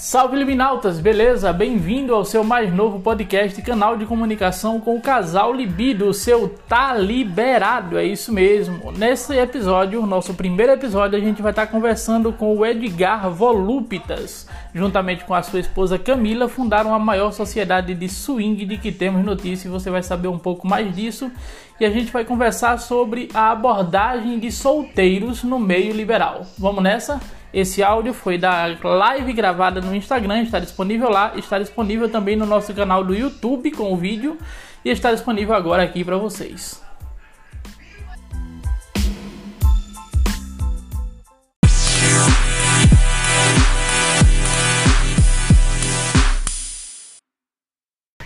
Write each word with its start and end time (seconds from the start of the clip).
Salve 0.00 0.34
Liminautas, 0.34 0.98
beleza? 0.98 1.52
Bem-vindo 1.52 2.14
ao 2.14 2.24
seu 2.24 2.42
mais 2.42 2.72
novo 2.72 3.00
podcast, 3.00 3.60
canal 3.60 3.98
de 3.98 4.06
comunicação 4.06 4.80
com 4.80 4.96
o 4.96 5.00
casal 5.00 5.52
Libido, 5.52 6.06
o 6.06 6.14
seu 6.14 6.48
Tá 6.66 6.94
Liberado, 6.94 7.98
é 7.98 8.04
isso 8.06 8.32
mesmo. 8.32 8.90
Nesse 8.92 9.36
episódio, 9.36 10.06
nosso 10.06 10.32
primeiro 10.32 10.72
episódio, 10.72 11.18
a 11.18 11.20
gente 11.20 11.42
vai 11.42 11.52
estar 11.52 11.66
conversando 11.66 12.32
com 12.32 12.56
o 12.56 12.64
Edgar 12.64 13.28
Volúpitas. 13.30 14.48
Juntamente 14.74 15.26
com 15.26 15.34
a 15.34 15.42
sua 15.42 15.60
esposa 15.60 15.98
Camila, 15.98 16.48
fundaram 16.48 16.94
a 16.94 16.98
maior 16.98 17.30
sociedade 17.30 17.94
de 17.94 18.08
swing 18.08 18.64
de 18.64 18.78
que 18.78 18.90
temos 18.90 19.22
notícia 19.22 19.68
e 19.68 19.70
você 19.70 19.90
vai 19.90 20.02
saber 20.02 20.28
um 20.28 20.38
pouco 20.38 20.66
mais 20.66 20.96
disso. 20.96 21.30
E 21.78 21.84
a 21.84 21.90
gente 21.90 22.10
vai 22.10 22.24
conversar 22.24 22.78
sobre 22.78 23.28
a 23.34 23.50
abordagem 23.50 24.38
de 24.38 24.50
solteiros 24.50 25.44
no 25.44 25.58
meio 25.58 25.92
liberal. 25.92 26.46
Vamos 26.58 26.82
nessa? 26.82 27.20
Esse 27.52 27.82
áudio 27.82 28.14
foi 28.14 28.38
da 28.38 28.76
live 28.80 29.32
gravada 29.32 29.80
no 29.80 29.94
Instagram, 29.94 30.42
está 30.42 30.60
disponível 30.60 31.10
lá, 31.10 31.32
está 31.36 31.58
disponível 31.58 32.08
também 32.08 32.36
no 32.36 32.46
nosso 32.46 32.72
canal 32.72 33.02
do 33.02 33.12
YouTube 33.12 33.72
com 33.72 33.92
o 33.92 33.96
vídeo 33.96 34.38
e 34.84 34.90
está 34.90 35.12
disponível 35.12 35.54
agora 35.54 35.82
aqui 35.82 36.04
para 36.04 36.16
vocês. 36.16 36.80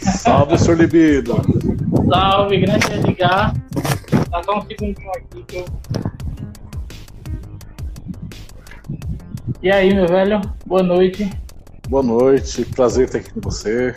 Salve, 0.00 0.58
Sr. 0.58 0.76
Libido. 0.76 1.36
Salve, 2.10 2.58
grande 2.58 2.92
Edgar. 2.92 3.54
Tá 4.30 4.42
só 4.42 4.58
um 4.58 4.62
segundinho 4.62 5.10
aqui 5.12 5.42
que 5.44 5.56
eu 5.56 5.64
E 9.62 9.70
aí, 9.70 9.94
meu 9.94 10.06
velho? 10.06 10.40
Boa 10.64 10.82
noite. 10.82 11.30
Boa 11.88 12.02
noite, 12.02 12.64
prazer 12.64 13.06
estar 13.06 13.18
aqui 13.18 13.30
com 13.30 13.40
você. 13.42 13.92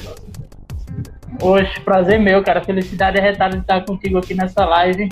Oxe, 1.41 1.79
prazer 1.81 2.19
meu, 2.19 2.43
cara. 2.43 2.61
Felicidade 2.63 3.17
arretada 3.17 3.55
de 3.55 3.61
estar 3.61 3.85
contigo 3.85 4.17
aqui 4.17 4.33
nessa 4.33 4.65
live. 4.65 5.07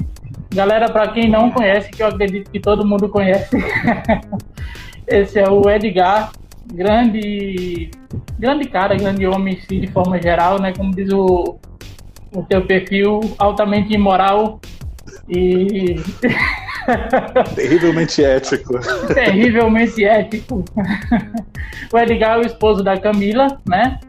Galera, 0.54 0.90
para 0.90 1.08
quem 1.14 1.30
não 1.30 1.52
conhece, 1.52 1.90
que 1.90 2.04
eu 2.04 2.08
acredito 2.08 2.52
que 2.52 2.60
todo 2.60 2.86
mundo 2.86 3.08
conhece, 3.08 3.58
esse 5.08 5.40
é 5.40 5.50
o 5.50 5.70
Edgar, 5.70 6.32
grande, 6.74 7.92
grande 8.38 8.66
cara, 8.68 8.96
grande 8.96 9.26
homem 9.26 9.60
sim, 9.62 9.80
de 9.80 9.88
forma 9.88 10.22
geral, 10.22 10.60
né? 10.60 10.74
Como 10.76 10.94
diz 10.94 11.12
o, 11.12 11.58
o 12.34 12.44
teu 12.44 12.66
perfil, 12.66 13.22
altamente 13.38 13.94
imoral 13.94 14.60
e 15.30 15.96
Terrivelmente 17.56 18.24
ético. 18.24 18.80
Terrivelmente 19.14 20.04
ético. 20.06 20.64
o 21.92 21.98
Edgar 21.98 22.38
é 22.38 22.40
o 22.40 22.46
esposo 22.46 22.84
da 22.84 22.98
Camila, 22.98 23.60
né? 23.68 24.00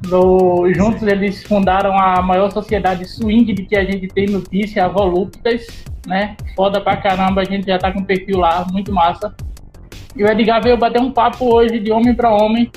Do, 0.00 0.70
juntos 0.74 1.02
eles 1.04 1.42
fundaram 1.44 1.98
a 1.98 2.20
maior 2.20 2.50
sociedade 2.50 3.08
swing 3.08 3.52
de 3.54 3.64
que 3.64 3.76
a 3.76 3.84
gente 3.84 4.08
tem 4.08 4.26
notícia, 4.26 4.84
a 4.84 4.88
Voluptas, 4.88 5.66
né? 6.06 6.36
Foda 6.54 6.80
pra 6.80 6.96
caramba, 6.96 7.40
a 7.40 7.44
gente 7.44 7.66
já 7.66 7.78
tá 7.78 7.92
com 7.92 8.00
o 8.00 8.04
perfil 8.04 8.38
lá, 8.38 8.66
muito 8.70 8.92
massa. 8.92 9.34
E 10.16 10.22
o 10.22 10.28
Edgar 10.28 10.62
veio 10.62 10.76
bater 10.76 11.00
um 11.00 11.10
papo 11.10 11.54
hoje 11.54 11.78
de 11.78 11.90
homem 11.90 12.14
para 12.14 12.30
homem, 12.30 12.70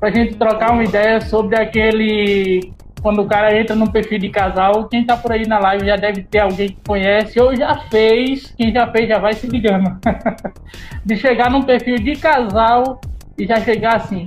pra 0.00 0.10
gente 0.10 0.34
trocar 0.34 0.72
uma 0.72 0.84
ideia 0.84 1.20
sobre 1.20 1.56
aquele 1.56 2.72
quando 3.04 3.20
o 3.20 3.26
cara 3.26 3.54
entra 3.54 3.76
no 3.76 3.92
perfil 3.92 4.18
de 4.18 4.30
casal, 4.30 4.88
quem 4.88 5.04
tá 5.04 5.14
por 5.14 5.30
aí 5.30 5.46
na 5.46 5.58
live 5.58 5.84
já 5.84 5.94
deve 5.94 6.22
ter 6.22 6.38
alguém 6.38 6.70
que 6.70 6.78
conhece 6.88 7.38
ou 7.38 7.54
já 7.54 7.76
fez. 7.90 8.54
Quem 8.56 8.72
já 8.72 8.90
fez 8.90 9.06
já 9.06 9.18
vai 9.18 9.34
se 9.34 9.46
ligando. 9.46 9.94
de 11.04 11.14
chegar 11.14 11.50
num 11.50 11.60
perfil 11.60 11.96
de 11.96 12.16
casal 12.16 13.02
e 13.36 13.46
já 13.46 13.60
chegar 13.60 13.96
assim: 13.96 14.24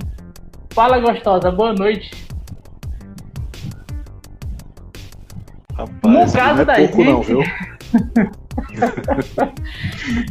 Fala 0.72 1.00
gostosa, 1.00 1.50
boa 1.50 1.72
noite. 1.72 2.24
Rapaz, 5.74 6.32
no 6.32 6.32
caso 6.32 6.62
é 6.62 6.64
da 6.64 6.74
pouco, 6.74 7.02
gente. 7.02 7.10
Não, 7.10 7.22
viu? 7.22 7.42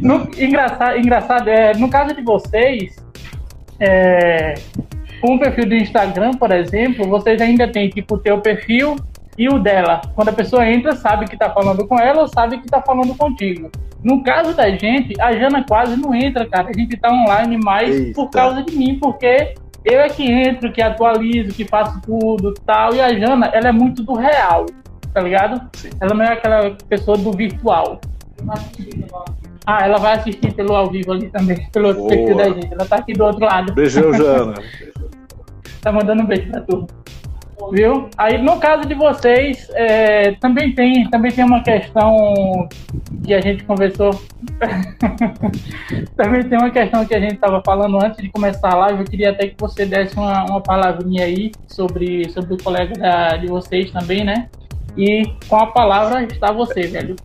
no, 0.00 0.42
engraçado, 0.42 0.96
engraçado 0.96 1.48
é, 1.50 1.74
no 1.74 1.90
caso 1.90 2.14
de 2.14 2.22
vocês, 2.22 2.96
é, 3.78 4.54
com 5.20 5.34
o 5.34 5.38
perfil 5.38 5.68
do 5.68 5.74
Instagram, 5.74 6.32
por 6.32 6.50
exemplo, 6.52 7.08
vocês 7.08 7.40
ainda 7.40 7.66
tem 7.68 7.88
tipo 7.88 8.14
o 8.14 8.18
teu 8.18 8.40
perfil 8.40 8.96
e 9.36 9.48
o 9.48 9.58
dela. 9.58 10.00
Quando 10.14 10.28
a 10.30 10.32
pessoa 10.32 10.68
entra, 10.68 10.96
sabe 10.96 11.26
que 11.26 11.36
tá 11.36 11.50
falando 11.50 11.86
com 11.86 11.98
ela 11.98 12.22
ou 12.22 12.28
sabe 12.28 12.58
que 12.58 12.66
tá 12.66 12.82
falando 12.82 13.14
contigo. 13.16 13.70
No 14.02 14.22
caso 14.22 14.54
da 14.54 14.68
gente, 14.70 15.20
a 15.20 15.32
Jana 15.32 15.64
quase 15.66 15.96
não 15.96 16.14
entra, 16.14 16.46
cara. 16.46 16.68
A 16.68 16.72
gente 16.72 16.96
tá 16.96 17.10
online 17.10 17.56
mais 17.56 17.94
Eita. 17.94 18.14
por 18.14 18.30
causa 18.30 18.62
de 18.62 18.76
mim, 18.76 18.98
porque 19.00 19.54
eu 19.84 20.00
é 20.00 20.08
que 20.08 20.24
entro, 20.24 20.72
que 20.72 20.82
atualizo, 20.82 21.54
que 21.54 21.64
faço 21.64 22.00
tudo 22.02 22.54
tal. 22.66 22.94
E 22.94 23.00
a 23.00 23.12
Jana, 23.12 23.46
ela 23.52 23.68
é 23.68 23.72
muito 23.72 24.02
do 24.02 24.14
real, 24.14 24.66
tá 25.12 25.20
ligado? 25.20 25.60
Sim. 25.74 25.90
Ela 26.00 26.14
não 26.14 26.24
é 26.24 26.32
aquela 26.32 26.76
pessoa 26.88 27.16
do 27.16 27.32
virtual. 27.32 28.00
Ah, 29.66 29.84
ela 29.84 29.98
vai 29.98 30.14
assistir 30.14 30.54
pelo 30.54 30.74
ao 30.74 30.88
vivo 30.88 31.12
ali 31.12 31.28
também, 31.28 31.68
pelo 31.70 31.88
outro 31.88 32.06
perfil 32.06 32.36
da 32.36 32.44
gente. 32.50 32.72
Ela 32.72 32.86
tá 32.86 32.96
aqui 32.96 33.12
do 33.12 33.24
outro 33.24 33.44
lado. 33.44 33.74
Beijão, 33.74 34.12
Jana. 34.14 34.54
tá 35.80 35.92
mandando 35.92 36.22
um 36.22 36.26
beijo 36.26 36.50
pra 36.50 36.60
tu. 36.60 36.86
Viu? 37.72 38.08
Aí 38.16 38.40
no 38.40 38.58
caso 38.58 38.88
de 38.88 38.94
vocês, 38.94 39.68
é, 39.74 40.32
também 40.32 40.72
tem 40.74 41.08
também 41.10 41.32
tem 41.32 41.44
uma 41.44 41.62
questão 41.62 42.68
que 43.24 43.34
a 43.34 43.40
gente 43.40 43.64
conversou. 43.64 44.10
também 46.16 46.44
tem 46.48 46.56
uma 46.56 46.70
questão 46.70 47.04
que 47.04 47.14
a 47.14 47.20
gente 47.20 47.34
estava 47.34 47.60
falando 47.64 48.02
antes 48.02 48.22
de 48.22 48.30
começar 48.30 48.72
a 48.72 48.76
live. 48.76 49.00
Eu 49.00 49.06
queria 49.06 49.30
até 49.30 49.48
que 49.48 49.56
você 49.58 49.84
desse 49.84 50.16
uma, 50.16 50.44
uma 50.44 50.60
palavrinha 50.60 51.24
aí 51.24 51.50
sobre, 51.66 52.30
sobre 52.30 52.54
o 52.54 52.62
colega 52.62 52.94
da, 52.94 53.36
de 53.36 53.48
vocês 53.48 53.90
também, 53.90 54.24
né? 54.24 54.48
E 54.96 55.24
com 55.48 55.56
a 55.56 55.66
palavra 55.66 56.22
está 56.22 56.52
você, 56.52 56.82
velho. 56.82 57.16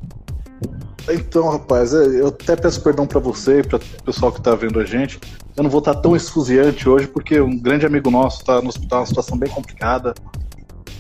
Então, 1.10 1.50
rapaz, 1.50 1.94
é, 1.94 2.22
eu 2.22 2.28
até 2.28 2.56
peço 2.56 2.82
perdão 2.82 3.06
para 3.06 3.20
você 3.20 3.60
e 3.60 3.64
para 3.64 3.78
o 3.78 4.04
pessoal 4.06 4.32
que 4.32 4.40
está 4.40 4.56
vendo 4.56 4.80
a 4.80 4.86
gente. 4.86 5.20
Eu 5.56 5.64
não 5.64 5.70
vou 5.70 5.80
estar 5.80 5.96
tá 5.96 6.02
tão 6.02 6.16
esfuziante 6.16 6.88
hoje, 6.88 7.08
porque 7.08 7.40
um 7.42 7.58
grande 7.60 7.86
amigo 7.86 8.10
nosso 8.10 8.40
está 8.40 8.62
no 8.62 8.70
hospital, 8.70 9.02
uma 9.02 9.06
situação 9.06 9.38
bem 9.38 9.50
complicada. 9.50 10.14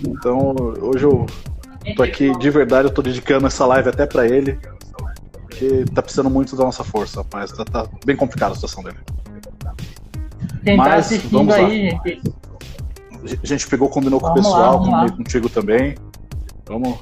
Então, 0.06 0.53
hoje 0.81 1.06
eu 1.06 1.25
tô 1.96 2.03
aqui, 2.03 2.38
de 2.38 2.50
verdade, 2.50 2.90
eu 2.90 2.94
tô 2.94 3.02
dedicando 3.02 3.47
essa 3.47 3.66
live 3.66 3.90
até 3.90 4.06
para 4.06 4.28
ele, 4.28 4.59
porque 5.34 5.86
tá 5.94 6.02
precisando 6.02 6.30
muito 6.30 6.56
da 6.56 6.66
nossa 6.66 6.84
força, 6.84 7.22
rapaz. 7.22 7.52
Tá, 7.52 7.63
tá 7.63 7.88
bem 8.06 8.16
complicada 8.16 8.52
a 8.52 8.56
situação 8.56 8.84
dele. 8.84 8.97
Quem 10.66 10.78
Mas, 10.78 10.88
tá 10.88 10.96
assistindo 10.96 11.53
aí, 11.53 11.90
gente. 12.06 12.34
A 13.42 13.47
gente 13.47 13.68
pegou, 13.68 13.88
combinou 13.88 14.19
vamos 14.19 14.34
com 14.34 14.40
o 14.40 14.44
pessoal, 14.44 14.80
combinei 14.80 15.12
contigo 15.12 15.50
também. 15.50 15.96
Vamos. 16.66 16.97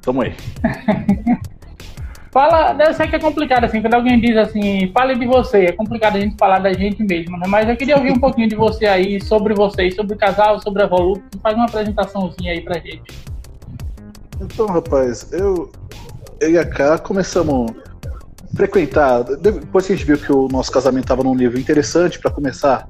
Tamo 0.00 0.22
aí. 0.22 0.34
Fala, 2.36 2.76
eu 2.84 2.92
sei 2.92 3.08
que 3.08 3.16
é 3.16 3.18
complicado, 3.18 3.64
assim, 3.64 3.80
quando 3.80 3.94
alguém 3.94 4.20
diz 4.20 4.36
assim, 4.36 4.90
fale 4.92 5.14
de 5.14 5.24
você, 5.24 5.64
é 5.64 5.72
complicado 5.72 6.16
a 6.16 6.20
gente 6.20 6.36
falar 6.36 6.58
da 6.58 6.70
gente 6.70 7.02
mesmo, 7.02 7.34
né? 7.38 7.46
Mas 7.48 7.66
eu 7.66 7.74
queria 7.74 7.96
ouvir 7.96 8.12
um 8.12 8.20
pouquinho 8.20 8.46
de 8.46 8.54
você 8.54 8.84
aí, 8.84 9.18
sobre 9.24 9.54
vocês, 9.54 9.94
sobre 9.94 10.16
o 10.16 10.18
casal, 10.18 10.60
sobre 10.60 10.82
a 10.82 10.86
Volup, 10.86 11.22
faz 11.42 11.56
uma 11.56 11.64
apresentaçãozinha 11.64 12.52
aí 12.52 12.60
pra 12.60 12.74
gente. 12.78 13.04
Então, 14.38 14.66
rapaz, 14.66 15.32
eu, 15.32 15.72
eu 16.38 16.50
e 16.50 16.58
a 16.58 16.66
Ká 16.66 16.98
começamos 16.98 17.70
a 17.70 18.54
frequentar, 18.54 19.22
depois 19.22 19.86
que 19.86 19.94
a 19.94 19.96
gente 19.96 20.06
viu 20.06 20.18
que 20.18 20.30
o 20.30 20.46
nosso 20.48 20.70
casamento 20.70 21.04
estava 21.04 21.24
num 21.24 21.34
nível 21.34 21.58
interessante 21.58 22.18
para 22.18 22.30
começar 22.30 22.86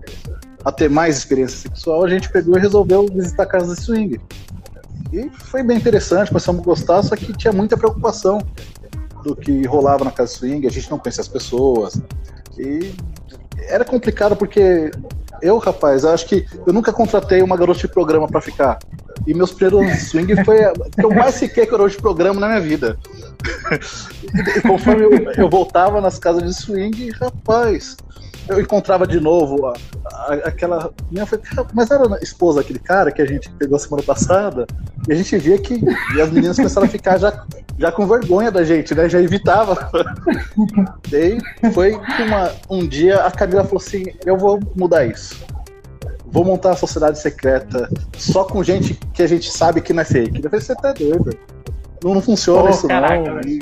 a 0.65 0.73
ter 0.73 0.91
mais 0.91 1.19
experiência 1.19 1.57
sexual, 1.57 2.05
a 2.05 2.09
gente 2.09 2.29
pegou 2.33 2.59
e 2.59 2.61
resolveu 2.61 3.07
visitar 3.07 3.45
a 3.45 3.47
casa 3.47 3.77
de 3.77 3.81
swing. 3.81 4.21
E 5.13 5.31
foi 5.31 5.63
bem 5.63 5.77
interessante, 5.77 6.31
começamos 6.31 6.63
a 6.63 6.65
gostar, 6.65 7.01
só 7.05 7.15
que 7.15 7.33
tinha 7.33 7.53
muita 7.53 7.77
preocupação 7.77 8.41
do 9.27 9.35
que 9.35 9.67
rolava 9.67 10.05
na 10.05 10.11
casa 10.11 10.33
swing, 10.33 10.67
a 10.67 10.71
gente 10.71 10.91
não 10.91 10.99
conhecia 10.99 11.21
as 11.21 11.29
pessoas. 11.29 12.01
E 12.57 12.95
era 13.69 13.85
complicado 13.85 14.37
porque 14.37 14.91
eu, 15.43 15.59
rapaz, 15.59 16.05
acho 16.05 16.27
que 16.27 16.47
eu 16.67 16.73
nunca 16.73 16.93
contratei 16.93 17.43
uma 17.43 17.57
garota 17.57 17.81
de 17.81 17.89
programa 17.89 18.29
para 18.29 18.41
ficar. 18.41 18.79
E 19.27 19.35
meus 19.35 19.53
primeiros 19.53 20.03
swing 20.09 20.45
foi 20.45 20.59
que 20.95 21.05
eu 21.05 21.11
mais 21.11 21.39
fiquei 21.39 21.67
garota 21.67 21.91
de 21.91 21.97
programa 21.97 22.41
na 22.41 22.49
minha 22.49 22.61
vida. 22.61 22.99
e 24.57 24.61
conforme 24.63 25.05
eu, 25.05 25.33
eu 25.37 25.51
voltava 25.51 26.01
nas 26.01 26.19
casas 26.19 26.43
de 26.45 26.55
swing, 26.55 27.11
rapaz, 27.11 27.97
eu 28.49 28.61
encontrava 28.61 29.07
de 29.07 29.21
novo 29.21 29.67
a, 29.67 29.75
a, 30.05 30.35
aquela. 30.45 30.93
Minha, 31.11 31.27
mas 31.73 31.91
era 31.91 32.15
a 32.15 32.19
esposa 32.19 32.61
daquele 32.61 32.79
cara 32.79 33.11
que 33.11 33.21
a 33.21 33.27
gente 33.27 33.51
pegou 33.53 33.79
semana 33.79 34.03
passada, 34.03 34.67
e 35.09 35.13
a 35.13 35.17
gente 35.17 35.37
via 35.39 35.59
que 35.59 35.81
e 36.15 36.21
as 36.21 36.31
meninas 36.31 36.57
começaram 36.57 36.87
a 36.87 36.91
ficar 36.91 37.19
já, 37.19 37.45
já 37.79 37.93
com 37.93 38.07
vergonha 38.07 38.51
da 38.51 38.65
gente, 38.65 38.95
né? 38.95 39.09
Já 39.09 39.21
evitava. 39.21 39.91
Daí 41.11 41.39
foi 41.73 41.99
que 41.99 42.23
uma, 42.23 42.53
um 42.71 42.87
dia 42.87 43.25
a 43.25 43.31
Camila 43.31 43.65
falou 43.65 43.83
assim: 43.85 44.05
eu 44.25 44.37
vou 44.37 44.61
mudar 44.75 45.07
isso. 45.07 45.37
Vou 46.27 46.45
montar 46.45 46.71
uma 46.71 46.77
sociedade 46.77 47.19
secreta 47.19 47.89
só 48.17 48.45
com 48.45 48.63
gente 48.63 48.95
que 49.15 49.23
a 49.23 49.27
gente 49.27 49.51
sabe 49.51 49.81
que 49.81 49.93
não 49.93 50.03
é 50.03 50.05
fake. 50.05 50.37
Eu 50.43 50.51
falei, 50.51 50.61
você 50.61 50.75
tá 50.75 50.93
doido. 50.93 51.37
Não, 52.03 52.15
não 52.15 52.21
funciona 52.21 52.69
oh, 52.69 52.71
isso 52.71 52.87
caraca, 52.87 53.33
não. 53.33 53.41
E... 53.41 53.61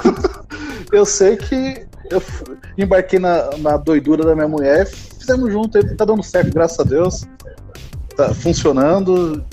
eu 0.92 1.04
sei 1.04 1.36
que 1.36 1.86
eu 2.10 2.22
embarquei 2.76 3.18
na, 3.18 3.56
na 3.58 3.76
doidura 3.76 4.24
da 4.24 4.34
minha 4.34 4.48
mulher, 4.48 4.86
fizemos 4.86 5.52
junto, 5.52 5.96
tá 5.96 6.04
dando 6.04 6.22
certo, 6.22 6.52
graças 6.52 6.78
a 6.78 6.84
Deus. 6.84 7.26
Tá 8.16 8.32
funcionando. 8.32 9.44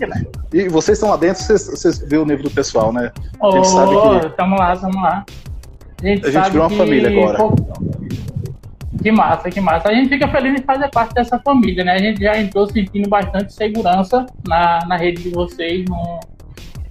E 0.54 0.70
vocês 0.70 0.98
estão 0.98 1.10
lá 1.10 1.18
dentro, 1.18 1.44
vocês, 1.44 1.68
vocês 1.68 2.00
vê 2.00 2.18
o 2.18 2.26
nível 2.26 2.44
do 2.44 2.52
pessoal, 2.52 2.94
né? 2.94 3.12
A 3.42 3.52
gente 3.52 3.60
oh, 3.60 3.64
sabe 3.66 3.92
que. 3.92 4.38
Tamo 4.38 4.56
lá, 4.56 4.78
tamo 4.78 5.02
lá. 5.02 5.26
A 6.02 6.06
gente, 6.06 6.28
a 6.28 6.32
gente 6.32 6.50
virou 6.52 6.68
uma 6.68 6.70
que... 6.70 6.78
família 6.78 7.10
agora. 7.10 7.38
Que 9.02 9.12
massa, 9.12 9.50
que 9.50 9.60
massa. 9.60 9.90
A 9.90 9.94
gente 9.94 10.08
fica 10.08 10.28
feliz 10.30 10.60
em 10.60 10.64
fazer 10.64 10.90
parte 10.92 11.14
dessa 11.14 11.40
família, 11.40 11.84
né? 11.84 11.94
A 11.94 11.98
gente 11.98 12.22
já 12.22 12.38
entrou 12.38 12.70
sentindo 12.70 13.10
bastante 13.10 13.52
segurança 13.54 14.26
na, 14.48 14.86
na 14.86 14.96
rede 14.96 15.24
de 15.24 15.30
vocês, 15.30 15.84
no, 15.90 16.20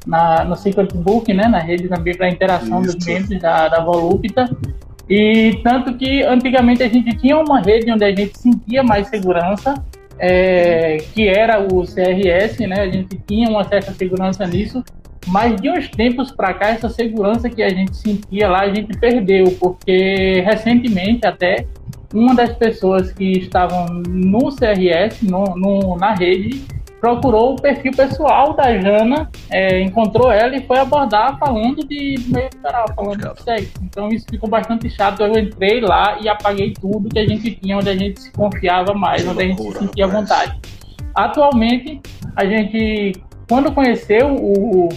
na, 0.07 0.45
no 0.45 0.57
Secret 0.57 0.89
Book, 0.95 1.33
né? 1.33 1.47
Na 1.49 1.61
rede 1.61 1.89
também 1.89 2.15
para 2.15 2.29
interação 2.29 2.83
Isso. 2.83 2.97
dos 2.97 3.07
membros 3.07 3.41
da, 3.41 3.69
da 3.69 3.85
Volupta. 3.85 4.51
E 5.15 5.61
tanto 5.63 5.93
que 5.93 6.23
antigamente 6.23 6.83
a 6.83 6.89
gente 6.89 7.15
tinha 7.19 7.37
uma 7.37 7.61
rede 7.61 7.93
onde 7.93 8.03
a 8.03 8.17
gente 8.17 8.39
sentia 8.39 8.83
mais 8.83 9.09
segurança, 9.09 9.75
é, 10.19 10.97
que 11.13 11.29
era 11.29 11.61
o 11.61 11.83
CRS, 11.83 12.59
né? 12.61 12.81
A 12.81 12.91
gente 12.91 13.21
tinha 13.27 13.51
uma 13.51 13.63
certa 13.63 13.93
segurança 13.93 14.47
nisso, 14.47 14.83
mas 15.27 15.61
de 15.61 15.69
uns 15.69 15.87
tempos 15.91 16.33
para 16.33 16.55
cá 16.55 16.71
essa 16.71 16.89
segurança 16.89 17.51
que 17.51 17.63
a 17.63 17.69
gente 17.69 17.95
sentia 17.95 18.49
lá 18.49 18.61
a 18.63 18.75
gente 18.75 18.99
perdeu, 18.99 19.55
porque 19.61 20.41
recentemente 20.47 21.27
até 21.27 21.67
uma 22.15 22.35
das 22.35 22.55
pessoas 22.57 23.13
que 23.13 23.33
estavam 23.33 23.85
no 24.09 24.49
CRS, 24.49 25.21
no, 25.25 25.45
no 25.57 25.95
na 25.99 26.15
rede, 26.15 26.65
procurou 27.03 27.55
o 27.55 27.57
perfil 27.57 27.91
pessoal 27.91 28.55
da 28.55 28.79
Jana, 28.79 29.29
é, 29.51 29.83
encontrou 29.83 30.31
ela 30.31 30.55
e 30.55 30.65
foi 30.65 30.79
abordar 30.79 31.37
falando 31.37 31.85
de, 31.85 32.15
meio 32.29 32.49
geral, 32.65 32.87
falando 32.95 33.35
de 33.35 33.43
sexo. 33.43 33.73
Então 33.83 34.09
isso 34.11 34.25
ficou 34.31 34.49
bastante 34.49 34.89
chato. 34.89 35.21
Eu 35.21 35.37
entrei 35.37 35.81
lá 35.81 36.19
e 36.21 36.29
apaguei 36.29 36.73
tudo 36.73 37.09
que 37.09 37.19
a 37.19 37.27
gente 37.27 37.57
tinha, 37.57 37.77
onde 37.77 37.91
a 37.91 37.97
gente 37.97 38.21
se 38.21 38.31
confiava 38.31 38.95
mais, 38.95 39.25
que 39.25 39.29
onde 39.29 39.49
loucura, 39.49 39.69
a 39.69 39.73
gente 39.73 39.81
se 39.81 39.87
sentia 39.87 40.05
à 40.05 40.09
vontade. 40.09 40.61
Atualmente, 41.13 42.01
a 42.37 42.47
gente, 42.47 43.21
quando 43.49 43.73
conheceu 43.73 44.37
o, 44.37 44.89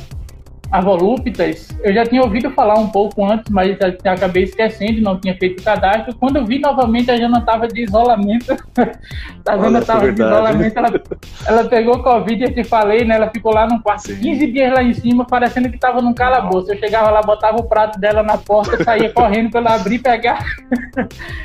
a 0.72 0.82
Voluptas, 0.82 1.70
eu 1.84 1.94
já 1.94 2.06
tinha 2.06 2.22
ouvido 2.22 2.50
falar 2.52 2.76
um 2.76 2.90
pouco 2.90 3.24
antes, 3.26 3.52
mas 3.52 3.78
acabei 4.04 4.44
esquecendo, 4.44 5.02
não 5.02 5.20
tinha 5.20 5.36
feito 5.36 5.62
o 5.62 5.64
cadastro. 5.64 6.16
Quando 6.16 6.38
eu 6.38 6.46
vi 6.46 6.60
novamente, 6.60 7.12
a 7.12 7.18
Jana 7.18 7.40
estava 7.40 7.68
de 7.68 7.84
isolamento. 7.84 8.56
a 9.48 9.58
Jana 9.58 9.80
estava 9.80 10.12
de 10.12 10.22
isolamento, 10.22 10.78
ela, 10.78 11.02
ela 11.48 11.64
pegou 11.66 12.02
Covid, 12.02 12.44
eu 12.44 12.54
te 12.54 12.64
falei, 12.64 13.06
né? 13.06 13.16
Ela 13.16 13.30
ficou 13.30 13.54
lá 13.54 13.68
num 13.68 13.80
quarto, 13.80 14.08
Sim. 14.08 14.20
15 14.20 14.52
dias 14.52 14.74
lá 14.74 14.84
em 14.84 14.94
cima, 14.94 15.26
parecendo 15.26 15.70
que 15.70 15.76
estava 15.76 16.02
num 16.02 16.14
calabouço. 16.14 16.72
Eu 16.72 16.80
chegava 16.80 17.10
lá, 17.10 17.22
botava 17.22 17.58
o 17.58 17.64
prato 17.64 18.00
dela 18.00 18.24
na 18.24 18.38
porta, 18.38 18.84
saía 18.84 19.10
correndo 19.12 19.52
para 19.52 19.62
ela 19.62 19.76
abrir 19.76 19.96
e 19.96 20.00
pegar. 20.00 20.46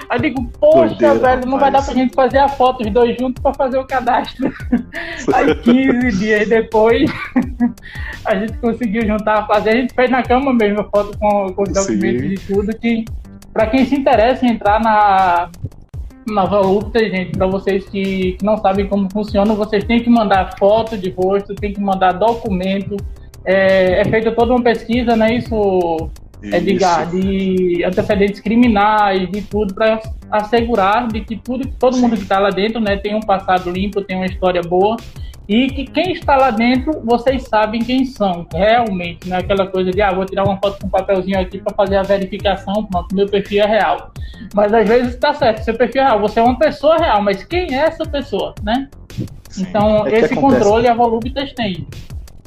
Aí 0.09 0.19
eu 0.19 0.23
digo, 0.23 0.51
poxa, 0.59 0.95
Doideira, 0.95 1.15
velho, 1.15 1.47
não 1.47 1.59
vai 1.59 1.71
dar 1.71 1.85
pra 1.85 1.95
gente 1.95 2.15
fazer 2.15 2.39
a 2.39 2.49
foto, 2.49 2.83
os 2.85 2.91
dois 2.93 3.17
juntos 3.19 3.43
para 3.43 3.55
fazer 3.55 3.79
o 3.79 3.85
cadastro. 3.85 4.53
Aí 5.35 5.55
15 5.55 6.19
dias 6.19 6.49
depois, 6.49 7.11
a 8.25 8.35
gente 8.35 8.53
conseguiu 8.59 9.10
juntar, 9.11 9.47
fazer, 9.47 9.71
a 9.71 9.77
gente 9.77 9.95
fez 9.95 10.11
na 10.11 10.23
cama 10.23 10.53
mesmo 10.53 10.81
a 10.81 10.85
foto 10.85 11.17
com, 11.19 11.53
com 11.53 11.63
os 11.63 11.73
documentos 11.73 12.23
Sim. 12.23 12.33
e 12.33 12.39
tudo, 12.39 12.77
que 12.77 13.05
para 13.53 13.67
quem 13.67 13.85
se 13.85 13.95
interessa 13.95 14.47
em 14.47 14.51
entrar 14.51 14.81
na, 14.81 15.51
na 16.27 16.45
Volupta, 16.45 16.99
gente, 17.01 17.33
para 17.33 17.47
vocês 17.47 17.89
que, 17.89 18.33
que, 18.33 18.45
não 18.45 18.57
sabem 18.57 18.87
como 18.87 19.11
funciona, 19.13 19.55
vocês 19.55 19.85
têm 19.85 20.03
que 20.03 20.11
mandar 20.11 20.57
foto 20.59 20.97
de 20.97 21.11
rosto, 21.11 21.55
tem 21.55 21.73
que 21.73 21.81
mandar 21.81 22.13
documento, 22.13 22.97
é, 23.45 24.01
é 24.01 24.05
feita 24.05 24.31
toda 24.33 24.53
uma 24.53 24.63
pesquisa, 24.63 25.17
né, 25.17 25.37
isso, 25.37 26.11
isso. 26.43 26.55
Edgar, 26.55 27.11
de 27.11 27.85
antecedentes 27.85 28.41
criminais, 28.41 29.29
de 29.31 29.43
tudo, 29.43 29.75
para 29.75 30.01
assegurar 30.31 31.09
de 31.09 31.21
que 31.21 31.37
tudo, 31.37 31.67
todo 31.79 31.97
mundo 31.97 32.17
que 32.17 32.23
está 32.23 32.39
lá 32.39 32.51
dentro, 32.51 32.81
né, 32.81 32.97
tem 32.97 33.15
um 33.15 33.21
passado 33.21 33.71
limpo, 33.71 34.03
tem 34.03 34.17
uma 34.17 34.27
história 34.27 34.63
boa, 34.63 34.97
e 35.51 35.67
que 35.67 35.85
quem 35.85 36.13
está 36.13 36.37
lá 36.37 36.53
dentro, 36.53 37.03
vocês 37.05 37.43
sabem 37.43 37.83
quem 37.83 38.05
são, 38.05 38.47
realmente, 38.55 39.29
não 39.29 39.37
é 39.37 39.41
aquela 39.41 39.67
coisa 39.67 39.91
de, 39.91 40.01
ah, 40.01 40.13
vou 40.13 40.25
tirar 40.25 40.45
uma 40.45 40.57
foto 40.59 40.79
com 40.79 40.87
um 40.87 40.91
papelzinho 40.91 41.41
aqui 41.41 41.59
para 41.59 41.75
fazer 41.75 41.97
a 41.97 42.05
verificação, 42.05 42.85
pronto, 42.85 43.13
meu 43.13 43.29
perfil 43.29 43.65
é 43.65 43.67
real. 43.67 44.13
Mas 44.55 44.73
às 44.73 44.87
vezes 44.87 45.15
está 45.15 45.35
certo, 45.35 45.65
seu 45.65 45.75
perfil 45.75 46.03
é 46.03 46.05
real, 46.05 46.21
você 46.21 46.39
é 46.39 46.43
uma 46.45 46.57
pessoa 46.57 46.97
real, 46.99 47.21
mas 47.21 47.43
quem 47.43 47.75
é 47.75 47.79
essa 47.79 48.05
pessoa, 48.05 48.55
né? 48.63 48.89
Sim, 49.49 49.67
então, 49.69 50.07
é 50.07 50.21
esse 50.21 50.37
controle 50.37 50.87
a 50.87 50.95
Voluptas 50.95 51.53
tem 51.55 51.85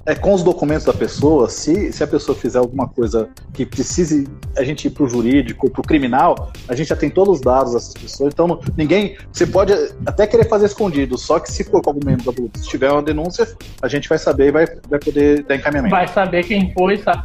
é 0.05 0.13
com 0.13 0.33
os 0.33 0.43
documentos 0.43 0.85
da 0.85 0.93
pessoa, 0.93 1.49
se, 1.49 1.91
se 1.93 2.03
a 2.03 2.07
pessoa 2.07 2.37
fizer 2.37 2.59
alguma 2.59 2.87
coisa 2.87 3.29
que 3.53 3.65
precise 3.65 4.27
a 4.57 4.63
gente 4.63 4.87
ir 4.87 4.91
para 4.91 5.03
o 5.03 5.07
jurídico, 5.07 5.69
para 5.69 5.79
o 5.79 5.83
criminal, 5.83 6.51
a 6.67 6.75
gente 6.75 6.87
já 6.89 6.95
tem 6.95 7.09
todos 7.09 7.35
os 7.35 7.41
dados 7.41 7.73
dessas 7.73 7.93
pessoas. 7.93 8.33
Então, 8.33 8.59
ninguém. 8.77 9.15
Você 9.31 9.47
pode 9.47 9.73
até 10.05 10.27
querer 10.27 10.47
fazer 10.49 10.65
escondido, 10.65 11.17
só 11.17 11.39
que 11.39 11.51
se 11.51 11.63
for 11.63 11.81
com 11.81 11.89
algum 11.89 12.05
membro 12.05 12.25
da 12.25 12.33
polícia, 12.33 12.61
se 12.61 12.67
tiver 12.67 12.91
uma 12.91 13.01
denúncia, 13.01 13.47
a 13.81 13.87
gente 13.87 14.09
vai 14.09 14.17
saber 14.17 14.47
e 14.47 14.51
vai, 14.51 14.65
vai 14.89 14.99
poder 14.99 15.43
dar 15.43 15.55
encaminhamento. 15.55 15.95
Vai 15.95 16.07
saber 16.07 16.43
quem 16.43 16.73
foi, 16.73 16.97
sabe? 16.97 17.23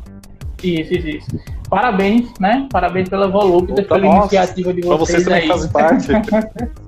Isso, 0.62 0.94
isso, 0.94 1.08
isso. 1.08 1.26
Parabéns, 1.68 2.28
né? 2.40 2.66
Parabéns 2.70 3.08
pela 3.08 3.28
Volúpia, 3.28 3.74
pela 3.84 3.98
nossa, 3.98 4.34
iniciativa 4.34 4.72
de 4.72 4.82
vocês. 4.82 4.98
Vocês 4.98 5.24
também 5.24 5.42
aí. 5.42 5.48
fazem 5.48 5.70
parte. 5.70 6.08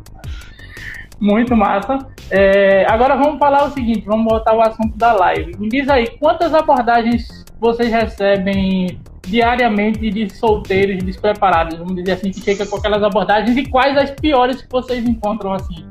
Muito 1.20 1.54
massa. 1.54 1.98
É, 2.30 2.86
agora 2.88 3.14
vamos 3.16 3.38
falar 3.38 3.64
o 3.64 3.70
seguinte, 3.72 4.04
vamos 4.06 4.24
voltar 4.24 4.52
ao 4.52 4.62
assunto 4.62 4.96
da 4.96 5.12
live. 5.12 5.54
Me 5.58 5.68
diz 5.68 5.88
aí, 5.88 6.06
quantas 6.18 6.54
abordagens 6.54 7.44
vocês 7.60 7.92
recebem 7.92 8.98
diariamente 9.22 10.10
de 10.10 10.34
solteiros 10.34 11.02
despreparados, 11.04 11.78
vamos 11.78 11.94
dizer 11.94 12.12
assim, 12.12 12.30
que 12.30 12.40
chega 12.40 12.66
com 12.66 12.76
aquelas 12.76 13.02
abordagens 13.02 13.56
e 13.56 13.66
quais 13.66 13.96
as 13.96 14.10
piores 14.12 14.62
que 14.62 14.68
vocês 14.70 15.06
encontram 15.06 15.52
assim? 15.52 15.84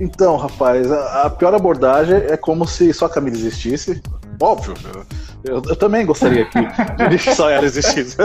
Então, 0.00 0.36
rapaz, 0.36 0.90
a, 0.90 1.24
a 1.24 1.30
pior 1.30 1.52
abordagem 1.54 2.16
é 2.16 2.36
como 2.36 2.66
se 2.66 2.92
só 2.94 3.06
a 3.06 3.10
Camila 3.10 3.36
existisse. 3.36 4.00
Óbvio, 4.40 4.74
eu, 5.44 5.60
eu, 5.66 5.76
também 5.76 6.06
gostaria 6.06 6.44
que, 6.44 6.58
que 7.18 7.34
só 7.34 7.50
ela 7.50 7.64
existisse. 7.64 8.16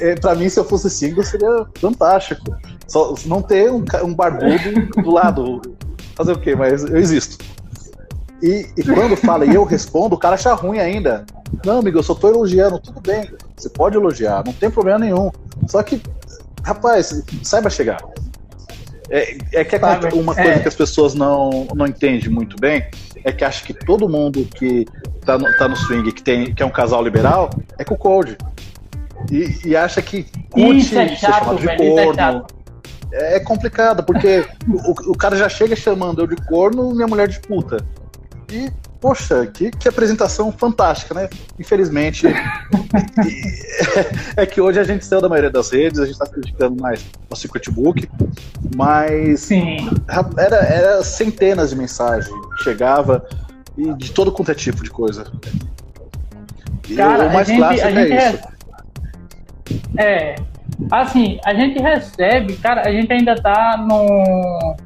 é, 0.00 0.10
é, 0.10 0.14
pra 0.14 0.34
mim, 0.34 0.48
se 0.48 0.58
eu 0.58 0.64
fosse 0.64 0.88
single, 0.88 1.22
seria 1.22 1.66
fantástico. 1.78 2.42
Só 2.92 3.14
não 3.24 3.40
ter 3.40 3.72
um, 3.72 3.82
um 4.04 4.12
barbudo 4.12 5.02
do 5.02 5.10
lado. 5.10 5.62
Fazer 6.14 6.32
o 6.32 6.38
quê? 6.38 6.54
Mas 6.54 6.84
eu 6.84 6.98
existo. 6.98 7.42
E, 8.42 8.66
e, 8.76 8.82
quando 8.82 9.16
fala 9.16 9.46
e 9.46 9.54
eu 9.54 9.64
respondo, 9.64 10.14
o 10.14 10.18
cara 10.18 10.34
acha 10.34 10.52
ruim 10.52 10.78
ainda. 10.78 11.24
Não, 11.64 11.78
amigo, 11.78 11.98
eu 11.98 12.02
só 12.02 12.14
tô 12.14 12.28
elogiando. 12.28 12.78
Tudo 12.78 13.00
bem, 13.00 13.30
você 13.56 13.70
pode 13.70 13.96
elogiar, 13.96 14.44
não 14.44 14.52
tem 14.52 14.70
problema 14.70 14.98
nenhum. 14.98 15.30
Só 15.68 15.82
que, 15.82 16.02
rapaz, 16.62 17.24
saiba 17.42 17.70
chegar. 17.70 17.98
É, 19.08 19.38
é 19.54 19.64
que 19.64 19.76
uma 20.14 20.34
coisa 20.34 20.50
é. 20.50 20.58
que 20.58 20.68
as 20.68 20.74
pessoas 20.74 21.14
não, 21.14 21.66
não 21.74 21.86
entendem 21.86 22.28
muito 22.28 22.56
bem 22.60 22.84
é 23.24 23.32
que 23.32 23.42
acha 23.42 23.64
que 23.64 23.72
todo 23.72 24.06
mundo 24.06 24.46
que 24.54 24.84
tá 25.24 25.38
no, 25.38 25.46
tá 25.56 25.66
no 25.66 25.76
swing, 25.76 26.12
que, 26.12 26.22
tem, 26.22 26.52
que 26.52 26.62
é 26.62 26.66
um 26.66 26.70
casal 26.70 27.02
liberal, 27.02 27.48
é 27.78 27.84
com 27.84 27.94
o 27.94 27.98
Cold. 27.98 28.36
E, 29.30 29.68
e 29.68 29.76
acha 29.76 30.02
que 30.02 30.26
curte 30.50 30.98
é 30.98 31.08
chato, 31.08 31.20
ser 31.20 31.26
chamado 31.26 31.56
de 31.56 31.66
velho, 31.66 31.98
é 31.98 32.04
corno. 32.04 32.46
É, 33.12 33.36
é, 33.36 33.40
complicado, 33.40 34.02
porque 34.02 34.46
o, 34.66 35.12
o 35.12 35.16
cara 35.16 35.36
já 35.36 35.48
chega 35.48 35.76
chamando 35.76 36.22
eu 36.22 36.26
de 36.26 36.36
corno 36.36 36.90
e 36.90 36.94
minha 36.94 37.06
mulher 37.06 37.28
de 37.28 37.38
puta. 37.40 37.76
E, 38.50 38.70
poxa, 39.00 39.46
que, 39.46 39.70
que 39.70 39.88
apresentação 39.88 40.50
fantástica, 40.50 41.14
né? 41.14 41.28
Infelizmente, 41.58 42.26
é, 44.36 44.46
que 44.46 44.60
hoje 44.60 44.80
a 44.80 44.84
gente 44.84 45.04
saiu 45.04 45.20
da 45.20 45.28
maioria 45.28 45.50
das 45.50 45.70
redes, 45.70 46.00
a 46.00 46.04
gente 46.04 46.14
está 46.14 46.26
criticando 46.26 46.80
mais 46.80 47.04
o 47.28 47.36
Secret 47.36 47.70
Book, 47.70 48.08
mas 48.74 49.40
Sim. 49.40 49.90
Era, 50.38 50.56
era 50.56 51.04
centenas 51.04 51.70
de 51.70 51.76
mensagens 51.76 52.34
que 52.56 52.64
chegava 52.64 53.26
e 53.76 53.92
de 53.94 54.12
todo 54.12 54.32
quanto 54.32 54.50
é 54.50 54.54
tipo 54.54 54.82
de 54.82 54.90
coisa. 54.90 55.30
E 56.88 56.94
Cara, 56.94 57.28
o 57.28 57.32
mais 57.32 57.46
gente, 57.46 57.58
clássico 57.58 57.88
é 57.88 58.28
isso. 58.28 58.52
É, 59.96 60.34
assim, 60.90 61.38
a 61.44 61.54
gente 61.54 61.80
recebe, 61.80 62.56
cara, 62.56 62.82
a 62.86 62.92
gente 62.92 63.12
ainda 63.12 63.34
tá 63.34 63.76
no 63.76 64.76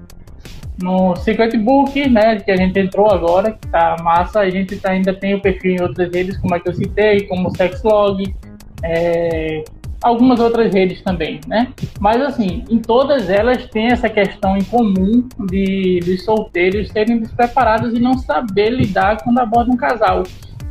no 0.83 1.17
Secret 1.17 1.57
Book, 1.57 2.09
né, 2.09 2.37
que 2.37 2.51
a 2.51 2.57
gente 2.57 2.79
entrou 2.79 3.11
agora, 3.11 3.53
que 3.53 3.67
tá 3.69 3.97
massa, 4.03 4.41
a 4.41 4.51
gente 4.51 4.77
tá, 4.77 4.91
ainda 4.91 5.15
tem 5.15 5.35
o 5.35 5.41
perfil 5.41 5.73
em 5.73 5.81
outras 5.81 6.13
redes, 6.13 6.37
como 6.37 6.55
é 6.55 6.61
que 6.61 6.69
eu 6.69 6.75
citei, 6.75 7.23
como 7.23 7.49
o 7.49 7.57
Sexlog, 7.57 8.35
é, 8.83 9.65
algumas 10.03 10.39
outras 10.39 10.73
redes 10.73 11.03
também, 11.03 11.41
né? 11.47 11.69
Mas 11.99 12.21
assim, 12.21 12.65
em 12.71 12.79
todas 12.79 13.31
elas 13.31 13.67
tem 13.69 13.87
essa 13.87 14.09
questão 14.09 14.57
em 14.57 14.65
comum 14.65 15.27
de, 15.51 16.01
de 16.01 16.19
solteiros 16.19 16.89
serem 16.89 17.19
despreparados 17.19 17.95
e 17.95 17.99
não 17.99 18.19
saber 18.19 18.71
lidar 18.71 19.23
quando 19.23 19.39
abordam 19.39 19.75
um 19.75 19.79
casal. 19.79 20.25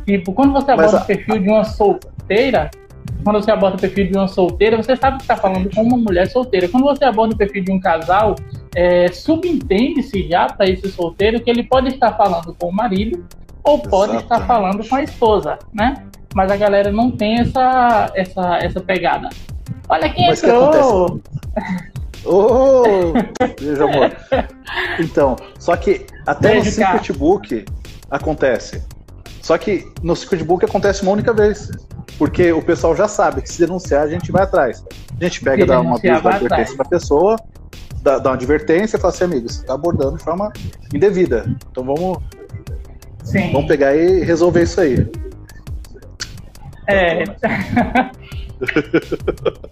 Tipo, 0.06 0.32
quando 0.32 0.52
você 0.52 0.70
aborda 0.70 0.92
Mas, 0.92 1.02
o 1.02 1.06
perfil 1.06 1.38
de 1.38 1.48
uma 1.48 1.64
solteira, 1.64 2.70
quando 3.24 3.42
você 3.42 3.50
aborda 3.50 3.76
o 3.76 3.80
perfil 3.80 4.06
de 4.10 4.16
uma 4.16 4.28
solteira, 4.28 4.76
você 4.76 4.96
sabe 4.96 5.16
que 5.16 5.24
está 5.24 5.36
falando 5.36 5.68
com 5.74 5.82
uma 5.82 5.96
mulher 5.96 6.28
solteira. 6.28 6.68
Quando 6.68 6.84
você 6.84 7.04
aborda 7.04 7.34
o 7.34 7.36
perfil 7.36 7.64
de 7.64 7.72
um 7.72 7.80
casal, 7.80 8.36
é, 8.74 9.08
subentende-se 9.08 10.28
já 10.28 10.46
para 10.46 10.68
esse 10.68 10.88
solteiro 10.90 11.40
que 11.40 11.50
ele 11.50 11.64
pode 11.64 11.88
estar 11.88 12.12
falando 12.12 12.54
com 12.54 12.68
o 12.68 12.72
marido 12.72 13.26
ou 13.64 13.80
pode 13.80 14.12
Exatamente. 14.12 14.22
estar 14.22 14.46
falando 14.46 14.88
com 14.88 14.94
a 14.94 15.02
esposa, 15.02 15.58
né? 15.74 15.94
Mas 16.34 16.52
a 16.52 16.56
galera 16.56 16.92
não 16.92 17.10
tem 17.10 17.40
essa, 17.40 18.12
essa, 18.14 18.58
essa 18.58 18.80
pegada. 18.80 19.28
Olha 19.88 20.08
quem 20.08 20.28
Mas 20.28 20.42
entrou! 20.42 21.20
Ô, 22.24 22.82
oh, 22.82 23.12
beijo, 23.60 23.84
amor. 23.84 24.16
Então, 24.98 25.36
só 25.58 25.76
que 25.76 26.06
até 26.26 26.54
beijo, 26.54 26.66
no 26.66 26.72
Secret 26.72 27.12
Book 27.16 27.64
acontece. 28.10 28.82
Só 29.46 29.56
que 29.56 29.86
no 30.02 30.16
Secret 30.16 30.42
Book 30.42 30.64
acontece 30.64 31.04
uma 31.04 31.12
única 31.12 31.32
vez. 31.32 31.70
Porque 32.18 32.52
o 32.52 32.60
pessoal 32.60 32.96
já 32.96 33.06
sabe 33.06 33.42
que 33.42 33.48
se 33.48 33.60
denunciar, 33.60 34.02
a 34.02 34.08
gente 34.08 34.32
vai 34.32 34.42
atrás. 34.42 34.84
A 35.20 35.22
gente 35.22 35.40
pega, 35.40 35.64
dá 35.64 35.80
uma 35.80 35.94
advertência 35.94 36.74
pra 36.74 36.84
pessoa, 36.84 37.36
dá, 38.02 38.18
dá 38.18 38.30
uma 38.30 38.34
advertência 38.34 38.96
e 38.96 39.00
fala 39.00 39.14
assim, 39.14 39.22
amigo, 39.22 39.48
você 39.48 39.64
tá 39.64 39.74
abordando 39.74 40.16
de 40.16 40.24
forma 40.24 40.52
indevida. 40.92 41.46
Então 41.70 41.84
vamos, 41.84 42.18
Sim. 43.22 43.52
vamos 43.52 43.68
pegar 43.68 43.94
e 43.94 44.24
resolver 44.24 44.64
isso 44.64 44.80
aí. 44.80 45.08
É. 46.88 47.22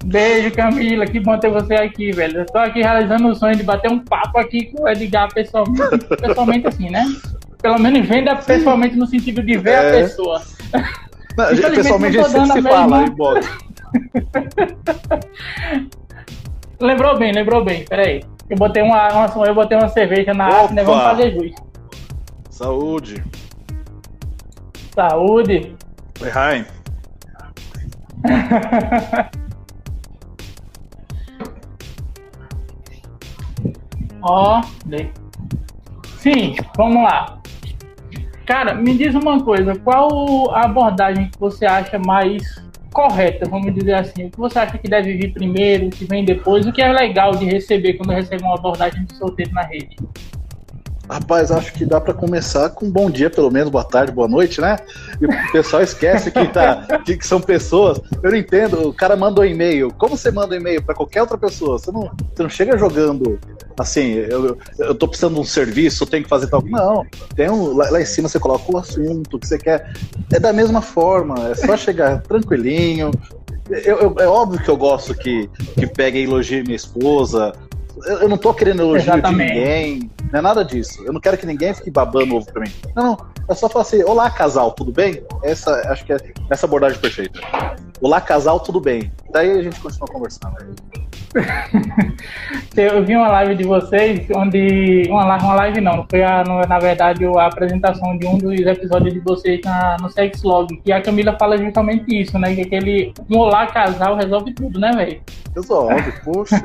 Beijo, 0.04 0.52
Camila. 0.52 1.04
Que 1.04 1.19
bom 1.19 1.37
ter 1.37 1.50
você 1.50 1.75
aqui, 1.75 2.12
velho. 2.12 2.43
Eu 2.43 2.47
tô 2.47 2.59
aqui 2.59 2.81
realizando 2.81 3.26
o 3.26 3.35
sonho 3.35 3.57
de 3.57 3.64
bater 3.64 3.90
um 3.90 3.99
papo 3.99 4.38
aqui 4.38 4.66
com 4.66 4.85
o 4.85 4.88
Edgar 4.88 5.35
pessoalmente, 5.35 6.07
pessoalmente 6.21 6.69
assim, 6.69 6.90
né? 6.90 7.04
Pelo 7.64 7.80
menos 7.80 8.06
venda 8.06 8.37
pessoalmente 8.37 8.94
no 8.94 9.06
sentido 9.06 9.42
de 9.42 9.56
ver 9.56 9.71
é. 9.71 9.78
a 9.78 9.92
pessoa. 10.02 10.42
Não, 11.35 11.47
pessoalmente 11.75 12.18
a 12.18 12.23
gente 12.25 12.33
sempre 12.33 12.52
se 12.52 12.62
fala, 12.62 13.00
aí, 13.00 13.09
bota. 13.09 13.49
lembrou 16.78 17.18
bem, 17.18 17.33
lembrou 17.33 17.64
bem. 17.64 17.87
Peraí. 17.87 18.23
Eu 18.50 18.59
botei 18.59 18.83
uma, 18.83 19.09
uma, 19.09 19.33
eu 19.47 19.54
botei 19.54 19.78
uma 19.78 19.88
cerveja 19.88 20.35
na 20.35 20.44
arte, 20.44 20.75
né? 20.75 20.85
Vamos 20.85 21.04
fazer 21.04 21.33
jus. 21.33 21.54
Saúde. 22.50 23.25
Saúde. 24.94 25.75
Lehaim. 26.21 26.66
Ó, 34.21 34.61
sim, 36.18 36.56
vamos 36.76 37.02
lá. 37.02 37.40
Cara, 38.47 38.75
me 38.75 38.97
diz 38.97 39.15
uma 39.15 39.43
coisa, 39.43 39.75
qual 39.75 40.55
a 40.55 40.67
abordagem 40.67 41.31
que 41.31 41.39
você 41.41 41.65
acha 41.65 41.99
mais 41.99 42.63
correta, 42.93 43.49
vamos 43.49 43.75
dizer 43.75 43.95
assim? 43.95 44.27
O 44.27 44.31
que 44.31 44.39
você 44.39 44.59
acha 44.59 44.77
que 44.77 44.89
deve 44.89 45.17
vir 45.17 45.33
primeiro, 45.33 45.87
o 45.87 45.91
que 45.91 46.05
vem 46.05 46.25
depois? 46.25 46.67
O 46.67 46.73
que 46.73 46.83
é 46.83 46.93
legal 46.93 47.35
de 47.35 47.47
receber 47.47 47.95
quando 47.95 48.11
recebe 48.11 48.43
uma 48.43 48.55
abordagem 48.55 49.05
de 49.05 49.17
solteiro 49.17 49.51
na 49.53 49.63
rede? 49.63 49.97
Rapaz, 51.09 51.51
acho 51.51 51.73
que 51.73 51.85
dá 51.85 52.01
para 52.01 52.15
começar 52.15 52.71
com 52.71 52.91
bom 52.91 53.11
dia, 53.11 53.29
pelo 53.29 53.51
menos, 53.51 53.71
boa 53.71 53.85
tarde, 53.85 54.11
boa 54.11 54.27
noite, 54.27 54.61
né? 54.61 54.77
E 55.21 55.27
o 55.27 55.53
pessoal 55.53 55.83
esquece 55.83 56.31
que, 56.31 56.49
tá, 56.49 57.01
que, 57.05 57.17
que 57.17 57.27
são 57.27 57.41
pessoas. 57.41 58.01
Eu 58.23 58.31
não 58.31 58.39
entendo, 58.39 58.89
o 58.89 58.95
cara 58.95 59.15
manda 59.15 59.41
um 59.41 59.45
e-mail. 59.45 59.93
Como 59.99 60.17
você 60.17 60.31
manda 60.31 60.55
um 60.55 60.59
e-mail 60.59 60.83
para 60.83 60.95
qualquer 60.95 61.21
outra 61.21 61.37
pessoa? 61.37 61.79
Você 61.79 61.93
não, 61.93 62.11
você 62.35 62.43
não 62.43 62.51
chega 62.51 62.79
jogando 62.79 63.39
assim, 63.79 64.13
eu, 64.13 64.57
eu 64.79 64.95
tô 64.95 65.07
precisando 65.09 65.35
de 65.35 65.41
um 65.41 65.45
serviço, 65.45 66.05
eu 66.05 66.09
tenho 66.09 66.23
que 66.23 66.29
fazer 66.29 66.47
tal. 66.47 66.63
Não, 66.63 67.05
tem 67.35 67.51
um, 67.51 67.77
lá, 67.77 67.91
lá 67.91 68.01
em 68.01 68.07
cima 68.07 68.29
você 68.29 68.39
coloca 68.39 68.65
o 68.73 68.79
assunto 68.79 69.39
que 69.39 69.47
você 69.47 69.59
quer. 69.59 69.93
É 70.33 70.41
da 70.41 70.53
mesma 70.53 70.81
forma, 70.81 71.35
é 71.51 71.55
só 71.55 71.77
chegar 71.77 72.23
tranquilinho, 72.23 73.11
eu, 73.71 73.99
eu, 73.99 74.15
é 74.19 74.27
óbvio 74.27 74.63
que 74.63 74.69
eu 74.69 74.77
gosto 74.77 75.15
que, 75.15 75.49
que 75.75 75.87
pegue 75.87 76.19
e 76.19 76.25
elogie 76.25 76.63
minha 76.63 76.77
esposa, 76.77 77.53
eu 78.05 78.29
não 78.29 78.37
tô 78.37 78.53
querendo 78.53 78.83
elogio 78.83 79.13
Exatamente. 79.13 79.53
de 79.53 79.59
ninguém, 79.59 80.11
não 80.33 80.39
é 80.39 80.43
nada 80.43 80.65
disso. 80.65 81.03
Eu 81.05 81.13
não 81.13 81.21
quero 81.21 81.39
que 81.39 81.47
ninguém 81.47 81.73
fique 81.75 81.91
babando 81.91 82.37
ovo 82.37 82.53
pra 82.53 82.63
mim. 82.63 82.73
Não, 82.95 83.05
não. 83.05 83.35
É 83.49 83.55
só 83.55 83.69
falar 83.69 83.83
assim: 83.83 84.03
Olá, 84.03 84.31
casal, 84.31 84.73
tudo 84.73 84.91
bem? 84.91 85.23
Essa, 85.43 85.71
acho 85.93 86.05
que 86.05 86.13
é 86.13 86.17
essa 86.51 86.67
abordagem 86.67 86.99
perfeita. 86.99 87.41
Olá, 88.01 88.21
casal, 88.21 88.59
tudo 88.61 88.81
bem? 88.81 89.13
Daí 89.33 89.51
a 89.51 89.63
gente 89.63 89.79
continua 89.81 90.09
conversando. 90.09 90.57
eu 92.77 93.05
vi 93.05 93.17
uma 93.17 93.29
live 93.29 93.57
de 93.57 93.65
vocês, 93.65 94.27
onde. 94.35 95.07
Uma 95.09 95.25
live, 95.25 95.45
uma 95.45 95.55
live 95.55 95.81
não, 95.81 96.07
foi 96.09 96.23
a, 96.23 96.45
na 96.45 96.79
verdade 96.79 97.25
a 97.25 97.47
apresentação 97.47 98.17
de 98.17 98.27
um 98.27 98.39
dos 98.39 98.61
episódios 98.61 99.15
de 99.15 99.21
vocês 99.21 99.61
na, 99.65 99.97
no 100.01 100.09
Sex 100.11 100.43
Log, 100.43 100.81
e 100.85 100.93
a 100.93 101.03
Camila 101.03 101.37
fala 101.39 101.59
justamente 101.59 102.21
isso, 102.21 102.39
né? 102.39 102.55
Que 102.55 102.63
aquele 102.63 103.13
um 103.31 103.39
olá 103.39 103.67
casal 103.67 104.17
resolve 104.17 104.53
tudo, 104.55 104.79
né, 104.79 104.93
velho? 104.93 105.21
Resolve, 105.55 106.13
poxa 106.25 106.63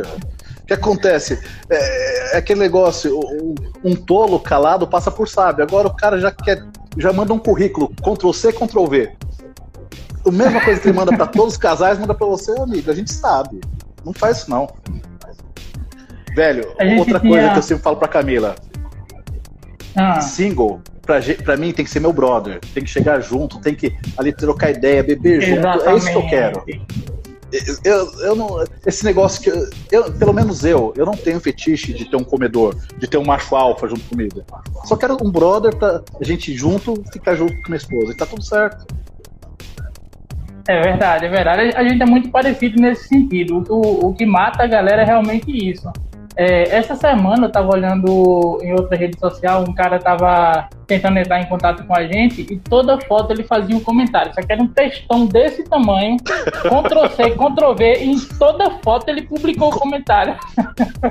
que 0.69 0.73
acontece? 0.73 1.39
É, 1.69 2.35
é 2.35 2.37
aquele 2.37 2.59
negócio, 2.59 3.19
um, 3.19 3.55
um, 3.83 3.95
tolo 3.95 4.39
calado 4.39 4.87
passa 4.87 5.09
por 5.09 5.27
sábio. 5.27 5.63
Agora 5.63 5.87
o 5.87 5.95
cara 5.95 6.19
já 6.19 6.31
quer, 6.31 6.63
já 6.97 7.11
manda 7.11 7.33
um 7.33 7.39
currículo, 7.39 7.89
Ctrl 8.03 8.31
C, 8.31 8.53
Ctrl 8.53 8.85
V. 8.85 9.11
A 10.27 10.31
mesma 10.31 10.61
coisa 10.61 10.79
que 10.79 10.87
ele 10.87 10.97
manda 10.97 11.15
para 11.15 11.25
todos 11.27 11.53
os 11.53 11.57
casais, 11.57 11.97
manda 11.97 12.13
para 12.13 12.27
você, 12.27 12.51
amigo. 12.59 12.91
A 12.91 12.93
gente 12.93 13.11
sabe. 13.11 13.59
Não 14.05 14.13
faz 14.13 14.37
isso 14.37 14.49
não. 14.51 14.67
Velho, 16.35 16.67
outra 16.99 17.19
tinha... 17.19 17.31
coisa 17.31 17.49
que 17.49 17.57
eu 17.57 17.63
sempre 17.63 17.83
falo 17.83 17.97
pra 17.97 18.07
Camila. 18.07 18.55
Ah. 19.95 20.21
Single, 20.21 20.81
pra, 21.01 21.19
pra 21.43 21.57
mim, 21.57 21.73
tem 21.73 21.83
que 21.83 21.89
ser 21.89 21.99
meu 21.99 22.13
brother. 22.13 22.59
Tem 22.73 22.83
que 22.83 22.89
chegar 22.89 23.19
junto, 23.21 23.59
tem 23.59 23.73
que 23.73 23.97
ali 24.17 24.31
trocar 24.31 24.69
ideia, 24.69 25.01
beber 25.01 25.41
Exatamente. 25.41 25.79
junto. 25.79 25.89
É 25.89 25.95
isso 25.95 26.09
que 26.11 26.15
eu 26.15 26.27
quero 26.27 26.63
eu, 27.83 28.11
eu 28.21 28.35
não. 28.35 28.63
Esse 28.85 29.03
negócio 29.03 29.41
que. 29.41 29.49
Eu, 29.91 30.11
pelo 30.13 30.33
menos 30.33 30.63
eu, 30.63 30.93
eu 30.95 31.05
não 31.05 31.13
tenho 31.13 31.39
fetiche 31.39 31.93
de 31.93 32.05
ter 32.05 32.15
um 32.15 32.23
comedor, 32.23 32.75
de 32.97 33.07
ter 33.07 33.17
um 33.17 33.25
macho 33.25 33.55
alfa 33.55 33.87
junto 33.87 34.01
comigo. 34.01 34.43
Só 34.85 34.95
quero 34.95 35.17
um 35.21 35.31
brother 35.31 35.75
pra 35.75 36.01
gente 36.21 36.53
junto 36.55 37.03
ficar 37.11 37.35
junto 37.35 37.53
com 37.61 37.69
minha 37.69 37.77
esposa. 37.77 38.11
E 38.11 38.17
tá 38.17 38.25
tudo 38.25 38.43
certo. 38.43 38.85
É 40.67 40.81
verdade, 40.81 41.25
é 41.25 41.29
verdade. 41.29 41.75
A 41.75 41.83
gente 41.83 42.01
é 42.01 42.05
muito 42.05 42.29
parecido 42.29 42.79
nesse 42.79 43.07
sentido. 43.07 43.65
O, 43.69 44.09
o 44.09 44.13
que 44.13 44.25
mata 44.25 44.63
a 44.63 44.67
galera 44.67 45.01
é 45.01 45.05
realmente 45.05 45.49
isso. 45.49 45.91
É, 46.39 46.73
essa 46.73 46.95
semana 46.95 47.47
eu 47.47 47.51
tava 47.51 47.73
olhando 47.73 48.59
em 48.61 48.71
outra 48.71 48.95
rede 48.95 49.19
social, 49.19 49.61
um 49.67 49.73
cara 49.73 49.99
tava 49.99 50.69
tentando 50.87 51.19
entrar 51.19 51.41
em 51.41 51.45
contato 51.47 51.85
com 51.85 51.93
a 51.93 52.07
gente 52.07 52.47
e 52.49 52.57
toda 52.57 52.97
foto 53.01 53.33
ele 53.33 53.43
fazia 53.43 53.75
um 53.75 53.81
comentário. 53.81 54.33
Só 54.33 54.41
que 54.41 54.49
era 54.49 54.63
um 54.63 54.67
textão 54.67 55.25
desse 55.25 55.65
tamanho, 55.65 56.15
Ctrl 56.23 57.07
C, 57.07 57.31
Ctrl 57.31 57.73
V, 57.77 57.93
e 57.93 58.11
em 58.13 58.19
toda 58.39 58.71
foto 58.81 59.09
ele 59.09 59.23
publicou 59.23 59.67
o 59.67 59.77
comentário. 59.77 60.37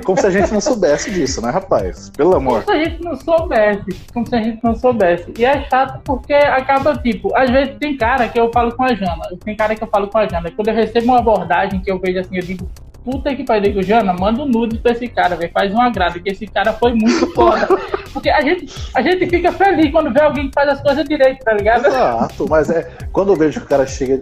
Como 0.03 0.19
se 0.19 0.25
a 0.25 0.31
gente 0.31 0.51
não 0.51 0.59
soubesse 0.59 1.11
disso, 1.11 1.43
né, 1.43 1.51
rapaz? 1.51 2.09
Pelo 2.09 2.35
amor. 2.35 2.63
Como 2.63 2.65
se 2.65 2.71
a 2.71 2.83
gente 2.83 3.03
não 3.03 3.15
soubesse. 3.15 4.01
Como 4.11 4.27
se 4.27 4.35
a 4.35 4.41
gente 4.41 4.63
não 4.63 4.75
soubesse. 4.75 5.31
E 5.37 5.45
é 5.45 5.63
chato 5.69 6.01
porque 6.05 6.33
acaba, 6.33 6.97
tipo, 6.97 7.37
às 7.37 7.51
vezes 7.51 7.75
tem 7.79 7.95
cara 7.95 8.27
que 8.27 8.39
eu 8.39 8.49
falo 8.51 8.75
com 8.75 8.83
a 8.83 8.95
Jana. 8.95 9.29
Tem 9.45 9.55
cara 9.55 9.75
que 9.75 9.83
eu 9.83 9.87
falo 9.87 10.07
com 10.07 10.17
a 10.17 10.27
Jana. 10.27 10.49
Quando 10.49 10.69
eu 10.69 10.73
recebo 10.73 11.05
uma 11.05 11.19
abordagem 11.19 11.79
que 11.81 11.91
eu 11.91 11.99
vejo 11.99 12.19
assim, 12.19 12.35
eu 12.35 12.43
digo, 12.43 12.67
puta 13.03 13.35
que 13.35 13.43
pariu, 13.43 13.81
Jana, 13.81 14.13
manda 14.13 14.41
um 14.43 14.47
nude 14.47 14.77
pra 14.77 14.91
esse 14.91 15.07
cara, 15.07 15.35
velho. 15.35 15.51
Faz 15.51 15.73
um 15.73 15.81
agrado, 15.81 16.19
que 16.21 16.29
esse 16.29 16.47
cara 16.47 16.73
foi 16.73 16.93
muito 16.93 17.31
foda. 17.33 17.67
Porque 18.13 18.29
a 18.29 18.41
gente, 18.41 18.73
a 18.95 19.01
gente 19.01 19.27
fica 19.27 19.51
feliz 19.51 19.91
quando 19.91 20.11
vê 20.11 20.21
alguém 20.21 20.47
que 20.47 20.53
faz 20.53 20.69
as 20.69 20.81
coisas 20.81 21.05
direito, 21.05 21.43
tá 21.43 21.53
ligado? 21.53 21.85
Exato, 21.85 22.47
mas 22.49 22.69
é. 22.69 22.89
Quando 23.11 23.31
eu 23.31 23.35
vejo 23.35 23.59
que 23.59 23.65
o 23.65 23.69
cara 23.69 23.85
chega 23.85 24.21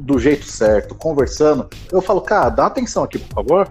do 0.00 0.18
jeito 0.18 0.44
certo, 0.44 0.94
conversando, 0.94 1.68
eu 1.92 2.00
falo, 2.00 2.20
cara, 2.20 2.48
dá 2.48 2.66
atenção 2.66 3.04
aqui, 3.04 3.18
por 3.18 3.34
favor. 3.34 3.68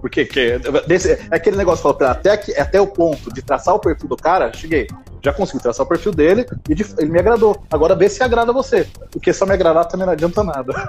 Porque 0.00 0.24
que, 0.26 0.58
desse, 0.86 1.12
é 1.12 1.36
aquele 1.36 1.56
negócio, 1.56 1.82
falo, 1.82 1.96
até, 2.10 2.36
que, 2.36 2.52
até 2.58 2.80
o 2.80 2.86
ponto 2.86 3.32
de 3.32 3.40
traçar 3.40 3.74
o 3.74 3.78
perfil 3.78 4.08
do 4.08 4.16
cara, 4.16 4.52
cheguei. 4.52 4.86
Já 5.24 5.32
consegui 5.32 5.62
traçar 5.62 5.86
o 5.86 5.88
perfil 5.88 6.12
dele 6.12 6.44
e 6.68 6.74
de, 6.74 6.84
ele 6.98 7.10
me 7.10 7.18
agradou. 7.18 7.56
Agora 7.72 7.94
vê 7.94 8.10
se 8.10 8.22
agrada 8.22 8.52
você. 8.52 8.86
Porque 9.10 9.32
só 9.32 9.46
me 9.46 9.54
agradar 9.54 9.86
também 9.86 10.04
não 10.06 10.12
adianta 10.12 10.44
nada. 10.44 10.74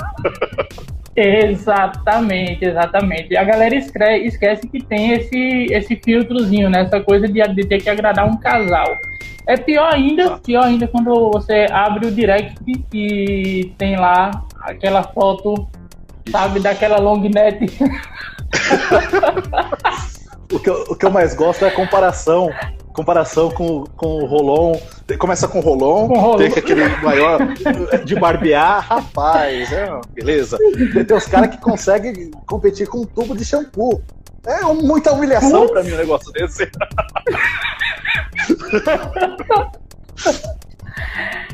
Exatamente, 1.18 2.65
exatamente. 2.65 3.32
E 3.32 3.38
a 3.38 3.44
galera 3.46 3.74
esquece, 3.74 4.25
esquece 4.25 4.68
que 4.68 4.84
tem 4.84 5.13
esse, 5.13 5.68
esse 5.72 5.96
filtrozinho, 5.96 6.70
né? 6.70 6.82
Essa 6.82 7.00
coisa 7.00 7.25
de, 7.25 7.42
de 7.42 7.65
ter 7.65 7.82
que 7.82 7.89
agradar 7.89 8.27
um 8.27 8.36
casal. 8.36 8.86
É 9.48 9.56
pior 9.56 9.94
ainda, 9.94 10.34
ah. 10.34 10.39
pior 10.39 10.65
ainda 10.65 10.89
quando 10.89 11.32
você 11.32 11.68
abre 11.72 12.08
o 12.08 12.12
direct 12.12 12.60
e 12.94 13.74
tem 13.77 13.96
lá 13.96 14.30
aquela 14.60 15.04
foto, 15.04 15.65
sabe, 16.30 16.60
daquela 16.60 17.00
long 17.00 17.22
net. 17.30 17.65
o, 20.51 20.60
que 20.60 20.70
eu, 20.70 20.84
o 20.89 20.98
que 20.98 21.06
eu 21.06 21.12
mais 21.12 21.34
gosto 21.34 21.63
é 21.63 21.70
a 21.70 21.72
comparação 21.72 22.50
comparação 22.95 23.51
com, 23.51 23.83
com 23.95 24.23
o 24.23 24.25
Rolon. 24.25 24.79
Começa 25.19 25.47
com 25.47 25.59
o 25.59 25.61
Rolon, 25.61 26.07
com 26.07 26.17
Rolon. 26.17 26.37
tem 26.37 26.47
aquele 26.47 26.87
maior 27.03 27.39
de 28.03 28.15
barbear, 28.15 28.87
rapaz, 28.87 29.71
é, 29.71 29.89
beleza. 30.13 30.57
Tem 31.05 31.17
os 31.17 31.27
caras 31.27 31.49
que 31.49 31.61
conseguem 31.61 32.31
competir 32.47 32.87
com 32.87 33.01
um 33.01 33.05
tubo 33.05 33.35
de 33.35 33.43
shampoo. 33.43 34.01
É 34.47 34.61
muita 34.73 35.11
humilhação 35.11 35.67
pra 35.67 35.83
mim 35.83 35.93
um 35.93 35.97
negócio 35.97 36.31
desse. 36.31 36.69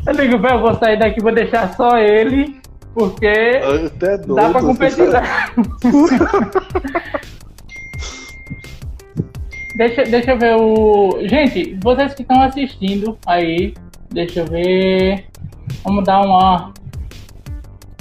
Eu 0.06 0.14
digo, 0.14 0.40
velho, 0.40 0.56
eu 0.56 0.62
vou 0.62 0.80
sair 0.80 0.98
daqui, 0.98 1.22
vou 1.22 1.34
deixar 1.34 1.76
só 1.76 1.98
ele, 1.98 2.60
porque 2.94 3.62
dá 4.36 4.50
pra 4.50 4.62
competir. 4.62 5.06
Deixa, 9.76 10.04
deixa 10.04 10.32
eu 10.32 10.38
ver 10.38 10.56
o. 10.56 11.20
Gente, 11.28 11.78
vocês 11.82 12.14
que 12.14 12.22
estão 12.24 12.42
assistindo 12.42 13.18
aí, 13.26 13.74
deixa 14.12 14.42
eu 14.42 14.46
ver. 14.46 15.26
Vamos 15.84 16.04
dar 16.04 16.22
uma. 16.22 16.74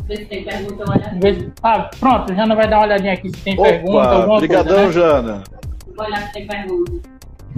Vê 0.07 0.17
se 0.17 0.25
tem 0.27 0.43
pergunta, 0.45 0.85
olha. 0.91 1.53
Ah, 1.63 1.89
pronto, 2.01 2.35
Jana 2.35 2.55
vai 2.57 2.69
dar 2.69 2.79
uma 2.79 2.87
olhadinha 2.87 3.13
aqui 3.13 3.29
se 3.31 3.37
tem 3.45 3.55
Opa, 3.55 3.63
pergunta, 3.63 4.09
alguma 4.09 4.35
Obrigadão, 4.37 4.83
coisa. 4.83 5.23
Né? 5.23 5.23
Jana. 5.33 5.43
Vou 5.97 6.05
olhar 6.07 6.23
se 6.27 6.33
tem 6.33 6.47
pergunta. 6.47 6.93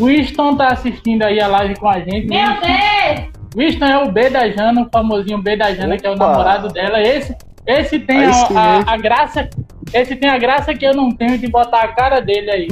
Winston 0.01 0.57
tá 0.57 0.69
assistindo 0.69 1.23
aí 1.23 1.41
a 1.41 1.47
live 1.49 1.77
com 1.77 1.89
a 1.89 1.99
gente. 2.01 2.27
Meu 2.27 2.49
Deus! 2.61 3.31
Winston 3.57 3.85
é 3.87 3.99
o 4.05 4.11
B 4.13 4.31
da 4.31 4.49
Jana, 4.51 4.83
o 4.83 4.89
famosinho 4.91 5.41
B 5.43 5.57
da 5.57 5.73
Jana, 5.75 5.97
que 5.97 6.07
é 6.07 6.11
o 6.11 6.15
Opa. 6.15 6.29
namorado 6.29 6.69
dela. 6.69 7.01
Esse, 7.01 7.35
esse 7.67 7.99
tem 8.01 8.19
Aí 8.19 8.31
a, 8.55 8.61
a- 8.61 8.93
a 8.93 8.97
graça. 8.99 9.49
Esse 9.93 10.17
tem 10.17 10.29
a 10.31 10.39
graça 10.39 10.75
que 10.75 10.85
eu 10.87 10.95
não 10.95 11.11
tenho 11.11 11.39
de 11.39 11.47
botar 11.49 11.81
a 11.83 11.89
cara 11.89 12.21
dele 12.21 12.51
aí. 12.51 12.69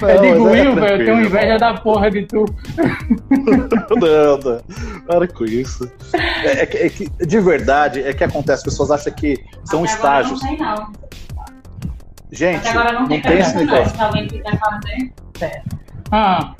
Eu 0.00 0.14
Não, 0.14 0.22
digo, 0.22 0.48
é 0.48 0.62
Will, 0.62 0.74
velho, 0.74 1.02
eu 1.02 1.04
tenho 1.06 1.24
inveja 1.26 1.58
da 1.58 1.74
porra 1.74 2.10
de 2.10 2.22
tu. 2.26 2.44
Não, 3.98 4.38
não. 4.38 4.60
Para 5.06 5.26
com 5.28 5.44
isso. 5.44 5.90
É, 6.44 6.62
é 6.62 6.86
é 6.86 6.88
que, 6.88 7.08
de 7.26 7.40
verdade, 7.40 8.02
é 8.02 8.12
que 8.12 8.22
acontece, 8.22 8.58
as 8.58 8.62
pessoas 8.64 8.90
acham 8.90 9.12
que 9.12 9.36
são 9.64 9.82
Até 9.84 9.92
agora 9.92 10.20
estágios. 10.22 10.42
Não 10.42 10.48
tem, 10.48 10.58
não. 10.58 10.92
Gente, 12.30 12.58
Até 12.60 12.70
agora 12.70 12.92
não 12.92 13.00
não 13.02 13.08
tem, 13.08 13.22
tem 13.22 13.38
esse 13.38 13.56
negócio. 13.56 13.96
Se 13.96 14.02
alguém 14.02 14.28
quiser 14.28 14.58
fazer. 14.58 15.62
Ah, 16.10 16.54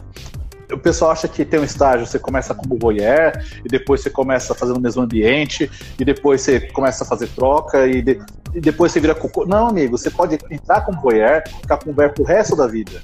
O 0.73 0.78
pessoal 0.78 1.12
acha 1.12 1.28
que 1.28 1.44
tem 1.44 1.61
um 1.61 1.64
estágio, 1.64 2.06
você 2.06 2.18
começa 2.18 2.54
como 2.54 2.76
voyeur, 2.78 3.32
e 3.64 3.68
depois 3.68 4.00
você 4.02 4.11
começa 4.11 4.52
a 4.52 4.56
fazer 4.56 4.73
no 4.73 4.80
mesmo 4.80 5.02
ambiente, 5.02 5.70
e 5.99 6.04
depois 6.04 6.40
você 6.42 6.61
começa 6.61 7.04
a 7.04 7.06
fazer 7.06 7.28
troca, 7.28 7.87
e, 7.87 8.02
de- 8.02 8.18
e 8.55 8.61
depois 8.61 8.93
você 8.93 9.00
vira 9.00 9.14
cocô. 9.14 9.47
Não, 9.47 9.69
amigo, 9.69 9.97
você 9.97 10.11
pode 10.11 10.38
entrar 10.50 10.83
como 10.83 11.00
voyeur, 11.00 11.43
ficar 11.61 11.76
com 11.78 11.93
voyeur 11.93 12.12
pro 12.12 12.25
resto 12.25 12.57
da 12.57 12.67
vida. 12.67 13.00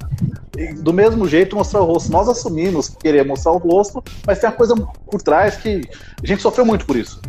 E 0.57 0.73
do 0.75 0.93
mesmo 0.93 1.27
jeito, 1.27 1.57
mostrar 1.57 1.81
o 1.81 1.85
rosto. 1.85 2.11
Nós 2.11 2.29
assumimos 2.29 2.89
querer 2.89 3.25
mostrar 3.25 3.53
o 3.53 3.59
rosto, 3.59 4.03
mas 4.27 4.39
tem 4.39 4.49
uma 4.49 4.57
coisa 4.57 4.75
por 5.11 5.21
trás 5.23 5.57
que 5.57 5.83
a 6.23 6.27
gente 6.27 6.43
sofreu 6.43 6.65
muito 6.65 6.87
por 6.87 6.97
isso. 6.97 7.21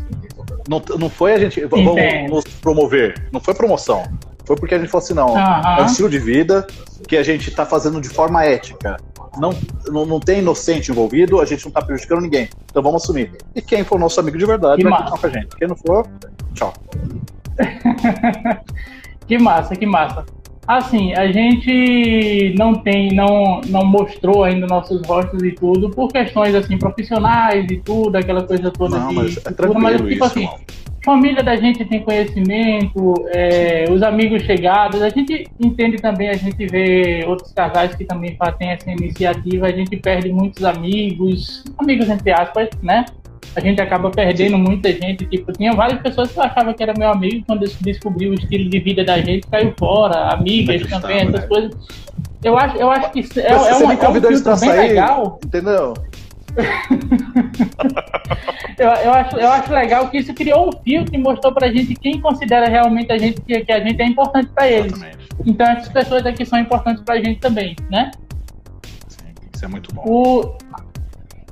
Não, 0.68 0.82
não 0.98 1.10
foi 1.10 1.34
a 1.34 1.40
gente, 1.40 1.64
vamos 1.66 1.96
nos 2.30 2.44
promover, 2.56 3.30
não 3.32 3.40
foi 3.40 3.54
promoção. 3.54 4.04
Foi 4.46 4.56
porque 4.56 4.76
a 4.76 4.80
gente 4.80 4.90
falou 4.90 5.04
assim, 5.04 5.14
não, 5.14 5.36
Aham. 5.36 5.80
é 5.80 5.82
um 5.82 5.86
estilo 5.86 6.10
de 6.10 6.20
vida 6.20 6.66
que 7.08 7.18
a 7.18 7.24
gente 7.24 7.50
tá 7.52 7.66
fazendo 7.66 8.00
de 8.00 8.10
forma 8.10 8.44
ética. 8.44 8.98
Não, 9.38 9.54
não, 9.88 10.06
não 10.06 10.20
tem 10.20 10.40
inocente 10.40 10.92
envolvido, 10.92 11.42
a 11.42 11.46
gente 11.46 11.66
não 11.66 11.72
tá 11.72 11.82
prejudicando 11.82 12.22
ninguém. 12.22 12.50
Então 12.70 12.82
vamos 12.82 13.04
assumir. 13.04 13.32
E 13.54 13.62
quem 13.62 13.84
for 13.84 14.00
nosso 14.00 14.20
amigo 14.20 14.38
de 14.38 14.46
verdade 14.46 14.82
Que 14.82 14.90
vai 14.90 14.98
continuar 15.00 15.20
com 15.20 15.28
a 15.28 15.30
gente. 15.30 15.56
Quem 15.58 15.68
não 15.68 15.76
for, 15.76 16.08
tchau. 16.54 16.74
que 19.28 19.38
massa, 19.38 19.76
que 19.76 19.86
massa. 19.86 20.26
Assim, 20.68 21.14
a 21.14 21.32
gente 21.32 22.56
não 22.58 22.74
tem, 22.74 23.14
não, 23.14 23.62
não 23.68 23.86
mostrou 23.86 24.44
ainda 24.44 24.66
nossos 24.66 25.06
rostos 25.06 25.44
e 25.44 25.52
tudo, 25.52 25.92
por 25.92 26.08
questões 26.08 26.56
assim, 26.56 26.76
profissionais 26.78 27.70
e 27.70 27.78
tudo, 27.78 28.16
aquela 28.16 28.42
coisa 28.42 28.72
toda 28.72 28.98
Não, 28.98 29.10
de 29.10 29.16
mas 29.16 29.38
é 29.38 29.42
tudo, 29.42 29.56
tranquilo 29.56 29.82
mas 29.82 29.98
tipo 29.98 30.10
isso, 30.10 30.24
assim, 30.24 30.42
irmão. 30.42 30.60
família 31.04 31.44
da 31.44 31.56
gente 31.56 31.86
tem 31.86 32.02
conhecimento, 32.02 33.14
é, 33.28 33.86
os 33.92 34.02
amigos 34.02 34.42
chegados, 34.42 35.04
a 35.04 35.10
gente 35.10 35.48
entende 35.60 35.98
também, 35.98 36.30
a 36.30 36.36
gente 36.36 36.66
vê 36.66 37.24
outros 37.28 37.54
casais 37.54 37.94
que 37.94 38.04
também 38.04 38.36
têm 38.58 38.70
essa 38.70 38.90
iniciativa, 38.90 39.68
a 39.68 39.72
gente 39.72 39.96
perde 39.98 40.34
muitos 40.34 40.64
amigos, 40.64 41.64
amigos 41.78 42.10
entre 42.10 42.32
aspas, 42.32 42.70
né? 42.82 43.06
A 43.56 43.60
gente 43.60 43.82
acaba 43.82 44.10
perdendo 44.10 44.58
muita 44.58 44.92
gente, 44.92 45.26
tipo, 45.26 45.52
tinha 45.54 45.74
várias 45.74 46.02
pessoas 46.02 46.32
que 46.32 46.40
eu 46.40 46.44
achava 46.44 46.74
que 46.74 46.84
era 46.84 46.94
meu 46.98 47.10
amigo, 47.10 47.44
quando 47.48 47.64
eu 47.64 47.72
descobri 47.82 48.30
o 48.30 48.34
estilo 48.34 48.70
de 48.70 48.80
vida 48.80 49.04
da 49.04 49.20
gente, 49.22 49.48
caiu 49.48 49.74
fora, 49.78 50.30
amigas 50.34 50.82
Inacreditável, 50.82 51.02
também, 51.02 51.28
essas 51.28 51.42
né? 51.42 51.48
coisas. 51.48 51.72
Eu 52.44 52.58
acho, 52.58 52.78
eu 52.78 52.92
acho 52.92 53.12
que 53.12 53.20
isso 53.22 53.40
é, 53.40 53.50
Mas 53.52 53.68
é 53.68 53.74
você 53.74 53.84
um, 53.84 53.88
me 53.88 53.96
é 53.96 54.10
um 54.10 54.16
eles 54.16 54.28
filtro 54.28 54.44
pra 54.44 54.56
bem 54.56 54.70
sair, 54.70 54.88
legal. 54.90 55.40
entendeu? 55.46 55.94
Eu, 58.78 58.90
eu, 58.90 59.14
acho, 59.14 59.38
eu 59.38 59.50
acho 59.50 59.72
legal 59.74 60.10
que 60.10 60.18
isso 60.18 60.34
criou 60.34 60.68
um 60.68 60.72
filtro 60.84 61.16
e 61.16 61.18
mostrou 61.18 61.54
pra 61.54 61.72
gente 61.72 61.96
quem 61.96 62.20
considera 62.20 62.68
realmente 62.68 63.12
a 63.12 63.18
gente 63.18 63.40
que, 63.42 63.62
que 63.64 63.72
a 63.72 63.80
gente 63.80 64.02
é 64.02 64.06
importante 64.06 64.50
pra 64.54 64.68
eles. 64.70 64.92
Exatamente. 64.92 65.30
Então 65.46 65.66
essas 65.68 65.90
pessoas 65.90 66.26
aqui 66.26 66.46
são 66.46 66.60
importantes 66.60 67.02
pra 67.04 67.16
gente 67.18 67.40
também, 67.40 67.76
né? 67.90 68.12
Sim, 69.08 69.28
isso 69.54 69.64
é 69.64 69.68
muito 69.68 69.94
bom. 69.96 70.04
O 70.06 70.58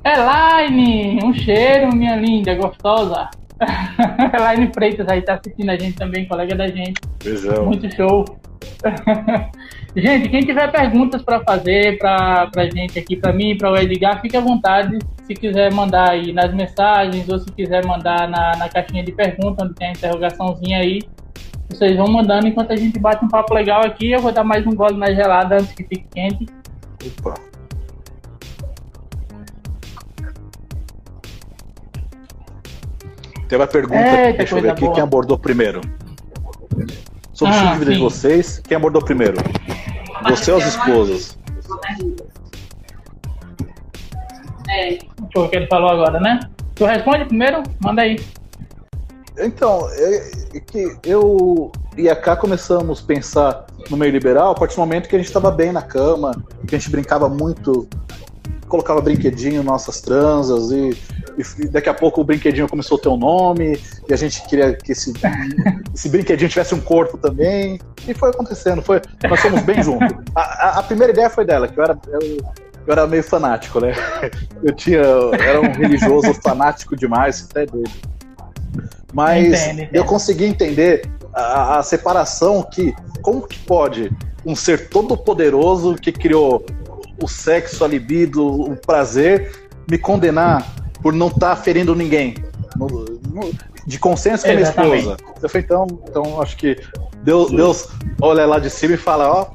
Elaine, 0.04 1.18
um 1.24 1.32
cheiro, 1.32 1.94
minha 1.96 2.14
linda, 2.16 2.54
gostosa. 2.54 3.30
Elaine 4.38 4.70
Freitas 4.74 5.08
aí 5.08 5.22
tá 5.22 5.34
assistindo 5.34 5.70
a 5.70 5.76
gente 5.76 5.96
também, 5.96 6.26
colega 6.26 6.54
da 6.54 6.66
gente. 6.68 7.00
Beijão. 7.22 7.64
Muito 7.64 7.90
show. 7.94 8.24
gente, 9.96 10.28
quem 10.28 10.40
tiver 10.40 10.70
perguntas 10.70 11.22
para 11.22 11.40
fazer 11.40 11.96
pra, 11.98 12.48
pra 12.48 12.64
gente 12.68 12.98
aqui, 12.98 13.16
pra 13.16 13.32
mim, 13.32 13.56
para 13.56 13.72
o 13.72 13.76
Edgar, 13.76 14.20
fique 14.20 14.36
à 14.36 14.40
vontade. 14.40 14.98
Se 15.22 15.32
quiser 15.32 15.72
mandar 15.72 16.10
aí 16.10 16.34
nas 16.34 16.52
mensagens 16.52 17.26
ou 17.30 17.38
se 17.38 17.50
quiser 17.52 17.86
mandar 17.86 18.28
na, 18.28 18.56
na 18.56 18.68
caixinha 18.68 19.02
de 19.02 19.12
perguntas, 19.12 19.64
onde 19.64 19.74
tem 19.74 19.88
a 19.88 19.92
interrogaçãozinha 19.92 20.80
aí, 20.80 21.00
vocês 21.70 21.96
vão 21.96 22.08
mandando 22.08 22.46
enquanto 22.46 22.72
a 22.72 22.76
gente 22.76 22.98
bate 22.98 23.24
um 23.24 23.28
papo 23.28 23.54
legal 23.54 23.82
aqui. 23.82 24.10
Eu 24.10 24.20
vou 24.20 24.32
dar 24.32 24.44
mais 24.44 24.66
um 24.66 24.74
gole 24.74 24.98
na 24.98 25.14
gelada 25.14 25.54
antes 25.54 25.72
que 25.72 25.84
fique 25.84 26.06
quente. 26.12 26.46
Opa. 27.20 27.53
Tem 33.54 33.60
uma 33.60 33.68
pergunta, 33.68 34.00
Eita, 34.00 34.38
deixa 34.38 34.56
eu 34.56 34.62
ver 34.62 34.70
aqui, 34.70 34.80
boa. 34.80 34.94
quem 34.94 35.02
abordou 35.04 35.38
primeiro? 35.38 35.80
Sobre 37.32 37.54
Ah, 37.54 37.74
estilo 37.74 37.92
de 37.92 37.98
vocês, 38.00 38.58
quem 38.58 38.76
abordou 38.76 39.00
primeiro? 39.00 39.36
Você 40.28 40.50
ou 40.50 40.58
as 40.58 40.66
esposas? 40.66 41.38
É, 44.68 44.88
Deixa 44.88 45.06
eu 45.36 45.42
ver 45.42 45.46
o 45.46 45.48
que 45.48 45.56
ele 45.56 45.66
falou 45.68 45.88
agora, 45.88 46.18
né? 46.18 46.40
Tu 46.74 46.84
responde 46.84 47.26
primeiro? 47.26 47.62
Manda 47.78 48.02
aí. 48.02 48.18
Então, 49.38 49.88
é, 49.92 50.30
é 50.54 50.58
que 50.60 50.96
eu 51.04 51.70
e 51.96 52.10
a 52.10 52.16
Cá 52.16 52.34
começamos 52.34 53.04
a 53.04 53.06
pensar 53.06 53.66
no 53.88 53.96
meio 53.96 54.10
liberal 54.10 54.50
a 54.50 54.54
partir 54.56 54.74
do 54.74 54.80
momento 54.80 55.08
que 55.08 55.14
a 55.14 55.18
gente 55.20 55.28
estava 55.28 55.52
bem 55.52 55.70
na 55.70 55.82
cama, 55.82 56.32
que 56.66 56.74
a 56.74 56.78
gente 56.78 56.90
brincava 56.90 57.28
muito, 57.28 57.88
colocava 58.68 59.00
brinquedinho 59.00 59.62
nossas 59.62 60.00
transas 60.00 60.70
e, 60.70 60.96
e 61.58 61.68
daqui 61.68 61.88
a 61.88 61.94
pouco 61.94 62.20
o 62.20 62.24
brinquedinho 62.24 62.68
começou 62.68 62.98
a 62.98 63.00
ter 63.00 63.08
um 63.08 63.16
nome 63.16 63.78
e 64.08 64.12
a 64.12 64.16
gente 64.16 64.42
queria 64.46 64.74
que 64.74 64.92
esse, 64.92 65.12
esse 65.94 66.08
brinquedinho 66.08 66.48
tivesse 66.48 66.74
um 66.74 66.80
corpo 66.80 67.16
também 67.18 67.78
e 68.06 68.14
foi 68.14 68.30
acontecendo, 68.30 68.82
foi, 68.82 69.00
nós 69.28 69.40
fomos 69.40 69.62
bem 69.62 69.82
juntos. 69.82 70.08
A, 70.34 70.40
a- 70.40 70.78
a 70.78 70.82
primeira 70.82 71.12
ideia 71.12 71.30
foi 71.30 71.44
dela, 71.44 71.68
que 71.68 71.78
eu 71.78 71.84
era, 71.84 71.98
eu, 72.08 72.20
eu 72.86 72.92
era 72.92 73.06
meio 73.06 73.22
fanático, 73.22 73.80
né? 73.80 73.92
Eu 74.62 74.74
tinha, 74.74 74.98
eu 74.98 75.32
era 75.34 75.60
um 75.60 75.72
religioso 75.72 76.34
fanático 76.42 76.94
demais, 76.96 77.46
até 77.50 77.64
doido. 77.66 77.90
Mas 79.12 79.46
Entendo, 79.62 79.80
entendo. 79.82 79.94
eu 79.94 80.04
consegui 80.04 80.44
entender 80.44 81.08
a, 81.32 81.78
a 81.78 81.82
separação 81.82 82.62
que 82.62 82.94
como 83.22 83.46
que 83.46 83.58
pode 83.60 84.10
um 84.44 84.54
ser 84.56 84.88
todo 84.88 85.16
poderoso 85.16 85.94
que 85.94 86.12
criou 86.12 86.64
o 87.22 87.28
sexo, 87.28 87.84
a 87.84 87.88
libido, 87.88 88.46
o 88.46 88.76
prazer, 88.76 89.68
me 89.90 89.98
condenar 89.98 90.66
por 91.02 91.12
não 91.12 91.28
estar 91.28 91.54
ferindo 91.56 91.94
ninguém. 91.94 92.34
De 93.86 93.98
consenso 93.98 94.44
com 94.44 94.50
a 94.50 94.54
minha 94.54 94.68
esposa. 94.68 95.16
Eu 95.42 95.48
falei, 95.48 95.64
então, 95.64 95.86
então 96.08 96.40
acho 96.40 96.56
que 96.56 96.78
Deus, 97.22 97.50
Deus 97.50 97.88
olha 98.20 98.46
lá 98.46 98.58
de 98.58 98.70
cima 98.70 98.94
e 98.94 98.96
fala, 98.96 99.30
ó, 99.30 99.46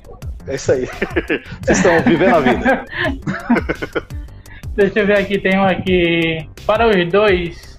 é 0.47 0.55
isso 0.55 0.71
aí. 0.71 0.87
Vocês 1.61 1.77
estão 1.77 2.01
vivendo 2.03 2.35
a 2.35 2.39
vida. 2.39 2.85
Deixa 4.75 4.99
eu 4.99 5.07
ver 5.07 5.17
aqui, 5.17 5.37
tem 5.39 5.59
um 5.59 5.65
aqui. 5.65 6.47
Para 6.65 6.87
os 6.87 7.11
dois, 7.11 7.77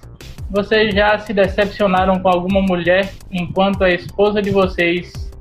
vocês 0.51 0.93
já 0.93 1.17
se 1.17 1.33
decepcionaram 1.33 2.19
com 2.19 2.27
alguma 2.29 2.61
mulher 2.61 3.11
enquanto 3.31 3.83
a 3.83 3.89
esposa 3.89 4.41
de 4.41 4.51
vocês 4.51 5.31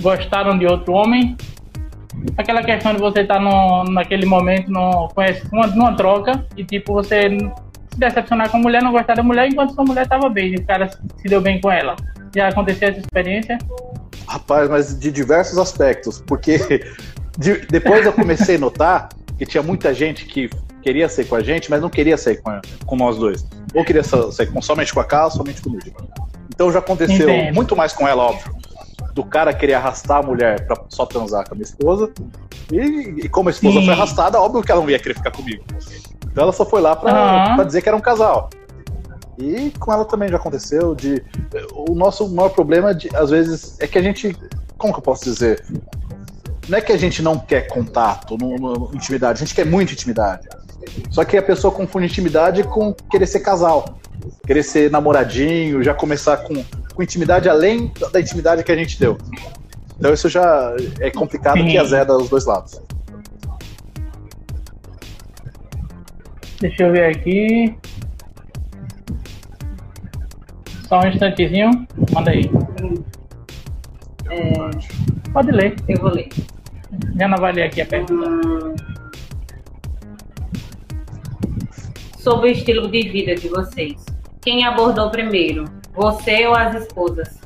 gostaram 0.00 0.58
de 0.58 0.66
outro 0.66 0.92
homem? 0.94 1.36
Aquela 2.36 2.62
questão 2.62 2.94
de 2.94 3.00
você 3.00 3.20
estar 3.20 3.38
no, 3.40 3.84
naquele 3.84 4.26
momento 4.26 4.70
no, 4.70 5.08
conhece, 5.14 5.42
numa, 5.52 5.66
numa 5.68 5.94
troca 5.96 6.44
e 6.56 6.64
tipo 6.64 6.92
você 6.92 7.28
se 7.92 7.98
decepcionar 7.98 8.50
com 8.50 8.56
a 8.56 8.60
mulher, 8.60 8.82
não 8.82 8.92
gostar 8.92 9.14
da 9.14 9.22
mulher 9.22 9.48
enquanto 9.48 9.74
sua 9.74 9.84
mulher 9.84 10.02
estava 10.02 10.28
bem 10.28 10.52
e 10.52 10.56
o 10.56 10.64
cara 10.66 10.88
se 10.90 11.28
deu 11.28 11.40
bem 11.40 11.60
com 11.60 11.70
ela. 11.70 11.94
Já 12.34 12.48
aconteceu 12.48 12.88
essa 12.88 12.98
experiência? 12.98 13.58
Rapaz, 14.26 14.68
mas 14.68 14.98
de 14.98 15.10
diversos 15.12 15.58
aspectos, 15.58 16.20
porque 16.26 16.58
de- 17.38 17.66
depois 17.66 18.04
eu 18.04 18.12
comecei 18.12 18.56
a 18.56 18.58
notar 18.58 19.08
que 19.38 19.44
tinha 19.46 19.62
muita 19.62 19.92
gente 19.94 20.24
que 20.26 20.48
queria 20.82 21.08
sair 21.08 21.26
com 21.26 21.36
a 21.36 21.42
gente, 21.42 21.70
mas 21.70 21.80
não 21.80 21.88
queria 21.90 22.16
sair 22.16 22.36
com, 22.42 22.50
a- 22.50 22.60
com 22.86 22.96
nós 22.96 23.16
dois. 23.16 23.46
Ou 23.74 23.84
queria 23.84 24.02
sair 24.02 24.46
com, 24.52 24.60
somente 24.62 24.92
com 24.94 25.00
a 25.00 25.04
Carla, 25.04 25.30
somente 25.30 25.60
comigo. 25.62 25.84
Então 26.52 26.72
já 26.72 26.78
aconteceu 26.78 27.28
Entendo. 27.28 27.54
muito 27.54 27.76
mais 27.76 27.92
com 27.92 28.06
ela, 28.08 28.24
óbvio. 28.24 28.54
Do 29.14 29.24
cara 29.24 29.52
querer 29.54 29.74
arrastar 29.74 30.18
a 30.18 30.22
mulher 30.22 30.66
pra 30.66 30.76
só 30.88 31.06
transar 31.06 31.46
com 31.48 31.54
a 31.54 31.56
minha 31.56 31.64
esposa. 31.64 32.10
E, 32.72 32.78
e 33.24 33.28
como 33.28 33.48
a 33.48 33.52
esposa 33.52 33.78
Sim. 33.78 33.84
foi 33.86 33.94
arrastada, 33.94 34.40
óbvio 34.40 34.62
que 34.62 34.72
ela 34.72 34.80
não 34.80 34.90
ia 34.90 34.98
querer 34.98 35.14
ficar 35.14 35.30
comigo. 35.30 35.62
Então 36.26 36.42
ela 36.42 36.52
só 36.52 36.66
foi 36.66 36.80
lá 36.80 36.96
pra, 36.96 37.10
Aham. 37.12 37.54
pra 37.56 37.64
dizer 37.64 37.80
que 37.80 37.88
era 37.88 37.96
um 37.96 38.00
casal. 38.00 38.50
E 39.38 39.70
com 39.78 39.92
ela 39.92 40.04
também 40.04 40.28
já 40.28 40.36
aconteceu 40.36 40.94
de 40.94 41.22
o 41.88 41.94
nosso 41.94 42.28
maior 42.34 42.48
problema 42.50 42.94
de, 42.94 43.08
às 43.16 43.30
vezes 43.30 43.76
é 43.80 43.86
que 43.86 43.98
a 43.98 44.02
gente, 44.02 44.36
como 44.76 44.92
que 44.92 44.98
eu 44.98 45.02
posso 45.02 45.24
dizer? 45.24 45.64
Não 46.68 46.78
é 46.78 46.80
que 46.80 46.92
a 46.92 46.96
gente 46.96 47.22
não 47.22 47.38
quer 47.38 47.68
contato, 47.68 48.36
não- 48.40 48.56
não- 48.56 48.90
intimidade, 48.94 49.42
a 49.42 49.44
gente 49.44 49.54
quer 49.54 49.66
muita 49.66 49.92
intimidade. 49.92 50.48
Só 51.10 51.24
que 51.24 51.36
a 51.36 51.42
pessoa 51.42 51.72
confunde 51.72 52.06
intimidade 52.06 52.62
com 52.64 52.92
querer 53.10 53.26
ser 53.26 53.40
casal, 53.40 53.84
querer 54.46 54.62
ser 54.62 54.90
namoradinho, 54.90 55.82
já 55.82 55.92
começar 55.94 56.38
com, 56.38 56.64
com 56.94 57.02
intimidade 57.02 57.48
além 57.48 57.92
da 58.12 58.20
intimidade 58.20 58.62
que 58.62 58.72
a 58.72 58.76
gente 58.76 58.98
deu. 58.98 59.18
Então 59.98 60.12
isso 60.12 60.28
já 60.28 60.74
é 61.00 61.10
complicado 61.10 61.58
Sim. 61.58 61.66
que 61.68 61.78
azeda 61.78 62.16
os 62.16 62.28
dois 62.28 62.46
lados. 62.46 62.80
Deixa 66.60 66.84
eu 66.84 66.92
ver 66.92 67.16
aqui. 67.16 67.76
Só 70.88 71.00
um 71.00 71.08
instantezinho. 71.08 71.86
Manda 72.12 72.30
aí. 72.30 72.50
É, 74.30 75.30
Pode 75.32 75.50
ler. 75.50 75.76
eu 75.88 76.00
vou 76.00 76.10
ler. 76.10 76.28
Já 77.18 77.28
não 77.28 77.38
vai 77.38 77.52
ler 77.52 77.64
aqui 77.64 77.80
a 77.82 77.86
pergunta. 77.86 78.28
Hum, 78.28 78.74
Sobre 82.18 82.48
o 82.48 82.52
estilo 82.52 82.88
de 82.90 83.02
vida 83.10 83.34
de 83.34 83.48
vocês. 83.48 84.02
Quem 84.40 84.64
abordou 84.64 85.10
primeiro? 85.10 85.64
Você 85.94 86.46
ou 86.46 86.54
as 86.54 86.74
esposas? 86.74 87.40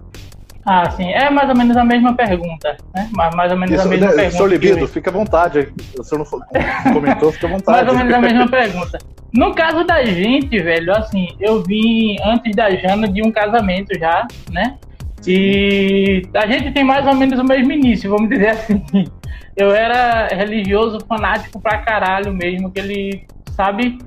Ah, 0.64 0.90
sim. 0.90 1.10
É 1.10 1.30
mais 1.30 1.48
ou 1.48 1.56
menos 1.56 1.76
a 1.76 1.84
mesma 1.84 2.14
pergunta, 2.14 2.76
né? 2.94 3.08
Mais, 3.12 3.50
ou 3.50 3.56
menos 3.58 3.74
a 3.74 3.80
Isso, 3.82 3.88
mesma 3.88 4.06
né, 4.08 4.12
pergunta. 4.14 4.36
Seu 4.36 4.46
libido, 4.46 4.78
eu- 4.80 4.88
fica 4.88 5.08
à 5.08 5.12
vontade. 5.12 5.72
O 5.98 6.02
senhor 6.04 6.26
não 6.30 6.92
comentou, 6.92 7.32
fica 7.32 7.46
à 7.46 7.50
vontade. 7.50 7.78
Mais 7.78 7.88
ou 7.88 7.94
menos 7.96 8.12
a 8.14 8.20
mesma 8.20 8.48
pergunta. 8.48 8.98
No 9.32 9.54
caso 9.54 9.84
da 9.84 10.04
gente, 10.04 10.58
velho, 10.60 10.92
assim, 10.94 11.28
eu 11.40 11.62
vim 11.62 12.16
antes 12.24 12.54
da 12.54 12.70
Jana 12.70 13.08
de 13.08 13.22
um 13.22 13.30
casamento 13.30 13.98
já, 13.98 14.26
né? 14.50 14.76
E 15.26 16.22
a 16.34 16.46
gente 16.46 16.70
tem 16.72 16.84
mais 16.84 17.06
ou 17.06 17.14
menos 17.14 17.38
o 17.38 17.44
mesmo 17.44 17.72
início, 17.72 18.10
vamos 18.10 18.28
dizer 18.28 18.48
assim. 18.48 18.82
Eu 19.56 19.72
era 19.72 20.28
religioso, 20.28 20.98
fanático 21.06 21.60
pra 21.60 21.78
caralho 21.78 22.32
mesmo, 22.32 22.70
que 22.70 22.78
ele, 22.78 23.26
sabe? 23.56 23.98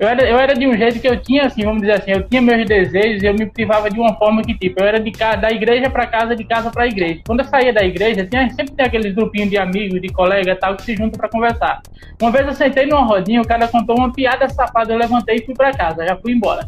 Eu 0.00 0.08
era, 0.08 0.22
eu 0.26 0.38
era 0.38 0.54
de 0.54 0.66
um 0.66 0.74
jeito 0.74 0.98
que 0.98 1.06
eu 1.06 1.20
tinha, 1.20 1.44
assim, 1.44 1.62
vamos 1.62 1.82
dizer 1.82 1.92
assim, 1.92 2.12
eu 2.12 2.22
tinha 2.26 2.40
meus 2.40 2.66
desejos 2.66 3.22
e 3.22 3.26
eu 3.26 3.34
me 3.34 3.44
privava 3.44 3.90
de 3.90 4.00
uma 4.00 4.14
forma 4.16 4.40
que, 4.40 4.56
tipo, 4.56 4.80
eu 4.80 4.86
era 4.86 4.98
de 4.98 5.10
ca- 5.12 5.36
da 5.36 5.50
igreja 5.50 5.90
pra 5.90 6.06
casa, 6.06 6.34
de 6.34 6.42
casa 6.42 6.70
pra 6.70 6.86
igreja. 6.86 7.20
Quando 7.26 7.40
eu 7.40 7.44
saía 7.44 7.70
da 7.70 7.84
igreja, 7.84 8.24
tinha, 8.26 8.48
sempre 8.48 8.72
tem 8.74 8.86
aqueles 8.86 9.14
grupinhos 9.14 9.50
de 9.50 9.58
amigos, 9.58 10.00
de 10.00 10.08
colega 10.08 10.56
tal, 10.56 10.74
que 10.74 10.84
se 10.84 10.96
juntam 10.96 11.20
pra 11.20 11.28
conversar. 11.28 11.82
Uma 12.18 12.30
vez 12.30 12.46
eu 12.46 12.54
sentei 12.54 12.86
numa 12.86 13.04
rodinha, 13.04 13.42
o 13.42 13.46
cara 13.46 13.68
contou 13.68 13.94
uma 13.94 14.10
piada 14.10 14.48
safada, 14.48 14.90
eu 14.90 14.96
levantei 14.98 15.36
e 15.36 15.44
fui 15.44 15.54
pra 15.54 15.70
casa, 15.70 16.06
já 16.06 16.16
fui 16.16 16.32
embora. 16.32 16.66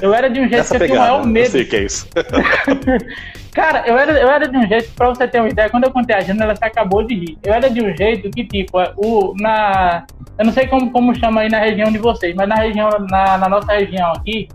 Eu 0.00 0.14
era 0.14 0.28
de 0.28 0.40
um 0.40 0.48
jeito 0.48 0.60
Essa 0.60 0.76
que 0.76 0.84
eu 0.84 0.86
tinha 0.88 0.98
o 0.98 1.02
maior 1.02 1.20
eu 1.20 1.26
medo. 1.26 1.50
sei 1.50 1.64
que 1.64 1.76
é 1.76 1.84
isso. 1.84 2.08
Cara, 3.52 3.84
eu 3.86 3.98
era, 3.98 4.12
eu 4.12 4.28
era 4.28 4.48
de 4.48 4.56
um 4.56 4.66
jeito, 4.68 4.90
pra 4.94 5.08
você 5.08 5.26
ter 5.26 5.40
uma 5.40 5.48
ideia, 5.48 5.68
quando 5.68 5.84
eu 5.84 5.90
contei 5.90 6.14
a 6.14 6.20
Jana, 6.20 6.44
ela 6.44 6.54
se 6.54 6.64
acabou 6.64 7.02
de 7.02 7.14
rir. 7.14 7.38
Eu 7.44 7.52
era 7.52 7.68
de 7.68 7.82
um 7.82 7.96
jeito 7.96 8.30
que, 8.30 8.44
tipo, 8.44 8.78
o, 8.96 9.34
na. 9.40 10.06
Eu 10.38 10.44
não 10.44 10.52
sei 10.52 10.68
como, 10.68 10.90
como 10.92 11.14
chama 11.18 11.40
aí 11.40 11.48
na 11.48 11.58
região 11.58 11.90
de 11.90 11.98
vocês, 11.98 12.34
mas 12.36 12.48
na 12.48 12.56
região, 12.56 12.88
na, 13.10 13.36
na 13.38 13.48
nossa 13.48 13.72
região 13.72 14.12
aqui, 14.12 14.48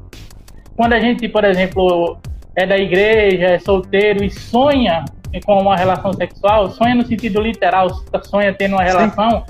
quando 0.77 0.93
a 0.93 0.99
gente, 0.99 1.27
por 1.27 1.43
exemplo, 1.43 2.17
é 2.55 2.65
da 2.65 2.77
igreja, 2.77 3.47
é 3.47 3.59
solteiro 3.59 4.23
e 4.23 4.29
sonha 4.29 5.03
com 5.45 5.59
uma 5.59 5.75
relação 5.75 6.13
sexual, 6.13 6.69
sonha 6.69 6.95
no 6.95 7.05
sentido 7.05 7.41
literal, 7.41 7.89
sonha 8.23 8.53
tendo 8.53 8.73
uma 8.75 8.83
relação, 8.83 9.43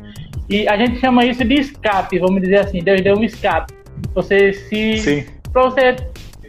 e 0.49 0.67
a 0.67 0.77
gente 0.77 0.99
chama 0.99 1.25
isso 1.25 1.43
de 1.43 1.55
escape, 1.55 2.19
vamos 2.19 2.41
dizer 2.41 2.59
assim, 2.59 2.81
Deus 2.81 3.01
deu 3.01 3.15
um 3.15 3.23
escape. 3.23 3.73
Você 4.15 4.53
se 4.53 4.97
Sim. 4.97 5.25
Pra 5.53 5.63
você 5.63 5.95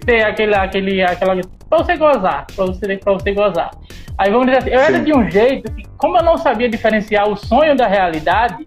ter 0.05 0.25
aquele, 0.25 0.55
aquele, 0.55 1.03
aquela. 1.03 1.41
pra 1.69 1.79
você 1.79 1.97
gozar, 1.97 2.47
pra 2.57 2.65
você, 2.67 2.97
pra 2.97 3.13
você 3.13 3.33
gozar. 3.33 3.71
Aí 4.19 4.31
vamos 4.31 4.47
dizer 4.47 4.59
assim, 4.59 4.71
eu 4.71 4.81
era 4.81 4.99
Sim. 4.99 5.05
de 5.05 5.15
um 5.15 5.31
jeito 5.31 5.73
que, 5.73 5.85
como 5.99 6.17
eu 6.17 6.23
não 6.23 6.37
sabia 6.39 6.69
diferenciar 6.69 7.29
o 7.29 7.37
sonho 7.37 7.77
da 7.77 7.87
realidade, 7.87 8.65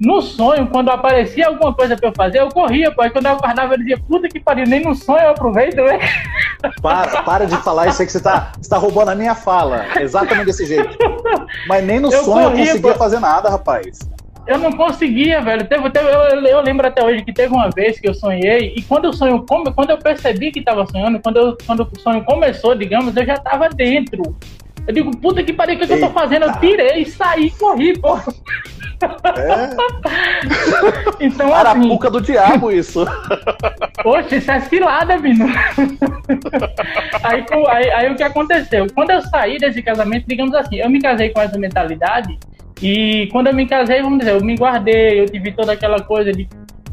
no 0.00 0.20
sonho, 0.20 0.68
quando 0.68 0.90
aparecia 0.90 1.48
alguma 1.48 1.74
coisa 1.74 1.96
pra 1.96 2.08
eu 2.08 2.12
fazer, 2.16 2.40
eu 2.40 2.48
corria, 2.48 2.92
pô. 2.92 3.02
Aí 3.02 3.10
quando 3.10 3.26
eu 3.26 3.32
acordava, 3.32 3.74
eu 3.74 3.78
dizia, 3.78 3.98
puta 3.98 4.28
que 4.28 4.38
pariu, 4.38 4.64
nem 4.66 4.80
no 4.80 4.94
sonho 4.94 5.22
eu 5.22 5.30
aproveito, 5.30 5.76
né? 5.76 5.98
Para, 6.82 7.22
para 7.22 7.46
de 7.46 7.56
falar 7.58 7.86
isso 7.86 8.02
aí 8.02 8.06
que 8.06 8.10
você 8.12 8.20
tá, 8.20 8.50
você 8.60 8.68
tá 8.68 8.76
roubando 8.78 9.10
a 9.10 9.14
minha 9.14 9.36
fala. 9.36 9.84
Exatamente 10.00 10.46
desse 10.46 10.66
jeito. 10.66 10.96
Mas 11.68 11.84
nem 11.84 12.00
no 12.00 12.12
Eu 12.12 12.24
sonho 12.24 12.46
eu 12.46 12.50
corria, 12.50 12.66
conseguia 12.66 12.92
pô. 12.92 12.98
fazer 12.98 13.20
nada, 13.20 13.48
rapaz. 13.48 13.98
Eu 14.48 14.58
não 14.58 14.72
conseguia, 14.72 15.42
velho. 15.42 15.66
Teve, 15.68 15.90
teve- 15.90 16.08
eu, 16.08 16.40
eu 16.46 16.60
lembro 16.62 16.86
até 16.86 17.04
hoje 17.04 17.22
que 17.22 17.34
teve 17.34 17.52
uma 17.52 17.68
vez 17.68 18.00
que 18.00 18.08
eu 18.08 18.14
sonhei, 18.14 18.72
e 18.74 18.82
quando 18.82 19.10
o 19.10 19.12
sonho 19.12 19.44
quando 19.46 19.90
eu 19.90 19.98
percebi 19.98 20.50
que 20.50 20.60
estava 20.60 20.86
sonhando, 20.86 21.20
quando, 21.20 21.36
eu, 21.36 21.58
quando 21.66 21.80
o 21.82 22.00
sonho 22.00 22.24
começou, 22.24 22.74
digamos, 22.74 23.14
eu 23.14 23.26
já 23.26 23.34
estava 23.34 23.68
dentro. 23.68 24.34
Eu 24.86 24.94
digo, 24.94 25.10
puta 25.18 25.42
que 25.42 25.52
pariu, 25.52 25.76
o 25.76 25.78
que, 25.78 25.86
que 25.86 25.92
eu 25.92 26.00
tô 26.00 26.08
fazendo? 26.10 26.46
Eu 26.46 26.58
tirei, 26.60 27.04
saí, 27.04 27.50
corri, 27.50 27.98
pô. 27.98 28.16
É 28.16 29.68
Então, 31.20 31.52
assim, 31.52 31.54
arapuca 31.54 32.10
do 32.10 32.20
diabo 32.22 32.70
isso. 32.72 33.04
poxa, 34.02 34.36
isso 34.36 34.50
é 34.50 34.60
cilada, 34.60 35.18
Bino. 35.18 35.44
aí, 37.22 37.44
aí, 37.68 37.90
aí 37.90 38.10
o 38.10 38.16
que 38.16 38.22
aconteceu? 38.22 38.86
Quando 38.94 39.10
eu 39.10 39.20
saí 39.22 39.58
desse 39.58 39.82
casamento, 39.82 40.24
digamos 40.26 40.54
assim, 40.54 40.76
eu 40.76 40.88
me 40.88 41.00
casei 41.00 41.28
com 41.30 41.40
essa 41.42 41.58
mentalidade, 41.58 42.38
e 42.80 43.28
quando 43.32 43.48
eu 43.48 43.54
me 43.54 43.66
casei, 43.66 44.02
vamos 44.02 44.20
dizer, 44.20 44.32
eu 44.32 44.44
me 44.44 44.54
guardei, 44.54 45.20
eu 45.20 45.26
tive 45.26 45.52
toda 45.52 45.72
aquela 45.72 46.00
coisa 46.00 46.32
de, 46.32 46.48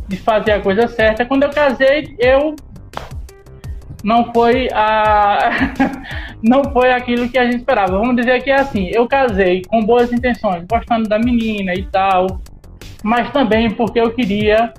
de 0.08 0.18
fazer 0.18 0.54
a 0.54 0.62
coisa 0.62 0.88
certa. 0.88 1.26
Quando 1.26 1.44
eu 1.44 1.50
casei, 1.50 2.16
eu 2.20 2.56
não 4.04 4.32
foi 4.34 4.68
a 4.72 5.74
não 6.42 6.64
foi 6.72 6.92
aquilo 6.92 7.30
que 7.30 7.38
a 7.38 7.46
gente 7.46 7.58
esperava. 7.58 7.98
Vamos 7.98 8.16
dizer 8.16 8.44
que 8.44 8.50
é 8.50 8.60
assim, 8.60 8.90
eu 8.94 9.08
casei 9.08 9.64
com 9.64 9.84
boas 9.84 10.12
intenções, 10.12 10.64
gostando 10.70 11.08
da 11.08 11.20
menina 11.20 11.74
e 11.74 11.84
tal, 11.84 12.42
mas 13.04 13.32
também 13.32 13.72
porque 13.72 14.00
eu 14.00 14.12
queria. 14.12 14.74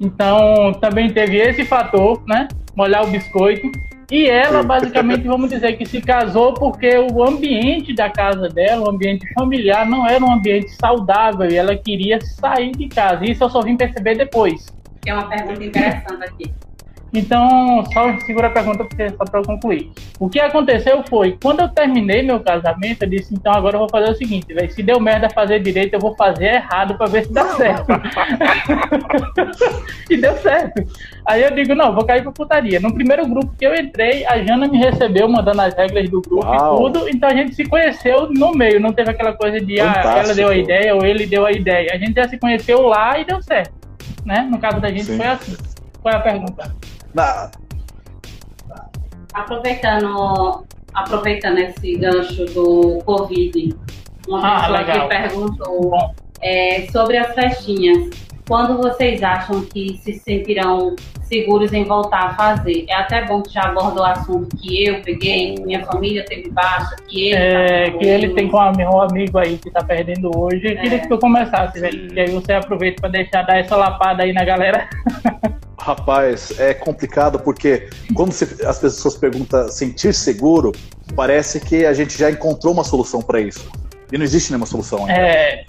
Então, 0.00 0.72
também 0.80 1.12
teve 1.12 1.36
esse 1.36 1.64
fator, 1.64 2.20
né? 2.26 2.48
Molhar 2.74 3.04
o 3.04 3.10
biscoito. 3.10 3.70
E 4.12 4.28
ela, 4.28 4.62
basicamente, 4.62 5.26
vamos 5.26 5.48
dizer 5.48 5.72
que 5.78 5.86
se 5.86 5.98
casou 6.02 6.52
porque 6.52 6.98
o 6.98 7.24
ambiente 7.26 7.94
da 7.94 8.10
casa 8.10 8.46
dela, 8.46 8.84
o 8.84 8.90
ambiente 8.90 9.26
familiar, 9.32 9.88
não 9.88 10.06
era 10.06 10.22
um 10.22 10.30
ambiente 10.30 10.68
saudável 10.72 11.50
e 11.50 11.56
ela 11.56 11.74
queria 11.74 12.20
sair 12.20 12.72
de 12.72 12.88
casa. 12.88 13.24
Isso 13.24 13.42
eu 13.42 13.48
só 13.48 13.62
vim 13.62 13.74
perceber 13.74 14.14
depois. 14.14 14.66
Tem 15.00 15.14
uma 15.14 15.30
pergunta 15.30 15.64
interessante 15.64 16.24
aqui. 16.24 16.54
Então, 17.14 17.84
só 17.92 18.18
segura 18.20 18.46
a 18.46 18.50
pergunta 18.50 18.84
porque 18.84 19.10
só 19.10 19.24
para 19.24 19.40
eu 19.40 19.44
concluir. 19.44 19.90
O 20.18 20.30
que 20.30 20.40
aconteceu 20.40 21.04
foi, 21.08 21.36
quando 21.42 21.60
eu 21.60 21.68
terminei 21.68 22.22
meu 22.22 22.40
casamento, 22.40 23.02
eu 23.02 23.08
disse, 23.08 23.34
então 23.34 23.52
agora 23.52 23.76
eu 23.76 23.80
vou 23.80 23.88
fazer 23.88 24.10
o 24.10 24.14
seguinte, 24.14 24.52
velho, 24.54 24.72
se 24.72 24.82
deu 24.82 24.98
merda 24.98 25.28
fazer 25.28 25.60
direito, 25.60 25.92
eu 25.92 26.00
vou 26.00 26.16
fazer 26.16 26.54
errado 26.54 26.96
para 26.96 27.06
ver 27.06 27.26
se 27.26 27.32
dá 27.32 27.44
certo. 27.50 27.86
e 30.08 30.16
deu 30.16 30.34
certo. 30.38 30.82
Aí 31.26 31.42
eu 31.42 31.54
digo, 31.54 31.74
não, 31.74 31.94
vou 31.94 32.04
cair 32.04 32.22
pra 32.22 32.32
putaria. 32.32 32.80
No 32.80 32.94
primeiro 32.94 33.26
grupo 33.26 33.54
que 33.58 33.66
eu 33.66 33.74
entrei, 33.74 34.24
a 34.24 34.42
Jana 34.42 34.66
me 34.66 34.78
recebeu 34.78 35.28
mandando 35.28 35.60
as 35.60 35.74
regras 35.74 36.08
do 36.08 36.22
grupo 36.22 36.46
Uau. 36.46 36.74
e 36.74 36.78
tudo, 36.78 37.08
então 37.10 37.28
a 37.28 37.34
gente 37.34 37.54
se 37.54 37.66
conheceu 37.66 38.30
no 38.30 38.52
meio, 38.52 38.80
não 38.80 38.92
teve 38.92 39.10
aquela 39.10 39.34
coisa 39.34 39.60
de, 39.60 39.78
ah, 39.80 40.22
ela 40.24 40.34
deu 40.34 40.48
a 40.48 40.56
ideia 40.56 40.94
ou 40.94 41.04
ele 41.04 41.26
deu 41.26 41.44
a 41.44 41.52
ideia. 41.52 41.90
A 41.92 41.98
gente 41.98 42.14
já 42.14 42.26
se 42.26 42.38
conheceu 42.38 42.80
lá 42.82 43.18
e 43.18 43.26
deu 43.26 43.42
certo. 43.42 43.74
Né? 44.24 44.48
No 44.50 44.58
caso 44.58 44.80
da 44.80 44.88
gente 44.88 45.04
Sim. 45.04 45.18
foi 45.18 45.26
assim. 45.26 45.56
Qual 46.00 46.12
é 46.12 46.16
a 46.16 46.20
pergunta? 46.20 46.81
Aproveitando, 49.34 50.64
aproveitando 50.94 51.58
esse 51.58 51.96
gancho 51.96 52.44
do 52.46 52.98
Covid, 53.04 53.74
uma 54.28 54.40
Ah, 54.46 54.60
pessoa 54.60 54.78
legal. 54.78 55.00
que 55.00 55.08
perguntou 55.16 56.14
é, 56.42 56.86
sobre 56.90 57.16
as 57.16 57.34
festinhas. 57.34 58.10
Quando 58.48 58.76
vocês 58.76 59.22
acham 59.22 59.62
que 59.64 59.96
se 60.02 60.14
sentirão 60.14 60.94
seguros 61.22 61.72
em 61.72 61.84
voltar 61.84 62.24
a 62.26 62.34
fazer? 62.34 62.84
É 62.88 62.94
até 62.94 63.24
bom 63.24 63.40
que 63.40 63.54
já 63.54 63.62
abordou 63.62 64.02
o 64.02 64.06
assunto 64.06 64.54
que 64.56 64.84
eu 64.86 65.00
peguei, 65.00 65.54
que 65.54 65.62
minha 65.62 65.86
família 65.86 66.24
teve 66.24 66.50
baixa, 66.50 66.96
que 67.08 67.28
ele 67.30 67.34
é, 67.36 67.90
tá 67.90 67.98
que 67.98 68.04
ele 68.04 68.34
tem 68.34 68.48
com 68.50 68.56
um 68.56 68.60
ami- 68.60 68.82
amigo 68.84 69.38
aí 69.38 69.56
que 69.56 69.70
tá 69.70 69.82
perdendo 69.84 70.30
hoje. 70.36 70.66
Eu 70.66 70.76
queria 70.76 70.96
É. 70.96 70.98
que 70.98 71.08
tu 71.08 71.16
começasse, 71.18 71.80
velho. 71.80 72.08
Que 72.12 72.20
aí 72.20 72.30
você 72.32 72.52
aproveita 72.52 73.00
pra 73.00 73.10
deixar 73.10 73.42
dar 73.42 73.58
essa 73.58 73.76
lapada 73.76 74.24
aí 74.24 74.32
na 74.32 74.44
galera. 74.44 74.88
Rapaz, 75.84 76.52
é 76.60 76.72
complicado 76.72 77.40
porque 77.40 77.90
quando 78.14 78.30
se- 78.30 78.64
as 78.64 78.78
pessoas 78.78 79.16
perguntam 79.16 79.68
sentir 79.68 80.14
seguro, 80.14 80.70
parece 81.16 81.58
que 81.58 81.84
a 81.84 81.92
gente 81.92 82.16
já 82.16 82.30
encontrou 82.30 82.72
uma 82.72 82.84
solução 82.84 83.20
para 83.20 83.40
isso. 83.40 83.68
E 84.12 84.16
não 84.16 84.24
existe 84.24 84.50
nenhuma 84.52 84.64
solução 84.66 85.00
ainda. 85.00 85.12
É, 85.12 85.64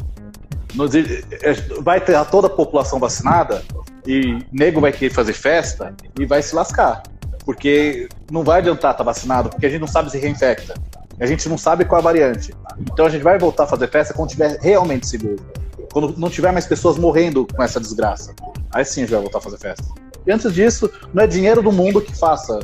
Não 0.75 0.85
é, 0.85 1.53
vai 1.81 1.99
ter 1.99 2.13
toda 2.25 2.45
a 2.45 2.49
população 2.49 2.99
vacinada 2.99 3.63
e 4.05 4.37
nego 4.51 4.79
vai 4.79 4.91
querer 4.91 5.11
fazer 5.11 5.33
festa 5.33 5.95
e 6.19 6.27
vai 6.27 6.43
se 6.43 6.53
lascar. 6.53 7.01
Porque 7.43 8.07
não 8.31 8.43
vai 8.43 8.59
adiantar 8.59 8.91
estar 8.91 9.03
vacinado, 9.03 9.49
porque 9.49 9.65
a 9.65 9.69
gente 9.69 9.81
não 9.81 9.87
sabe 9.87 10.11
se 10.11 10.19
reinfecta. 10.19 10.75
A 11.19 11.25
gente 11.25 11.49
não 11.49 11.57
sabe 11.57 11.85
qual 11.85 11.99
é 11.99 12.01
a 12.01 12.03
variante. 12.03 12.53
Então 12.79 13.07
a 13.07 13.09
gente 13.09 13.23
vai 13.23 13.39
voltar 13.39 13.63
a 13.63 13.67
fazer 13.67 13.87
festa 13.89 14.13
quando 14.13 14.29
tiver 14.29 14.59
realmente 14.61 15.07
seguro. 15.07 15.43
Quando 15.93 16.17
não 16.17 16.29
tiver 16.29 16.51
mais 16.51 16.65
pessoas 16.65 16.97
morrendo 16.97 17.47
com 17.55 17.63
essa 17.63 17.79
desgraça. 17.79 18.33
Aí 18.73 18.83
sim 18.83 19.01
a 19.01 19.03
gente 19.05 19.13
vai 19.13 19.21
voltar 19.21 19.37
a 19.37 19.41
fazer 19.41 19.59
festa. 19.59 19.85
E 20.25 20.31
antes 20.31 20.51
disso, 20.53 20.89
não 21.13 21.23
é 21.23 21.27
dinheiro 21.27 21.61
do 21.61 21.71
mundo 21.71 22.01
que 22.01 22.17
faça 22.17 22.59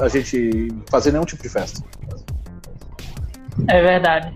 a 0.00 0.08
gente 0.08 0.68
fazer 0.88 1.10
nenhum 1.10 1.24
tipo 1.24 1.42
de 1.42 1.48
festa. 1.48 1.82
é 3.68 3.82
verdade. 3.82 4.34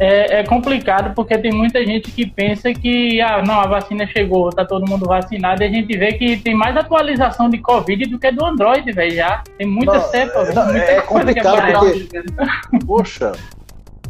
é, 0.00 0.40
é, 0.40 0.44
complicado 0.44 1.14
porque 1.14 1.36
tem 1.36 1.52
muita 1.52 1.84
gente 1.84 2.10
que 2.10 2.24
pensa 2.24 2.72
que 2.72 3.20
ah, 3.20 3.42
não, 3.46 3.60
a 3.60 3.66
vacina 3.66 4.06
chegou, 4.06 4.48
tá 4.48 4.64
todo 4.64 4.88
mundo 4.88 5.04
vacinado, 5.04 5.62
e 5.62 5.66
a 5.66 5.68
gente 5.68 5.94
vê 5.98 6.14
que 6.14 6.38
tem 6.38 6.54
mais 6.54 6.74
atualização 6.74 7.50
de 7.50 7.58
Covid 7.58 8.06
do 8.06 8.18
que 8.18 8.32
do 8.32 8.42
Android, 8.42 8.90
velho, 8.92 9.14
já. 9.14 9.42
Tem 9.58 9.66
muita 9.66 9.92
não, 9.92 10.00
cepa, 10.00 10.44
não, 10.54 10.64
muita 10.64 10.78
é 10.78 11.00
complicado 11.02 11.92
porque, 11.92 12.86
poxa, 12.86 13.32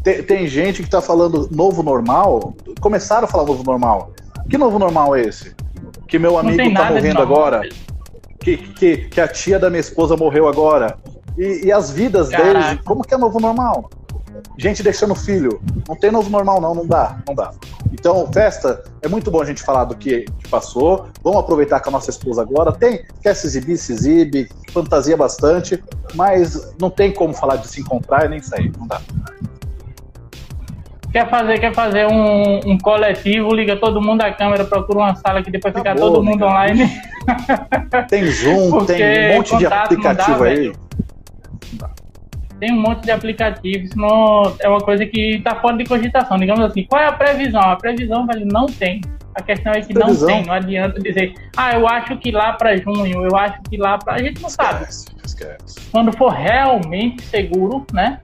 tem, 0.03 0.23
tem, 0.23 0.47
gente 0.47 0.83
que 0.83 0.91
tá 0.91 1.01
falando 1.01 1.49
novo 1.51 1.83
normal, 1.83 2.55
começaram 2.81 3.25
a 3.25 3.29
falar 3.29 3.45
novo 3.45 3.63
normal. 3.63 4.13
Que 4.49 4.57
novo 4.59 4.79
normal 4.79 5.15
é 5.17 5.23
esse? 5.23 5.55
Que 6.09 6.19
meu 6.19 6.39
amigo 6.39 6.75
tá 6.75 6.91
morrendo 6.91 7.21
agora? 7.21 7.69
Que, 8.41 8.57
que, 8.57 8.97
que, 9.09 9.21
a 9.21 9.29
tia 9.29 9.59
da 9.59 9.69
minha 9.69 9.81
esposa 9.81 10.17
morreu 10.17 10.49
agora? 10.49 10.97
E, 11.37 11.67
e 11.67 11.73
as 11.73 11.91
vidas 11.91 12.31
Caraca. 12.31 12.53
deles, 12.53 12.81
como 12.85 13.03
que 13.03 13.15
é 13.15 13.19
novo 13.19 13.39
normal? 13.39 13.91
gente 14.59 14.83
deixando 14.83 15.15
filho. 15.15 15.61
Não 15.89 15.97
tem 15.97 16.11
novo 16.11 16.29
normal, 16.31 16.61
não, 16.61 16.75
não 16.75 16.87
dá, 16.87 17.19
não 17.27 17.35
dá. 17.35 17.53
Então, 17.93 18.31
festa, 18.33 18.85
é 19.03 19.09
muito 19.09 19.31
bom 19.31 19.43
a 19.43 19.45
gente 19.45 19.63
falar 19.63 19.85
do 19.85 19.97
que, 19.97 20.23
que 20.39 20.49
passou. 20.49 21.09
Vamos 21.23 21.41
aproveitar 21.41 21.81
com 21.81 21.91
a 21.91 21.93
nossa 21.93 22.11
esposa 22.11 22.43
agora. 22.43 22.73
Tem, 22.73 23.05
quer 23.23 23.35
se 23.35 23.47
exibir, 23.47 23.77
se 23.77 23.93
exibe, 23.93 24.49
fantasia 24.73 25.17
bastante, 25.17 25.83
mas 26.15 26.73
não 26.81 26.91
tem 26.91 27.13
como 27.13 27.35
falar 27.35 27.57
de 27.57 27.69
se 27.69 27.81
encontrar 27.81 28.27
e 28.27 28.29
nem 28.29 28.41
sair, 28.41 28.73
não 28.79 28.87
dá. 28.87 29.01
Quer 31.13 31.29
fazer, 31.29 31.59
quer 31.59 31.75
fazer 31.75 32.07
um, 32.07 32.61
um 32.67 32.79
coletivo, 32.79 33.53
liga 33.53 33.77
todo 33.77 34.01
mundo 34.01 34.23
à 34.23 34.31
câmera, 34.33 34.65
procura 34.65 35.01
uma 35.01 35.15
sala 35.17 35.43
que 35.43 35.51
depois 35.51 35.75
fica 35.75 35.95
todo 35.95 36.23
mundo 36.23 36.41
cara. 36.41 36.53
online. 36.53 36.91
Tem 38.09 38.25
Zoom, 38.27 38.85
tem 38.87 39.33
um 39.33 39.37
monte 39.37 39.57
de 39.57 39.67
aplicativo 39.67 40.39
dá, 40.39 40.45
aí. 40.45 40.57
Velho 40.57 40.91
tem 42.61 42.73
um 42.73 42.81
monte 42.81 43.05
de 43.05 43.11
aplicativos, 43.11 43.97
não, 43.97 44.55
é 44.61 44.69
uma 44.69 44.81
coisa 44.81 45.07
que 45.07 45.37
está 45.37 45.57
fora 45.57 45.79
de 45.79 45.85
cogitação. 45.85 46.37
Digamos 46.37 46.63
assim, 46.63 46.85
qual 46.85 47.01
é 47.01 47.07
a 47.07 47.13
previsão? 47.13 47.63
A 47.63 47.75
previsão, 47.75 48.27
velho, 48.27 48.47
não 48.47 48.67
tem. 48.67 49.01
A 49.35 49.43
questão 49.43 49.73
é 49.73 49.81
que 49.81 49.95
previsão? 49.95 50.29
não 50.29 50.37
tem, 50.37 50.47
não 50.47 50.53
adianta 50.53 51.01
dizer, 51.01 51.33
ah, 51.57 51.73
eu 51.73 51.89
acho 51.89 52.19
que 52.19 52.31
lá 52.31 52.53
para 52.53 52.77
junho, 52.77 53.25
eu 53.25 53.35
acho 53.35 53.63
que 53.63 53.79
lá 53.79 53.97
para. 53.97 54.15
A 54.15 54.19
gente 54.19 54.43
não 54.43 54.49
esquece, 54.49 55.05
sabe. 55.07 55.17
Esquece. 55.25 55.81
Quando 55.91 56.13
for 56.13 56.31
realmente 56.31 57.23
seguro, 57.23 57.87
né? 57.93 58.21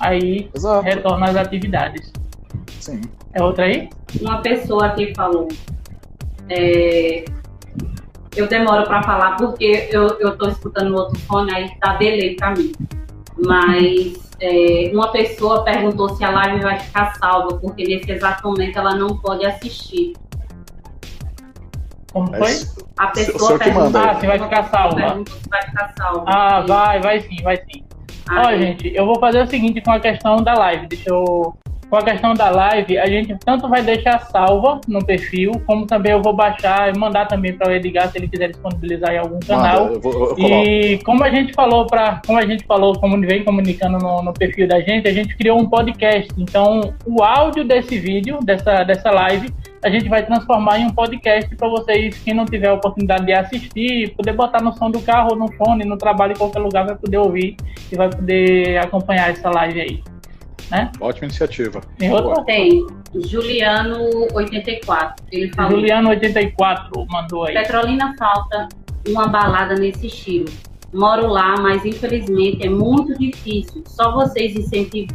Aí 0.00 0.50
Exato. 0.54 0.84
retorna 0.84 1.26
às 1.26 1.36
atividades. 1.36 2.12
Sim. 2.86 3.00
É 3.32 3.42
outra 3.42 3.64
aí? 3.64 3.88
Uma 4.20 4.40
pessoa 4.40 4.86
aqui 4.86 5.12
falou. 5.14 5.48
É, 6.48 7.24
eu 8.36 8.46
demoro 8.46 8.84
para 8.84 9.02
falar 9.02 9.36
porque 9.36 9.88
eu, 9.90 10.08
eu 10.20 10.36
tô 10.36 10.48
escutando 10.48 10.90
no 10.90 10.98
outro 10.98 11.18
fone, 11.20 11.52
aí 11.54 11.70
tá 11.80 11.96
delay 11.96 12.36
para 12.36 12.54
mim 12.54 12.72
mas 13.44 14.30
é, 14.40 14.90
uma 14.92 15.08
pessoa 15.08 15.62
perguntou 15.64 16.14
se 16.14 16.24
a 16.24 16.30
live 16.30 16.62
vai 16.62 16.78
ficar 16.78 17.14
salva, 17.16 17.58
porque 17.58 17.84
nesse 17.84 18.10
exato 18.10 18.46
momento 18.46 18.78
ela 18.78 18.94
não 18.94 19.18
pode 19.18 19.44
assistir. 19.44 20.14
Como 22.12 22.34
foi? 22.34 22.52
A 22.96 23.08
pessoa 23.08 23.58
perguntou 23.58 24.00
ah, 24.00 24.14
se 24.14 24.26
vai 24.26 24.38
ficar 24.38 24.64
salva. 24.64 25.24
se 25.26 25.48
vai 25.50 25.62
ficar 25.62 25.94
salva. 25.98 26.24
Ah, 26.26 26.60
vai, 26.62 27.00
vai 27.00 27.20
sim, 27.20 27.42
vai 27.42 27.56
sim. 27.58 27.84
Ó, 28.30 28.56
gente, 28.56 28.94
eu 28.94 29.04
vou 29.04 29.20
fazer 29.20 29.42
o 29.42 29.46
seguinte 29.46 29.80
com 29.82 29.92
a 29.92 30.00
questão 30.00 30.42
da 30.42 30.54
live. 30.54 30.86
Deixa 30.86 31.10
eu 31.10 31.54
com 31.88 31.96
a 31.96 32.02
questão 32.02 32.34
da 32.34 32.50
live, 32.50 32.98
a 32.98 33.06
gente 33.06 33.36
tanto 33.44 33.68
vai 33.68 33.82
deixar 33.82 34.18
salva 34.26 34.80
no 34.88 35.04
perfil, 35.04 35.52
como 35.66 35.86
também 35.86 36.12
eu 36.12 36.22
vou 36.22 36.34
baixar 36.34 36.92
e 36.92 36.98
mandar 36.98 37.26
também 37.26 37.56
para 37.56 37.68
o 37.68 37.72
Edgar 37.72 38.10
se 38.10 38.18
ele 38.18 38.28
quiser 38.28 38.48
disponibilizar 38.48 39.14
em 39.14 39.18
algum 39.18 39.38
canal. 39.40 39.84
Manda, 39.84 39.94
eu 39.94 40.00
vou, 40.00 40.34
eu 40.36 40.48
e 40.64 40.98
como 41.04 41.22
a 41.22 41.30
gente 41.30 41.52
falou 41.52 41.86
para, 41.86 42.20
como 42.26 42.38
a 42.38 42.46
gente 42.46 42.64
falou, 42.64 42.98
como 42.98 43.20
vem 43.20 43.44
comunicando 43.44 43.98
no, 43.98 44.22
no, 44.22 44.32
perfil 44.32 44.66
da 44.66 44.80
gente, 44.80 45.06
a 45.06 45.12
gente 45.12 45.36
criou 45.36 45.60
um 45.60 45.68
podcast. 45.68 46.28
Então, 46.36 46.94
o 47.06 47.22
áudio 47.22 47.64
desse 47.64 47.98
vídeo, 47.98 48.40
dessa 48.42 48.82
dessa 48.82 49.10
live, 49.10 49.52
a 49.84 49.88
gente 49.88 50.08
vai 50.08 50.24
transformar 50.24 50.80
em 50.80 50.86
um 50.86 50.90
podcast 50.90 51.54
para 51.54 51.68
vocês, 51.68 52.18
quem 52.18 52.34
não 52.34 52.44
tiver 52.44 52.68
a 52.68 52.74
oportunidade 52.74 53.26
de 53.26 53.32
assistir, 53.32 54.12
poder 54.16 54.32
botar 54.32 54.60
no 54.60 54.72
som 54.72 54.90
do 54.90 55.00
carro, 55.00 55.36
no 55.36 55.50
fone, 55.52 55.84
no 55.84 55.96
trabalho, 55.96 56.32
em 56.32 56.36
qualquer 56.36 56.58
lugar, 56.58 56.84
vai 56.84 56.96
poder 56.96 57.18
ouvir 57.18 57.56
e 57.92 57.94
vai 57.94 58.10
poder 58.10 58.78
acompanhar 58.78 59.30
essa 59.30 59.48
live 59.50 59.80
aí 59.80 60.15
né? 60.70 60.90
Ótima 61.00 61.26
iniciativa. 61.26 61.80
Tem 61.98 62.12
outro? 62.12 62.44
Tem. 62.44 62.86
Juliano 63.14 64.26
84. 64.34 65.24
Ele 65.32 65.52
falou. 65.52 65.72
Juliano 65.72 66.10
84 66.10 67.06
mandou 67.08 67.44
aí. 67.44 67.54
Petrolina 67.54 68.14
falta 68.18 68.68
uma 69.08 69.28
balada 69.28 69.74
nesse 69.74 70.06
estilo. 70.06 70.46
Moro 70.92 71.26
lá, 71.26 71.56
mas 71.60 71.84
infelizmente 71.84 72.66
é 72.66 72.70
muito 72.70 73.16
difícil. 73.18 73.82
Só 73.86 74.12
vocês 74.12 74.56
incentiv... 74.56 75.08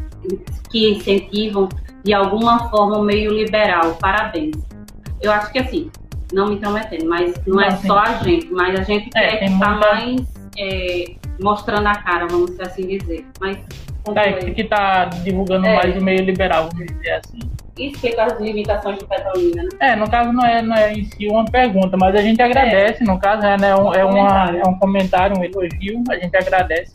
que 0.69 0.91
incentivam 0.91 1.69
de 2.03 2.13
alguma 2.13 2.69
forma 2.69 2.97
o 2.97 3.03
meio 3.03 3.31
liberal. 3.31 3.95
Parabéns. 3.99 4.55
Eu 5.21 5.31
acho 5.31 5.51
que 5.51 5.59
assim, 5.59 5.91
não 6.33 6.47
me 6.47 6.55
intrometendo, 6.55 7.05
mas 7.07 7.33
não, 7.45 7.55
não 7.55 7.61
é 7.61 7.71
só 7.71 7.99
a 7.99 8.13
gente, 8.23 8.51
mas 8.51 8.79
a 8.79 8.83
gente 8.83 9.09
é, 9.15 9.37
quer 9.37 9.51
estar 9.51 9.71
muita... 9.71 9.93
mais 9.93 10.21
é, 10.57 11.15
mostrando 11.41 11.87
a 11.87 11.95
cara, 11.95 12.27
vamos 12.27 12.59
assim 12.59 12.87
dizer. 12.87 13.25
Mas 13.39 13.57
é, 14.15 14.51
que 14.51 14.61
está 14.61 15.05
divulgando 15.05 15.67
é. 15.67 15.75
mais 15.75 15.97
o 15.97 16.03
meio 16.03 16.21
liberal, 16.23 16.69
vamos 16.71 16.87
dizer 16.87 17.11
assim. 17.11 17.39
Explica 17.77 18.25
as 18.25 18.39
limitações 18.39 18.99
de 18.99 19.05
Petrolina, 19.05 19.63
né? 19.63 19.69
É, 19.79 19.95
no 19.95 20.09
caso 20.09 20.31
não 20.33 20.45
é, 20.45 20.61
não 20.61 20.75
é 20.75 20.93
em 20.93 21.05
si 21.05 21.27
uma 21.27 21.45
pergunta, 21.45 21.95
mas 21.97 22.15
a 22.15 22.21
gente 22.21 22.41
agradece, 22.41 23.03
é. 23.03 23.05
no 23.05 23.17
caso 23.19 23.45
é, 23.45 23.57
né, 23.57 23.75
um, 23.75 23.93
é, 23.93 24.03
uma, 24.03 24.57
é 24.57 24.67
um 24.67 24.77
comentário, 24.77 25.37
um 25.37 25.43
elogio, 25.43 26.03
a 26.09 26.15
gente 26.15 26.35
agradece, 26.35 26.91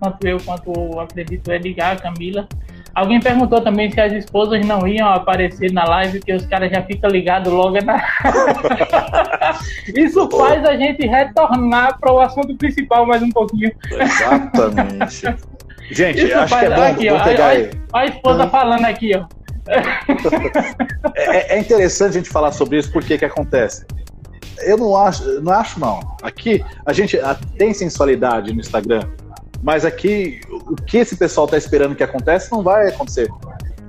tanto 0.00 0.26
eu 0.26 0.38
quanto 0.44 1.00
acredito 1.00 1.48
o 1.48 1.52
Edgar, 1.52 1.92
a 1.92 1.96
Camila. 1.96 2.46
Alguém 2.94 3.20
perguntou 3.20 3.60
também 3.60 3.90
se 3.90 4.00
as 4.00 4.12
esposas 4.12 4.64
não 4.66 4.86
iam 4.86 5.08
aparecer 5.08 5.72
na 5.72 5.84
live, 5.84 6.20
que 6.20 6.32
os 6.32 6.44
caras 6.46 6.70
já 6.70 6.82
ficam 6.82 7.08
ligados 7.08 7.52
logo 7.52 7.78
na. 7.84 7.96
Isso 9.94 10.28
faz 10.30 10.64
a 10.64 10.76
gente 10.76 11.06
retornar 11.06 11.98
para 12.00 12.12
o 12.12 12.20
assunto 12.20 12.56
principal 12.56 13.06
mais 13.06 13.22
um 13.22 13.30
pouquinho. 13.30 13.70
Exatamente. 13.92 15.26
Gente, 15.90 16.26
Isso 16.26 16.38
acho 16.38 16.58
que 16.58 16.64
é 16.64 16.74
bom, 16.74 16.82
aqui, 16.82 17.10
ó, 17.10 17.24
pegar 17.24 17.46
aí. 17.48 17.70
a 17.92 18.06
esposa 18.06 18.44
hum. 18.44 18.50
falando 18.50 18.84
aqui, 18.84 19.12
ó. 19.16 19.26
É, 21.14 21.56
é, 21.56 21.58
interessante 21.58 22.10
a 22.10 22.12
gente 22.12 22.30
falar 22.30 22.52
sobre 22.52 22.78
isso, 22.78 22.90
porque 22.90 23.18
que 23.18 23.24
acontece? 23.24 23.84
Eu 24.60 24.76
não 24.78 24.96
acho, 24.96 25.40
não 25.40 25.52
acho 25.52 25.78
não. 25.78 26.00
Aqui 26.22 26.64
a 26.86 26.92
gente 26.92 27.18
tem 27.56 27.74
sensualidade 27.74 28.52
no 28.52 28.60
Instagram, 28.60 29.02
mas 29.62 29.84
aqui 29.84 30.40
o 30.48 30.74
que 30.74 30.98
esse 30.98 31.16
pessoal 31.16 31.46
tá 31.46 31.56
esperando 31.56 31.94
que 31.94 32.02
aconteça 32.02 32.48
não 32.54 32.62
vai 32.62 32.88
acontecer. 32.88 33.28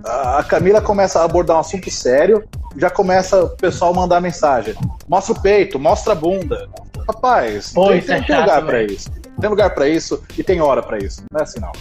A 0.04 0.44
Camila 0.44 0.82
começa 0.82 1.20
a 1.20 1.26
abordar 1.26 1.58
um 1.58 1.60
assunto 1.60 1.90
sério, 1.90 2.44
já 2.78 2.90
começa 2.90 3.44
o 3.44 3.50
pessoal 3.50 3.94
mandar 3.94 4.22
mensagem. 4.22 4.76
Mostra 5.08 5.34
o 5.34 5.42
peito, 5.42 5.80
mostra 5.80 6.14
a 6.14 6.16
bunda. 6.16 6.70
Rapaz, 7.08 7.72
Pô, 7.74 7.90
tem, 7.90 8.02
tem, 8.02 8.16
é 8.16 8.22
tem 8.22 8.40
lugar 8.40 8.66
para 8.66 8.84
isso. 8.84 9.10
Tem 9.40 9.50
lugar 9.50 9.74
para 9.74 9.88
isso 9.88 10.24
e 10.38 10.44
tem 10.44 10.62
hora 10.62 10.82
para 10.82 10.98
isso. 10.98 11.24
Não 11.32 11.40
é 11.40 11.44
assim, 11.44 11.60
não. 11.60 11.72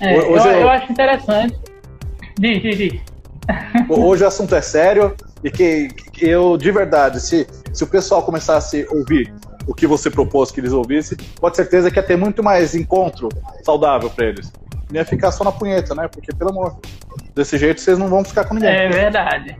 É, 0.00 0.16
eu, 0.16 0.36
eu... 0.36 0.44
eu 0.44 0.70
acho 0.70 0.90
interessante. 0.90 1.58
Diz, 2.38 2.62
diz, 2.62 2.76
diz. 2.76 3.00
Hoje 3.88 4.24
o 4.24 4.26
assunto 4.26 4.54
é 4.54 4.60
sério 4.60 5.14
e 5.42 5.50
que, 5.50 5.88
que, 5.88 6.28
eu, 6.28 6.56
de 6.56 6.70
verdade, 6.70 7.20
se, 7.20 7.46
se 7.72 7.84
o 7.84 7.86
pessoal 7.86 8.22
começasse 8.22 8.86
a 8.90 8.94
ouvir 8.94 9.32
o 9.66 9.74
que 9.74 9.86
você 9.86 10.10
propôs 10.10 10.50
que 10.50 10.60
eles 10.60 10.72
ouvissem, 10.72 11.18
pode 11.40 11.56
certeza 11.56 11.90
que 11.90 11.98
ia 11.98 12.02
ter 12.02 12.16
muito 12.16 12.42
mais 12.42 12.74
encontro 12.74 13.28
saudável 13.62 14.10
para 14.10 14.26
eles. 14.26 14.52
Não 14.90 14.96
ia 14.96 15.04
ficar 15.04 15.30
só 15.30 15.44
na 15.44 15.52
punheta, 15.52 15.94
né? 15.94 16.08
Porque, 16.08 16.34
pelo 16.34 16.50
amor, 16.50 16.80
desse 17.34 17.56
jeito 17.56 17.80
vocês 17.80 17.98
não 17.98 18.08
vão 18.08 18.24
ficar 18.24 18.44
com 18.44 18.54
ninguém. 18.54 18.70
É 18.70 18.88
verdade. 18.88 19.56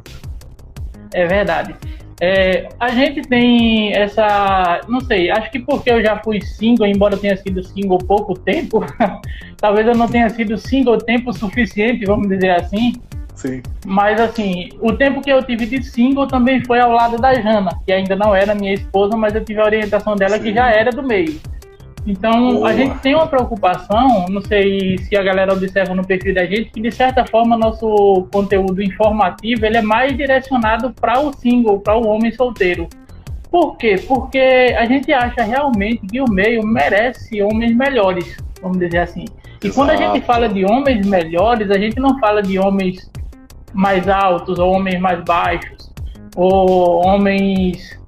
É 1.12 1.26
verdade. 1.26 1.76
É, 2.20 2.68
a 2.78 2.90
gente 2.90 3.22
tem 3.22 3.94
essa. 3.94 4.82
Não 4.86 5.00
sei, 5.00 5.30
acho 5.30 5.50
que 5.50 5.58
porque 5.58 5.90
eu 5.90 6.02
já 6.02 6.18
fui 6.18 6.40
single, 6.42 6.86
embora 6.86 7.14
eu 7.14 7.18
tenha 7.18 7.36
sido 7.36 7.62
single 7.62 7.96
pouco 7.98 8.34
tempo, 8.38 8.84
talvez 9.56 9.86
eu 9.86 9.94
não 9.94 10.06
tenha 10.06 10.28
sido 10.28 10.58
single 10.58 10.98
tempo 10.98 11.32
suficiente, 11.32 12.04
vamos 12.04 12.28
dizer 12.28 12.50
assim. 12.50 12.92
Sim. 13.34 13.62
Mas 13.86 14.20
assim, 14.20 14.68
o 14.82 14.92
tempo 14.92 15.22
que 15.22 15.32
eu 15.32 15.42
tive 15.42 15.64
de 15.64 15.82
single 15.82 16.26
também 16.26 16.62
foi 16.62 16.78
ao 16.78 16.92
lado 16.92 17.16
da 17.16 17.32
Jana, 17.32 17.70
que 17.86 17.92
ainda 17.92 18.14
não 18.14 18.34
era 18.34 18.54
minha 18.54 18.74
esposa, 18.74 19.16
mas 19.16 19.34
eu 19.34 19.42
tive 19.42 19.60
a 19.60 19.64
orientação 19.64 20.14
dela 20.14 20.36
Sim. 20.36 20.42
que 20.42 20.52
já 20.52 20.70
era 20.70 20.90
do 20.90 21.02
meio. 21.02 21.40
Então, 22.06 22.54
Boa. 22.54 22.70
a 22.70 22.72
gente 22.72 22.98
tem 23.00 23.14
uma 23.14 23.26
preocupação, 23.26 24.26
não 24.28 24.40
sei 24.40 24.96
se 24.98 25.16
a 25.16 25.22
galera 25.22 25.52
observa 25.52 25.94
no 25.94 26.04
perfil 26.04 26.34
da 26.34 26.46
gente, 26.46 26.70
que 26.70 26.80
de 26.80 26.90
certa 26.90 27.26
forma 27.26 27.58
nosso 27.58 28.26
conteúdo 28.32 28.82
informativo 28.82 29.66
ele 29.66 29.76
é 29.76 29.82
mais 29.82 30.16
direcionado 30.16 30.92
para 30.98 31.20
o 31.20 31.32
single, 31.32 31.78
para 31.80 31.96
o 31.96 32.06
homem 32.06 32.32
solteiro. 32.32 32.88
Por 33.50 33.76
quê? 33.76 33.96
Porque 34.06 34.74
a 34.78 34.86
gente 34.86 35.12
acha 35.12 35.42
realmente 35.42 36.06
que 36.06 36.20
o 36.20 36.30
meio 36.30 36.64
merece 36.64 37.42
homens 37.42 37.74
melhores, 37.76 38.36
vamos 38.62 38.78
dizer 38.78 38.98
assim. 38.98 39.24
E 39.62 39.66
Exato. 39.66 39.74
quando 39.74 39.90
a 39.90 39.96
gente 39.96 40.24
fala 40.24 40.48
de 40.48 40.64
homens 40.64 41.06
melhores, 41.06 41.70
a 41.70 41.78
gente 41.78 41.98
não 42.00 42.18
fala 42.18 42.42
de 42.42 42.58
homens 42.58 43.10
mais 43.74 44.08
altos 44.08 44.58
ou 44.58 44.72
homens 44.72 44.98
mais 45.00 45.22
baixos, 45.24 45.92
ou 46.36 47.04
homens 47.04 47.99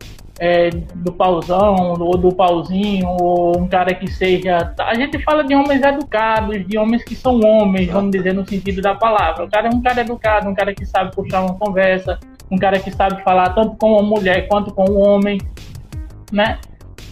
é, 0.43 0.71
do 0.71 1.13
pauzão, 1.13 1.95
ou 2.01 2.19
do 2.19 2.35
pauzinho, 2.35 3.07
ou 3.09 3.57
um 3.57 3.69
cara 3.69 3.95
que 3.95 4.11
seja. 4.11 4.75
A 4.77 4.93
gente 4.97 5.17
fala 5.21 5.45
de 5.45 5.55
homens 5.55 5.81
educados, 5.81 6.67
de 6.67 6.77
homens 6.77 7.05
que 7.05 7.15
são 7.15 7.39
homens, 7.39 7.89
vamos 7.89 8.11
dizer, 8.11 8.35
no 8.35 8.45
sentido 8.45 8.83
da 8.83 8.93
palavra. 8.93 9.45
O 9.45 9.49
cara 9.49 9.69
é 9.69 9.71
um 9.71 9.81
cara 9.81 10.01
educado, 10.01 10.49
um 10.49 10.55
cara 10.55 10.75
que 10.75 10.85
sabe 10.85 11.15
puxar 11.15 11.43
uma 11.43 11.55
conversa, 11.55 12.19
um 12.51 12.59
cara 12.59 12.81
que 12.81 12.91
sabe 12.91 13.23
falar 13.23 13.51
tanto 13.51 13.77
com 13.77 13.97
a 13.97 14.03
mulher 14.03 14.49
quanto 14.49 14.75
com 14.75 14.83
o 14.91 14.99
homem, 14.99 15.41
né? 16.33 16.59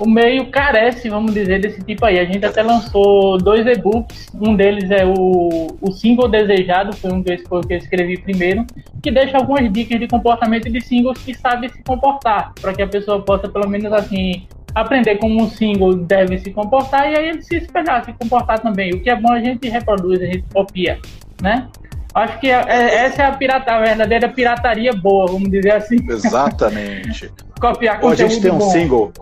O 0.00 0.08
meio 0.08 0.50
carece, 0.50 1.08
vamos 1.10 1.34
dizer, 1.34 1.60
desse 1.60 1.82
tipo 1.84 2.04
aí. 2.06 2.18
A 2.18 2.24
gente 2.24 2.44
até 2.44 2.62
lançou 2.62 3.36
dois 3.38 3.66
e-books, 3.66 4.28
um 4.40 4.56
deles 4.56 4.90
é 4.90 5.04
o, 5.04 5.68
o 5.80 5.92
Single 5.92 6.28
Desejado, 6.28 6.96
foi 6.96 7.12
um 7.12 7.22
que 7.22 7.38
eu 7.68 7.76
escrevi 7.76 8.18
primeiro, 8.18 8.66
que 9.02 9.10
deixa 9.10 9.36
algumas 9.36 9.70
dicas 9.70 10.00
de 10.00 10.08
comportamento 10.08 10.70
de 10.70 10.80
singles 10.80 11.18
que 11.18 11.34
sabe 11.34 11.68
se 11.68 11.82
comportar, 11.82 12.52
para 12.60 12.72
que 12.72 12.82
a 12.82 12.86
pessoa 12.86 13.20
possa, 13.22 13.48
pelo 13.48 13.68
menos 13.68 13.92
assim, 13.92 14.46
aprender 14.74 15.16
como 15.16 15.42
um 15.42 15.50
single 15.50 15.94
deve 15.94 16.38
se 16.38 16.50
comportar 16.50 17.10
e 17.10 17.18
aí 17.18 17.28
ele 17.28 17.42
se 17.42 17.56
espelhar, 17.56 18.04
se 18.04 18.12
comportar 18.14 18.58
também. 18.60 18.92
O 18.94 19.00
que 19.00 19.10
é 19.10 19.16
bom 19.16 19.32
a 19.32 19.40
gente 19.40 19.68
reproduz, 19.68 20.22
a 20.22 20.26
gente 20.26 20.44
copia, 20.52 20.98
né? 21.42 21.68
Acho 22.14 22.40
que 22.40 22.48
é, 22.50 22.64
é, 22.66 22.94
essa 23.06 23.22
é 23.22 23.26
a, 23.26 23.32
pirata, 23.32 23.72
a 23.72 23.80
verdadeira 23.80 24.28
pirataria 24.28 24.92
boa, 24.92 25.26
vamos 25.26 25.50
dizer 25.50 25.72
assim. 25.72 25.96
Exatamente. 26.08 27.30
Copiar 27.60 28.00
conteúdo 28.00 28.12
A 28.12 28.28
gente 28.28 28.40
tem 28.40 28.50
um 28.50 28.58
bom. 28.58 28.70
single 28.70 29.12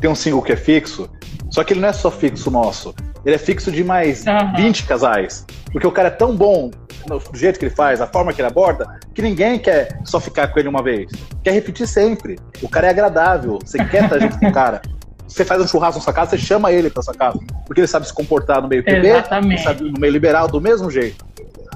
tem 0.00 0.10
um 0.10 0.14
single 0.14 0.42
que 0.42 0.52
é 0.52 0.56
fixo, 0.56 1.08
só 1.50 1.62
que 1.62 1.74
ele 1.74 1.80
não 1.80 1.88
é 1.88 1.92
só 1.92 2.10
fixo 2.10 2.50
nosso. 2.50 2.94
Ele 3.24 3.34
é 3.34 3.38
fixo 3.38 3.70
de 3.70 3.84
mais 3.84 4.24
uhum. 4.26 4.56
20 4.56 4.84
casais. 4.84 5.44
Porque 5.70 5.86
o 5.86 5.92
cara 5.92 6.08
é 6.08 6.10
tão 6.10 6.34
bom 6.34 6.70
do 7.06 7.38
jeito 7.38 7.58
que 7.58 7.66
ele 7.66 7.74
faz, 7.74 8.00
a 8.00 8.06
forma 8.06 8.32
que 8.32 8.40
ele 8.40 8.48
aborda, 8.48 8.98
que 9.14 9.20
ninguém 9.20 9.58
quer 9.58 10.00
só 10.04 10.18
ficar 10.18 10.48
com 10.48 10.58
ele 10.58 10.68
uma 10.68 10.82
vez. 10.82 11.10
Quer 11.44 11.52
repetir 11.52 11.86
sempre. 11.86 12.38
O 12.62 12.68
cara 12.68 12.86
é 12.86 12.90
agradável. 12.90 13.58
Você 13.62 13.76
quer 13.84 14.04
estar 14.04 14.18
junto 14.18 14.38
com 14.38 14.48
o 14.48 14.52
cara. 14.52 14.80
Você 15.28 15.44
faz 15.44 15.60
um 15.60 15.68
churrasco 15.68 15.98
na 15.98 16.04
sua 16.04 16.12
casa, 16.12 16.30
você 16.30 16.38
chama 16.38 16.72
ele 16.72 16.90
pra 16.90 17.02
sua 17.02 17.14
casa. 17.14 17.38
Porque 17.66 17.80
ele 17.80 17.86
sabe 17.86 18.06
se 18.06 18.12
comportar 18.12 18.60
no 18.62 18.68
meio 18.68 18.82
PB, 18.82 19.28
sabe 19.62 19.84
no 19.84 20.00
meio 20.00 20.12
liberal 20.12 20.48
do 20.48 20.60
mesmo 20.60 20.90
jeito. 20.90 21.24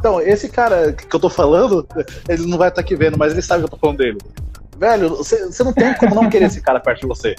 Então, 0.04 0.20
esse 0.20 0.50
cara 0.50 0.92
que 0.92 1.16
eu 1.16 1.18
tô 1.18 1.30
falando, 1.30 1.88
ele 2.28 2.46
não 2.46 2.58
vai 2.58 2.68
estar 2.68 2.82
aqui 2.82 2.94
vendo, 2.94 3.16
mas 3.16 3.32
ele 3.32 3.40
sabe 3.40 3.62
que 3.62 3.64
eu 3.64 3.70
tô 3.70 3.78
falando 3.78 3.96
dele. 3.96 4.18
Velho, 4.76 5.08
você 5.08 5.64
não 5.64 5.72
tem 5.72 5.94
como 5.94 6.14
não 6.14 6.28
querer 6.28 6.44
esse 6.44 6.60
cara 6.60 6.78
perto 6.78 7.00
de 7.00 7.06
você. 7.06 7.34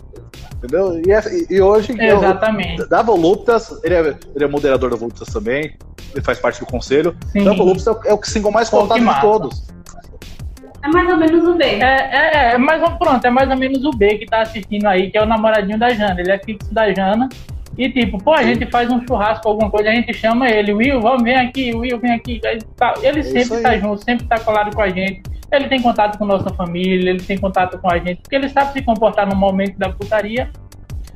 Entendeu? 0.56 1.00
E, 1.06 1.12
é, 1.12 1.22
e 1.48 1.62
hoje. 1.62 1.94
Exatamente. 1.96 2.82
Eu, 2.82 2.90
da 2.90 3.04
Voluptas, 3.04 3.72
ele 3.84 3.94
é, 3.94 4.16
ele 4.36 4.46
é 4.46 4.48
moderador 4.48 4.90
da 4.90 4.96
Voluptas 4.96 5.28
também, 5.28 5.78
ele 6.12 6.24
faz 6.24 6.40
parte 6.40 6.60
do 6.60 6.66
conselho. 6.66 7.16
Sim. 7.32 7.44
Da 7.44 7.54
Voluptas 7.54 7.86
é 7.86 7.92
o, 7.92 8.00
é 8.04 8.14
o 8.16 8.24
single 8.24 8.52
mais 8.52 8.68
contado 8.68 9.00
de 9.00 9.22
todos. 9.22 9.68
É 10.84 10.88
mais 10.88 11.08
ou 11.08 11.18
menos 11.18 11.48
o 11.48 11.54
B. 11.54 11.66
É, 11.66 11.84
é, 11.84 12.54
é, 12.54 12.58
mais, 12.58 12.82
pronto, 12.98 13.24
é 13.24 13.30
mais 13.30 13.48
ou 13.48 13.58
menos 13.58 13.86
o 13.86 13.92
B 13.92 14.18
que 14.18 14.26
tá 14.26 14.42
assistindo 14.42 14.88
aí, 14.88 15.12
que 15.12 15.18
é 15.20 15.22
o 15.22 15.28
namoradinho 15.28 15.78
da 15.78 15.92
Jana. 15.92 16.20
Ele 16.20 16.32
é 16.32 16.40
fixo 16.40 16.74
da 16.74 16.92
Jana. 16.92 17.30
E 17.78 17.90
tipo, 17.90 18.18
pô, 18.18 18.34
a 18.34 18.44
gente 18.44 18.66
faz 18.68 18.90
um 18.90 19.06
churrasco, 19.06 19.48
alguma 19.48 19.70
coisa, 19.70 19.90
a 19.90 19.94
gente 19.94 20.14
chama 20.14 20.50
ele, 20.50 20.74
Will, 20.74 21.02
vamos, 21.02 21.24
vem 21.24 21.36
aqui, 21.36 21.74
Will, 21.74 22.00
vem 22.00 22.12
aqui. 22.12 22.40
Ele 23.02 23.20
é 23.20 23.24
sempre 23.24 23.62
tá 23.62 23.78
junto, 23.78 24.04
sempre 24.04 24.26
tá 24.28 24.40
colado 24.40 24.74
com 24.76 24.82
a 24.82 24.90
gente. 24.90 25.22
Ele 25.52 25.68
tem 25.68 25.82
contato 25.82 26.18
com 26.18 26.26
nossa 26.26 26.50
família, 26.54 27.12
ele 27.12 27.22
tem 27.22 27.38
contato 27.38 27.78
com 27.80 27.92
a 27.92 27.98
gente, 27.98 28.22
porque 28.22 28.36
ele 28.36 28.50
sabe 28.50 28.74
se 28.74 28.82
comportar 28.82 29.28
no 29.28 29.36
momento 29.36 29.78
da 29.78 29.90
putaria 29.90 30.50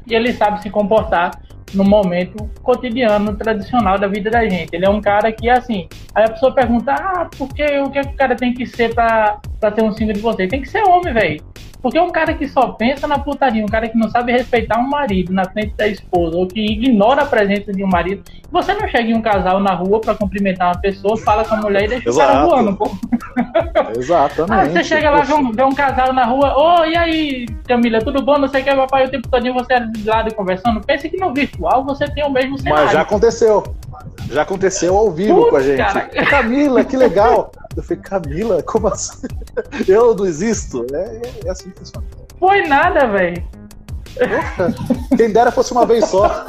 e 0.08 0.14
ele 0.14 0.34
sabe 0.34 0.62
se 0.62 0.70
comportar 0.70 1.32
no 1.74 1.84
momento 1.84 2.50
cotidiano, 2.62 3.36
tradicional 3.36 3.98
da 3.98 4.08
vida 4.08 4.30
da 4.30 4.48
gente. 4.48 4.74
Ele 4.74 4.86
é 4.86 4.90
um 4.90 5.02
cara 5.02 5.32
que, 5.32 5.50
assim, 5.50 5.88
aí 6.16 6.26
a 6.26 6.30
pessoa 6.30 6.54
pergunta, 6.54 6.94
ah, 6.94 7.30
por 7.38 7.54
que, 7.54 7.64
o 7.80 7.90
que 7.90 8.00
o 8.00 8.14
cara 8.14 8.36
tem 8.36 8.54
que 8.54 8.66
ser 8.66 8.94
pra, 8.94 9.40
pra 9.60 9.72
ter 9.72 9.84
um 9.84 9.92
símbolo 9.92 10.16
de 10.16 10.22
você? 10.22 10.48
Tem 10.48 10.62
que 10.62 10.70
ser 10.70 10.84
homem, 10.84 11.14
velho. 11.14 11.44
Porque 11.82 12.00
um 12.00 12.10
cara 12.10 12.34
que 12.34 12.48
só 12.48 12.74
pensa 12.74 13.08
na 13.08 13.20
putaria, 13.20 13.64
um 13.64 13.68
cara 13.68 13.88
que 13.88 13.98
não 13.98 14.10
sabe 14.10 14.32
respeitar 14.32 14.80
um 14.80 14.90
marido 14.90 15.34
na 15.34 15.46
frente 15.46 15.74
da 15.76 15.88
esposa, 15.88 16.36
ou 16.36 16.48
que 16.48 16.60
ignora 16.60 17.22
a 17.22 17.26
presença 17.26 17.72
de 17.72 17.84
um 17.84 17.88
marido, 17.88 18.24
você 18.52 18.74
não 18.74 18.88
chega 18.88 19.10
em 19.10 19.14
um 19.14 19.22
casal 19.22 19.60
na 19.60 19.74
rua 19.74 20.02
para 20.02 20.16
cumprimentar 20.16 20.70
uma 20.70 20.82
pessoa, 20.82 21.16
fala 21.18 21.46
com 21.46 21.56
a 21.56 21.62
mulher 21.62 21.84
e 21.86 21.88
deixa 21.88 22.10
Exato. 22.10 22.32
o 22.32 22.34
cara 22.34 22.46
voando, 22.46 22.78
pô. 22.78 22.92
Exatamente. 23.98 24.52
Ah, 24.52 24.66
você 24.66 24.84
chega 24.84 25.10
lá, 25.10 25.22
vê 25.22 25.34
um, 25.34 25.52
vê 25.52 25.64
um, 25.64 25.74
casal 25.74 26.14
na 26.14 26.26
rua, 26.26 26.58
ô, 26.58 26.82
oh, 26.82 26.86
e 26.86 26.98
aí, 26.98 27.46
Camila, 27.68 28.00
tudo 28.00 28.22
bom? 28.22 28.38
Não 28.38 28.48
sei 28.48 28.62
o 28.62 28.66
que, 28.66 28.76
papai, 28.76 29.06
o 29.06 29.10
tempo 29.10 29.28
todo 29.30 29.54
você 29.54 29.74
é 29.74 29.80
de 29.80 30.08
lado 30.08 30.34
conversando. 30.34 30.82
Pense 30.82 31.10
que 31.10 31.18
no 31.18 31.34
virtual 31.34 31.84
você 31.86 32.08
tem 32.10 32.26
o 32.26 32.30
mesmo 32.30 32.58
cenário. 32.58 32.86
Mas 32.86 32.94
já 32.94 33.02
aconteceu. 33.02 33.76
Já 34.30 34.42
aconteceu 34.44 34.96
ao 34.96 35.12
vivo 35.12 35.36
Putz, 35.36 35.50
com 35.50 35.56
a 35.56 35.62
gente. 35.62 35.78
Cara. 35.78 36.02
Camila, 36.30 36.84
que 36.84 36.98
legal. 36.98 37.52
Eu 37.76 37.84
falei, 37.84 38.04
Camila, 38.04 38.64
como 38.64 38.88
assim? 38.88 39.28
Eu 39.88 40.16
não 40.16 40.26
existo. 40.26 40.86
É, 40.94 41.22
é 41.46 41.50
assim 41.50 41.69
Foi 42.40 42.62
nada, 42.68 43.08
velho. 43.08 43.44
Quem 45.16 45.32
dera 45.32 45.52
fosse 45.52 45.72
uma 45.72 45.86
vez 45.86 46.06
só. 46.06 46.46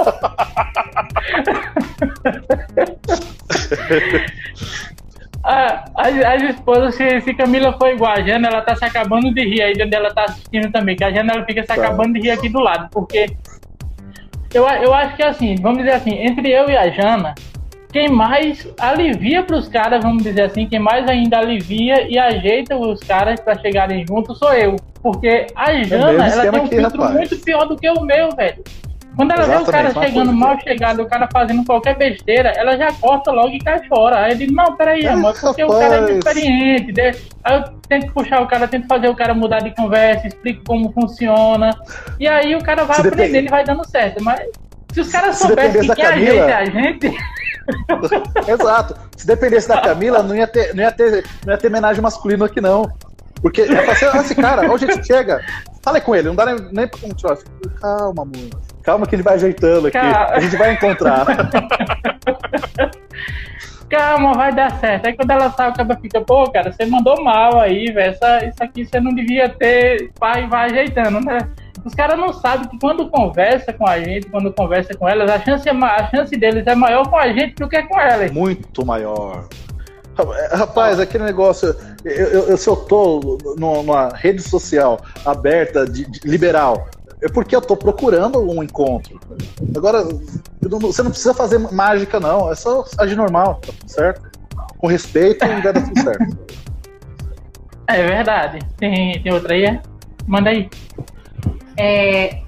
Ah, 5.43 5.87
as, 5.97 6.15
as 6.23 6.43
esposas, 6.51 6.95
se, 6.95 7.21
se, 7.23 7.33
Camila 7.33 7.73
for 7.79 7.89
igual 7.89 8.13
a 8.13 8.21
Jana, 8.21 8.49
ela 8.49 8.61
tá 8.61 8.77
se 8.77 8.85
acabando 8.85 9.33
de 9.33 9.43
rir 9.43 9.63
aí 9.63 9.73
onde 9.83 9.97
ela 9.97 10.13
tá 10.13 10.25
assistindo 10.25 10.71
também, 10.71 10.95
que 10.95 11.03
a 11.03 11.11
Jana 11.11 11.33
ela 11.33 11.47
fica 11.47 11.63
se 11.63 11.69
tá. 11.69 11.75
acabando 11.75 12.13
de 12.13 12.21
rir 12.21 12.31
aqui 12.31 12.51
do 12.51 12.61
lado, 12.61 12.91
porque 12.91 13.35
eu, 14.53 14.69
eu 14.69 14.93
acho 14.93 15.17
que 15.17 15.23
assim, 15.23 15.55
vamos 15.57 15.79
dizer 15.79 15.93
assim, 15.93 16.13
entre 16.13 16.51
eu 16.51 16.69
e 16.69 16.77
a 16.77 16.91
Jana, 16.91 17.35
quem 17.93 18.09
mais 18.09 18.67
alivia 18.79 19.43
para 19.43 19.57
os 19.57 19.69
caras, 19.69 20.03
vamos 20.03 20.23
dizer 20.23 20.43
assim, 20.43 20.67
quem 20.67 20.79
mais 20.79 21.09
ainda 21.09 21.39
alivia 21.39 22.09
e 22.09 22.19
ajeita 22.19 22.77
os 22.77 23.01
caras 23.01 23.41
para 23.41 23.59
chegarem 23.59 24.07
juntos 24.07 24.39
sou 24.39 24.53
eu. 24.53 24.77
Porque 25.03 25.47
a 25.57 25.73
é 25.73 25.85
Jana, 25.85 26.27
é 26.27 26.31
ela 26.31 26.51
tem 26.51 26.61
um 26.61 26.65
aqui, 26.65 26.77
filtro 26.77 27.03
rapaz. 27.03 27.17
muito 27.17 27.39
pior 27.39 27.65
do 27.67 27.77
que 27.77 27.89
o 27.91 28.01
meu, 28.03 28.31
velho. 28.31 28.63
Quando 29.17 29.33
ela 29.33 29.43
Exatamente, 29.43 29.65
vê 29.65 29.69
o 29.69 29.73
cara 29.73 30.07
chegando 30.07 30.33
mal 30.33 30.61
chegado, 30.61 31.03
o 31.03 31.07
cara 31.07 31.29
fazendo 31.33 31.65
qualquer 31.65 31.97
besteira, 31.97 32.53
ela 32.57 32.77
já 32.77 32.93
corta 32.93 33.33
logo 33.33 33.49
e 33.49 33.59
cai 33.59 33.83
fora. 33.89 34.25
Aí 34.25 34.33
eu 34.33 34.39
digo, 34.39 34.55
não, 34.55 34.77
peraí, 34.77 35.05
é, 35.05 35.09
amor, 35.09 35.35
porque 35.39 35.63
rapaz. 35.63 35.79
o 35.79 35.91
cara 35.91 36.11
é 36.11 36.17
experiente. 36.17 36.93
Né? 36.93 37.13
Aí 37.43 37.57
eu 37.57 37.65
tento 37.89 38.13
puxar 38.13 38.41
o 38.41 38.47
cara, 38.47 38.69
tento 38.69 38.87
fazer 38.87 39.09
o 39.09 39.15
cara 39.15 39.35
mudar 39.35 39.59
de 39.59 39.75
conversa, 39.75 40.29
explico 40.29 40.63
como 40.65 40.93
funciona. 40.93 41.71
E 42.21 42.29
aí 42.29 42.55
o 42.55 42.63
cara 42.63 42.85
vai 42.85 42.97
se 42.97 43.09
aprendendo 43.09 43.27
depende... 43.27 43.47
e 43.47 43.51
vai 43.51 43.65
dando 43.65 43.85
certo. 43.87 44.23
Mas 44.23 44.49
se 44.93 45.01
os 45.01 45.09
caras 45.11 45.37
soubessem 45.37 45.81
que 45.83 45.95
quem 45.95 46.05
Camila... 46.05 46.45
ajeita 46.45 46.57
a 46.57 46.65
gente. 46.65 47.17
Exato. 48.51 48.95
Se 49.17 49.27
dependesse 49.27 49.69
da 49.69 49.81
Camila, 49.81 50.23
não 50.23 50.35
ia 50.35 50.47
ter, 50.47 50.75
não 50.75 50.83
ia 50.83 50.93
ter, 50.93 51.25
não 51.45 51.53
ia 51.53 51.59
ter 51.59 51.69
homenagem 51.69 52.03
masculino 52.03 52.45
aqui, 52.45 52.61
não. 52.61 52.91
Porque 53.41 53.63
é 53.63 53.83
pra 53.83 53.95
ser, 53.95 54.15
esse 54.17 54.35
cara, 54.35 54.71
onde 54.71 54.85
a 54.85 54.93
gente 54.93 55.07
chega, 55.07 55.41
fala 55.83 56.01
com 56.01 56.15
ele, 56.15 56.29
não 56.29 56.35
dá 56.35 56.45
nem, 56.47 56.57
nem 56.73 56.87
pra 56.87 57.01
continuar. 57.01 57.39
Calma, 57.81 58.23
amor. 58.23 58.51
Calma 58.83 59.07
que 59.07 59.15
ele 59.15 59.23
vai 59.23 59.35
ajeitando 59.35 59.87
aqui. 59.87 59.99
Calma. 59.99 60.27
A 60.27 60.41
gente 60.41 60.57
vai 60.57 60.75
encontrar. 60.75 61.27
Calma, 63.89 64.35
vai 64.35 64.55
dar 64.55 64.79
certo. 64.79 65.07
Aí 65.07 65.15
quando 65.15 65.31
ela 65.31 65.51
sai, 65.51 65.71
o 65.71 65.75
cara 65.75 65.99
fica, 66.01 66.21
pô, 66.21 66.49
cara, 66.51 66.73
você 66.73 66.87
mandou 66.87 67.23
mal 67.25 67.59
aí, 67.59 67.91
velho. 67.93 68.13
Isso 68.13 68.63
aqui 68.63 68.85
você 68.85 69.01
não 69.01 69.13
devia 69.13 69.49
ter. 69.49 70.13
Vai, 70.21 70.47
vai 70.47 70.67
ajeitando, 70.67 71.21
né? 71.21 71.39
Os 71.85 71.95
caras 71.95 72.19
não 72.19 72.33
sabem 72.33 72.69
que 72.69 72.79
quando 72.79 73.09
conversa 73.09 73.73
com 73.73 73.87
a 73.87 73.99
gente, 73.99 74.27
quando 74.27 74.53
conversa 74.53 74.95
com 74.95 75.09
elas, 75.09 75.31
a 75.31 75.41
chance, 75.41 75.69
é, 75.69 75.73
a 75.73 76.11
chance 76.11 76.37
deles 76.37 76.67
é 76.67 76.75
maior 76.75 77.09
com 77.09 77.17
a 77.17 77.33
gente 77.33 77.55
do 77.55 77.69
que 77.69 77.83
com 77.85 77.99
elas. 77.99 78.31
Muito 78.31 78.85
maior. 78.85 79.49
Rapaz, 80.53 81.01
aquele 81.01 81.25
negócio, 81.25 81.75
eu, 82.05 82.49
eu, 82.49 82.57
se 82.57 82.69
eu 82.69 82.77
tô 82.77 83.39
numa 83.57 84.11
rede 84.11 84.43
social 84.43 85.01
aberta, 85.25 85.87
de, 85.87 86.05
de, 86.11 86.21
liberal, 86.29 86.89
é 87.23 87.29
porque 87.29 87.57
eu 87.57 87.63
tô 87.63 87.75
procurando 87.75 88.39
um 88.39 88.63
encontro. 88.63 89.19
Agora, 89.75 90.05
você 90.61 91.03
não 91.03 91.11
precisa 91.11 91.33
fazer 91.33 91.59
mágica, 91.59 92.21
não. 92.21 92.51
É 92.51 92.55
só 92.55 92.85
agir 92.99 93.17
normal, 93.17 93.61
tá 93.67 93.73
tudo 93.79 93.91
certo. 93.91 94.31
Com 94.77 94.87
respeito, 94.87 95.47
vai 95.47 95.63
dar 95.63 95.73
tudo 95.73 96.01
certo. 96.01 96.39
É 97.87 98.07
verdade. 98.07 98.59
Tem, 98.77 99.23
tem 99.23 99.33
outra 99.33 99.55
aí? 99.55 99.81
Manda 100.27 100.51
aí 100.51 100.69
é, 101.81 102.43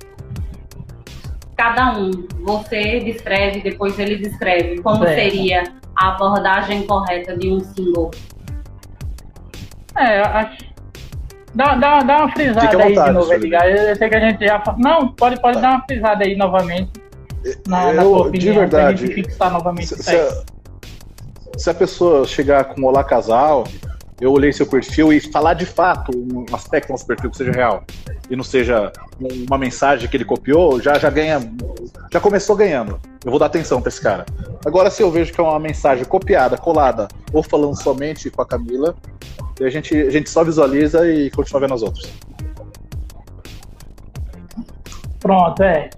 cada 1.57 1.97
um, 1.97 2.11
você 2.41 3.01
descreve, 3.01 3.63
depois 3.63 3.99
ele 3.99 4.17
descreve, 4.17 4.83
como 4.83 5.07
seria 5.07 5.65
a 5.97 6.09
abordagem 6.09 6.87
correta 6.87 7.37
de 7.37 7.51
um 7.51 7.61
single? 7.61 8.11
É, 9.97 10.21
acho. 10.21 10.73
Dá, 11.55 11.75
dá, 11.75 12.01
dá 12.01 12.17
uma 12.19 12.33
frisada 12.33 12.67
vontade, 12.67 12.99
aí 12.99 13.07
de 13.07 13.13
novo, 13.13 13.33
Edgar. 13.33 13.67
Eu 13.67 13.97
sei 13.97 14.09
que 14.09 14.17
a 14.17 14.21
gente 14.21 14.47
já. 14.47 14.63
Não, 14.79 15.09
pode, 15.09 15.41
pode 15.41 15.57
tá. 15.57 15.61
dar 15.61 15.71
uma 15.71 15.85
frisada 15.85 16.25
aí 16.25 16.37
novamente. 16.37 16.91
Na, 17.67 17.89
eu, 17.89 17.95
na 17.95 18.03
tua 18.03 18.27
opinião, 18.27 18.53
de 18.53 18.59
verdade, 18.59 18.99
pra 18.99 19.07
gente 19.07 19.15
fixar 19.15 19.53
novamente 19.53 19.89
se, 19.89 20.03
se, 20.03 20.17
a, 20.17 20.43
se 21.59 21.71
a 21.71 21.75
pessoa 21.75 22.27
chegar 22.27 22.65
com 22.65 22.83
Olá 22.85 23.05
Casal, 23.05 23.65
eu 24.23 24.31
olhei 24.31 24.53
seu 24.53 24.65
perfil 24.65 25.13
e 25.13 25.19
falar 25.19 25.55
de 25.55 25.67
fato 25.67 26.13
um 26.17 26.55
aspecto 26.55 26.87
do 26.87 26.93
nosso 26.93 27.05
perfil 27.05 27.29
que 27.29 27.37
seja 27.37 27.51
real 27.51 27.83
e 28.31 28.37
não 28.37 28.45
seja 28.45 28.93
uma 29.49 29.59
mensagem 29.59 30.09
que 30.09 30.17
ele 30.17 30.25
copiou, 30.25 30.81
já, 30.81 30.97
já 30.97 31.11
ganha. 31.11 31.41
Já 32.13 32.21
começou 32.21 32.55
ganhando. 32.55 33.01
Eu 33.25 33.33
vou 33.33 33.41
dar 33.41 33.47
atenção 33.47 33.83
para 33.83 33.89
esse 33.89 34.01
cara. 34.01 34.25
Agora, 34.65 34.91
se 34.91 35.03
eu 35.03 35.11
vejo 35.11 35.33
que 35.33 35.41
é 35.41 35.43
uma 35.43 35.59
mensagem 35.59 36.05
copiada, 36.05 36.57
colada, 36.57 37.09
ou 37.33 37.43
falando 37.43 37.75
somente 37.75 38.31
com 38.31 38.41
a 38.41 38.47
Camila, 38.47 38.95
a 39.61 39.69
gente, 39.69 39.93
a 39.93 40.11
gente 40.11 40.31
só 40.31 40.45
visualiza 40.45 41.11
e 41.11 41.29
continua 41.29 41.61
vendo 41.61 41.75
as 41.75 41.83
outras. 41.83 42.13
Pronto, 45.19 45.63
é. 45.65 45.91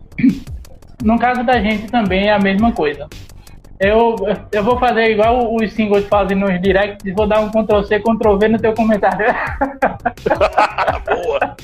No 1.02 1.18
caso 1.18 1.44
da 1.44 1.60
gente 1.60 1.88
também 1.90 2.28
é 2.28 2.32
a 2.32 2.38
mesma 2.38 2.72
coisa. 2.72 3.06
Eu, 3.80 4.14
eu 4.52 4.62
vou 4.62 4.78
fazer 4.78 5.10
igual 5.10 5.52
os 5.52 5.72
singles 5.72 6.06
fazem 6.06 6.36
nos 6.36 6.60
directs, 6.60 7.12
vou 7.14 7.26
dar 7.26 7.40
um 7.40 7.50
Ctrl-C, 7.50 7.98
Ctrl-V 8.00 8.48
no 8.48 8.58
teu 8.58 8.72
comentário. 8.72 9.26
Boa! 11.04 11.56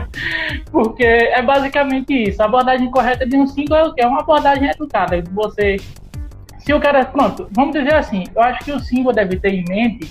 Porque 0.72 1.04
é 1.04 1.42
basicamente 1.42 2.30
isso. 2.30 2.42
A 2.42 2.46
abordagem 2.46 2.90
correta 2.90 3.26
de 3.26 3.36
um 3.36 3.46
single 3.46 3.76
é 3.76 3.84
o 3.84 3.94
quê? 3.94 4.02
É 4.02 4.06
uma 4.06 4.20
abordagem 4.20 4.68
educada. 4.70 5.22
Você. 5.32 5.76
Se 6.58 6.72
o 6.72 6.80
cara. 6.80 7.04
Pronto, 7.04 7.48
vamos 7.52 7.74
dizer 7.74 7.94
assim, 7.94 8.24
eu 8.34 8.42
acho 8.42 8.64
que 8.64 8.72
o 8.72 8.80
single 8.80 9.12
deve 9.12 9.36
ter 9.38 9.52
em 9.52 9.64
mente. 9.68 10.08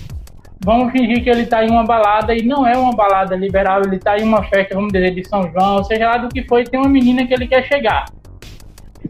Vamos 0.64 0.92
fingir 0.92 1.22
que 1.22 1.30
ele 1.30 1.42
está 1.42 1.64
em 1.64 1.70
uma 1.70 1.84
balada 1.84 2.34
e 2.34 2.42
não 2.42 2.66
é 2.66 2.76
uma 2.76 2.92
balada 2.92 3.36
liberal, 3.36 3.80
ele 3.84 3.94
está 3.94 4.18
em 4.18 4.24
uma 4.24 4.42
festa, 4.42 4.74
vamos 4.74 4.92
dizer, 4.92 5.14
de 5.14 5.26
São 5.28 5.48
João, 5.52 5.84
seja 5.84 6.08
lá 6.08 6.18
do 6.18 6.28
que 6.28 6.42
foi, 6.48 6.64
tem 6.64 6.80
uma 6.80 6.88
menina 6.88 7.24
que 7.24 7.32
ele 7.32 7.46
quer 7.46 7.62
chegar 7.62 8.06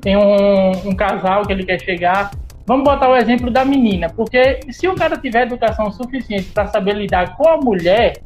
tem 0.01 0.17
um, 0.17 0.71
um 0.89 0.95
casal 0.95 1.43
que 1.43 1.53
ele 1.53 1.65
quer 1.65 1.81
chegar. 1.81 2.31
Vamos 2.67 2.85
botar 2.85 3.09
o 3.09 3.17
exemplo 3.17 3.51
da 3.51 3.65
menina, 3.65 4.09
porque 4.11 4.61
se 4.71 4.87
o 4.87 4.95
cara 4.95 5.17
tiver 5.17 5.43
educação 5.43 5.91
suficiente 5.91 6.51
para 6.53 6.67
saber 6.67 6.95
lidar 6.95 7.37
com 7.37 7.49
a 7.49 7.57
mulher 7.57 8.21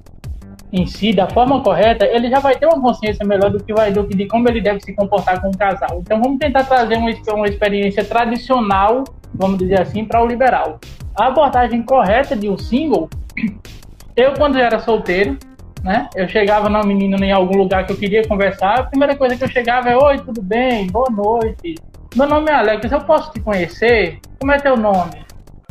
em 0.73 0.87
si, 0.87 1.13
da 1.13 1.29
forma 1.29 1.63
correta, 1.63 2.07
ele 2.07 2.31
já 2.31 2.41
vai 2.41 2.57
ter 2.57 2.67
uma 2.67 2.81
consciência 2.81 3.27
melhor 3.27 3.51
do 3.51 3.63
que 3.63 3.75
vai 3.75 3.93
do 3.93 4.05
que 4.05 4.17
de 4.17 4.27
como 4.27 4.49
ele 4.49 4.61
deve 4.61 4.81
se 4.81 4.95
comportar 4.95 5.41
com 5.41 5.51
o 5.51 5.57
casal. 5.57 6.01
Então 6.01 6.21
vamos 6.21 6.39
tentar 6.39 6.65
trazer 6.65 6.97
uma, 6.97 7.11
uma 7.35 7.47
experiência 7.47 8.03
tradicional, 8.05 9.05
vamos 9.35 9.59
dizer 9.59 9.81
assim, 9.81 10.05
para 10.05 10.23
o 10.23 10.27
liberal. 10.27 10.81
A 11.15 11.27
abordagem 11.27 11.83
correta 11.83 12.35
de 12.35 12.49
um 12.49 12.57
single, 12.57 13.11
eu 14.17 14.33
quando 14.33 14.59
era 14.59 14.79
solteiro, 14.79 15.39
né? 15.83 16.09
Eu 16.15 16.29
chegava 16.29 16.69
na 16.69 16.83
menina 16.83 17.17
em 17.25 17.33
algum 17.33 17.57
lugar 17.57 17.87
que 17.87 17.93
eu 17.93 17.97
queria 17.97 18.27
conversar, 18.27 18.81
a 18.81 18.83
primeira 18.85 19.17
coisa 19.17 19.37
que 19.37 19.45
eu 19.45 19.49
chegava 19.49 19.91
é: 19.91 19.97
Oi, 19.97 20.19
tudo 20.19 20.41
bem? 20.41 20.87
Boa 20.87 21.11
noite. 21.11 21.75
Meu 22.15 22.29
nome 22.29 22.51
é 22.51 22.55
Alex, 22.55 22.93
eu 22.93 23.01
posso 23.01 23.33
te 23.33 23.41
conhecer? 23.41 24.19
Como 24.39 24.53
é 24.53 24.59
teu 24.59 24.77
nome? 24.77 25.25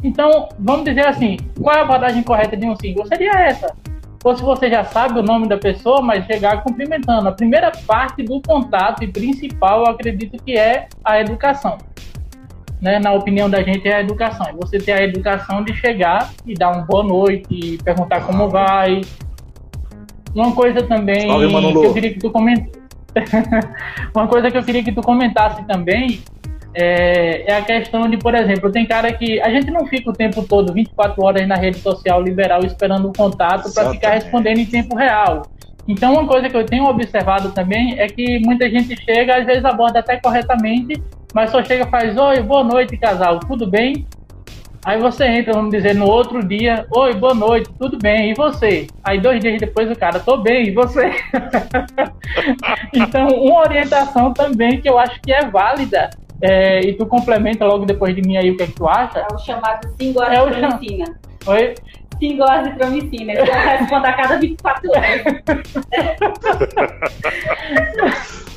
Então, 0.04 0.50
vamos 0.60 0.86
dizer 0.86 1.08
assim: 1.08 1.38
qual 1.62 1.76
é 1.76 1.80
a 1.80 1.84
abordagem 1.84 2.24
correta 2.24 2.58
de 2.58 2.66
um 2.66 2.76
single? 2.76 3.06
Seria 3.06 3.32
essa. 3.32 3.76
Ou 4.24 4.36
se 4.36 4.44
você 4.44 4.70
já 4.70 4.84
sabe 4.84 5.20
o 5.20 5.24
nome 5.24 5.48
da 5.48 5.58
pessoa, 5.58 6.02
mas 6.02 6.26
chegar 6.26 6.64
cumprimentando. 6.64 7.28
A 7.28 7.32
primeira 7.32 7.72
parte 7.88 8.22
do 8.22 8.40
contato 8.42 9.04
e 9.04 9.08
principal, 9.08 9.84
eu 9.84 9.92
acredito 9.92 10.42
que 10.44 10.58
é 10.58 10.88
a 11.04 11.20
educação. 11.20 11.78
Né, 12.80 12.98
na 12.98 13.14
opinião 13.14 13.48
da 13.48 13.62
gente, 13.62 13.88
é 13.88 13.96
a 13.96 14.02
educação. 14.02 14.48
Você 14.60 14.80
ter 14.80 14.94
a 14.94 15.04
educação 15.04 15.64
de 15.64 15.74
chegar 15.76 16.32
e 16.46 16.56
dar 16.56 16.72
uma 16.72 16.82
boa 16.82 17.04
noite, 17.04 17.78
perguntar 17.84 18.22
como 18.26 18.50
vai, 18.50 19.02
uma 20.36 20.54
coisa 20.54 20.82
também 20.84 21.28
Salve, 21.28 21.48
que 21.48 21.86
eu 21.86 21.94
queria 21.94 22.14
que 22.14 22.20
tu 22.20 22.32
comentasse. 22.32 22.82
uma 24.16 24.28
coisa 24.28 24.50
que 24.50 24.58
eu 24.58 24.64
queria 24.64 24.84
que 24.84 24.92
tu 24.92 25.02
comentasse 25.02 25.66
também 25.68 26.22
é, 26.74 27.52
é, 27.52 27.58
a 27.58 27.62
questão 27.62 28.10
de, 28.10 28.18
por 28.18 28.34
exemplo, 28.34 28.72
tem 28.72 28.86
cara 28.86 29.12
que 29.12 29.42
a 29.42 29.50
gente 29.50 29.70
não 29.70 29.86
fica 29.86 30.10
o 30.10 30.14
tempo 30.14 30.44
todo, 30.44 30.72
24 30.72 31.24
horas 31.24 31.48
na 31.48 31.56
rede 31.56 31.80
social 31.80 32.22
liberal 32.22 32.64
esperando 32.64 33.10
o 33.10 33.14
contato 33.14 33.74
para 33.74 33.92
ficar 33.92 34.12
respondendo 34.12 34.60
em 34.60 34.66
tempo 34.66 34.96
real. 34.96 35.42
Então, 35.88 36.14
uma 36.14 36.26
coisa 36.26 36.50
que 36.50 36.56
eu 36.56 36.66
tenho 36.66 36.86
observado 36.86 37.52
também 37.52 38.00
é 38.00 38.08
que 38.08 38.40
muita 38.40 38.70
gente 38.70 38.96
chega, 39.04 39.38
às 39.38 39.46
vezes 39.46 39.66
aborda 39.66 40.00
até 40.00 40.18
corretamente, 40.18 41.02
mas 41.34 41.50
só 41.50 41.64
chega 41.64 41.86
e 41.86 41.90
faz: 41.90 42.18
Oi, 42.18 42.42
boa 42.42 42.64
noite, 42.64 42.98
casal, 42.98 43.40
tudo 43.40 43.70
bem? 43.70 44.06
Aí 44.84 45.00
você 45.00 45.26
entra, 45.26 45.54
vamos 45.54 45.70
dizer, 45.70 45.94
no 45.94 46.08
outro 46.08 46.44
dia, 46.44 46.88
oi, 46.90 47.14
boa 47.14 47.36
noite, 47.36 47.70
tudo 47.78 48.00
bem, 48.00 48.32
e 48.32 48.34
você? 48.34 48.88
Aí 49.04 49.22
dois 49.22 49.40
dias 49.40 49.60
depois 49.60 49.92
o 49.92 49.96
cara, 49.96 50.20
tô 50.20 50.38
bem, 50.38 50.70
e 50.70 50.72
você? 50.72 51.12
então, 52.92 53.28
uma 53.28 53.60
orientação 53.60 54.34
também 54.34 54.82
que 54.82 54.90
eu 54.90 54.98
acho 54.98 55.22
que 55.22 55.32
é 55.32 55.46
válida, 55.46 56.10
é, 56.42 56.80
e 56.82 56.94
tu 56.94 57.06
complementa 57.06 57.64
logo 57.64 57.86
depois 57.86 58.16
de 58.16 58.24
mim 58.24 58.38
aí 58.38 58.50
o 58.50 58.58
que 58.58 58.64
é 58.64 58.68
que 58.68 58.74
tu 58.74 58.88
acha. 58.88 59.20
É 59.20 59.28
o 59.32 59.38
chamado 59.38 59.88
singularitromicina. 60.00 61.06
É 61.46 61.50
o 61.50 61.54
Oi? 61.54 61.76
Singularitromicina, 62.18 63.34
ele 63.34 63.52
responde 63.52 64.08
a 64.08 64.14
cada 64.14 64.40
24 64.40 64.90
horas. 64.90 65.22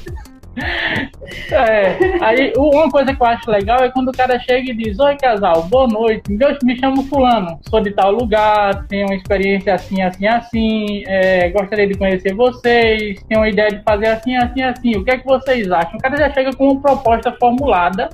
É, 1.50 1.96
aí 2.20 2.52
uma 2.56 2.90
coisa 2.90 3.14
que 3.14 3.22
eu 3.22 3.26
acho 3.26 3.50
legal 3.50 3.78
é 3.82 3.90
quando 3.90 4.08
o 4.08 4.12
cara 4.12 4.38
chega 4.40 4.70
e 4.70 4.74
diz: 4.74 4.98
Oi, 4.98 5.16
casal, 5.16 5.62
boa 5.64 5.86
noite, 5.86 6.22
me 6.62 6.78
chamo 6.78 7.02
Fulano, 7.04 7.58
sou 7.68 7.80
de 7.80 7.90
tal 7.92 8.12
lugar, 8.12 8.86
tenho 8.86 9.06
uma 9.06 9.14
experiência 9.14 9.74
assim, 9.74 10.02
assim, 10.02 10.26
assim, 10.26 11.02
é, 11.06 11.48
gostaria 11.50 11.86
de 11.86 11.94
conhecer 11.94 12.34
vocês, 12.34 13.22
tenho 13.28 13.40
uma 13.40 13.48
ideia 13.48 13.70
de 13.70 13.82
fazer 13.82 14.08
assim, 14.08 14.36
assim, 14.36 14.62
assim, 14.62 14.96
o 14.96 15.04
que 15.04 15.10
é 15.12 15.18
que 15.18 15.24
vocês 15.24 15.70
acham? 15.70 15.96
O 15.96 15.98
cara 15.98 16.16
já 16.16 16.30
chega 16.30 16.52
com 16.52 16.72
uma 16.72 16.80
proposta 16.80 17.32
formulada 17.32 18.10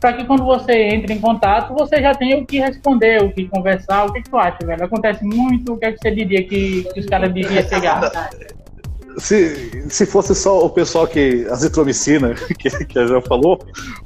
para 0.00 0.14
que 0.14 0.24
quando 0.24 0.44
você 0.44 0.72
entre 0.72 1.14
em 1.14 1.20
contato, 1.20 1.74
você 1.74 2.00
já 2.00 2.14
tenha 2.14 2.38
o 2.38 2.46
que 2.46 2.58
responder, 2.58 3.22
o 3.22 3.32
que 3.32 3.46
conversar, 3.48 4.06
o 4.06 4.12
que, 4.12 4.22
que 4.22 4.30
tu 4.30 4.36
acha, 4.36 4.58
velho? 4.64 4.84
Acontece 4.84 5.24
muito, 5.24 5.74
o 5.74 5.78
que 5.78 5.86
é 5.86 5.92
que 5.92 5.98
você 5.98 6.10
diria 6.10 6.42
que, 6.44 6.84
que 6.92 7.00
os 7.00 7.06
caras 7.06 7.32
deveriam 7.32 7.68
pegar? 7.68 8.00
se, 9.18 9.84
se 9.88 10.06
fosse 10.06 10.34
só 10.34 10.64
o 10.64 10.70
pessoal 10.70 11.06
que. 11.06 11.46
Azitromicina, 11.50 12.34
que, 12.58 12.70
que 12.84 13.06
já 13.06 13.20
falou, 13.22 13.58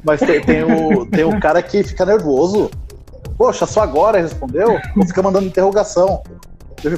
mas 0.04 0.20
tem, 0.20 0.40
tem, 0.40 0.64
o, 0.64 1.06
tem 1.06 1.24
o 1.24 1.38
cara 1.40 1.62
que 1.62 1.82
fica 1.82 2.04
nervoso. 2.04 2.70
Poxa, 3.36 3.66
só 3.66 3.82
agora 3.82 4.20
respondeu? 4.20 4.78
Ou 4.96 5.06
fica 5.06 5.22
mandando 5.22 5.46
interrogação. 5.46 6.22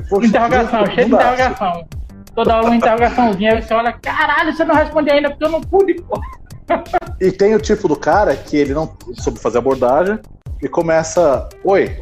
Poxa, 0.08 0.26
interrogação, 0.26 0.86
cheio 0.86 1.08
de 1.08 1.14
interrogação. 1.14 1.88
Toda 2.34 2.56
hora 2.56 2.66
uma 2.66 2.76
interrogaçãozinha, 2.76 3.54
aí 3.54 3.62
você 3.62 3.74
olha, 3.74 3.92
caralho, 3.92 4.54
você 4.54 4.64
não 4.64 4.74
responde 4.74 5.10
ainda 5.10 5.30
porque 5.30 5.44
eu 5.44 5.50
não 5.50 5.60
pude, 5.60 5.94
pô. 5.94 6.20
E 7.20 7.32
tem 7.32 7.54
o 7.54 7.60
tipo 7.60 7.88
do 7.88 7.96
cara 7.96 8.36
que 8.36 8.56
ele 8.56 8.74
não 8.74 8.94
soube 9.14 9.40
fazer 9.40 9.58
abordagem 9.58 10.20
e 10.62 10.68
começa, 10.68 11.48
oi, 11.64 12.00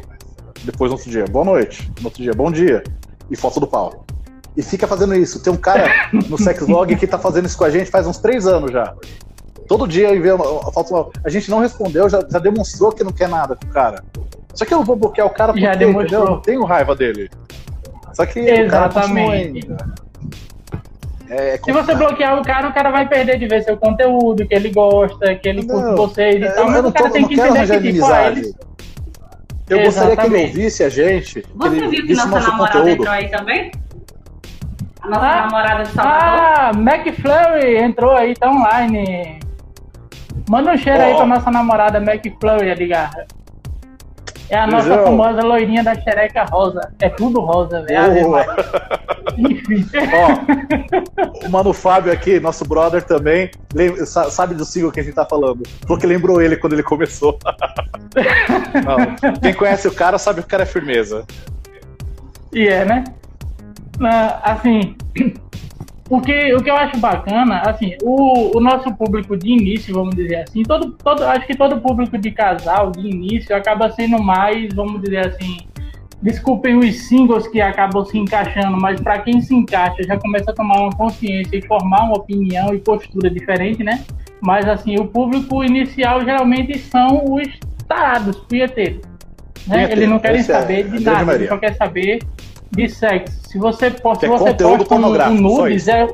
depois 0.63 0.91
no 0.91 0.97
outro 0.97 1.09
dia, 1.09 1.25
boa 1.25 1.45
noite, 1.45 1.91
no 1.99 2.05
outro 2.05 2.21
dia, 2.21 2.33
bom 2.33 2.51
dia, 2.51 2.83
e 3.31 3.35
foto 3.35 3.59
do 3.59 3.65
pau 3.65 4.05
e 4.57 4.63
fica 4.63 4.87
fazendo 4.87 5.13
isso. 5.15 5.39
Tem 5.39 5.53
um 5.53 5.57
cara 5.57 6.09
no 6.11 6.37
Sexlog 6.37 6.95
que 6.95 7.05
tá 7.05 7.19
fazendo 7.19 7.45
isso 7.45 7.57
com 7.57 7.63
a 7.63 7.69
gente 7.69 7.91
faz 7.91 8.07
uns 8.07 8.17
três 8.17 8.47
anos 8.47 8.71
já. 8.71 8.93
Todo 9.67 9.87
dia 9.87 10.09
ele 10.09 10.21
vê 10.21 10.31
uma, 10.31 10.71
foto. 10.71 11.11
A 11.23 11.29
gente 11.29 11.51
não 11.51 11.59
respondeu, 11.59 12.09
já, 12.09 12.25
já, 12.27 12.39
demonstrou 12.39 12.91
que 12.91 13.03
não 13.03 13.11
quer 13.11 13.29
nada 13.29 13.55
com 13.55 13.67
o 13.67 13.69
cara. 13.69 14.03
Só 14.53 14.65
que 14.65 14.73
eu 14.73 14.83
vou 14.83 14.95
bloquear 14.95 15.27
o 15.27 15.29
cara 15.29 15.53
porque 15.53 15.65
já 15.65 15.75
demonstrou. 15.75 16.23
eu 16.23 16.29
não 16.31 16.41
tenho 16.41 16.63
raiva 16.63 16.95
dele. 16.95 17.29
Só 18.13 18.25
que 18.25 18.39
Exatamente. 18.39 19.67
É, 21.29 21.55
é 21.55 21.57
Se 21.57 21.71
você 21.71 21.93
bloquear 21.93 22.39
o 22.39 22.43
cara, 22.43 22.69
o 22.69 22.73
cara 22.73 22.89
vai 22.89 23.07
perder 23.07 23.37
de 23.37 23.47
ver 23.47 23.61
seu 23.63 23.77
conteúdo, 23.77 24.47
que 24.47 24.55
ele 24.55 24.71
gosta, 24.71 25.35
que 25.35 25.49
ele 25.49 25.67
curte 25.67 25.95
vocês 25.95 26.41
e 26.41 26.49
tal. 26.55 26.71
Mas 26.71 26.85
o 26.85 26.91
cara 26.91 27.07
tô, 27.07 27.13
tem 27.13 27.27
que 27.27 27.33
entender 27.33 27.81
que, 27.81 27.93
tipo, 27.93 28.05
ah, 28.05 28.27
eles... 28.31 28.55
Eu 29.69 29.81
Exatamente. 29.81 29.85
gostaria 29.85 30.15
que 30.15 30.25
ele 30.25 30.47
ouvisse 30.47 30.83
a 30.83 30.89
gente. 30.89 31.45
Você 31.53 31.75
ele 31.75 31.87
viu 31.89 32.07
que 32.07 32.15
nossa 32.15 32.39
namorada 32.39 32.79
conteúdo. 32.79 32.89
entrou 32.89 33.09
aí 33.09 33.29
também? 33.29 33.71
A 35.07 35.09
nossa 35.09 35.25
ah, 35.25 35.41
namorada 35.45 35.83
de 35.83 35.89
Salvador. 35.89 36.19
Ah, 36.19 36.71
McFlurry 36.75 37.77
entrou 37.77 38.11
aí, 38.11 38.33
tá 38.33 38.51
online. 38.51 39.39
Manda 40.49 40.73
um 40.73 40.77
cheiro 40.77 40.99
oh. 40.99 41.03
aí 41.03 41.15
pra 41.15 41.25
nossa 41.25 41.49
namorada 41.49 41.97
McFlurry, 41.97 42.69
Edgar. 42.69 43.11
É 44.49 44.57
a 44.57 44.67
nossa 44.67 45.03
famosa 45.03 45.41
loirinha 45.41 45.81
da 45.81 45.95
xereca 45.95 46.43
rosa. 46.43 46.91
É 46.99 47.07
tudo 47.07 47.39
rosa, 47.39 47.83
velho. 47.83 48.31
Oh. 48.31 48.35
Enfim. 49.39 49.85
Ó, 50.13 51.47
o 51.47 51.49
Mano 51.49 51.71
Fábio 51.71 52.11
aqui, 52.11 52.39
nosso 52.39 52.65
brother 52.65 53.01
também, 53.01 53.49
sabe 54.05 54.55
do 54.55 54.65
single 54.65 54.91
que 54.91 54.99
a 54.99 55.03
gente 55.03 55.15
tá 55.15 55.25
falando. 55.25 55.63
Porque 55.85 56.05
lembrou 56.05 56.41
ele 56.41 56.57
quando 56.57 56.73
ele 56.73 56.83
começou. 56.83 57.39
Não, 58.83 59.39
quem 59.41 59.53
conhece 59.53 59.87
o 59.87 59.93
cara 59.93 60.17
sabe 60.17 60.41
que 60.41 60.47
o 60.47 60.49
cara 60.49 60.63
é 60.63 60.65
firmeza. 60.65 61.25
E 62.51 62.67
é, 62.67 62.83
né? 62.83 63.03
Assim, 64.43 64.95
o 66.09 66.21
que, 66.21 66.53
o 66.53 66.63
que 66.63 66.69
eu 66.69 66.75
acho 66.75 66.97
bacana, 66.99 67.61
assim, 67.61 67.95
o, 68.01 68.57
o 68.57 68.59
nosso 68.59 68.93
público 68.95 69.35
de 69.35 69.49
início, 69.49 69.93
vamos 69.93 70.15
dizer 70.15 70.43
assim, 70.43 70.63
todo, 70.63 70.91
todo, 70.91 71.23
acho 71.23 71.45
que 71.45 71.55
todo 71.55 71.81
público 71.81 72.17
de 72.17 72.31
casal, 72.31 72.91
de 72.91 73.07
início, 73.07 73.55
acaba 73.55 73.89
sendo 73.91 74.21
mais, 74.21 74.73
vamos 74.73 75.01
dizer 75.01 75.27
assim, 75.27 75.57
desculpem 76.21 76.77
os 76.77 77.07
singles 77.07 77.47
que 77.47 77.61
acabam 77.61 78.03
se 78.05 78.17
encaixando, 78.17 78.77
mas 78.77 78.99
para 79.01 79.19
quem 79.19 79.41
se 79.41 79.53
encaixa 79.53 80.03
já 80.03 80.17
começa 80.17 80.51
a 80.51 80.53
tomar 80.53 80.81
uma 80.81 80.91
consciência 80.91 81.57
e 81.57 81.61
formar 81.67 82.05
uma 82.05 82.17
opinião 82.17 82.73
e 82.73 82.79
postura 82.79 83.29
diferente, 83.29 83.83
né? 83.83 84.03
Mas 84.41 84.67
assim, 84.67 84.99
o 84.99 85.05
público 85.05 85.63
inicial 85.63 86.23
geralmente 86.23 86.77
são 86.79 87.23
os 87.25 87.47
tarados, 87.87 88.37
punheteiros. 88.37 89.01
Né? 89.67 89.91
Eles 89.91 90.07
não 90.07 90.19
querem 90.19 90.39
é 90.39 90.43
saber 90.43 90.89
de 90.89 91.03
nada, 91.03 91.35
eles 91.35 91.49
só 91.49 91.57
querem 91.57 91.75
saber 91.75 92.19
de 92.71 92.89
sexo. 92.89 93.37
Se 93.49 93.57
você, 93.57 93.89
se 93.89 94.01
você 94.01 94.27
posta 94.27 94.67
um, 94.67 95.31
um 95.31 95.41
nudes, 95.41 95.87
é. 95.87 96.07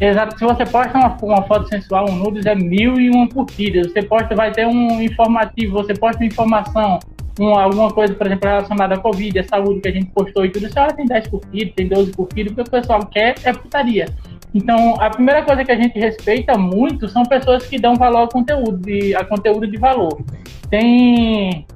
Exato, 0.00 0.38
se 0.38 0.44
você 0.44 0.64
posta 0.64 0.96
uma, 0.96 1.16
uma 1.22 1.42
foto 1.42 1.68
sensual, 1.68 2.08
um 2.08 2.16
nudes 2.16 2.46
é 2.46 2.54
mil 2.54 2.98
e 2.98 3.10
uma 3.10 3.28
curtidas. 3.28 3.92
Você 3.92 4.02
posta, 4.02 4.34
vai 4.34 4.50
ter 4.50 4.66
um 4.66 5.00
informativo, 5.00 5.74
você 5.74 5.92
posta 5.92 6.22
uma 6.22 6.26
informação, 6.26 6.98
um, 7.38 7.54
alguma 7.54 7.90
coisa, 7.90 8.14
por 8.14 8.26
exemplo, 8.26 8.48
relacionada 8.48 8.94
à 8.94 8.98
Covid, 8.98 9.38
à 9.38 9.44
saúde 9.44 9.80
que 9.80 9.88
a 9.88 9.92
gente 9.92 10.06
postou 10.06 10.44
e 10.44 10.50
tudo, 10.50 10.68
você 10.68 10.78
olha, 10.78 10.92
tem 10.94 11.06
10 11.06 11.28
curtidas, 11.28 11.74
tem 11.74 11.88
12 11.88 12.12
curtidas, 12.12 12.52
o 12.52 12.54
que 12.54 12.60
o 12.62 12.70
pessoal 12.70 13.06
quer 13.06 13.34
é 13.44 13.52
putaria. 13.52 14.06
Então, 14.54 14.94
a 15.00 15.08
primeira 15.10 15.42
coisa 15.42 15.64
que 15.64 15.70
a 15.70 15.76
gente 15.76 15.98
respeita 15.98 16.58
muito 16.58 17.08
são 17.08 17.22
pessoas 17.22 17.66
que 17.66 17.78
dão 17.78 17.94
valor 17.94 18.20
ao 18.20 18.28
conteúdo, 18.28 18.78
de, 18.78 19.14
a 19.14 19.24
conteúdo 19.24 19.66
de 19.66 19.76
valor. 19.76 20.20
Tem, 20.68 21.66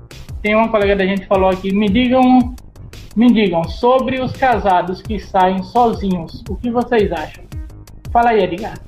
tem 0.43 0.55
uma 0.55 0.69
colega 0.69 0.97
da 0.97 1.07
gente 1.07 1.23
que 1.23 1.27
falou 1.27 1.51
aqui, 1.51 1.73
me 1.73 1.89
digam, 1.89 2.55
me 3.15 3.33
digam 3.33 3.65
sobre 3.65 4.21
os 4.21 4.33
casados 4.33 5.01
que 5.01 5.19
saem 5.19 5.63
sozinhos, 5.63 6.43
o 6.49 6.57
que 6.57 6.71
vocês 6.71 7.11
acham? 7.13 7.45
Fala 8.13 8.31
aí, 8.31 8.43
Edgar. 8.43 8.79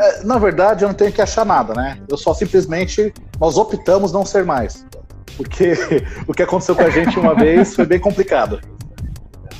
É, 0.00 0.24
na 0.24 0.38
verdade, 0.38 0.84
eu 0.84 0.88
não 0.88 0.94
tenho 0.94 1.12
que 1.12 1.20
achar 1.20 1.44
nada, 1.44 1.74
né? 1.74 2.00
Eu 2.08 2.16
só 2.16 2.32
simplesmente 2.32 3.12
nós 3.38 3.56
optamos 3.56 4.12
não 4.12 4.24
ser 4.24 4.44
mais. 4.44 4.86
Porque 5.36 5.74
o 6.26 6.32
que 6.32 6.42
aconteceu 6.42 6.74
com 6.74 6.82
a 6.82 6.90
gente 6.90 7.18
uma 7.18 7.34
vez 7.34 7.74
foi 7.74 7.86
bem 7.86 8.00
complicado. 8.00 8.60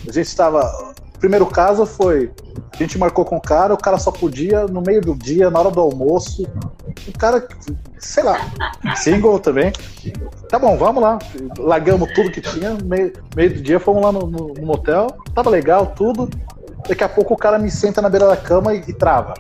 A 0.06 0.12
gente 0.12 0.26
estava. 0.26 0.94
Primeiro 1.18 1.46
caso 1.46 1.84
foi. 1.84 2.30
A 2.72 2.76
gente 2.76 2.96
marcou 2.98 3.24
com 3.24 3.36
o 3.36 3.40
cara, 3.40 3.74
o 3.74 3.78
cara 3.78 3.98
só 3.98 4.10
podia 4.10 4.66
no 4.66 4.80
meio 4.80 5.00
do 5.00 5.14
dia, 5.14 5.50
na 5.50 5.58
hora 5.58 5.70
do 5.70 5.80
almoço. 5.80 6.46
O 7.06 7.18
cara, 7.18 7.46
sei 7.98 8.22
lá, 8.22 8.38
single 8.96 9.38
também. 9.38 9.72
Tá 10.48 10.58
bom, 10.58 10.76
vamos 10.76 11.02
lá. 11.02 11.18
Largamos 11.58 12.12
tudo 12.12 12.30
que 12.30 12.40
tinha. 12.40 12.76
Meio, 12.84 13.12
meio 13.34 13.54
do 13.54 13.60
dia 13.60 13.80
fomos 13.80 14.02
lá 14.02 14.12
no, 14.12 14.26
no, 14.26 14.54
no 14.54 14.66
motel. 14.66 15.08
Tava 15.34 15.50
legal, 15.50 15.88
tudo. 15.96 16.28
Daqui 16.88 17.02
a 17.02 17.08
pouco 17.08 17.34
o 17.34 17.36
cara 17.36 17.58
me 17.58 17.70
senta 17.70 18.00
na 18.00 18.08
beira 18.08 18.28
da 18.28 18.36
cama 18.36 18.74
e, 18.74 18.84
e 18.86 18.92
trava. 18.92 19.34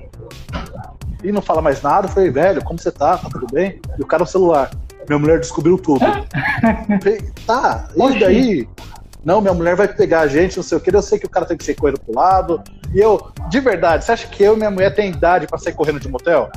E 1.22 1.30
não 1.30 1.40
fala 1.40 1.62
mais 1.62 1.80
nada. 1.80 2.06
Eu 2.06 2.10
falei, 2.10 2.30
velho, 2.30 2.64
como 2.64 2.78
você 2.78 2.90
tá? 2.90 3.16
Tá 3.16 3.28
tudo 3.30 3.46
bem? 3.52 3.80
E 3.98 4.02
o 4.02 4.06
cara 4.06 4.22
no 4.22 4.28
celular. 4.28 4.70
Minha 5.08 5.18
mulher 5.18 5.40
descobriu 5.40 5.78
tudo. 5.78 6.04
falei, 7.02 7.30
tá, 7.46 7.88
e 7.96 8.20
daí? 8.20 8.68
Não, 9.24 9.40
minha 9.40 9.54
mulher 9.54 9.74
vai 9.74 9.88
pegar 9.88 10.20
a 10.20 10.26
gente, 10.28 10.56
não 10.56 10.62
sei 10.62 10.78
o 10.78 10.80
que. 10.80 10.94
Eu 10.94 11.02
sei 11.02 11.18
que 11.18 11.26
o 11.26 11.30
cara 11.30 11.44
tem 11.44 11.56
que 11.56 11.64
ser 11.64 11.74
correndo 11.74 12.00
pro 12.00 12.14
lado. 12.14 12.62
E 12.94 13.00
eu, 13.00 13.30
de 13.48 13.60
verdade, 13.60 14.04
você 14.04 14.12
acha 14.12 14.28
que 14.28 14.42
eu 14.42 14.54
e 14.54 14.56
minha 14.56 14.70
mulher 14.70 14.94
tem 14.94 15.10
idade 15.10 15.46
para 15.46 15.58
sair 15.58 15.74
correndo 15.74 16.00
de 16.00 16.08
motel? 16.08 16.50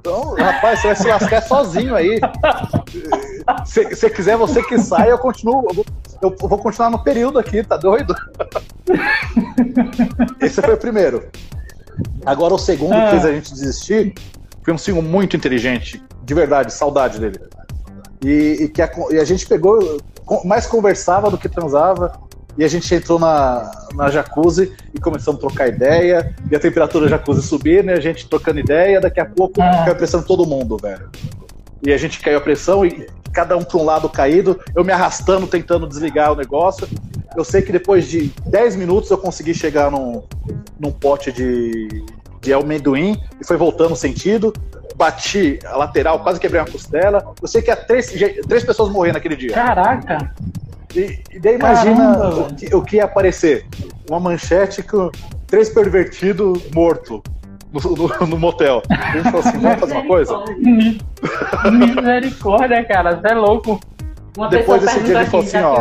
Então, 0.00 0.34
rapaz, 0.34 0.80
você 0.80 0.86
vai 0.86 0.96
se 0.96 1.08
lascar 1.08 1.42
sozinho 1.42 1.94
aí. 1.94 2.20
Se 3.66 3.84
você 3.84 4.10
quiser, 4.10 4.36
você 4.36 4.62
que 4.62 4.78
sai, 4.78 5.10
eu 5.10 5.18
continuo. 5.18 5.66
Eu 6.22 6.34
vou 6.38 6.58
continuar 6.58 6.90
no 6.90 7.02
período 7.02 7.38
aqui, 7.38 7.62
tá 7.62 7.76
doido? 7.76 8.14
Esse 10.40 10.62
foi 10.62 10.74
o 10.74 10.78
primeiro. 10.78 11.28
Agora 12.24 12.54
o 12.54 12.58
segundo 12.58 12.94
que 12.94 13.10
fez 13.10 13.24
a 13.24 13.32
gente 13.32 13.52
desistir 13.52 14.14
foi 14.62 14.72
um 14.72 14.78
senhor 14.78 15.02
muito 15.02 15.36
inteligente, 15.36 16.02
de 16.22 16.34
verdade, 16.34 16.72
saudade 16.72 17.18
dele. 17.18 17.40
E, 18.24 18.64
e 18.64 18.68
que 18.68 18.82
a, 18.82 18.90
e 19.10 19.18
a 19.18 19.24
gente 19.24 19.46
pegou, 19.46 19.98
mais 20.44 20.66
conversava 20.66 21.30
do 21.30 21.38
que 21.38 21.48
transava, 21.48 22.12
e 22.56 22.64
a 22.64 22.68
gente 22.68 22.92
entrou 22.92 23.18
na, 23.18 23.70
na 23.94 24.10
jacuzzi 24.10 24.72
e 24.92 25.00
começamos 25.00 25.38
a 25.38 25.46
trocar 25.46 25.68
ideia, 25.68 26.34
e 26.50 26.56
a 26.56 26.60
temperatura 26.60 27.04
da 27.04 27.16
jacuzzi 27.16 27.46
subir, 27.46 27.84
né? 27.84 27.92
A 27.92 28.00
gente 28.00 28.28
trocando 28.28 28.58
ideia, 28.58 29.00
daqui 29.00 29.20
a 29.20 29.26
pouco 29.26 29.62
ah. 29.62 29.70
caiu 29.70 29.92
a 29.92 29.96
pressão 29.96 30.22
todo 30.22 30.44
mundo, 30.44 30.76
velho. 30.76 31.08
E 31.86 31.92
a 31.92 31.96
gente 31.96 32.20
caiu 32.20 32.38
a 32.38 32.40
pressão 32.40 32.84
e 32.84 33.06
cada 33.32 33.56
um 33.56 33.62
para 33.62 33.78
um 33.78 33.84
lado 33.84 34.08
caído, 34.08 34.58
eu 34.74 34.84
me 34.84 34.92
arrastando, 34.92 35.46
tentando 35.46 35.86
desligar 35.86 36.32
o 36.32 36.34
negócio. 36.34 36.88
Eu 37.36 37.44
sei 37.44 37.62
que 37.62 37.70
depois 37.70 38.08
de 38.08 38.32
10 38.46 38.74
minutos 38.74 39.10
eu 39.10 39.18
consegui 39.18 39.54
chegar 39.54 39.90
num, 39.90 40.24
num 40.80 40.90
pote 40.90 41.30
de, 41.30 42.04
de 42.40 42.52
amendoim 42.52 43.16
e 43.40 43.46
foi 43.46 43.56
voltando 43.56 43.92
o 43.92 43.96
sentido. 43.96 44.52
Bati 44.98 45.60
a 45.64 45.76
lateral, 45.76 46.18
quase 46.18 46.40
quebrei 46.40 46.60
uma 46.60 46.66
costela. 46.66 47.32
Eu 47.40 47.46
sei 47.46 47.62
que 47.62 47.70
há 47.70 47.76
três, 47.76 48.12
três 48.48 48.64
pessoas 48.64 48.90
morreram 48.90 49.14
naquele 49.14 49.36
dia. 49.36 49.52
Caraca! 49.52 50.34
E, 50.92 51.20
e 51.30 51.38
daí 51.38 51.54
imagina 51.54 52.28
o 52.28 52.54
que, 52.54 52.74
o 52.74 52.82
que, 52.82 52.96
ia 52.96 53.04
aparecer: 53.04 53.64
uma 54.10 54.18
manchete 54.18 54.82
com 54.82 55.08
três 55.46 55.68
pervertidos 55.68 56.68
mortos 56.74 57.20
no, 57.72 57.80
no, 57.94 58.26
no, 58.26 58.38
motel. 58.38 58.82
A 58.90 59.12
gente 59.12 59.30
falou 59.30 59.40
assim: 59.40 59.58
vamos 59.58 59.78
fazer 59.78 59.92
uma 59.94 60.06
coisa? 60.06 60.44
Misericórdia, 61.70 62.84
cara, 62.84 63.20
você 63.20 63.28
é 63.28 63.34
louco. 63.34 63.78
Uma 64.36 64.48
Depois 64.48 64.82
desse 64.82 65.04
dia 65.04 65.20
ele 65.20 65.26
falou 65.26 65.46
assim: 65.46 65.58
ó. 65.58 65.76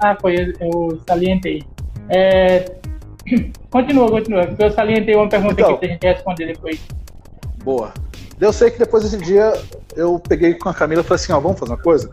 Ah, 0.00 0.16
foi, 0.20 0.54
eu 0.60 1.00
salientei. 1.06 1.62
É... 2.08 2.64
Continua, 3.70 4.10
continua, 4.10 4.46
porque 4.46 4.64
eu 4.64 4.70
salientei 4.70 5.14
uma 5.14 5.28
pergunta 5.28 5.52
então, 5.52 5.70
aqui 5.70 5.78
pra 5.80 5.88
gente 5.88 6.02
responder 6.06 6.46
depois. 6.46 6.80
Boa. 7.62 7.92
Eu 8.40 8.52
sei 8.52 8.70
que 8.70 8.78
depois 8.78 9.02
desse 9.02 9.18
dia 9.18 9.52
eu 9.96 10.18
peguei 10.18 10.54
com 10.54 10.68
a 10.68 10.74
Camila 10.74 11.02
e 11.02 11.04
falei 11.04 11.22
assim: 11.22 11.32
ó, 11.32 11.40
vamos 11.40 11.58
fazer 11.58 11.72
uma 11.72 11.82
coisa? 11.82 12.10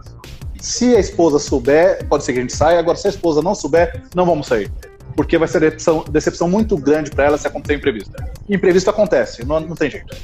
Se 0.60 0.96
a 0.96 1.00
esposa 1.00 1.38
souber, 1.38 2.06
pode 2.08 2.24
ser 2.24 2.34
que 2.34 2.40
a 2.40 2.42
gente 2.42 2.54
saia. 2.54 2.80
Agora, 2.80 2.98
se 2.98 3.08
a 3.08 3.10
esposa 3.10 3.42
não 3.42 3.54
souber, 3.54 4.02
não 4.16 4.26
vamos 4.26 4.48
sair. 4.48 4.72
Porque 5.16 5.38
vai 5.38 5.48
ser 5.48 5.60
decepção, 5.60 6.04
decepção 6.10 6.50
muito 6.50 6.76
grande 6.78 7.12
para 7.12 7.26
ela 7.26 7.38
se 7.38 7.48
acontecer 7.48 7.76
imprevisto. 7.76 8.12
Imprevisto 8.50 8.90
acontece, 8.90 9.46
não, 9.46 9.60
não 9.60 9.76
tem 9.76 9.90
jeito. 9.90 10.16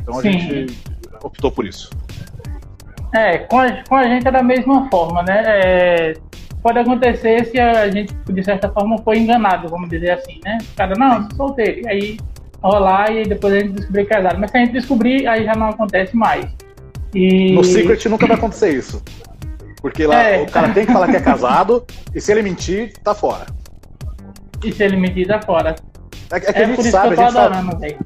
Então 0.00 0.18
a 0.18 0.22
Sim. 0.22 0.32
gente 0.32 0.78
optou 1.22 1.50
por 1.50 1.66
isso. 1.66 1.90
É, 3.14 3.38
com 3.38 3.58
a, 3.58 3.82
com 3.84 3.96
a 3.96 4.04
gente 4.04 4.28
é 4.28 4.30
da 4.30 4.42
mesma 4.42 4.88
forma, 4.88 5.22
né? 5.22 5.42
É, 5.46 6.14
pode 6.62 6.78
acontecer 6.78 7.46
se 7.46 7.58
a 7.58 7.90
gente, 7.90 8.14
de 8.14 8.44
certa 8.44 8.68
forma, 8.68 8.98
foi 8.98 9.18
enganado, 9.18 9.68
vamos 9.68 9.88
dizer 9.88 10.10
assim, 10.10 10.40
né? 10.44 10.58
O 10.72 10.76
cara, 10.76 10.94
não, 10.96 11.28
solteiro. 11.36 11.80
E 11.80 11.88
aí 11.88 12.18
rolar 12.62 13.10
e 13.12 13.24
depois 13.24 13.54
a 13.54 13.58
gente 13.60 13.72
descobrir 13.72 14.06
casado. 14.06 14.38
Mas 14.38 14.50
se 14.50 14.56
a 14.56 14.60
gente 14.60 14.72
descobrir, 14.72 15.26
aí 15.26 15.44
já 15.44 15.54
não 15.54 15.68
acontece 15.68 16.16
mais. 16.16 16.46
E... 17.14 17.52
No 17.52 17.64
Secret 17.64 18.08
nunca 18.08 18.26
vai 18.26 18.36
acontecer 18.36 18.70
isso. 18.70 19.02
Porque 19.80 20.06
lá 20.06 20.22
é. 20.22 20.42
o 20.42 20.46
cara 20.46 20.68
tem 20.72 20.86
que 20.86 20.92
falar 20.92 21.08
que 21.08 21.16
é 21.16 21.20
casado, 21.20 21.84
e 22.14 22.20
se 22.20 22.30
ele 22.30 22.42
mentir, 22.42 22.92
tá 23.02 23.14
fora. 23.14 23.46
E 24.62 24.72
se 24.72 24.82
ele 24.82 24.96
mentir, 24.96 25.26
tá 25.26 25.40
fora. 25.40 25.74
É, 26.30 26.36
é 26.36 26.40
que 26.40 26.46
é 26.50 26.64
a 26.64 26.66
gente 26.66 26.82
sabe, 26.90 27.14
a 27.14 27.16
gente 27.16 27.36
adorando, 27.36 27.72
sabe, 27.72 27.96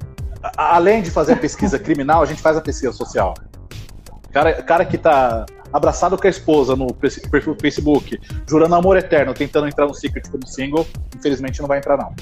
além 0.56 1.02
de 1.02 1.10
fazer 1.10 1.32
a 1.32 1.36
pesquisa 1.36 1.78
criminal, 1.78 2.22
a 2.22 2.26
gente 2.26 2.40
faz 2.40 2.56
a 2.56 2.60
pesquisa 2.60 2.92
social. 2.92 3.34
Cara, 4.32 4.62
cara 4.62 4.84
que 4.84 4.96
tá 4.96 5.46
abraçado 5.72 6.16
com 6.16 6.26
a 6.26 6.30
esposa 6.30 6.76
no 6.76 6.86
perfil 6.94 7.54
do 7.54 7.60
Facebook, 7.60 8.18
jurando 8.48 8.74
amor 8.74 8.96
eterno, 8.96 9.34
tentando 9.34 9.66
entrar 9.66 9.86
no 9.86 9.94
Secret 9.94 10.28
como 10.30 10.46
single, 10.46 10.86
infelizmente 11.16 11.60
não 11.60 11.68
vai 11.68 11.78
entrar, 11.78 11.96
não. 11.96 12.14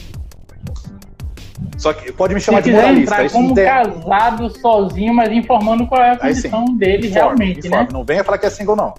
Só 1.79 1.93
que 1.93 2.13
pode 2.13 2.35
me 2.35 2.41
chamar 2.41 2.63
Se 2.63 2.71
de 2.71 2.77
moralista. 2.77 3.15
Entrar 3.15 3.31
como 3.31 3.55
tem... 3.55 3.65
casado 3.65 4.51
sozinho, 4.59 5.15
mas 5.15 5.33
informando 5.33 5.87
qual 5.87 6.03
é 6.03 6.11
a 6.13 6.19
condição 6.19 6.65
dele 6.77 7.09
informe, 7.09 7.15
realmente, 7.15 7.67
informe. 7.67 7.85
né? 7.85 7.89
Não 7.93 8.05
venha 8.05 8.25
falar 8.25 8.39
que 8.39 8.47
é 8.47 8.51
single, 8.51 8.77
não. 8.77 8.95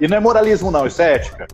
E 0.00 0.06
não 0.06 0.16
é 0.16 0.20
moralismo, 0.20 0.70
não, 0.70 0.86
isso 0.86 1.02
é 1.02 1.14
ética. 1.14 1.46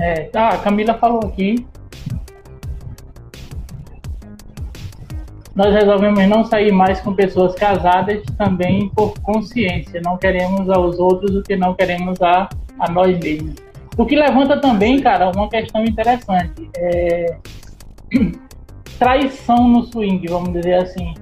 É, 0.00 0.30
ah, 0.34 0.50
a 0.50 0.58
Camila 0.58 0.94
falou 0.94 1.20
aqui. 1.24 1.66
Nós 5.54 5.74
resolvemos 5.74 6.26
não 6.28 6.44
sair 6.44 6.72
mais 6.72 7.00
com 7.00 7.14
pessoas 7.14 7.54
casadas 7.54 8.22
também 8.38 8.88
por 8.90 9.12
consciência. 9.20 10.00
Não 10.02 10.16
queremos 10.16 10.68
aos 10.70 10.98
outros 10.98 11.36
o 11.36 11.42
que 11.42 11.56
não 11.56 11.74
queremos 11.74 12.20
a, 12.22 12.48
a 12.78 12.90
nós 12.90 13.18
mesmos. 13.18 13.56
O 13.96 14.06
que 14.06 14.16
levanta 14.16 14.58
também, 14.58 15.00
cara, 15.00 15.30
uma 15.30 15.48
questão 15.50 15.84
interessante. 15.84 16.70
É... 16.76 17.36
Traição 18.98 19.68
no 19.68 19.82
swing, 19.82 20.26
vamos 20.28 20.52
dizer 20.52 20.74
assim. 20.74 21.14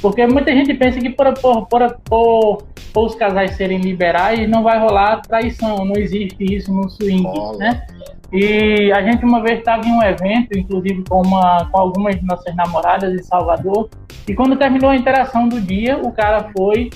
Porque 0.00 0.26
muita 0.26 0.52
gente 0.52 0.72
pensa 0.74 1.00
que 1.00 1.10
por, 1.10 1.32
por, 1.34 1.66
por, 1.66 1.98
por, 2.04 2.62
por 2.92 3.06
os 3.06 3.14
casais 3.14 3.56
serem 3.56 3.78
liberais 3.78 4.48
não 4.48 4.62
vai 4.62 4.78
rolar 4.78 5.20
traição, 5.22 5.84
não 5.84 5.96
existe 5.96 6.36
isso 6.40 6.72
no 6.72 6.88
swing, 6.88 7.26
né? 7.58 7.84
E 8.32 8.92
a 8.92 9.02
gente 9.02 9.24
uma 9.24 9.42
vez 9.42 9.58
estava 9.58 9.86
em 9.86 9.92
um 9.92 10.02
evento, 10.02 10.56
inclusive 10.56 11.02
com, 11.08 11.22
uma, 11.22 11.66
com 11.70 11.78
algumas 11.78 12.16
de 12.16 12.24
nossas 12.24 12.54
namoradas 12.54 13.14
em 13.14 13.22
Salvador, 13.22 13.88
e 14.26 14.34
quando 14.34 14.56
terminou 14.56 14.90
a 14.90 14.96
interação 14.96 15.48
do 15.48 15.60
dia, 15.60 15.96
o 15.98 16.12
cara 16.12 16.50
foi 16.56 16.90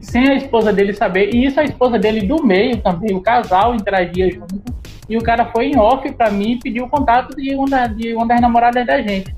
sem 0.00 0.28
a 0.28 0.34
esposa 0.34 0.72
dele 0.72 0.94
saber, 0.94 1.34
e 1.34 1.44
isso 1.44 1.60
a 1.60 1.64
esposa 1.64 1.98
dele 1.98 2.26
do 2.26 2.42
meio 2.42 2.78
também, 2.78 3.14
o 3.14 3.20
casal 3.20 3.74
interagia 3.74 4.30
junto, 4.30 4.62
e 5.08 5.16
o 5.16 5.22
cara 5.22 5.46
foi 5.46 5.66
em 5.66 5.78
off 5.78 6.10
para 6.12 6.30
mim 6.30 6.52
e 6.52 6.58
pediu 6.58 6.84
o 6.84 6.88
contato 6.88 7.34
de 7.36 7.54
uma, 7.54 7.86
de 7.86 8.14
uma 8.14 8.26
das 8.26 8.40
namoradas 8.40 8.86
da 8.86 9.00
gente. 9.00 9.34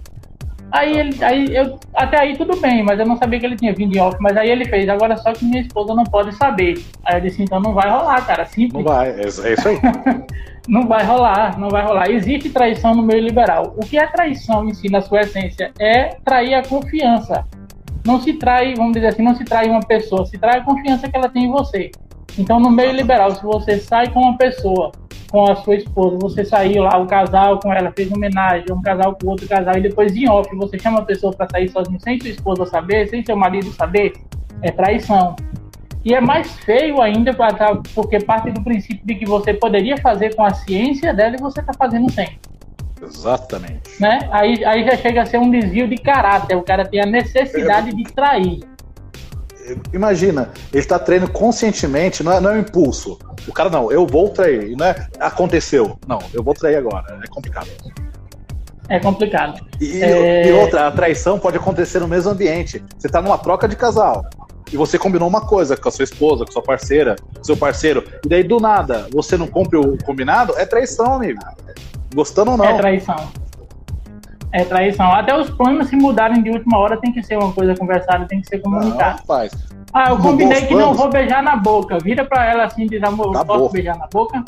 Aí 0.70 0.98
ele, 0.98 1.24
aí 1.24 1.56
eu, 1.56 1.78
até 1.94 2.20
aí 2.20 2.36
tudo 2.36 2.60
bem, 2.60 2.82
mas 2.82 2.98
eu 3.00 3.06
não 3.06 3.16
sabia 3.16 3.40
que 3.40 3.46
ele 3.46 3.56
tinha 3.56 3.74
vindo 3.74 3.96
em 3.96 4.00
off, 4.00 4.16
mas 4.20 4.36
aí 4.36 4.50
ele 4.50 4.66
fez, 4.66 4.86
agora 4.88 5.16
só 5.16 5.32
que 5.32 5.44
minha 5.44 5.62
esposa 5.62 5.94
não 5.94 6.04
pode 6.04 6.34
saber. 6.34 6.84
Aí 7.04 7.16
eu 7.16 7.20
disse, 7.22 7.42
então 7.42 7.58
não 7.60 7.72
vai 7.72 7.88
rolar, 7.88 8.26
cara, 8.26 8.44
simples. 8.44 8.84
Não 8.84 8.92
vai, 8.92 9.08
é, 9.10 9.22
é 9.22 9.28
isso 9.28 9.42
aí. 9.42 9.78
não 10.68 10.86
vai 10.86 11.04
rolar, 11.04 11.58
não 11.58 11.70
vai 11.70 11.82
rolar. 11.82 12.10
Existe 12.10 12.50
traição 12.50 12.94
no 12.94 13.02
meio 13.02 13.22
liberal. 13.22 13.74
O 13.76 13.80
que 13.80 13.98
é 13.98 14.06
traição 14.06 14.68
em 14.68 14.74
si, 14.74 14.90
na 14.90 15.00
sua 15.00 15.22
essência? 15.22 15.72
É 15.78 16.16
trair 16.22 16.54
a 16.54 16.62
confiança. 16.62 17.46
Não 18.04 18.20
se 18.20 18.34
trai, 18.34 18.74
vamos 18.74 18.92
dizer 18.92 19.08
assim, 19.08 19.22
não 19.22 19.34
se 19.34 19.44
trai 19.44 19.68
uma 19.68 19.80
pessoa, 19.80 20.26
se 20.26 20.38
trai 20.38 20.58
a 20.58 20.64
confiança 20.64 21.08
que 21.08 21.16
ela 21.16 21.28
tem 21.30 21.44
em 21.44 21.50
você. 21.50 21.90
Então, 22.38 22.60
no 22.60 22.70
meio 22.70 22.92
liberal, 22.92 23.32
se 23.32 23.42
você 23.42 23.78
sai 23.78 24.10
com 24.10 24.20
uma 24.20 24.38
pessoa 24.38 24.92
com 25.30 25.50
a 25.50 25.56
sua 25.56 25.74
esposa, 25.74 26.16
você 26.20 26.44
saiu 26.44 26.84
lá, 26.84 26.96
o 26.96 27.06
casal 27.06 27.58
com 27.60 27.72
ela 27.72 27.92
fez 27.94 28.10
homenagem, 28.10 28.66
um 28.72 28.80
casal 28.80 29.16
com 29.20 29.28
outro 29.28 29.46
casal, 29.46 29.76
e 29.76 29.82
depois 29.82 30.16
em 30.16 30.28
off 30.28 30.48
você 30.56 30.78
chama 30.78 31.00
a 31.00 31.04
pessoa 31.04 31.32
para 31.32 31.48
sair 31.50 31.68
sozinho 31.68 32.00
sem 32.00 32.18
sua 32.18 32.30
esposa 32.30 32.64
saber, 32.64 33.08
sem 33.08 33.22
seu 33.24 33.36
marido 33.36 33.70
saber, 33.72 34.12
é 34.62 34.70
traição. 34.70 35.36
E 36.04 36.14
é 36.14 36.20
mais 36.20 36.50
feio 36.60 37.02
ainda 37.02 37.36
porque 37.94 38.20
parte 38.20 38.50
do 38.50 38.62
princípio 38.62 39.04
de 39.04 39.16
que 39.16 39.26
você 39.26 39.52
poderia 39.52 39.98
fazer 39.98 40.34
com 40.34 40.44
a 40.44 40.54
ciência 40.54 41.12
dela 41.12 41.36
e 41.36 41.40
você 41.40 41.60
está 41.60 41.72
fazendo 41.74 42.10
sem. 42.10 42.38
Exatamente. 43.02 44.00
Né? 44.00 44.18
Aí, 44.30 44.64
aí 44.64 44.84
já 44.84 44.96
chega 44.96 45.22
a 45.22 45.26
ser 45.26 45.38
um 45.38 45.50
desvio 45.50 45.86
de 45.88 45.96
caráter. 45.96 46.56
O 46.56 46.62
cara 46.62 46.84
tem 46.84 47.00
a 47.00 47.06
necessidade 47.06 47.94
de 47.94 48.04
trair. 48.04 48.60
Imagina, 49.92 50.50
ele 50.72 50.80
está 50.80 50.98
treinando 50.98 51.32
conscientemente, 51.32 52.22
não 52.22 52.32
é, 52.32 52.40
não 52.40 52.50
é 52.50 52.54
um 52.54 52.58
impulso. 52.60 53.18
O 53.46 53.52
cara, 53.52 53.70
não, 53.70 53.90
eu 53.90 54.06
vou 54.06 54.28
trair. 54.28 54.76
Não 54.76 54.86
é 54.86 55.08
aconteceu. 55.18 55.98
Não, 56.06 56.18
eu 56.32 56.42
vou 56.42 56.54
trair 56.54 56.76
agora. 56.76 57.18
É 57.22 57.26
complicado. 57.28 57.68
É 58.88 58.98
complicado. 58.98 59.60
E, 59.80 60.02
é... 60.02 60.48
e 60.48 60.52
outra, 60.52 60.86
a 60.86 60.90
traição 60.90 61.38
pode 61.38 61.56
acontecer 61.56 62.00
no 62.00 62.08
mesmo 62.08 62.30
ambiente. 62.30 62.82
Você 62.96 63.06
está 63.06 63.20
numa 63.20 63.36
troca 63.36 63.68
de 63.68 63.76
casal 63.76 64.24
e 64.72 64.76
você 64.76 64.98
combinou 64.98 65.28
uma 65.28 65.40
coisa 65.40 65.76
com 65.76 65.88
a 65.88 65.92
sua 65.92 66.04
esposa, 66.04 66.44
com 66.44 66.50
a 66.50 66.52
sua 66.52 66.62
parceira, 66.62 67.16
com 67.36 67.44
seu 67.44 67.56
parceiro, 67.56 68.04
e 68.24 68.28
daí 68.28 68.42
do 68.42 68.58
nada 68.58 69.06
você 69.12 69.36
não 69.36 69.46
cumpre 69.46 69.78
o 69.78 69.96
combinado, 70.04 70.54
é 70.56 70.66
traição, 70.66 71.14
amigo. 71.14 71.40
Gostando 72.14 72.52
ou 72.52 72.56
não. 72.56 72.64
É 72.64 72.76
traição. 72.76 73.16
É 74.52 74.64
traição. 74.64 75.12
Até 75.12 75.38
os 75.38 75.50
planos 75.50 75.88
se 75.88 75.96
mudarem 75.96 76.42
de 76.42 76.50
última 76.50 76.78
hora 76.78 76.96
tem 76.98 77.12
que 77.12 77.22
ser 77.22 77.36
uma 77.36 77.52
coisa 77.52 77.74
conversada, 77.74 78.26
tem 78.26 78.40
que 78.40 78.48
ser 78.48 78.60
comunicado. 78.60 79.20
Não, 79.28 79.48
Ah, 79.92 80.10
eu 80.10 80.18
combinei 80.18 80.66
que 80.66 80.74
não 80.74 80.94
vou 80.94 81.10
beijar 81.10 81.42
na 81.42 81.56
boca. 81.56 81.98
Vira 81.98 82.24
pra 82.24 82.46
ela 82.46 82.64
assim 82.64 82.84
e 82.84 82.88
diz, 82.88 83.02
amor, 83.02 83.30
Acabou. 83.30 83.58
posso 83.58 83.72
beijar 83.72 83.96
na 83.98 84.06
boca? 84.06 84.42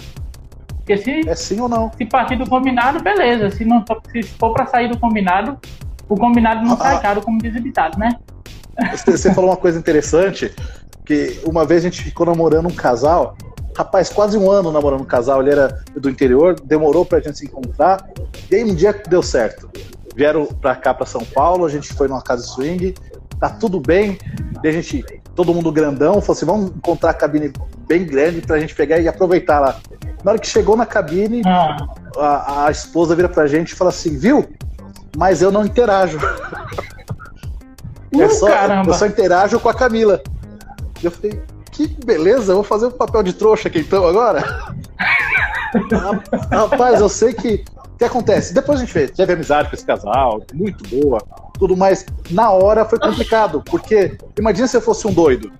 Porque 0.77 0.97
se, 0.97 1.29
é 1.29 1.35
sim 1.35 1.61
ou 1.61 1.69
não? 1.69 1.93
Se 1.93 2.05
partir 2.07 2.37
do 2.37 2.49
combinado, 2.49 3.03
beleza. 3.03 3.51
Se, 3.51 3.65
não, 3.65 3.85
se 4.11 4.23
for 4.23 4.53
pra 4.53 4.67
sair 4.67 4.89
do 4.89 4.99
combinado, 4.99 5.59
o 6.09 6.17
combinado 6.17 6.65
não 6.65 6.75
ah. 6.75 6.79
sai 6.79 7.01
caro, 7.01 7.21
como 7.21 7.39
diz 7.39 7.55
o 7.55 7.61
ditado, 7.61 7.99
né? 7.99 8.17
Você 9.07 9.33
falou 9.35 9.51
uma 9.51 9.57
coisa 9.57 9.79
interessante, 9.79 10.53
que 11.05 11.41
uma 11.45 11.65
vez 11.65 11.83
a 11.83 11.89
gente 11.89 12.03
ficou 12.03 12.27
namorando 12.27 12.67
um 12.67 12.75
casal, 12.75 13.37
rapaz, 13.77 14.11
quase 14.11 14.37
um 14.37 14.51
ano 14.51 14.71
namorando 14.71 15.03
um 15.03 15.07
casal, 15.07 15.41
ele 15.41 15.51
era 15.51 15.83
do 15.97 16.11
interior, 16.11 16.59
demorou 16.61 17.05
pra 17.05 17.21
gente 17.21 17.39
se 17.39 17.47
encontrar, 17.47 18.09
e 18.51 18.55
aí 18.55 18.65
um 18.65 18.75
dia 18.75 18.93
deu 19.09 19.23
certo. 19.23 19.71
Vieram 20.15 20.47
pra 20.47 20.75
cá, 20.75 20.93
pra 20.93 21.07
São 21.07 21.25
Paulo, 21.25 21.65
a 21.65 21.69
gente 21.69 21.93
foi 21.95 22.09
numa 22.09 22.23
casa 22.23 22.43
de 22.43 22.51
swing, 22.51 22.95
tá 23.39 23.49
tudo 23.49 23.81
bem, 23.81 24.19
e 24.63 24.69
a 24.69 24.73
gente, 24.73 25.05
todo 25.35 25.55
mundo 25.55 25.71
grandão, 25.73 26.21
falou 26.21 26.37
assim, 26.37 26.47
vamos 26.47 26.71
encontrar 26.71 27.11
a 27.11 27.15
cabine 27.15 27.53
bem 27.87 28.05
grande 28.05 28.41
pra 28.41 28.59
gente 28.59 28.75
pegar 28.75 28.99
e 28.99 29.09
aproveitar 29.09 29.61
lá. 29.61 29.81
Na 30.23 30.33
hora 30.33 30.41
que 30.41 30.47
chegou 30.47 30.77
na 30.77 30.85
cabine, 30.85 31.43
ah. 31.47 31.77
a, 32.17 32.67
a 32.67 32.71
esposa 32.71 33.17
vira 33.17 33.29
pra 33.29 33.47
gente 33.47 33.73
e 33.73 33.75
fala 33.75 33.91
assim, 33.91 34.17
viu? 34.19 34.49
Mas 35.17 35.43
eu 35.43 35.51
não 35.51 35.65
interajo. 35.65 36.19
Uh, 38.15 38.23
é 38.23 38.29
só. 38.29 38.49
Eu 38.87 38.95
só 38.95 39.07
interajo 39.07 39.59
com 39.59 39.69
a 39.69 39.75
Camila. 39.75 40.23
E 41.03 41.07
eu 41.07 41.11
falei, 41.11 41.43
que 41.89 42.05
beleza, 42.05 42.53
eu 42.53 42.57
vou 42.57 42.65
fazer 42.65 42.87
o 42.87 42.89
um 42.89 42.93
papel 42.93 43.23
de 43.23 43.33
trouxa 43.33 43.69
aqui 43.69 43.81
então 43.81 44.07
agora. 44.07 44.41
Rapaz, 46.51 47.01
eu 47.01 47.09
sei 47.09 47.33
que. 47.33 47.65
O 47.77 48.01
que 48.01 48.05
acontece? 48.05 48.55
Depois 48.55 48.79
a 48.79 48.85
gente 48.85 48.93
fez, 48.93 49.11
teve 49.11 49.35
amizade 49.35 49.69
com 49.69 49.75
esse 49.75 49.85
casal, 49.85 50.43
muito 50.55 50.89
boa, 50.89 51.23
tudo 51.59 51.77
mais. 51.77 52.07
Na 52.31 52.51
hora 52.51 52.85
foi 52.87 52.99
complicado, 52.99 53.63
porque 53.67 54.17
imagina 54.39 54.67
se 54.67 54.77
eu 54.77 54.81
fosse 54.81 55.07
um 55.07 55.13
doido 55.13 55.53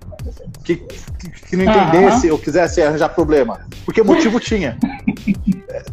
que, 0.63 0.75
que, 0.75 1.29
que 1.29 1.55
não 1.55 1.65
entendesse 1.65 2.27
uhum. 2.27 2.33
ou 2.33 2.39
quisesse 2.39 2.81
arranjar 2.81 3.09
problema. 3.09 3.61
Porque 3.85 4.01
motivo 4.01 4.39
tinha. 4.39 4.77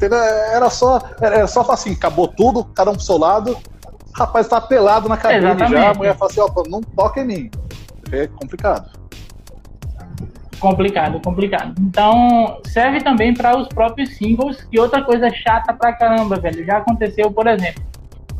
Era 0.01 0.71
só, 0.71 1.01
era 1.21 1.47
só 1.47 1.61
assim, 1.73 1.93
acabou 1.93 2.29
tudo, 2.29 2.65
cada 2.65 2.91
um 2.91 2.95
pro 2.95 3.03
seu 3.03 3.17
lado, 3.17 3.57
rapaz 4.15 4.47
tá 4.47 4.61
pelado 4.61 5.09
na 5.09 5.17
cabine 5.17 5.45
Exatamente. 5.45 5.73
já, 5.73 5.91
a 5.91 5.95
mulher 5.95 6.17
fala 6.17 6.31
assim, 6.31 6.41
ó, 6.41 6.63
não 6.69 6.81
toca 6.81 7.21
em 7.21 7.25
mim. 7.25 7.51
É 8.13 8.27
complicado. 8.27 8.98
Complicado, 10.59 11.21
complicado. 11.25 11.75
Então, 11.81 12.59
serve 12.65 13.01
também 13.01 13.33
para 13.33 13.57
os 13.57 13.69
próprios 13.69 14.17
singles. 14.17 14.67
E 14.73 14.79
outra 14.79 15.03
coisa 15.03 15.31
chata 15.31 15.73
pra 15.73 15.93
caramba, 15.93 16.37
velho. 16.37 16.65
Já 16.65 16.79
aconteceu, 16.79 17.31
por 17.31 17.47
exemplo. 17.47 17.83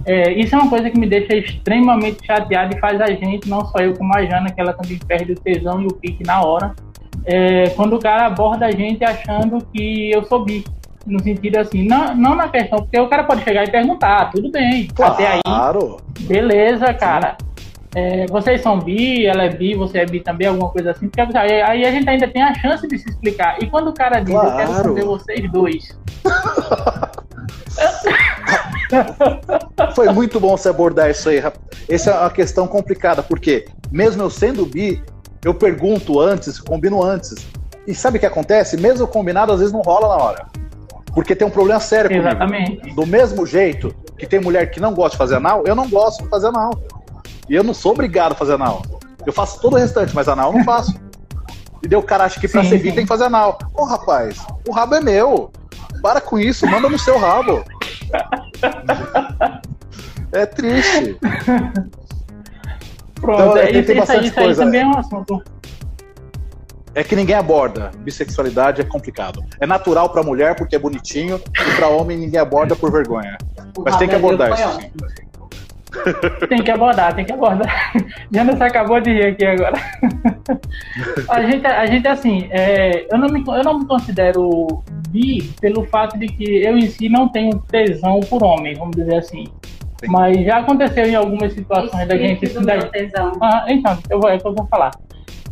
É, 0.05 0.33
isso 0.33 0.55
é 0.55 0.59
uma 0.59 0.71
coisa 0.71 0.89
que 0.89 0.99
me 0.99 1.07
deixa 1.07 1.37
extremamente 1.37 2.25
chateado 2.25 2.75
e 2.75 2.81
faz 2.81 3.01
a 3.01 3.09
gente, 3.09 3.49
não 3.49 3.65
só 3.67 3.79
eu 3.79 3.95
como 3.95 4.17
a 4.17 4.25
Jana, 4.25 4.51
que 4.51 4.61
ela 4.61 4.73
também 4.73 4.99
perde 4.99 5.33
o 5.33 5.35
tesão 5.35 5.83
e 5.83 5.87
o 5.87 5.95
pique 5.95 6.25
na 6.25 6.43
hora. 6.43 6.75
É, 7.25 7.69
quando 7.71 7.97
o 7.97 7.99
cara 7.99 8.27
aborda 8.27 8.67
a 8.67 8.71
gente 8.71 9.05
achando 9.05 9.59
que 9.73 10.11
eu 10.11 10.25
sou 10.25 10.45
bi 10.45 10.65
no 11.07 11.21
sentido 11.23 11.57
assim, 11.57 11.87
não, 11.87 12.15
não 12.15 12.35
na 12.35 12.49
questão, 12.49 12.79
porque 12.81 12.99
o 12.99 13.09
cara 13.09 13.25
pode 13.25 13.43
chegar 13.43 13.65
e 13.65 13.71
perguntar, 13.71 14.31
tudo 14.31 14.51
bem, 14.51 14.89
claro. 14.89 15.15
até 15.15 15.27
aí, 15.27 15.41
beleza, 16.21 16.93
cara. 16.93 17.37
É, 17.95 18.27
vocês 18.27 18.61
são 18.61 18.79
bi, 18.79 19.27
ela 19.27 19.45
é 19.45 19.49
bi, 19.49 19.75
você 19.75 19.99
é 19.99 20.07
bi 20.07 20.21
também, 20.21 20.47
alguma 20.47 20.71
coisa 20.71 20.91
assim, 20.91 21.09
porque 21.09 21.37
aí, 21.37 21.63
aí 21.63 21.85
a 21.85 21.91
gente 21.91 22.09
ainda 22.09 22.29
tem 22.29 22.43
a 22.43 22.55
chance 22.55 22.87
de 22.87 22.99
se 22.99 23.09
explicar. 23.09 23.57
E 23.63 23.67
quando 23.67 23.89
o 23.89 23.95
cara 23.95 24.21
diz, 24.21 24.35
claro. 24.35 24.51
eu 24.51 24.57
quero 24.57 24.75
saber 24.75 25.05
vocês 25.05 25.51
dois. 25.51 25.99
Foi 29.95 30.13
muito 30.13 30.41
bom 30.41 30.57
você 30.57 30.69
abordar 30.69 31.11
isso 31.11 31.29
aí, 31.29 31.43
Essa 31.89 32.11
é 32.11 32.19
uma 32.19 32.31
questão 32.31 32.67
complicada, 32.67 33.23
porque 33.23 33.67
mesmo 33.91 34.23
eu 34.23 34.31
sendo 34.31 34.67
bi, 34.67 35.03
eu 35.45 35.55
pergunto 35.55 36.21
antes, 36.21 36.61
combino 36.61 37.03
antes. 37.03 37.35
E 37.87 37.95
sabe 37.95 38.19
o 38.19 38.21
que 38.21 38.27
acontece? 38.27 38.77
Mesmo 38.77 39.07
combinado, 39.07 39.53
às 39.53 39.61
vezes 39.61 39.73
não 39.73 39.81
rola 39.81 40.09
na 40.09 40.17
hora. 40.23 40.47
Porque 41.15 41.35
tem 41.35 41.47
um 41.47 41.51
problema 41.51 41.81
sério 41.81 42.11
comigo. 42.11 42.29
Exatamente. 42.29 42.95
Do 42.95 43.07
mesmo 43.07 43.47
jeito 43.47 43.95
que 44.19 44.27
tem 44.27 44.41
mulher 44.41 44.71
que 44.71 44.79
não 44.79 44.93
gosta 44.93 45.13
de 45.13 45.19
fazer 45.19 45.37
anal, 45.37 45.65
eu 45.67 45.75
não 45.75 45.89
gosto 45.89 46.23
de 46.23 46.29
fazer 46.29 46.49
anal. 46.49 46.71
E 47.49 47.55
eu 47.55 47.65
não 47.65 47.75
sou 47.75 47.93
obrigado 47.93 48.33
a 48.33 48.35
fazer 48.35 48.55
anal. 48.55 48.83
Eu 49.27 49.33
faço 49.33 49.61
todo 49.61 49.75
o 49.75 49.77
restante, 49.77 50.15
mas 50.15 50.29
anal 50.29 50.53
eu 50.53 50.59
não 50.59 50.65
faço. 50.65 50.95
E 51.83 51.89
daí 51.89 51.99
o 51.99 52.03
cara 52.03 52.25
acha 52.25 52.41
que 52.41 52.49
pra 52.49 52.63
sim, 52.63 52.71
servir 52.71 52.91
sim. 52.91 52.97
tem 52.97 53.05
que 53.05 53.09
fazer 53.09 53.25
anal. 53.25 53.59
Ô 53.75 53.85
rapaz, 53.85 54.45
o 54.67 54.73
rabo 54.73 54.95
é 54.97 55.01
meu. 55.01 55.51
Para 56.03 56.21
com 56.21 56.39
isso, 56.39 56.67
manda 56.67 56.89
no 56.89 56.99
seu 56.99 57.19
rabo. 57.19 57.65
é 60.33 60.47
triste. 60.47 61.19
Pronto, 63.21 63.41
então, 63.41 63.57
é, 63.57 63.71
isso, 63.71 63.87
tem 63.87 63.97
bastante 63.97 64.27
isso, 64.27 64.35
coisa. 64.35 64.65
Também 64.65 64.81
é 64.83 64.87
um 64.87 64.97
assunto 64.97 65.43
é 66.99 67.05
que 67.05 67.15
ninguém 67.15 67.37
aborda. 67.37 67.93
Bissexualidade 67.99 68.81
é 68.81 68.85
complicado. 68.85 69.45
É 69.61 69.67
natural 69.67 70.11
para 70.11 70.23
mulher 70.23 70.57
porque 70.57 70.75
é 70.75 70.79
bonitinho 70.79 71.41
e 71.47 71.77
para 71.77 71.87
homem 71.87 72.19
ninguém 72.19 72.41
aborda 72.41 72.75
por 72.75 72.91
vergonha. 72.91 73.39
Mas 73.79 73.97
tem 73.97 74.09
que 74.09 74.17
abordar 74.17 74.53
isso. 74.53 74.81
Sim. 74.81 75.28
Tem 76.49 76.63
que 76.63 76.71
abordar, 76.71 77.15
tem 77.15 77.25
que 77.25 77.33
abordar. 77.33 77.93
Jana 78.33 78.57
você 78.57 78.65
acabou 78.65 79.01
de 79.01 79.11
rir 79.11 79.27
aqui 79.27 79.47
agora. 79.47 79.77
A 81.29 81.43
gente, 81.43 81.67
a 81.67 81.87
gente 81.87 82.09
assim, 82.09 82.49
é, 82.51 83.07
eu, 83.11 83.19
não 83.19 83.29
me, 83.29 83.43
eu 83.47 83.65
não 83.65 83.79
me 83.79 83.87
considero 83.87 84.83
bi 85.09 85.43
pelo 85.61 85.85
fato 85.87 86.19
de 86.19 86.27
que 86.27 86.63
eu 86.63 86.77
em 86.77 86.87
si 86.89 87.09
não 87.09 87.29
tenho 87.29 87.59
tesão 87.61 88.21
por 88.21 88.43
homem, 88.43 88.75
vamos 88.75 88.97
dizer 88.97 89.17
assim. 89.17 89.45
Sim. 90.01 90.09
Mas 90.09 90.45
já 90.45 90.59
aconteceu 90.59 91.07
em 91.07 91.15
algumas 91.15 91.53
situações 91.53 92.07
da 92.07 92.17
gente. 92.17 92.47
Do 92.49 92.65
da, 92.65 92.79
tesão. 92.79 93.33
Ah, 93.43 93.65
então, 93.69 93.99
eu 94.11 94.21
vou, 94.21 94.31
é 94.31 94.39
que 94.39 94.47
eu 94.47 94.55
vou 94.55 94.67
falar. 94.67 94.91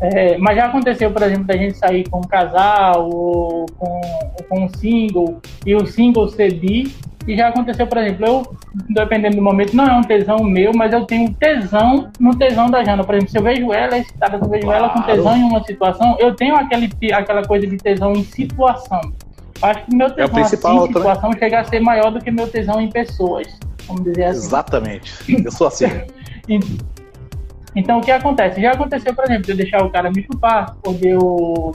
É, 0.00 0.36
mas 0.38 0.56
já 0.56 0.66
aconteceu, 0.66 1.10
por 1.10 1.22
exemplo, 1.22 1.44
da 1.44 1.56
gente 1.56 1.76
sair 1.78 2.08
com 2.08 2.18
um 2.18 2.22
casal 2.22 3.08
ou 3.08 3.66
com, 3.78 4.00
ou 4.38 4.44
com 4.48 4.64
um 4.64 4.68
single 4.68 5.40
e 5.64 5.74
o 5.74 5.86
single 5.86 6.28
ser 6.28 6.54
bi. 6.54 6.94
E 7.26 7.36
já 7.36 7.48
aconteceu, 7.48 7.86
por 7.86 7.98
exemplo, 7.98 8.26
eu, 8.26 8.56
dependendo 8.88 9.36
do 9.36 9.42
momento, 9.42 9.74
não 9.74 9.84
é 9.84 9.92
um 9.96 10.02
tesão 10.02 10.38
meu, 10.44 10.72
mas 10.72 10.92
eu 10.92 11.04
tenho 11.04 11.32
tesão 11.34 12.10
no 12.20 12.36
tesão 12.36 12.70
da 12.70 12.84
Jana. 12.84 13.02
Por 13.02 13.16
exemplo, 13.16 13.32
se 13.32 13.38
eu 13.38 13.42
vejo 13.42 13.72
ela 13.72 13.98
excitada, 13.98 14.38
se 14.38 14.44
eu 14.44 14.48
vejo 14.48 14.64
claro. 14.64 14.84
ela 14.84 14.92
com 14.92 15.02
tesão 15.02 15.36
em 15.36 15.42
uma 15.42 15.64
situação, 15.64 16.16
eu 16.20 16.34
tenho 16.34 16.54
aquele, 16.54 16.88
aquela 17.12 17.42
coisa 17.44 17.66
de 17.66 17.76
tesão 17.76 18.12
em 18.12 18.22
situação. 18.22 19.00
Acho 19.60 19.84
que 19.86 19.96
meu 19.96 20.10
tesão 20.10 20.38
é 20.38 20.42
assim, 20.42 20.56
em 20.56 20.86
situação 20.86 21.32
chega 21.32 21.60
a 21.60 21.64
ser 21.64 21.80
maior 21.80 22.10
do 22.10 22.20
que 22.20 22.30
meu 22.30 22.46
tesão 22.46 22.80
em 22.80 22.90
pessoas. 22.90 23.48
Vamos 23.88 24.04
dizer 24.04 24.24
assim. 24.26 24.46
Exatamente. 24.46 25.44
Eu 25.44 25.50
sou 25.50 25.66
assim. 25.66 25.86
Então, 27.78 27.98
o 27.98 28.00
que 28.00 28.10
acontece? 28.10 28.58
Já 28.58 28.72
aconteceu, 28.72 29.14
por 29.14 29.26
exemplo, 29.26 29.42
de 29.42 29.50
eu 29.50 29.56
deixar 29.58 29.84
o 29.84 29.90
cara 29.90 30.10
me 30.10 30.22
chupar, 30.22 30.74
ou 30.82 30.94
de 30.94 31.08
eu 31.08 31.74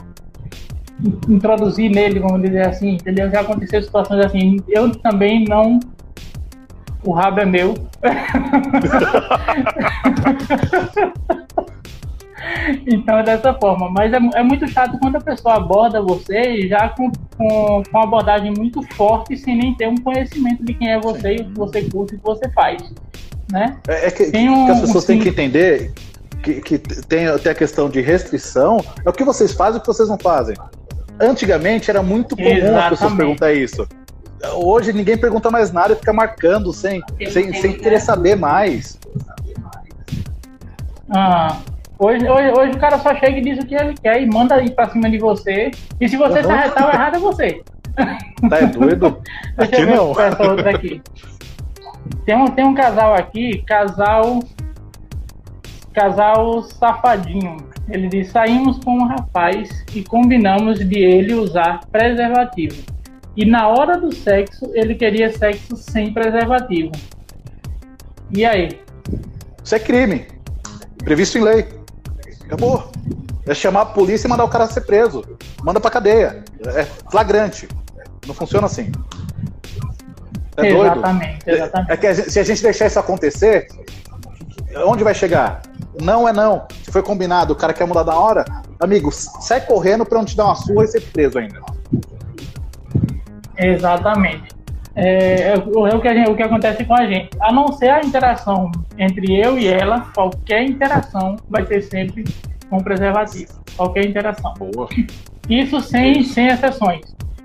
introduzir 1.28 1.90
nele, 1.90 2.20
vamos 2.20 2.42
dizer 2.42 2.68
assim, 2.68 2.94
entendeu? 2.94 3.28
Já 3.30 3.40
aconteceu 3.40 3.82
situações 3.82 4.24
assim. 4.24 4.60
Eu 4.68 4.90
também 4.90 5.44
não. 5.44 5.80
O 7.04 7.12
rabo 7.12 7.40
é 7.40 7.44
meu. 7.44 7.74
então 12.86 13.18
é 13.18 13.22
dessa 13.22 13.54
forma. 13.54 13.90
Mas 13.90 14.12
é, 14.12 14.18
é, 14.34 14.42
muito 14.42 14.66
chato 14.68 14.98
quando 15.00 15.16
a 15.16 15.20
pessoa 15.20 15.56
aborda 15.56 16.00
você 16.00 16.68
já 16.68 16.88
com, 16.90 17.10
com, 17.36 17.82
com 17.82 17.90
uma 17.90 18.04
abordagem 18.04 18.52
muito 18.56 18.80
forte, 18.94 19.36
sem 19.36 19.56
nem 19.56 19.74
ter 19.74 19.88
um 19.88 19.96
conhecimento 19.96 20.64
de 20.64 20.74
quem 20.74 20.92
é 20.92 21.00
você 21.00 21.36
e 21.36 21.40
o 21.40 21.46
que 21.46 21.58
você 21.58 21.82
curte 21.82 22.14
e 22.14 22.16
o 22.16 22.20
que 22.20 22.24
você 22.24 22.48
faz 22.50 22.92
né? 23.52 23.76
É, 23.86 24.06
é 24.06 24.10
que, 24.10 24.24
um, 24.38 24.66
que, 24.66 24.72
as 24.72 24.80
pessoas 24.80 25.04
um, 25.04 25.06
têm 25.06 25.20
que 25.20 25.28
entender 25.28 25.92
que, 26.42 26.60
que 26.60 26.78
tem, 26.78 27.38
tem 27.38 27.52
a 27.52 27.54
questão 27.54 27.88
de 27.88 28.00
restrição, 28.00 28.78
é 29.04 29.08
o 29.08 29.12
que 29.12 29.22
vocês 29.22 29.52
fazem 29.52 29.74
e 29.74 29.78
o 29.78 29.80
que 29.80 29.86
vocês 29.86 30.08
não 30.08 30.18
fazem. 30.18 30.56
Antigamente 31.20 31.90
era 31.90 32.02
muito 32.02 32.36
comum 32.36 32.48
Exatamente. 32.48 32.82
as 32.82 32.88
pessoas 32.90 33.14
perguntar 33.14 33.52
isso. 33.52 33.88
Hoje 34.54 34.92
ninguém 34.92 35.16
pergunta 35.16 35.50
mais 35.50 35.72
nada 35.72 35.92
e 35.92 35.96
fica 35.96 36.12
marcando 36.12 36.72
sem, 36.72 37.00
sem, 37.30 37.52
sem 37.54 37.72
querer 37.74 38.00
saber 38.00 38.36
mais. 38.36 38.98
Ah, 41.14 41.58
hoje, 41.98 42.28
hoje, 42.28 42.50
hoje 42.50 42.72
o 42.72 42.78
cara 42.78 42.98
só 42.98 43.14
chega 43.14 43.38
e 43.38 43.42
diz 43.42 43.58
o 43.62 43.66
que 43.66 43.74
ele 43.74 43.94
quer 43.94 44.20
e 44.20 44.26
manda 44.26 44.60
ir 44.62 44.74
pra 44.74 44.88
cima 44.88 45.08
de 45.08 45.18
você. 45.18 45.70
E 46.00 46.08
se 46.08 46.16
você 46.16 46.40
uhum. 46.40 46.48
tá, 46.48 46.68
tá 46.70 46.92
errado, 46.92 47.16
é 47.16 47.18
você. 47.20 47.62
Tá 48.48 48.58
é 48.58 48.66
doido? 48.66 49.22
Deixa 49.56 49.72
Aqui 49.72 49.82
eu 49.82 49.86
ver 49.86 49.96
não. 49.96 50.20
essa 50.20 50.42
outra 50.42 50.70
aqui. 50.70 51.02
Tem 52.24 52.36
um, 52.36 52.46
tem 52.46 52.64
um 52.64 52.74
casal 52.74 53.14
aqui, 53.14 53.62
casal. 53.66 54.40
Casal 55.92 56.62
safadinho. 56.62 57.56
Ele 57.88 58.08
diz: 58.08 58.28
saímos 58.30 58.78
com 58.78 58.92
um 58.98 59.06
rapaz 59.06 59.68
e 59.94 60.02
combinamos 60.02 60.78
de 60.78 60.98
ele 60.98 61.34
usar 61.34 61.80
preservativo. 61.90 62.82
E 63.36 63.44
na 63.44 63.68
hora 63.68 63.98
do 63.98 64.14
sexo, 64.14 64.70
ele 64.74 64.94
queria 64.94 65.30
sexo 65.36 65.76
sem 65.76 66.12
preservativo. 66.12 66.92
E 68.34 68.44
aí? 68.44 68.80
Isso 69.64 69.74
é 69.74 69.78
crime. 69.78 70.26
Previsto 70.98 71.38
em 71.38 71.42
lei. 71.42 71.68
Acabou. 72.44 72.90
É 73.46 73.54
chamar 73.54 73.80
a 73.82 73.86
polícia 73.86 74.26
e 74.26 74.30
mandar 74.30 74.44
o 74.44 74.48
cara 74.48 74.66
ser 74.66 74.82
preso. 74.82 75.24
Manda 75.62 75.80
pra 75.80 75.90
cadeia. 75.90 76.44
É 76.66 76.84
flagrante. 77.10 77.68
Não 78.26 78.34
funciona 78.34 78.66
assim. 78.66 78.92
É 80.56 80.72
doido. 80.74 80.92
exatamente, 80.92 81.38
exatamente. 81.50 81.90
É 81.92 81.96
que 81.96 82.06
a 82.06 82.12
gente- 82.14 82.30
se 82.30 82.38
a 82.38 82.42
gente 82.44 82.62
deixar 82.62 82.86
isso 82.86 82.98
acontecer, 82.98 83.66
onde 84.86 85.02
vai 85.02 85.14
chegar? 85.14 85.62
Não 86.00 86.28
é 86.28 86.32
não. 86.32 86.66
Se 86.84 86.90
foi 86.90 87.02
combinado, 87.02 87.52
o 87.52 87.56
cara 87.56 87.72
quer 87.72 87.86
mudar 87.86 88.02
da 88.02 88.16
hora, 88.18 88.44
amigo, 88.80 89.10
sai 89.12 89.60
correndo 89.60 90.04
pra 90.06 90.18
não 90.18 90.24
te 90.24 90.36
dar 90.36 90.46
uma 90.46 90.54
surra 90.54 90.84
e 90.84 90.88
ser 90.88 91.00
preso 91.02 91.38
ainda. 91.38 91.60
Exatamente. 93.56 94.48
É, 94.94 95.48
é 95.52 95.54
o, 95.58 95.86
é 95.86 95.94
o 95.94 96.00
que 96.00 96.08
a 96.08 96.14
gente- 96.14 96.30
o 96.30 96.36
que 96.36 96.42
acontece 96.42 96.84
com 96.84 96.94
a 96.94 97.06
gente. 97.06 97.30
A 97.40 97.52
não 97.52 97.72
ser 97.72 97.88
a 97.90 98.00
interação 98.00 98.70
entre 98.98 99.38
eu 99.40 99.58
e 99.58 99.66
ela, 99.66 100.10
qualquer 100.14 100.64
interação 100.64 101.36
vai 101.48 101.64
ser 101.66 101.82
sempre 101.82 102.24
com 102.68 102.78
preservativo. 102.78 103.52
Qualquer 103.76 104.04
interação. 104.06 104.52
Boa. 104.54 104.88
Isso 105.48 105.80
sem, 105.80 106.22
sem 106.22 106.48
exceções. 106.48 107.00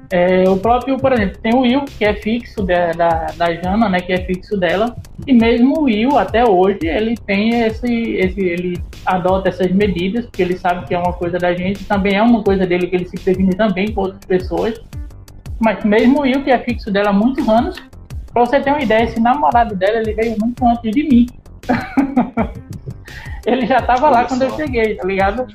É, 0.10 0.50
o 0.50 0.58
próprio, 0.58 0.98
por 0.98 1.12
exemplo, 1.12 1.38
tem 1.42 1.54
o 1.54 1.62
Will, 1.62 1.84
que 1.84 2.06
é 2.06 2.14
fixo 2.14 2.64
da, 2.64 2.92
da, 2.94 3.26
da 3.36 3.54
Jana, 3.54 3.90
né, 3.90 4.00
que 4.00 4.14
é 4.14 4.24
fixo 4.26 4.58
dela, 4.58 4.96
e 5.26 5.34
mesmo 5.34 5.80
o 5.80 5.84
Will, 5.84 6.18
até 6.18 6.46
hoje, 6.46 6.80
ele 6.84 7.16
tem 7.18 7.62
esse, 7.62 8.14
esse, 8.14 8.40
ele 8.40 8.82
adota 9.06 9.50
essas 9.50 9.70
medidas, 9.72 10.26
porque 10.26 10.42
ele 10.42 10.58
sabe 10.58 10.88
que 10.88 10.96
é 10.96 10.98
uma 10.98 11.12
coisa 11.12 11.38
da 11.38 11.54
gente, 11.54 11.84
também 11.84 12.16
é 12.16 12.22
uma 12.22 12.42
coisa 12.42 12.66
dele 12.66 12.88
que 12.88 12.96
ele 12.96 13.08
se 13.08 13.18
previne 13.18 13.54
também 13.54 13.92
com 13.92 14.02
outras 14.02 14.24
pessoas, 14.24 14.82
mas 15.60 15.84
mesmo 15.84 16.20
o 16.20 16.22
Will, 16.22 16.42
que 16.42 16.52
é 16.52 16.60
fixo 16.60 16.90
dela 16.90 17.10
há 17.10 17.14
muitos 17.14 17.48
anos, 17.50 17.78
pra 18.32 18.46
você 18.46 18.62
ter 18.62 18.70
uma 18.70 18.82
ideia, 18.82 19.04
esse 19.04 19.20
namorado 19.20 19.76
dela, 19.76 19.98
ele 19.98 20.14
veio 20.14 20.38
muito 20.40 20.66
antes 20.66 20.90
de 20.90 21.04
mim. 21.04 21.28
ele 23.48 23.66
já 23.66 23.82
tava 23.82 24.10
lá 24.10 24.26
quando 24.26 24.42
eu 24.42 24.54
cheguei, 24.58 24.96
tá 24.96 25.08
ligado? 25.08 25.48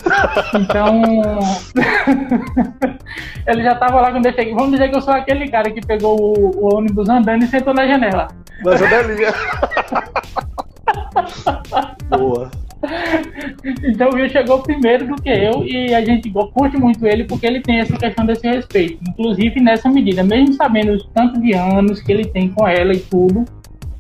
Então. 0.55 1.03
ele 3.47 3.63
já 3.63 3.75
tava 3.75 4.01
lá 4.01 4.11
quando 4.11 4.25
eu 4.25 4.33
cheguei. 4.33 4.55
Vamos 4.55 4.71
dizer 4.71 4.89
que 4.89 4.97
eu 4.97 5.03
sou 5.03 5.13
aquele 5.13 5.47
cara 5.49 5.71
que 5.71 5.87
pegou 5.87 6.19
o, 6.19 6.57
o 6.57 6.75
ônibus 6.75 7.11
andando 7.11 7.45
e 7.45 7.49
sentou 7.49 7.75
na 7.75 7.87
janela. 7.87 8.29
Na 8.65 8.77
janelinha. 8.77 9.35
Boa. 12.09 12.51
Então 13.85 14.09
o 14.09 14.15
Will 14.15 14.31
chegou 14.31 14.63
primeiro 14.63 15.07
do 15.07 15.17
que 15.17 15.29
eu 15.29 15.63
e 15.65 15.95
a 15.95 16.03
gente 16.03 16.31
curte 16.31 16.79
muito 16.79 17.07
ele 17.07 17.25
porque 17.25 17.47
ele 17.47 17.61
tem 17.61 17.79
essa 17.79 17.99
questão 17.99 18.25
desse 18.25 18.49
respeito. 18.49 18.99
Inclusive 19.07 19.61
nessa 19.61 19.91
medida, 19.91 20.25
mesmo 20.25 20.55
sabendo 20.55 20.95
o 20.95 21.05
tanto 21.09 21.39
de 21.39 21.53
anos 21.53 22.01
que 22.01 22.11
ele 22.11 22.25
tem 22.25 22.49
com 22.49 22.67
ela 22.67 22.95
e 22.95 23.01
tudo, 23.01 23.45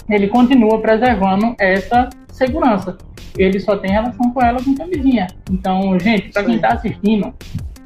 ele 0.08 0.28
continua 0.28 0.80
preservando 0.80 1.54
essa 1.60 2.08
segurança. 2.32 2.96
Ele 3.36 3.58
só 3.60 3.76
tem 3.76 3.90
relação 3.90 4.30
com 4.32 4.42
ela 4.42 4.62
com 4.62 4.74
camisinha. 4.74 5.26
Então, 5.50 5.98
gente, 5.98 6.30
para 6.30 6.44
quem 6.44 6.56
está 6.56 6.68
assistindo, 6.74 7.32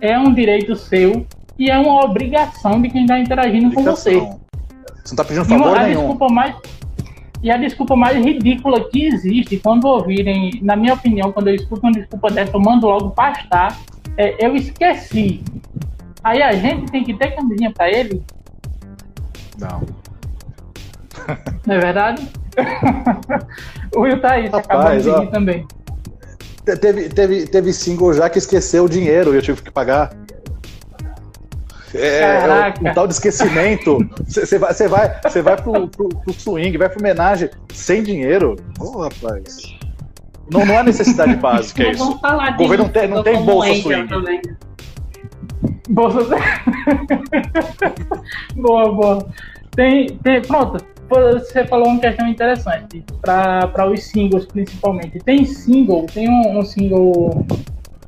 é 0.01 0.19
um 0.19 0.33
direito 0.35 0.75
seu 0.77 1.27
e 1.59 1.71
é 1.71 1.79
uma 1.79 2.05
obrigação 2.05 2.81
de 2.83 2.89
quem 2.91 3.03
está 3.03 3.19
interagindo 3.19 3.73
com 3.75 3.83
você. 3.83 4.19
Você 4.21 5.11
não 5.11 5.17
tá 5.17 5.25
pedindo 5.25 5.45
E 5.47 5.49
favor 5.49 5.77
a 5.79 5.83
nenhum. 5.85 6.01
desculpa 6.01 6.29
mais 6.29 6.57
e 7.43 7.51
a 7.51 7.57
desculpa 7.59 7.95
mais 7.95 8.17
ridícula 8.25 8.89
que 8.89 9.05
existe 9.07 9.59
quando 9.59 9.85
ouvirem, 9.85 10.59
na 10.63 10.75
minha 10.75 10.95
opinião, 10.95 11.31
quando 11.31 11.49
eu 11.49 11.55
escuto 11.55 11.83
uma 11.87 11.93
desculpa 11.93 12.31
dessa, 12.31 12.57
eu 12.57 12.61
mando 12.61 12.87
logo 12.89 13.11
pastar. 13.11 13.79
É, 14.17 14.45
eu 14.45 14.57
esqueci. 14.57 15.45
Aí 16.25 16.43
a 16.43 16.53
gente 16.53 16.91
tem 16.91 17.05
que 17.05 17.15
ter 17.15 17.37
camisinha 17.37 17.71
pra 17.71 17.89
ele, 17.89 18.23
Não. 19.61 19.83
não 21.67 21.75
é 21.75 21.79
verdade? 21.79 22.27
o 23.97 24.01
Will 24.03 24.21
tá 24.21 24.33
aí, 24.33 24.49
você 24.51 24.57
acabou 24.57 24.83
Rapaz, 24.83 25.03
de 25.03 25.11
ó. 25.11 25.19
seguir 25.21 25.31
também. 25.31 25.67
Te- 26.65 26.77
Teve, 26.77 27.09
teve, 27.09 27.47
teve 27.47 27.73
single 27.73 28.13
já 28.13 28.29
que 28.29 28.39
esqueceu 28.39 28.85
o 28.85 28.89
dinheiro 28.89 29.33
e 29.33 29.37
eu 29.37 29.43
tive 29.43 29.63
que 29.63 29.71
pagar. 29.71 30.11
É, 31.95 32.19
é 32.19 32.41
Caraca. 32.41 32.91
um 32.91 32.95
tal 32.95 33.07
de 33.07 33.15
esquecimento. 33.15 33.99
Você 34.27 34.59
vai, 34.59 34.75
cê 34.75 34.89
vai, 34.89 35.21
cê 35.31 35.41
vai 35.43 35.57
pro, 35.57 35.87
pro, 35.89 36.09
pro 36.09 36.33
swing, 36.35 36.77
vai 36.77 36.89
pro 36.89 36.99
homenagem 36.99 37.49
sem 37.73 38.03
dinheiro. 38.03 38.57
Ô, 38.81 39.03
rapaz. 39.03 39.57
Não, 40.51 40.67
não 40.67 40.79
há 40.79 40.83
necessidade 40.83 41.35
básica 41.39 41.85
Mas 41.85 41.97
isso. 41.97 42.11
O 42.21 42.57
governo 42.57 42.85
não 42.85 42.91
tem- 42.93 43.09
não 43.09 43.23
tem 43.23 43.43
bolsa 43.45 43.75
swing. 43.75 44.09
também. 44.09 44.43
Bolsa. 45.89 46.19
boa, 48.57 48.93
boa. 48.93 49.27
Tem, 49.75 50.09
tem, 50.19 50.43
pronto. 50.43 50.85
Você 51.09 51.65
falou 51.67 51.89
uma 51.89 52.01
questão 52.01 52.27
interessante 52.27 53.05
para 53.23 53.91
os 53.91 54.03
singles, 54.03 54.45
principalmente. 54.47 55.19
Tem 55.21 55.45
single, 55.45 56.07
tem 56.07 56.29
um, 56.29 56.59
um 56.59 56.63
single 56.63 57.47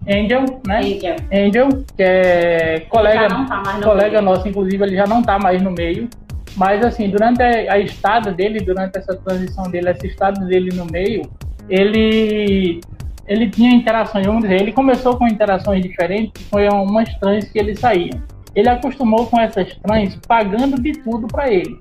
Angel, 0.08 0.44
né? 0.66 0.78
Angel. 0.78 1.16
Angel, 1.32 1.68
que 1.96 2.02
é 2.02 2.80
colega, 2.88 3.28
tá 3.28 3.80
colega 3.82 4.20
meio. 4.20 4.22
nosso, 4.22 4.48
inclusive, 4.48 4.82
ele 4.82 4.96
já 4.96 5.06
não 5.06 5.22
tá 5.22 5.38
mais 5.38 5.62
no 5.62 5.70
meio. 5.70 6.08
Mas 6.56 6.84
assim, 6.84 7.08
durante 7.10 7.42
a, 7.42 7.74
a 7.74 7.78
estada 7.78 8.32
dele, 8.32 8.60
durante 8.60 8.98
essa 8.98 9.14
transição 9.14 9.64
dele, 9.70 9.90
essa 9.90 10.06
estada 10.06 10.44
dele 10.46 10.74
no 10.74 10.86
meio, 10.86 11.22
ele 11.68 12.80
ele 13.26 13.50
tinha 13.50 13.70
interações, 13.70 14.24
vamos 14.24 14.42
dizer, 14.42 14.62
ele 14.62 14.72
começou 14.72 15.18
com 15.18 15.28
interações 15.28 15.82
diferentes, 15.82 16.42
foi 16.44 16.66
umas 16.68 17.14
trans 17.18 17.44
que 17.44 17.58
ele 17.58 17.76
saía. 17.76 18.10
Ele 18.54 18.68
acostumou 18.70 19.26
com 19.26 19.38
essas 19.38 19.76
trans 19.76 20.16
pagando 20.26 20.80
de 20.80 20.92
tudo 20.92 21.28
para 21.28 21.52
ele. 21.52 21.78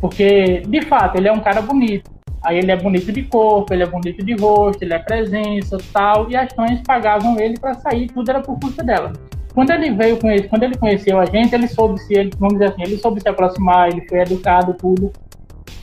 Porque, 0.00 0.62
de 0.66 0.82
fato, 0.82 1.16
ele 1.16 1.28
é 1.28 1.32
um 1.32 1.40
cara 1.40 1.60
bonito. 1.60 2.10
Aí 2.44 2.58
ele 2.58 2.70
é 2.70 2.76
bonito 2.76 3.12
de 3.12 3.22
corpo, 3.22 3.72
ele 3.74 3.82
é 3.82 3.86
bonito 3.86 4.24
de 4.24 4.34
rosto, 4.34 4.82
ele 4.82 4.94
é 4.94 4.98
presença, 4.98 5.76
tal, 5.92 6.30
e 6.30 6.36
as 6.36 6.52
trans 6.52 6.80
pagavam 6.82 7.38
ele 7.38 7.58
para 7.58 7.74
sair, 7.74 8.06
tudo 8.08 8.30
era 8.30 8.40
por 8.40 8.58
conta 8.60 8.82
dela. 8.82 9.12
Quando 9.52 9.70
ele 9.70 9.90
veio 9.90 10.16
com 10.18 10.30
ele, 10.30 10.46
quando 10.46 10.62
ele 10.62 10.76
conheceu 10.76 11.18
a 11.18 11.26
gente, 11.26 11.52
ele 11.52 11.66
soube 11.66 11.98
se, 11.98 12.14
ele, 12.14 12.30
vamos 12.38 12.54
dizer 12.54 12.66
assim, 12.66 12.82
ele 12.82 12.96
soube 12.98 13.20
se 13.20 13.28
aproximar, 13.28 13.88
ele 13.88 14.06
foi 14.08 14.20
educado, 14.20 14.72
tudo. 14.74 15.12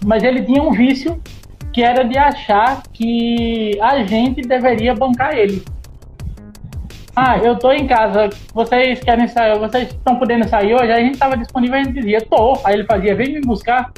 Mas 0.06 0.24
ele 0.24 0.44
tinha 0.44 0.64
um 0.64 0.72
vício 0.72 1.22
que 1.74 1.84
era 1.84 2.04
de 2.04 2.18
achar 2.18 2.84
que 2.94 3.78
a 3.82 4.02
gente 4.04 4.42
deveria 4.42 4.96
bancar 4.96 5.38
ele. 5.38 5.62
Ah, 7.16 7.38
eu 7.38 7.58
tô 7.58 7.72
em 7.72 7.88
casa, 7.88 8.30
vocês 8.54 9.00
querem 9.00 9.28
sair, 9.28 9.58
vocês 9.58 9.88
estão 9.90 10.20
podendo 10.20 10.48
sair 10.50 10.74
hoje? 10.74 10.92
Aí 10.92 11.04
a 11.04 11.06
gente 11.06 11.18
tava 11.18 11.38
disponível, 11.38 11.80
a 11.80 11.84
gente 11.84 11.94
dizia, 11.94 12.20
tô. 12.22 12.60
Aí 12.64 12.74
ele 12.74 12.84
fazia, 12.84 13.16
vem 13.16 13.34
me 13.34 13.42
buscar. 13.42 13.92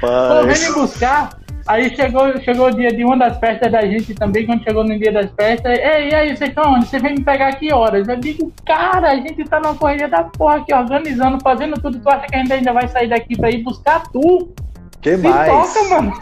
Pô, 0.00 0.06
vem 0.44 0.46
Rapaz. 0.46 0.68
me 0.68 0.74
buscar. 0.74 1.30
Aí 1.66 1.94
chegou, 1.96 2.38
chegou 2.42 2.66
o 2.66 2.70
dia 2.74 2.90
de 2.90 3.04
uma 3.04 3.16
das 3.16 3.38
festas 3.38 3.72
da 3.72 3.80
gente 3.86 4.14
também, 4.14 4.44
quando 4.44 4.62
chegou 4.64 4.84
no 4.84 4.98
dia 4.98 5.10
das 5.10 5.30
festas. 5.32 5.78
Ei, 5.78 6.10
e 6.10 6.14
aí, 6.14 6.36
vocês 6.36 6.50
estão 6.50 6.74
onde? 6.74 6.86
Você 6.86 6.98
vem 6.98 7.14
me 7.14 7.24
pegar 7.24 7.52
que 7.54 7.72
horas? 7.72 8.06
Eu 8.06 8.16
digo, 8.16 8.52
cara, 8.66 9.12
a 9.12 9.16
gente 9.16 9.42
tá 9.44 9.58
numa 9.60 9.74
correria 9.74 10.06
da 10.08 10.24
porra 10.24 10.56
aqui, 10.56 10.74
organizando, 10.74 11.38
fazendo 11.42 11.80
tudo. 11.80 11.98
Tu 11.98 12.08
acha 12.10 12.26
que 12.26 12.36
a 12.36 12.38
gente 12.40 12.52
ainda 12.52 12.72
vai 12.72 12.86
sair 12.88 13.08
daqui 13.08 13.34
pra 13.36 13.50
ir 13.50 13.62
buscar 13.62 14.02
tu? 14.12 14.52
Que 15.00 15.16
Se 15.16 15.22
mais? 15.28 15.72
toca, 15.72 15.88
mano. 16.02 16.12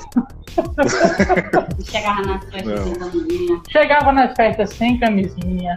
Chegava 1.85 2.23
nas 2.23 2.45
festas 2.45 2.65
Não. 2.67 2.85
sem 2.85 2.95
camisinha. 2.99 3.61
Chegava 3.71 4.13
nas 4.13 4.35
festas 4.35 4.71
sem 4.71 4.99
camisinha. 4.99 5.75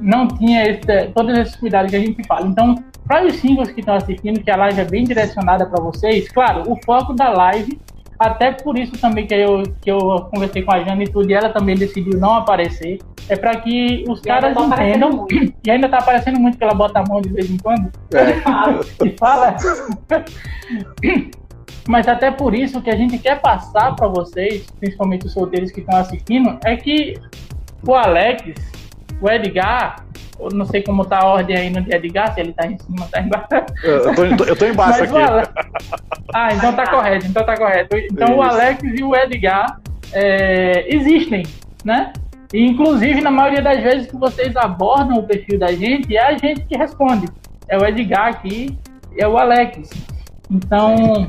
Não 0.00 0.28
tinha 0.28 0.68
esse- 0.68 1.08
todos 1.14 1.36
esses 1.38 1.56
cuidados 1.56 1.90
que 1.90 1.96
a 1.96 2.00
gente 2.00 2.22
fala. 2.26 2.46
Então, 2.46 2.74
para 3.06 3.24
os 3.24 3.36
singles 3.36 3.70
que 3.70 3.80
estão 3.80 3.94
assistindo, 3.94 4.40
que 4.42 4.50
a 4.50 4.56
live 4.56 4.80
é 4.80 4.84
bem 4.84 5.04
direcionada 5.04 5.64
para 5.66 5.80
vocês, 5.82 6.28
claro, 6.30 6.70
o 6.70 6.76
foco 6.84 7.14
da 7.14 7.30
live, 7.30 7.78
até 8.18 8.52
por 8.52 8.78
isso 8.78 8.92
também 8.98 9.26
que 9.26 9.34
eu, 9.34 9.62
que 9.80 9.90
eu 9.90 9.98
conversei 10.30 10.62
com 10.62 10.72
a 10.72 10.82
Jana 10.82 11.02
e 11.02 11.08
tudo, 11.08 11.30
e 11.30 11.34
ela 11.34 11.50
também 11.50 11.76
decidiu 11.76 12.18
não 12.18 12.34
aparecer, 12.34 12.98
é 13.28 13.36
para 13.36 13.56
que 13.60 14.04
os 14.08 14.20
E 14.20 14.24
caras 14.24 14.54
tá 14.54 14.64
entendam. 14.64 15.26
E 15.66 15.70
ainda 15.70 15.88
tá 15.88 15.98
aparecendo 15.98 16.38
muito 16.38 16.56
que 16.56 16.62
ela 16.62 16.74
bota 16.74 17.00
a 17.00 17.04
mão 17.08 17.20
de 17.20 17.28
vez 17.28 17.50
em 17.50 17.56
quando 17.56 17.90
É. 18.14 18.36
E 19.04 19.16
fala. 19.18 19.56
Mas 21.88 22.08
até 22.08 22.30
por 22.30 22.54
isso 22.54 22.80
que 22.82 22.90
a 22.90 22.96
gente 22.96 23.18
quer 23.18 23.40
passar 23.40 23.94
para 23.96 24.08
vocês, 24.08 24.66
principalmente 24.78 25.26
os 25.26 25.32
solteiros 25.32 25.70
que 25.70 25.80
estão 25.80 25.98
assistindo, 25.98 26.58
é 26.64 26.76
que 26.76 27.14
o 27.86 27.94
Alex 27.94 28.54
O 29.20 29.30
Edgar, 29.30 30.04
eu 30.38 30.48
não 30.50 30.66
sei 30.66 30.82
como 30.82 31.04
tá 31.04 31.20
a 31.20 31.24
ordem 31.24 31.56
aí 31.56 31.70
no 31.70 31.78
Edgar, 31.78 32.34
se 32.34 32.40
ele 32.40 32.52
tá 32.52 32.66
em 32.66 32.78
cima, 32.78 33.06
tá 33.10 33.20
embaixo. 33.20 33.46
Eu 33.82 34.36
tô, 34.36 34.44
eu 34.44 34.56
tô 34.56 34.66
embaixo 34.66 35.00
Mas 35.00 35.14
aqui. 35.14 35.50
Ah, 36.34 36.52
então 36.52 36.72
tá 36.74 36.86
correto, 36.86 37.26
então 37.26 37.44
tá 37.44 37.56
correto. 37.56 37.96
Então 37.96 38.28
Isso. 38.28 38.38
o 38.38 38.42
Alex 38.42 38.82
e 38.82 39.02
o 39.02 39.16
Edgar 39.16 39.80
é, 40.12 40.94
existem, 40.94 41.44
né? 41.84 42.12
E, 42.52 42.64
inclusive, 42.64 43.20
na 43.20 43.30
maioria 43.30 43.62
das 43.62 43.82
vezes 43.82 44.06
que 44.10 44.16
vocês 44.16 44.56
abordam 44.56 45.18
o 45.18 45.22
perfil 45.22 45.58
da 45.58 45.72
gente, 45.72 46.16
é 46.16 46.22
a 46.22 46.38
gente 46.38 46.62
que 46.62 46.76
responde. 46.76 47.26
É 47.68 47.76
o 47.76 47.84
Edgar 47.84 48.28
aqui, 48.28 48.78
é 49.18 49.26
o 49.26 49.36
Alex. 49.36 49.90
Então, 50.50 51.28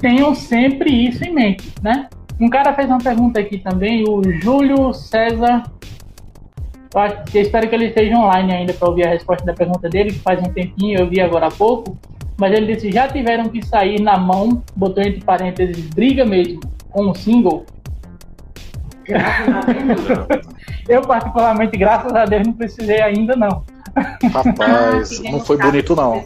tenham 0.00 0.34
sempre 0.34 0.90
isso 0.90 1.24
em 1.24 1.34
mente, 1.34 1.72
né? 1.82 2.08
Um 2.40 2.48
cara 2.48 2.72
fez 2.72 2.88
uma 2.88 2.98
pergunta 2.98 3.40
aqui 3.40 3.58
também, 3.58 4.04
o 4.08 4.22
Júlio 4.40 4.92
César. 4.94 5.62
Eu 7.32 7.42
espero 7.42 7.68
que 7.68 7.74
ele 7.74 7.86
esteja 7.86 8.16
online 8.16 8.52
ainda 8.52 8.72
para 8.72 8.88
ouvir 8.88 9.06
a 9.06 9.10
resposta 9.10 9.44
da 9.44 9.54
pergunta 9.54 9.88
dele, 9.88 10.10
que 10.10 10.18
faz 10.18 10.40
um 10.40 10.52
tempinho, 10.52 10.98
eu 10.98 11.08
vi 11.08 11.20
agora 11.20 11.46
há 11.46 11.50
pouco. 11.50 11.96
Mas 12.36 12.52
ele 12.52 12.74
disse: 12.74 12.90
já 12.90 13.06
tiveram 13.06 13.48
que 13.48 13.64
sair 13.64 14.00
na 14.00 14.18
mão, 14.18 14.62
botou 14.74 15.02
entre 15.02 15.20
parênteses, 15.20 15.86
briga 15.90 16.24
mesmo, 16.24 16.60
com 16.90 17.06
um 17.06 17.14
single. 17.14 17.64
eu, 20.88 21.02
particularmente, 21.02 21.76
graças 21.76 22.12
a 22.14 22.24
Deus, 22.24 22.46
não 22.46 22.54
precisei 22.54 23.00
ainda, 23.00 23.36
não. 23.36 23.62
Rapaz, 24.32 25.20
não 25.20 25.40
foi 25.40 25.58
bonito, 25.58 25.94
não. 25.94 26.24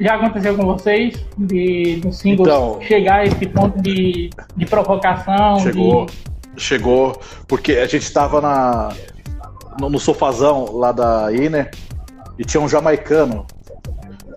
Já 0.00 0.14
aconteceu 0.14 0.56
com 0.56 0.64
vocês 0.64 1.26
de 1.36 1.96
do 1.96 2.12
single 2.12 2.46
então, 2.46 2.80
chegar 2.82 3.20
a 3.20 3.24
esse 3.24 3.46
ponto 3.46 3.80
de, 3.82 4.30
de 4.56 4.66
provocação? 4.66 5.58
Chegou, 5.58 6.06
de... 6.06 6.12
chegou, 6.56 7.20
porque 7.46 7.72
a 7.72 7.86
gente 7.86 8.02
estava 8.02 8.40
na, 8.40 8.92
no, 9.80 9.88
no, 9.90 9.98
sofazão 9.98 10.76
lá 10.76 10.92
da 10.92 11.32
Iner 11.32 11.70
e 12.38 12.44
tinha 12.44 12.60
um 12.60 12.68
jamaicano. 12.68 13.46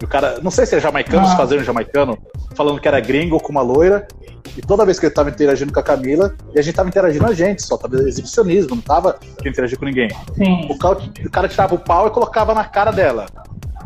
o 0.02 0.08
cara, 0.08 0.40
não 0.42 0.52
sei 0.52 0.66
se 0.66 0.76
é 0.76 0.80
jamaicano, 0.80 1.26
ah. 1.26 1.30
se 1.30 1.38
fazendo 1.38 1.64
jamaicano, 1.64 2.18
falando 2.56 2.80
que 2.80 2.88
era 2.88 3.00
gringo 3.00 3.40
com 3.40 3.52
uma 3.52 3.62
loira. 3.62 4.08
E 4.58 4.62
toda 4.62 4.86
vez 4.86 5.00
que 5.00 5.06
ele 5.06 5.14
tava 5.14 5.30
interagindo 5.30 5.72
com 5.72 5.80
a 5.80 5.84
Camila, 5.84 6.36
e 6.54 6.60
a 6.60 6.62
gente 6.62 6.76
tava 6.76 6.90
interagindo 6.90 7.26
a 7.26 7.34
gente, 7.34 7.62
só 7.62 7.78
tava 7.78 7.96
exibicionismo, 7.96 8.76
não 8.76 8.82
tava 8.82 9.14
que 9.14 9.48
interagir 9.48 9.80
com 9.80 9.86
ninguém. 9.86 10.10
Sim. 10.36 10.68
O 10.70 10.78
cara, 10.78 10.98
o 11.26 11.32
cara 11.32 11.48
tirava 11.48 11.76
o 11.76 11.80
pau 11.80 12.08
e 12.08 12.10
colocava 12.10 12.54
na 12.54 12.66
cara 12.66 12.92
dela. 12.92 13.28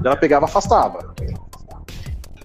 Ela 0.03 0.15
pegava 0.15 0.45
e 0.45 0.49
afastava. 0.49 1.13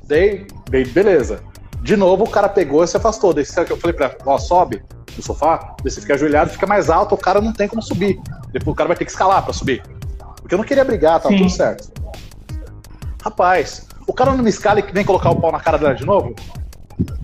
Daí, 0.05 0.47
daí, 0.69 0.85
beleza. 0.85 1.41
De 1.83 1.97
novo, 1.97 2.25
o 2.25 2.31
cara 2.31 2.49
pegou 2.49 2.85
e 2.85 2.87
se 2.87 2.97
afastou. 2.97 3.33
Daí 3.33 3.45
eu 3.69 3.77
falei 3.77 3.95
pra 3.95 4.07
ela, 4.07 4.17
ó, 4.27 4.39
sobe 4.39 4.83
no 5.17 5.23
sofá, 5.23 5.75
daí 5.83 5.91
você 5.91 6.01
fica 6.01 6.15
ajoelhado, 6.15 6.51
fica 6.51 6.67
mais 6.67 6.89
alto, 6.89 7.15
o 7.15 7.19
cara 7.19 7.41
não 7.41 7.53
tem 7.53 7.69
como 7.69 7.83
subir. 7.83 8.21
Depois 8.53 8.73
o 8.73 8.75
cara 8.75 8.89
vai 8.89 8.97
ter 8.97 9.05
que 9.05 9.11
escalar 9.11 9.43
pra 9.43 9.53
subir. 9.53 9.83
Porque 10.41 10.55
eu 10.55 10.59
não 10.59 10.65
queria 10.65 10.85
brigar, 10.85 11.21
tá 11.21 11.29
tudo 11.29 11.51
certo. 11.51 11.91
Rapaz, 13.23 13.87
o 14.07 14.13
cara 14.13 14.33
não 14.33 14.43
me 14.43 14.51
escala 14.51 14.81
e 14.81 14.83
vem 14.83 15.05
colocar 15.05 15.31
o 15.31 15.41
pau 15.41 15.53
na 15.53 15.61
cara 15.61 15.79
dela 15.79 15.95
de 15.95 16.05
novo? 16.05 16.35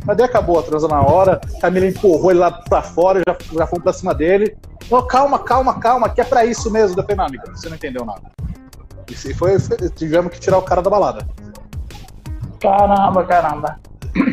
Mas 0.05 0.17
daí 0.17 0.27
acabou 0.27 0.59
a 0.59 0.63
transa 0.63 0.89
na 0.89 1.01
hora, 1.03 1.41
Camila 1.61 1.87
empurrou 1.87 2.31
ele 2.31 2.41
lá 2.41 2.51
pra 2.51 2.83
fora, 2.83 3.23
já, 3.27 3.37
já 3.59 3.67
fomos 3.67 3.83
pra 3.83 3.93
cima 3.93 4.15
dele. 4.15 4.57
Oh, 4.91 5.03
calma, 5.03 5.39
calma, 5.39 5.81
calma, 5.81 6.09
que 6.09 6.21
é 6.21 6.25
pra 6.25 6.45
isso 6.45 6.71
mesmo. 6.71 6.97
Da 6.97 7.03
falei, 7.03 7.17
não, 7.17 7.27
amiga, 7.27 7.45
você 7.51 7.69
não 7.69 7.77
entendeu 7.77 8.05
nada. 8.05 8.31
E 9.11 9.15
foi, 9.35 9.59
foi, 9.59 9.77
tivemos 9.91 10.33
que 10.33 10.41
tirar 10.41 10.59
o 10.59 10.63
cara 10.63 10.81
da 10.81 10.89
balada. 10.89 11.27
Caramba, 12.61 13.25
caramba. 13.25 13.81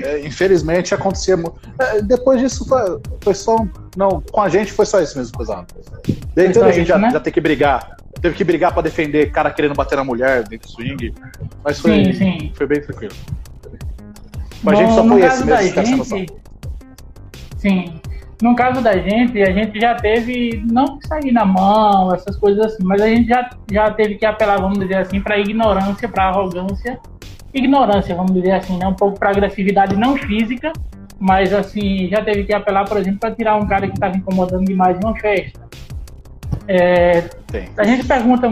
É, 0.04 0.26
infelizmente 0.26 0.94
acontecia 0.94 1.36
muito. 1.36 1.60
É, 1.80 2.02
depois 2.02 2.40
disso 2.40 2.66
foi, 2.68 3.00
foi, 3.22 3.34
só. 3.34 3.56
Não, 3.96 4.22
com 4.32 4.42
a 4.42 4.50
gente 4.50 4.72
foi 4.72 4.86
só 4.86 5.02
isso 5.02 5.18
mesmo, 5.18 5.38
pesado. 5.38 5.68
Daí 6.36 6.48
então 6.48 6.66
a 6.66 6.72
gente 6.72 6.88
já, 6.88 6.98
né? 6.98 7.10
já 7.12 7.20
tem 7.20 7.34
que 7.34 7.42
brigar. 7.42 7.98
Teve 8.22 8.36
que 8.36 8.44
brigar 8.44 8.72
para 8.74 8.84
defender 8.84 9.32
cara 9.32 9.52
querendo 9.52 9.74
bater 9.74 9.96
na 9.98 10.04
mulher 10.04 10.48
dentro 10.48 10.68
do 10.68 10.74
swing. 10.74 11.14
Mas 11.64 11.80
foi, 11.80 12.06
sim, 12.06 12.14
sim. 12.14 12.52
foi 12.56 12.68
bem 12.68 12.82
tranquilo. 12.82 13.14
Com 14.64 14.70
a 14.70 14.76
gente 14.76 14.94
só 14.94 15.06
foi 15.06 15.22
esse 15.22 15.46
mesmo, 15.46 16.06
gente, 16.06 16.34
Sim. 17.58 18.00
No 18.42 18.56
caso 18.56 18.82
da 18.82 18.98
gente, 18.98 19.42
a 19.42 19.52
gente 19.52 19.80
já 19.80 19.96
teve, 19.96 20.64
não 20.70 21.00
sair 21.02 21.32
na 21.32 21.46
mão, 21.46 22.14
essas 22.14 22.36
coisas 22.36 22.66
assim, 22.66 22.84
mas 22.84 23.02
a 23.02 23.08
gente 23.08 23.28
já, 23.28 23.50
já 23.72 23.92
teve 23.92 24.16
que 24.16 24.26
apelar, 24.26 24.60
vamos 24.60 24.80
dizer 24.80 24.98
assim, 24.98 25.22
para 25.22 25.40
ignorância, 25.40 26.10
para 26.10 26.26
arrogância 26.26 27.00
ignorância, 27.54 28.16
vamos 28.16 28.34
dizer 28.34 28.52
assim, 28.52 28.78
né? 28.78 28.88
Um 28.88 28.94
pouco 28.94 29.20
para 29.20 29.30
agressividade 29.30 29.96
não 29.96 30.18
física, 30.18 30.74
mas 31.20 31.54
assim, 31.54 32.08
já 32.10 32.24
teve 32.24 32.44
que 32.44 32.54
apelar, 32.54 32.86
por 32.86 32.98
exemplo, 32.98 33.20
para 33.20 33.36
tirar 33.36 33.56
um 33.56 33.68
cara 33.68 33.88
que 33.88 33.94
estava 33.94 34.18
incomodando 34.18 34.66
demais 34.66 34.98
em 34.98 35.06
uma 35.06 35.16
festa. 35.16 35.62
É, 36.68 37.30
a 37.78 37.84
gente 37.84 38.06
pergunta, 38.06 38.52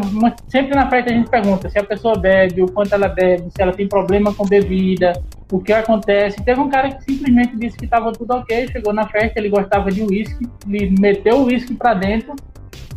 sempre 0.49 0.75
na 0.75 0.89
festa 0.89 1.11
a 1.11 1.13
gente 1.13 1.29
pergunta 1.29 1.69
se 1.69 1.79
a 1.79 1.83
pessoa 1.83 2.17
bebe, 2.17 2.61
o 2.61 2.69
quanto 2.69 2.93
ela 2.93 3.07
bebe, 3.07 3.49
se 3.49 3.61
ela 3.61 3.71
tem 3.71 3.87
problema 3.87 4.33
com 4.33 4.45
bebida, 4.45 5.13
o 5.51 5.59
que 5.59 5.71
acontece. 5.71 6.43
Teve 6.43 6.59
um 6.59 6.69
cara 6.69 6.91
que 6.91 7.03
simplesmente 7.03 7.55
disse 7.55 7.77
que 7.77 7.85
estava 7.85 8.11
tudo 8.11 8.33
ok, 8.33 8.67
chegou 8.69 8.93
na 8.93 9.07
festa, 9.07 9.39
ele 9.39 9.49
gostava 9.49 9.89
de 9.91 10.03
uísque, 10.03 10.47
ele 10.67 10.93
meteu 10.99 11.37
o 11.37 11.45
uísque 11.45 11.73
para 11.73 11.93
dentro 11.93 12.35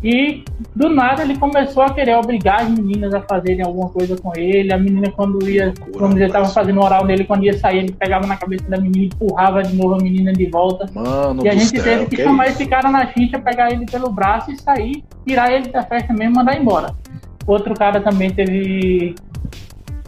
e 0.04 0.44
do 0.76 0.90
nada 0.90 1.22
ele 1.22 1.38
começou 1.38 1.82
a 1.82 1.94
querer 1.94 2.14
obrigar 2.16 2.60
as 2.60 2.68
meninas 2.68 3.14
a 3.14 3.22
fazerem 3.22 3.64
alguma 3.64 3.88
coisa 3.88 4.14
com 4.16 4.32
ele. 4.36 4.70
A 4.70 4.76
menina, 4.76 5.10
quando 5.10 5.48
ia, 5.48 5.72
quando 5.96 6.16
ele 6.16 6.26
estava 6.26 6.46
fazendo 6.46 6.78
oral 6.82 7.06
nele, 7.06 7.24
quando 7.24 7.44
ia 7.44 7.56
sair, 7.56 7.78
ele 7.78 7.92
pegava 7.92 8.26
na 8.26 8.36
cabeça 8.36 8.68
da 8.68 8.76
menina 8.76 9.04
e 9.04 9.06
empurrava 9.06 9.62
de 9.62 9.74
novo 9.74 9.94
a 9.94 9.98
menina 9.98 10.30
de 10.30 10.44
volta. 10.44 10.86
Mano 10.92 11.42
e 11.42 11.48
a 11.48 11.52
gente 11.52 11.80
céu, 11.80 11.82
teve 11.82 12.06
que, 12.06 12.16
que 12.16 12.22
chamar 12.22 12.46
é 12.46 12.48
esse 12.50 12.66
cara 12.66 12.90
na 12.90 13.06
chincha, 13.06 13.38
pegar 13.38 13.72
ele 13.72 13.86
pelo 13.86 14.10
braço 14.10 14.50
e 14.52 14.60
sair, 14.60 15.02
tirar 15.26 15.50
ele 15.50 15.70
da 15.70 15.82
festa 15.82 16.12
mesmo 16.12 16.34
e 16.34 16.36
mandar 16.36 16.60
embora. 16.60 16.94
Outro 17.46 17.72
cara 17.74 17.98
também 18.00 18.30
teve 18.30 19.14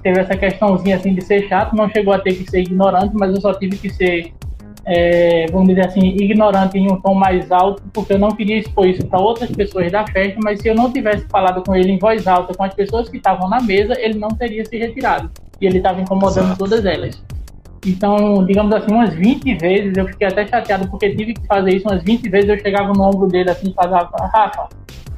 teve 0.03 0.21
essa 0.21 0.37
questãozinha 0.37 0.97
assim 0.97 1.15
de 1.15 1.23
ser 1.23 1.49
chato, 1.49 1.75
não 1.75 1.89
chegou 1.89 2.13
a 2.13 2.19
ter 2.19 2.35
que 2.35 2.49
ser 2.49 2.61
ignorante, 2.61 3.13
mas 3.15 3.35
eu 3.35 3.41
só 3.41 3.55
tive 3.55 3.77
que 3.77 3.91
ser 3.91 4.33
é, 4.87 5.47
vamos 5.51 5.69
dizer 5.69 5.87
assim, 5.87 6.01
ignorante 6.01 6.79
em 6.79 6.91
um 6.91 7.01
tom 7.01 7.13
mais 7.13 7.51
alto, 7.51 7.83
porque 7.93 8.13
eu 8.13 8.19
não 8.19 8.31
queria 8.31 8.59
expor 8.59 8.87
isso 8.87 9.05
para 9.07 9.19
outras 9.19 9.51
pessoas 9.51 9.91
da 9.91 10.07
festa, 10.07 10.39
mas 10.45 10.61
se 10.61 10.69
eu 10.69 10.77
não 10.77 10.93
tivesse 10.93 11.27
falado 11.27 11.63
com 11.65 11.75
ele 11.75 11.91
em 11.91 11.99
voz 11.99 12.27
alta, 12.27 12.55
com 12.55 12.63
as 12.63 12.73
pessoas 12.73 13.09
que 13.09 13.17
estavam 13.17 13.49
na 13.49 13.61
mesa, 13.61 13.95
ele 13.99 14.17
não 14.19 14.29
teria 14.29 14.65
se 14.65 14.77
retirado. 14.77 15.29
E 15.61 15.67
ele 15.67 15.79
estava 15.79 16.01
incomodando 16.01 16.47
Exato. 16.47 16.59
todas 16.59 16.85
elas. 16.85 17.21
Então, 17.85 18.45
digamos 18.45 18.73
assim, 18.75 18.93
umas 18.93 19.13
20 19.15 19.55
vezes 19.57 19.97
eu 19.97 20.07
fiquei 20.07 20.27
até 20.29 20.47
chateado 20.47 20.89
porque 20.89 21.15
tive 21.15 21.35
que 21.35 21.47
fazer 21.47 21.77
isso 21.77 21.89
umas 21.89 22.03
20 22.03 22.29
vezes. 22.29 22.49
Eu 22.49 22.59
chegava 22.59 22.93
no 22.93 23.03
ombro 23.03 23.27
dele 23.27 23.51
assim 23.51 23.71
e 23.71 23.75
falava: 23.75 24.11
Rafa, 24.33 24.69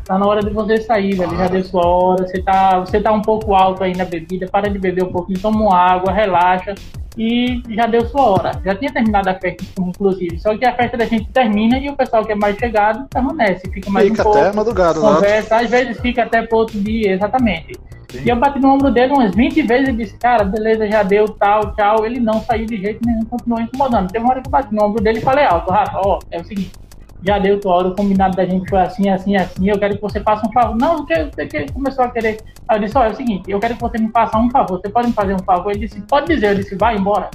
tá 0.09 0.19
na 0.19 0.27
hora 0.27 0.41
de 0.41 0.51
você 0.51 0.79
sair, 0.79 1.15
velho. 1.15 1.37
Já 1.37 1.47
deu 1.47 1.63
sua 1.63 1.87
hora. 1.87 2.27
Você 2.27 2.43
tá, 2.43 2.81
você 2.81 3.01
tá 3.01 3.13
um 3.13 3.21
pouco 3.21 3.55
alto 3.55 3.85
aí 3.85 3.95
na 3.95 4.07
bebida. 4.07 4.49
Para 4.51 4.71
de 4.71 4.79
beber 4.79 5.05
um 5.05 5.13
pouquinho, 5.13 5.39
toma 5.39 5.61
uma 5.61 5.77
água, 5.77 6.11
relaxa 6.11 6.75
e 7.17 7.61
já 7.69 7.87
deu 7.87 8.07
sua 8.07 8.23
hora. 8.23 8.53
Já 8.65 8.75
tinha 8.75 8.93
terminado 8.93 9.29
a 9.29 9.35
festa, 9.35 9.65
inclusive. 9.79 10.39
Só 10.39 10.57
que 10.57 10.65
a 10.65 10.75
festa 10.75 10.97
da 10.97 11.05
gente 11.05 11.29
termina 11.31 11.79
e 11.79 11.91
o 11.91 11.97
pessoal 11.97 12.25
que 12.25 12.33
é 12.33 12.35
mais 12.35 12.57
chegado 12.57 13.07
permanece. 13.09 13.69
Fica 13.71 13.91
mais 13.91 14.09
fica 14.09 14.23
um 14.23 14.25
pouco, 14.25 14.39
até 14.39 14.57
madrugada, 14.57 15.01
né? 15.01 15.15
conversa. 15.15 15.57
Né? 15.57 15.65
Às 15.65 15.71
vezes 15.71 16.01
fica 16.01 16.23
até 16.23 16.43
para 16.43 16.57
outro 16.57 16.81
dia, 16.81 17.13
exatamente. 17.13 17.75
Sim. 18.11 18.23
E 18.25 18.29
eu 18.31 18.37
bati 18.37 18.59
no 18.59 18.73
ombro 18.73 18.91
dele 18.91 19.13
umas 19.13 19.35
20 19.35 19.63
vezes 19.63 19.89
e 19.89 19.93
disse, 19.93 20.17
cara, 20.17 20.43
beleza, 20.45 20.89
já 20.89 21.03
deu, 21.03 21.29
tal, 21.29 21.75
tchau. 21.75 22.07
Ele 22.07 22.19
não 22.19 22.41
saiu 22.41 22.65
de 22.65 22.77
jeito 22.77 23.01
nenhum, 23.05 23.25
continuou 23.25 23.61
incomodando. 23.61 24.11
Teve 24.11 24.25
uma 24.25 24.33
hora 24.33 24.41
que 24.41 24.49
eu 24.49 24.53
bati 24.53 24.75
no 24.75 24.85
ombro 24.85 25.03
dele 25.03 25.19
e 25.19 25.23
falei 25.23 25.45
alto, 25.45 25.71
Rafa, 25.71 26.01
ó, 26.03 26.19
é 26.31 26.41
o 26.41 26.45
seguinte, 26.45 26.71
já 27.23 27.39
deu 27.39 27.61
tua 27.61 27.75
hora, 27.75 27.89
o 27.89 27.97
combinado 27.97 28.37
da 28.37 28.45
gente 28.45 28.69
foi 28.69 28.81
assim, 28.81 29.09
assim, 29.09 29.37
assim, 29.37 29.69
eu 29.69 29.79
quero 29.79 29.97
que 29.97 30.03
você 30.03 30.21
faça 30.21 30.47
um 30.47 30.53
favor. 30.53 30.77
Não, 30.77 31.05
que, 31.05 31.47
que 31.47 31.73
começou 31.73 32.05
a 32.05 32.11
querer. 32.11 32.39
Aí 32.69 32.79
eu 32.79 32.85
disse, 32.85 32.97
ó, 32.97 33.05
é 33.05 33.11
o 33.11 33.14
seguinte, 33.14 33.51
eu 33.51 33.59
quero 33.59 33.75
que 33.75 33.81
você 33.81 33.99
me 33.99 34.11
faça 34.11 34.39
um 34.39 34.51
favor, 34.51 34.81
você 34.81 34.89
pode 34.89 35.09
me 35.09 35.14
fazer 35.14 35.35
um 35.35 35.45
favor? 35.45 35.71
Ele 35.71 35.81
disse, 35.81 36.01
pode 36.03 36.27
dizer, 36.27 36.53
eu 36.53 36.55
disse, 36.55 36.77
vai 36.77 36.97
embora 36.97 37.31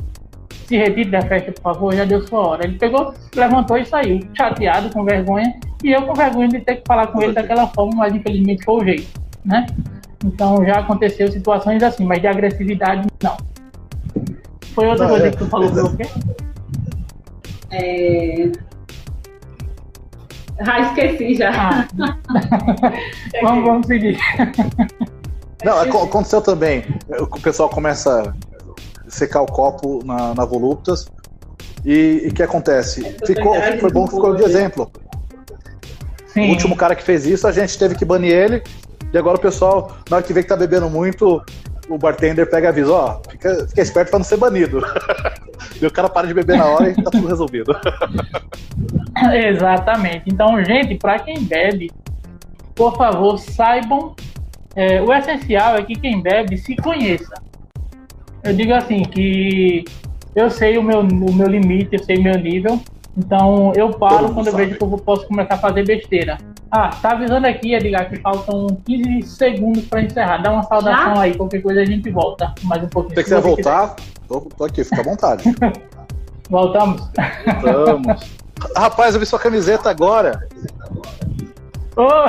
se 0.65 0.77
retire 0.77 1.09
da 1.09 1.21
festa, 1.21 1.51
por 1.51 1.61
favor, 1.61 1.95
já 1.95 2.05
deu 2.05 2.25
sua 2.25 2.47
hora. 2.47 2.65
Ele 2.65 2.77
pegou, 2.77 3.13
levantou 3.35 3.77
e 3.77 3.85
saiu, 3.85 4.19
chateado, 4.35 4.89
com 4.89 5.03
vergonha, 5.03 5.53
e 5.83 5.91
eu 5.91 6.03
com 6.03 6.13
vergonha 6.13 6.47
de 6.47 6.59
ter 6.61 6.77
que 6.77 6.83
falar 6.87 7.07
com 7.07 7.21
ele 7.21 7.33
daquela 7.33 7.67
forma, 7.67 7.93
mas 7.97 8.15
infelizmente 8.15 8.63
foi 8.63 8.75
o 8.75 8.85
jeito, 8.85 9.21
né? 9.45 9.65
Então 10.25 10.63
já 10.65 10.79
aconteceu 10.79 11.31
situações 11.31 11.83
assim, 11.83 12.05
mas 12.05 12.21
de 12.21 12.27
agressividade, 12.27 13.07
não. 13.21 13.37
Foi 14.73 14.87
outra 14.87 15.05
não, 15.05 15.11
coisa 15.11 15.27
é, 15.27 15.31
que 15.31 15.37
tu 15.37 15.45
falou, 15.45 15.67
é, 15.67 15.83
o 15.83 15.97
quê? 15.97 16.03
É... 17.71 18.51
Ah, 20.59 20.79
esqueci 20.81 21.35
já. 21.35 21.51
Ah. 21.51 21.87
vamos, 23.41 23.65
vamos 23.65 23.87
seguir. 23.87 24.17
Não, 25.63 25.79
aconteceu 25.79 26.41
também. 26.41 26.83
O 27.19 27.39
pessoal 27.39 27.69
começa 27.69 28.33
secar 29.07 29.41
o 29.41 29.45
copo 29.45 30.03
na, 30.05 30.33
na 30.33 30.45
voluptas. 30.45 31.07
E 31.85 32.27
o 32.29 32.33
que 32.33 32.43
acontece? 32.43 33.01
Ficou, 33.25 33.55
foi 33.79 33.91
bom 33.91 34.05
que 34.05 34.15
ficou 34.15 34.35
de 34.35 34.43
exemplo. 34.43 34.91
Sim. 36.27 36.47
O 36.47 36.49
último 36.49 36.75
cara 36.75 36.95
que 36.95 37.03
fez 37.03 37.25
isso, 37.25 37.47
a 37.47 37.51
gente 37.51 37.77
teve 37.77 37.95
que 37.95 38.05
banir 38.05 38.31
ele. 38.31 38.63
E 39.13 39.17
agora 39.17 39.37
o 39.37 39.39
pessoal, 39.39 39.95
na 40.09 40.17
hora 40.17 40.25
que 40.25 40.33
vê 40.33 40.41
que 40.41 40.49
tá 40.49 40.55
bebendo 40.55 40.89
muito, 40.89 41.41
o 41.93 41.97
bartender 41.97 42.49
pega 42.49 42.67
e 42.67 42.69
avisa, 42.69 42.91
ó, 42.91 43.21
fica, 43.29 43.67
fica 43.67 43.81
esperto 43.81 44.09
pra 44.09 44.19
não 44.19 44.25
ser 44.25 44.37
banido. 44.37 44.81
e 45.81 45.85
o 45.85 45.91
cara 45.91 46.09
para 46.09 46.27
de 46.27 46.33
beber 46.33 46.57
na 46.57 46.65
hora 46.65 46.89
e 46.89 46.95
tá 46.95 47.11
tudo 47.11 47.27
resolvido. 47.27 47.75
Exatamente. 49.33 50.23
Então, 50.27 50.63
gente, 50.63 50.95
para 50.95 51.19
quem 51.19 51.43
bebe, 51.43 51.91
por 52.75 52.97
favor, 52.97 53.37
saibam. 53.37 54.15
É, 54.75 54.99
o 55.01 55.13
essencial 55.13 55.75
é 55.75 55.83
que 55.83 55.93
quem 55.93 56.19
bebe 56.19 56.57
se 56.57 56.75
conheça. 56.75 57.35
Eu 58.43 58.53
digo 58.53 58.73
assim, 58.73 59.03
que 59.03 59.85
eu 60.35 60.49
sei 60.49 60.79
o 60.79 60.83
meu, 60.83 61.01
o 61.01 61.33
meu 61.33 61.47
limite, 61.47 61.89
eu 61.93 62.03
sei 62.03 62.17
o 62.17 62.23
meu 62.23 62.37
nível. 62.39 62.81
Então 63.15 63.71
eu 63.75 63.91
paro 63.91 64.33
quando 64.33 64.47
eu 64.47 64.55
vejo 64.55 64.75
que 64.75 64.83
eu 64.83 64.89
posso 64.97 65.27
começar 65.27 65.53
a 65.53 65.59
fazer 65.59 65.85
besteira. 65.85 66.39
Ah, 66.75 66.89
tá 66.89 67.11
avisando 67.11 67.45
aqui, 67.45 67.75
Edgar, 67.75 68.09
que 68.09 68.15
faltam 68.17 68.65
15 68.83 69.29
segundos 69.29 69.85
para 69.85 70.01
encerrar. 70.01 70.41
Dá 70.41 70.51
uma 70.51 70.63
saudação 70.63 71.15
Já? 71.17 71.21
aí, 71.21 71.37
qualquer 71.37 71.61
coisa 71.61 71.81
a 71.81 71.85
gente 71.85 72.09
volta 72.09 72.51
mais 72.63 72.83
um 72.83 72.87
pouquinho. 72.87 73.13
Se 73.13 73.15
você 73.17 73.23
quiser 73.25 73.41
voltar, 73.41 73.95
tô, 74.27 74.41
tô, 74.41 74.63
aqui, 74.63 74.83
fica 74.83 75.01
à 75.01 75.03
vontade. 75.03 75.43
Voltamos? 76.49 77.07
Voltamos. 77.61 78.23
Rapaz, 78.75 79.13
eu 79.13 79.19
vi 79.19 79.25
sua 79.27 79.37
camiseta 79.37 79.91
agora. 79.91 80.47
Oh! 81.95 82.25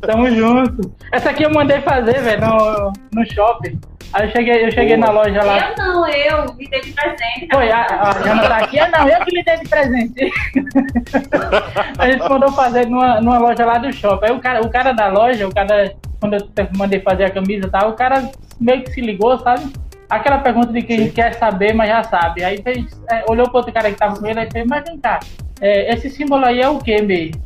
Tamo 0.00 0.30
junto. 0.30 0.94
Essa 1.12 1.30
aqui 1.30 1.42
eu 1.42 1.52
mandei 1.52 1.80
fazer, 1.82 2.20
velho, 2.20 2.40
no, 2.46 2.92
no 3.12 3.32
shopping. 3.32 3.78
Aí 4.12 4.26
eu 4.26 4.30
cheguei, 4.30 4.64
eu 4.64 4.70
cheguei 4.70 4.96
na 4.96 5.10
loja 5.10 5.42
lá. 5.42 5.70
Eu 5.70 5.76
não, 5.76 6.08
eu 6.08 6.44
lhe 6.56 6.68
dei 6.68 6.80
de 6.80 6.92
presente. 6.92 7.48
Foi, 7.52 7.70
a, 7.70 7.84
a 7.84 8.12
Jana 8.22 8.48
tá 8.48 8.56
aqui? 8.58 8.78
Eu 8.78 8.90
não, 8.90 9.08
eu 9.08 9.24
que 9.24 9.36
lhe 9.36 9.42
dei 9.42 9.56
de 9.56 9.68
presente. 9.68 10.32
a 11.98 12.10
gente 12.10 12.28
mandou 12.28 12.52
fazer 12.52 12.86
numa, 12.86 13.20
numa 13.20 13.38
loja 13.38 13.66
lá 13.66 13.78
do 13.78 13.92
shopping. 13.92 14.26
Aí 14.26 14.32
o 14.32 14.40
cara, 14.40 14.60
o 14.62 14.70
cara 14.70 14.92
da 14.92 15.08
loja, 15.08 15.48
o 15.48 15.54
cara, 15.54 15.94
quando 16.20 16.34
eu 16.34 16.48
mandei 16.76 17.00
fazer 17.00 17.24
a 17.24 17.30
camisa 17.30 17.66
e 17.66 17.70
tal, 17.70 17.90
o 17.90 17.94
cara 17.94 18.30
meio 18.60 18.82
que 18.82 18.92
se 18.92 19.00
ligou, 19.00 19.38
sabe? 19.40 19.72
Aquela 20.08 20.38
pergunta 20.38 20.72
de 20.72 20.82
quem 20.82 21.10
quer 21.10 21.34
saber, 21.34 21.74
mas 21.74 21.88
já 21.88 22.02
sabe. 22.04 22.44
Aí 22.44 22.62
fez, 22.62 22.86
é, 23.10 23.24
olhou 23.28 23.48
pro 23.48 23.58
outro 23.58 23.72
cara 23.72 23.90
que 23.90 23.98
tava 23.98 24.18
com 24.18 24.26
ele 24.26 24.40
e 24.40 24.50
fez, 24.50 24.66
mas 24.66 24.84
vem 24.84 24.98
cá, 24.98 25.18
é, 25.60 25.92
esse 25.92 26.08
símbolo 26.10 26.44
aí 26.44 26.60
é 26.60 26.68
o 26.68 26.78
que 26.78 27.02
mesmo? 27.02 27.42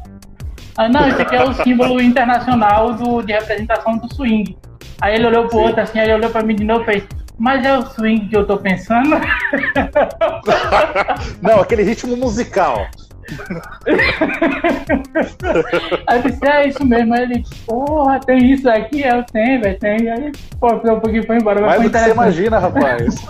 Ah, 0.78 0.88
não, 0.88 1.06
esse 1.08 1.20
aqui 1.20 1.34
é 1.34 1.42
o 1.42 1.52
símbolo 1.52 2.00
internacional 2.00 2.94
do, 2.94 3.20
de 3.20 3.32
representação 3.32 3.98
do 3.98 4.14
swing. 4.14 4.56
Aí 5.00 5.16
ele 5.16 5.26
olhou 5.26 5.48
pro 5.48 5.58
Sim. 5.58 5.64
outro 5.64 5.80
assim, 5.80 5.98
aí 5.98 6.06
ele 6.06 6.14
olhou 6.14 6.30
pra 6.30 6.44
mim 6.44 6.54
de 6.54 6.62
novo 6.62 6.82
e 6.82 6.84
fez, 6.84 7.04
mas 7.36 7.64
é 7.64 7.76
o 7.76 7.84
swing 7.84 8.28
que 8.28 8.36
eu 8.36 8.46
tô 8.46 8.58
pensando? 8.58 9.10
Não, 11.42 11.58
aquele 11.58 11.82
ritmo 11.82 12.16
musical. 12.16 12.86
aí 16.06 16.18
eu 16.18 16.22
disse, 16.30 16.46
é 16.46 16.68
isso 16.68 16.86
mesmo. 16.86 17.12
Aí 17.12 17.22
ele, 17.22 17.42
porra, 17.66 18.20
tem 18.20 18.52
isso 18.52 18.70
aqui? 18.70 19.02
Eu 19.02 19.24
tenho, 19.24 19.60
velho, 19.60 19.78
tem. 19.80 20.08
Aí, 20.08 20.30
pô, 20.60 20.74
um 20.74 21.00
pouquinho 21.00 21.26
foi 21.26 21.38
embora. 21.38 21.60
Mais 21.60 21.82
do 21.82 21.90
que 21.90 21.98
você 21.98 22.12
imagina, 22.12 22.60
rapaz. 22.60 23.16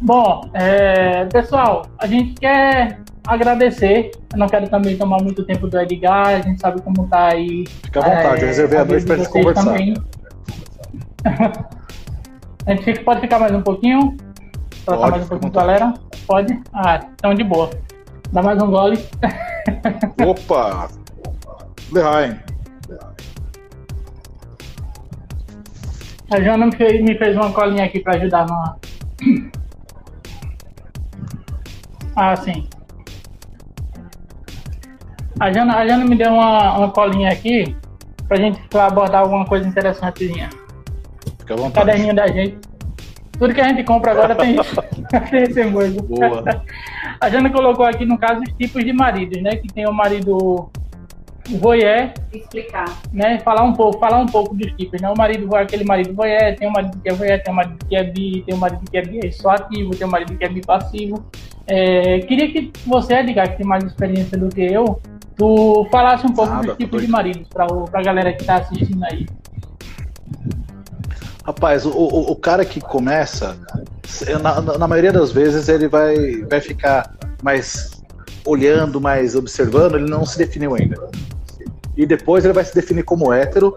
Bom, 0.00 0.48
é, 0.54 1.26
pessoal, 1.26 1.84
a 1.98 2.06
gente 2.06 2.40
quer 2.40 3.00
agradecer. 3.26 4.12
Eu 4.32 4.38
não 4.38 4.46
quero 4.46 4.68
também 4.68 4.96
tomar 4.96 5.22
muito 5.22 5.44
tempo 5.44 5.66
do 5.66 5.78
Edgar, 5.78 6.28
a 6.28 6.40
gente 6.40 6.60
sabe 6.60 6.80
como 6.80 7.06
tá 7.08 7.32
aí. 7.32 7.66
Fica 7.66 8.00
à 8.00 8.02
vontade, 8.02 8.40
é, 8.40 8.42
eu 8.42 8.46
reservei 8.46 8.78
a 8.78 8.84
noite 8.84 9.06
pra 9.06 9.16
gente 9.16 9.28
conversar. 9.28 9.64
Também. 9.64 9.94
a 12.66 12.74
gente 12.74 13.00
pode 13.00 13.20
ficar 13.20 13.38
mais 13.38 13.52
um 13.52 13.62
pouquinho? 13.62 14.16
Tratar 14.84 15.10
mais 15.10 15.24
um 15.24 15.28
pouquinho 15.28 15.52
com 15.52 15.58
a 15.58 15.62
galera? 15.62 15.94
Pode? 16.26 16.62
Ah, 16.72 17.00
então 17.14 17.34
de 17.34 17.44
boa. 17.44 17.70
Dá 18.32 18.42
mais 18.42 18.62
um 18.62 18.70
gole. 18.70 18.98
Opa! 20.24 20.88
Lehaim. 21.92 22.38
A 26.30 26.40
Jana 26.40 26.66
me 26.66 26.76
fez, 26.76 27.02
me 27.02 27.16
fez 27.16 27.36
uma 27.36 27.52
colinha 27.52 27.84
aqui 27.84 28.00
para 28.00 28.16
ajudar 28.16 28.46
na. 28.46 28.76
Ah, 32.18 32.34
sim. 32.34 32.66
A 35.38 35.52
Jana, 35.52 35.76
a 35.76 35.86
Jana 35.86 36.04
me 36.04 36.16
deu 36.16 36.32
uma, 36.32 36.78
uma 36.78 36.90
colinha 36.90 37.30
aqui 37.30 37.76
pra 38.26 38.38
gente 38.38 38.58
abordar 38.76 39.22
alguma 39.22 39.44
coisa 39.44 39.68
interessantezinha. 39.68 40.48
Fica 41.38 41.54
à 41.54 41.56
vontade. 41.56 41.86
Caderninho 41.86 42.14
da 42.14 42.26
gente. 42.26 42.58
Tudo 43.38 43.52
que 43.52 43.60
a 43.60 43.68
gente 43.68 43.84
compra 43.84 44.12
agora 44.12 44.34
tem, 44.34 44.56
tem 45.30 45.42
esse 45.42 45.60
emoji. 45.60 46.00
Boa. 46.00 46.42
A 47.20 47.28
Jana 47.28 47.50
colocou 47.50 47.84
aqui, 47.84 48.06
no 48.06 48.16
caso, 48.16 48.40
os 48.40 48.52
tipos 48.54 48.82
de 48.82 48.92
maridos, 48.94 49.42
né? 49.42 49.56
Que 49.56 49.68
tem 49.68 49.86
o 49.86 49.92
marido 49.92 50.70
voyeur. 51.60 52.12
Explicar. 52.32 52.86
Né? 53.12 53.38
Falar 53.40 53.62
um 53.62 53.74
pouco, 53.74 53.98
falar 53.98 54.18
um 54.18 54.26
pouco 54.26 54.54
dos 54.54 54.72
tipos, 54.72 55.02
né? 55.02 55.10
O 55.10 55.16
marido 55.16 55.54
aquele 55.54 55.84
marido 55.84 56.14
voyeur, 56.14 56.56
tem 56.56 56.66
o 56.66 56.72
marido 56.72 56.98
que 56.98 57.08
é 57.10 57.12
voyeur, 57.12 57.42
tem 57.42 57.52
o 57.52 57.56
marido 57.56 57.76
que 57.86 57.96
é 57.96 58.04
bi, 58.04 58.42
tem 58.46 58.54
o 58.54 58.58
marido 58.58 58.90
que 58.90 58.96
é 58.96 59.02
bi 59.02 59.32
só 59.32 59.50
ativo, 59.50 59.90
tem 59.90 60.06
o 60.06 60.10
marido 60.10 60.36
que 60.36 60.44
é 60.44 60.48
bi 60.48 60.62
passivo. 60.64 61.26
É, 61.66 62.20
queria 62.20 62.50
que 62.50 62.72
você, 62.86 63.16
Edgar, 63.16 63.50
que 63.50 63.58
tem 63.58 63.66
mais 63.66 63.84
experiência 63.84 64.38
do 64.38 64.48
que 64.48 64.62
eu, 64.62 64.98
tu 65.36 65.86
falasse 65.90 66.26
um 66.26 66.32
pouco 66.32 66.52
Nada, 66.52 66.68
dos 66.68 66.76
tipos 66.76 67.02
de 67.02 67.08
maridos 67.08 67.48
para 67.48 67.66
a 67.66 68.02
galera 68.02 68.32
que 68.32 68.40
está 68.40 68.56
assistindo 68.56 69.04
aí. 69.04 69.26
Rapaz, 71.44 71.86
o, 71.86 71.90
o, 71.90 72.32
o, 72.32 72.36
cara 72.36 72.64
que 72.64 72.80
começa, 72.80 73.56
na, 74.42 74.78
na, 74.78 74.88
maioria 74.88 75.12
das 75.12 75.30
vezes 75.30 75.68
ele 75.68 75.86
vai, 75.86 76.42
vai 76.42 76.60
ficar 76.60 77.14
mais 77.40 78.02
olhando, 78.44 79.00
mais 79.00 79.36
observando, 79.36 79.94
ele 79.94 80.10
não 80.10 80.26
se 80.26 80.36
definiu 80.38 80.74
ainda. 80.74 80.96
E 81.96 82.04
depois 82.04 82.44
ele 82.44 82.52
vai 82.52 82.64
se 82.64 82.74
definir 82.74 83.04
como 83.04 83.32
hétero, 83.32 83.76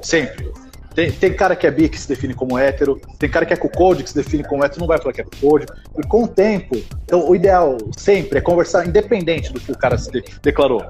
sempre. 0.00 0.52
Tem, 0.94 1.12
tem 1.12 1.32
cara 1.32 1.54
que 1.54 1.66
é 1.66 1.70
bi 1.70 1.88
que 1.88 2.00
se 2.00 2.08
define 2.08 2.34
como 2.34 2.58
hétero, 2.58 3.00
tem 3.18 3.28
cara 3.28 3.46
que 3.46 3.52
é 3.52 3.56
cuckold 3.56 4.02
que 4.02 4.10
se 4.10 4.16
define 4.16 4.42
como 4.42 4.64
hétero, 4.64 4.80
não 4.80 4.86
vai 4.86 4.98
falar 4.98 5.12
que 5.12 5.20
é 5.20 5.24
cuckold. 5.24 5.66
E 5.98 6.06
com 6.06 6.24
o 6.24 6.28
tempo, 6.28 6.76
então 7.04 7.28
o 7.28 7.36
ideal 7.36 7.76
sempre 7.96 8.38
é 8.38 8.40
conversar 8.40 8.86
independente 8.86 9.52
do 9.52 9.60
que 9.60 9.70
o 9.70 9.78
cara 9.78 9.96
se 9.96 10.10
de, 10.10 10.24
declarou. 10.42 10.84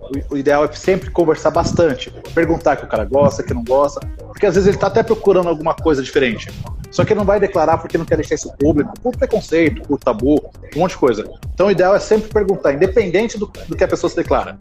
O, 0.00 0.34
o, 0.34 0.38
ideal 0.38 0.64
é 0.64 0.72
sempre 0.72 1.10
conversar 1.10 1.50
bastante, 1.50 2.10
perguntar 2.34 2.74
o 2.74 2.76
que 2.78 2.84
o 2.84 2.88
cara 2.88 3.04
gosta, 3.04 3.42
que 3.42 3.52
não 3.52 3.62
gosta, 3.62 4.00
porque 4.28 4.46
às 4.46 4.54
vezes 4.54 4.68
ele 4.68 4.78
tá 4.78 4.86
até 4.86 5.02
procurando 5.02 5.48
alguma 5.48 5.74
coisa 5.74 6.02
diferente. 6.02 6.50
Só 6.90 7.04
que 7.04 7.12
ele 7.12 7.18
não 7.18 7.26
vai 7.26 7.40
declarar 7.40 7.78
porque 7.78 7.98
não 7.98 8.04
quer 8.04 8.16
deixar 8.16 8.36
isso 8.36 8.52
público, 8.56 8.92
por 9.02 9.16
preconceito, 9.16 9.82
por 9.82 9.98
tabu, 9.98 10.40
um 10.74 10.78
monte 10.78 10.92
de 10.92 10.98
coisa. 10.98 11.28
Então 11.52 11.66
o 11.66 11.70
ideal 11.70 11.94
é 11.94 11.98
sempre 11.98 12.28
perguntar, 12.28 12.72
independente 12.72 13.38
do, 13.38 13.46
do 13.68 13.76
que 13.76 13.84
a 13.84 13.88
pessoa 13.88 14.08
se 14.08 14.16
declara. 14.16 14.56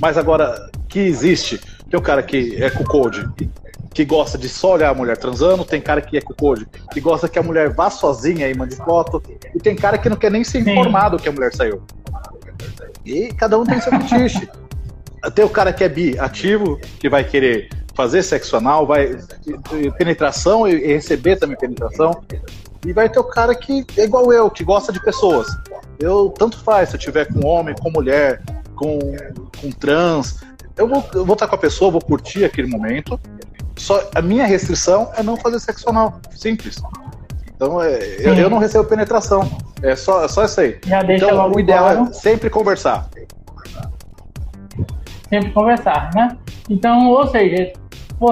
Mas 0.00 0.16
agora, 0.16 0.70
que 0.88 0.98
existe, 0.98 1.60
tem 1.90 2.00
um 2.00 2.02
cara 2.02 2.22
que 2.22 2.62
é 2.62 2.70
cuckold 2.70 3.28
que 3.92 4.04
gosta 4.04 4.36
de 4.36 4.48
só 4.48 4.74
olhar 4.74 4.90
a 4.90 4.94
mulher 4.94 5.16
transando, 5.16 5.64
tem 5.64 5.80
cara 5.80 6.00
que 6.00 6.16
é 6.16 6.20
cuckold, 6.20 6.66
que 6.92 7.00
gosta 7.00 7.28
que 7.28 7.38
a 7.38 7.42
mulher 7.42 7.72
vá 7.72 7.88
sozinha 7.90 8.48
e 8.48 8.54
mande 8.56 8.74
foto, 8.76 9.22
e 9.54 9.58
tem 9.58 9.76
cara 9.76 9.96
que 9.96 10.08
não 10.08 10.16
quer 10.16 10.30
nem 10.30 10.42
ser 10.42 10.60
informado 10.60 11.16
Sim. 11.16 11.22
que 11.22 11.28
a 11.28 11.32
mulher 11.32 11.54
saiu. 11.54 11.82
E 13.04 13.28
cada 13.34 13.58
um 13.58 13.64
tem 13.64 13.80
seu 13.80 13.92
fetiche. 13.92 14.48
Tem 15.34 15.44
o 15.44 15.48
cara 15.48 15.72
que 15.72 15.84
é 15.84 15.88
bi 15.88 16.18
ativo, 16.18 16.78
que 16.98 17.08
vai 17.08 17.24
querer 17.24 17.68
fazer 17.94 18.22
sexo 18.22 18.56
anal, 18.56 18.86
vai 18.86 19.16
penetração 19.96 20.66
e 20.66 20.92
receber 20.92 21.36
também 21.36 21.56
penetração. 21.56 22.22
E 22.84 22.92
vai 22.92 23.08
ter 23.08 23.18
o 23.18 23.24
cara 23.24 23.54
que 23.54 23.84
é 23.96 24.04
igual 24.04 24.32
eu, 24.32 24.50
que 24.50 24.64
gosta 24.64 24.92
de 24.92 25.00
pessoas. 25.00 25.46
Eu 25.98 26.28
tanto 26.36 26.62
faz 26.62 26.90
se 26.90 26.96
eu 26.96 27.00
tiver 27.00 27.32
com 27.32 27.46
homem, 27.46 27.74
com 27.74 27.90
mulher, 27.90 28.42
com, 28.74 28.98
com 29.60 29.70
trans. 29.70 30.42
Eu 30.76 30.88
vou, 30.88 31.04
eu 31.14 31.24
vou 31.24 31.34
estar 31.34 31.46
com 31.46 31.54
a 31.54 31.58
pessoa, 31.58 31.90
vou 31.90 32.00
curtir 32.00 32.44
aquele 32.44 32.68
momento. 32.68 33.18
Só 33.76 34.08
a 34.14 34.22
minha 34.22 34.46
restrição 34.46 35.10
é 35.16 35.22
não 35.22 35.36
fazer 35.36 35.58
sexo 35.58 35.88
anal. 35.90 36.20
Simples. 36.30 36.76
Então 37.54 37.80
é, 37.80 37.98
eu, 38.18 38.34
eu, 38.34 38.50
não 38.50 38.58
recebo 38.58 38.84
penetração. 38.84 39.48
É 39.82 39.94
só, 39.94 40.24
é 40.24 40.28
só 40.28 40.44
isso 40.44 40.60
aí. 40.60 40.78
Já 40.86 41.02
deixa 41.02 41.26
então, 41.26 41.52
o 41.52 41.60
ideal 41.60 41.84
claro. 41.84 42.10
é 42.10 42.12
sempre 42.12 42.50
conversar. 42.50 43.08
Sempre 45.28 45.50
conversar, 45.50 46.10
né? 46.14 46.36
Então, 46.68 47.08
ou 47.08 47.26
seja, 47.26 47.72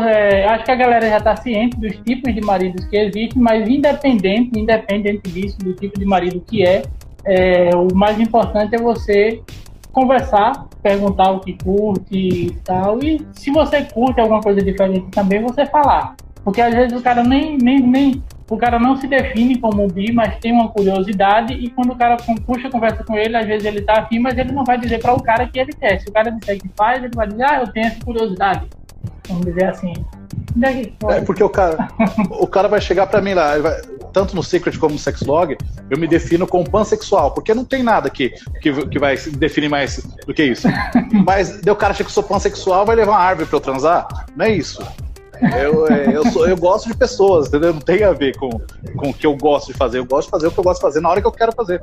é, 0.08 0.44
acho 0.46 0.64
que 0.64 0.70
a 0.70 0.74
galera 0.74 1.08
já 1.08 1.18
está 1.18 1.36
ciente 1.36 1.76
dos 1.78 1.96
tipos 2.04 2.34
de 2.34 2.40
maridos 2.40 2.84
que 2.86 2.96
existem, 2.96 3.42
mas 3.42 3.68
independente, 3.68 4.58
independente 4.58 5.30
disso, 5.30 5.58
do 5.58 5.74
tipo 5.74 5.98
de 5.98 6.04
marido 6.04 6.42
que 6.46 6.64
é, 6.64 6.82
é 7.24 7.70
o 7.74 7.94
mais 7.94 8.18
importante 8.18 8.74
é 8.74 8.78
você 8.78 9.42
conversar, 9.92 10.66
perguntar 10.82 11.30
o 11.30 11.40
que 11.40 11.56
curte 11.62 12.16
e 12.16 12.50
tal. 12.64 13.02
E 13.02 13.24
se 13.32 13.50
você 13.50 13.82
curte 13.82 14.20
alguma 14.20 14.40
coisa 14.40 14.60
diferente 14.62 15.06
também, 15.10 15.42
você 15.42 15.66
falar. 15.66 16.16
Porque 16.44 16.60
às 16.60 16.74
vezes 16.74 16.98
o 16.98 17.02
cara 17.02 17.22
nem, 17.22 17.56
nem, 17.56 17.80
nem 17.80 18.22
o 18.50 18.56
cara 18.56 18.78
não 18.78 18.96
se 18.96 19.06
define 19.06 19.58
como 19.58 19.86
bi, 19.86 20.12
mas 20.12 20.36
tem 20.38 20.52
uma 20.52 20.68
curiosidade 20.68 21.54
e 21.54 21.70
quando 21.70 21.92
o 21.92 21.96
cara 21.96 22.16
puxa 22.44 22.68
a 22.68 22.70
conversa 22.70 23.04
com 23.04 23.16
ele, 23.16 23.36
às 23.36 23.46
vezes 23.46 23.64
ele 23.64 23.82
tá 23.82 24.00
afim, 24.00 24.18
mas 24.18 24.36
ele 24.36 24.52
não 24.52 24.64
vai 24.64 24.78
dizer 24.78 25.00
para 25.00 25.14
o 25.14 25.22
cara 25.22 25.46
que 25.46 25.58
ele 25.58 25.72
quer. 25.72 26.00
Se 26.00 26.08
o 26.08 26.12
cara 26.12 26.30
disser 26.30 26.60
que 26.60 26.68
faz, 26.76 27.02
ele 27.02 27.14
vai 27.14 27.28
dizer, 27.28 27.44
ah, 27.44 27.60
eu 27.60 27.72
tenho 27.72 27.86
essa 27.86 28.04
curiosidade. 28.04 28.66
Vamos 29.28 29.46
dizer 29.46 29.66
assim. 29.66 29.92
É 31.08 31.20
porque 31.20 31.42
o 31.42 31.48
cara, 31.48 31.88
o 32.30 32.46
cara 32.46 32.68
vai 32.68 32.80
chegar 32.80 33.06
para 33.06 33.20
mim 33.20 33.34
lá, 33.34 33.58
vai, 33.58 33.80
tanto 34.12 34.36
no 34.36 34.42
Secret 34.42 34.78
como 34.78 34.94
no 34.94 34.98
Sexlog, 34.98 35.56
eu 35.90 35.98
me 35.98 36.06
defino 36.06 36.46
como 36.46 36.68
pansexual, 36.68 37.32
porque 37.32 37.54
não 37.54 37.64
tem 37.64 37.82
nada 37.82 38.10
que, 38.10 38.30
que, 38.60 38.86
que 38.86 38.98
vai 38.98 39.16
definir 39.16 39.68
mais 39.68 40.06
do 40.26 40.34
que 40.34 40.44
isso. 40.44 40.68
Mas 41.24 41.60
o 41.60 41.76
cara 41.76 41.94
chega 41.94 42.04
que 42.04 42.10
eu 42.10 42.14
sou 42.14 42.22
pansexual, 42.22 42.84
vai 42.84 42.96
levar 42.96 43.12
uma 43.12 43.20
árvore 43.20 43.48
para 43.48 43.56
eu 43.56 43.60
transar? 43.60 44.26
Não 44.36 44.44
é 44.44 44.52
isso. 44.52 44.82
Eu, 45.60 45.86
eu, 45.88 46.30
sou, 46.30 46.46
eu 46.46 46.56
gosto 46.56 46.88
de 46.88 46.96
pessoas, 46.96 47.48
entendeu? 47.48 47.74
Não 47.74 47.80
tem 47.80 48.04
a 48.04 48.12
ver 48.12 48.36
com, 48.36 48.50
com 48.96 49.10
o 49.10 49.14
que 49.14 49.26
eu 49.26 49.36
gosto 49.36 49.72
de 49.72 49.78
fazer. 49.78 49.98
Eu 49.98 50.04
gosto 50.04 50.28
de 50.28 50.30
fazer 50.30 50.46
o 50.46 50.52
que 50.52 50.58
eu 50.58 50.62
gosto 50.62 50.78
de 50.78 50.82
fazer 50.82 51.00
na 51.00 51.08
hora 51.08 51.20
que 51.20 51.26
eu 51.26 51.32
quero 51.32 51.52
fazer. 51.52 51.82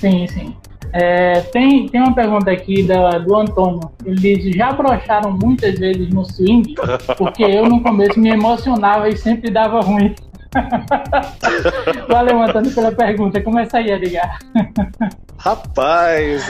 Sim, 0.00 0.26
sim. 0.26 0.56
É, 0.92 1.40
tem, 1.40 1.88
tem 1.88 2.00
uma 2.00 2.14
pergunta 2.14 2.50
aqui 2.50 2.82
da, 2.82 3.18
do 3.18 3.36
Antônio. 3.36 3.90
Ele 4.04 4.36
diz: 4.36 4.56
já 4.56 4.72
brocharam 4.72 5.32
muitas 5.32 5.78
vezes 5.78 6.08
no 6.10 6.24
swing? 6.24 6.74
Porque 7.16 7.42
eu 7.42 7.66
no 7.66 7.82
começo 7.82 8.18
me 8.18 8.30
emocionava 8.30 9.08
e 9.08 9.16
sempre 9.16 9.50
dava 9.50 9.80
ruim. 9.80 10.14
Valeu, 12.08 12.42
Antônio, 12.42 12.74
pela 12.74 12.92
pergunta. 12.92 13.40
Começa 13.42 13.78
aí, 13.78 13.90
Edgar. 13.90 14.38
Rapaz, 15.36 16.42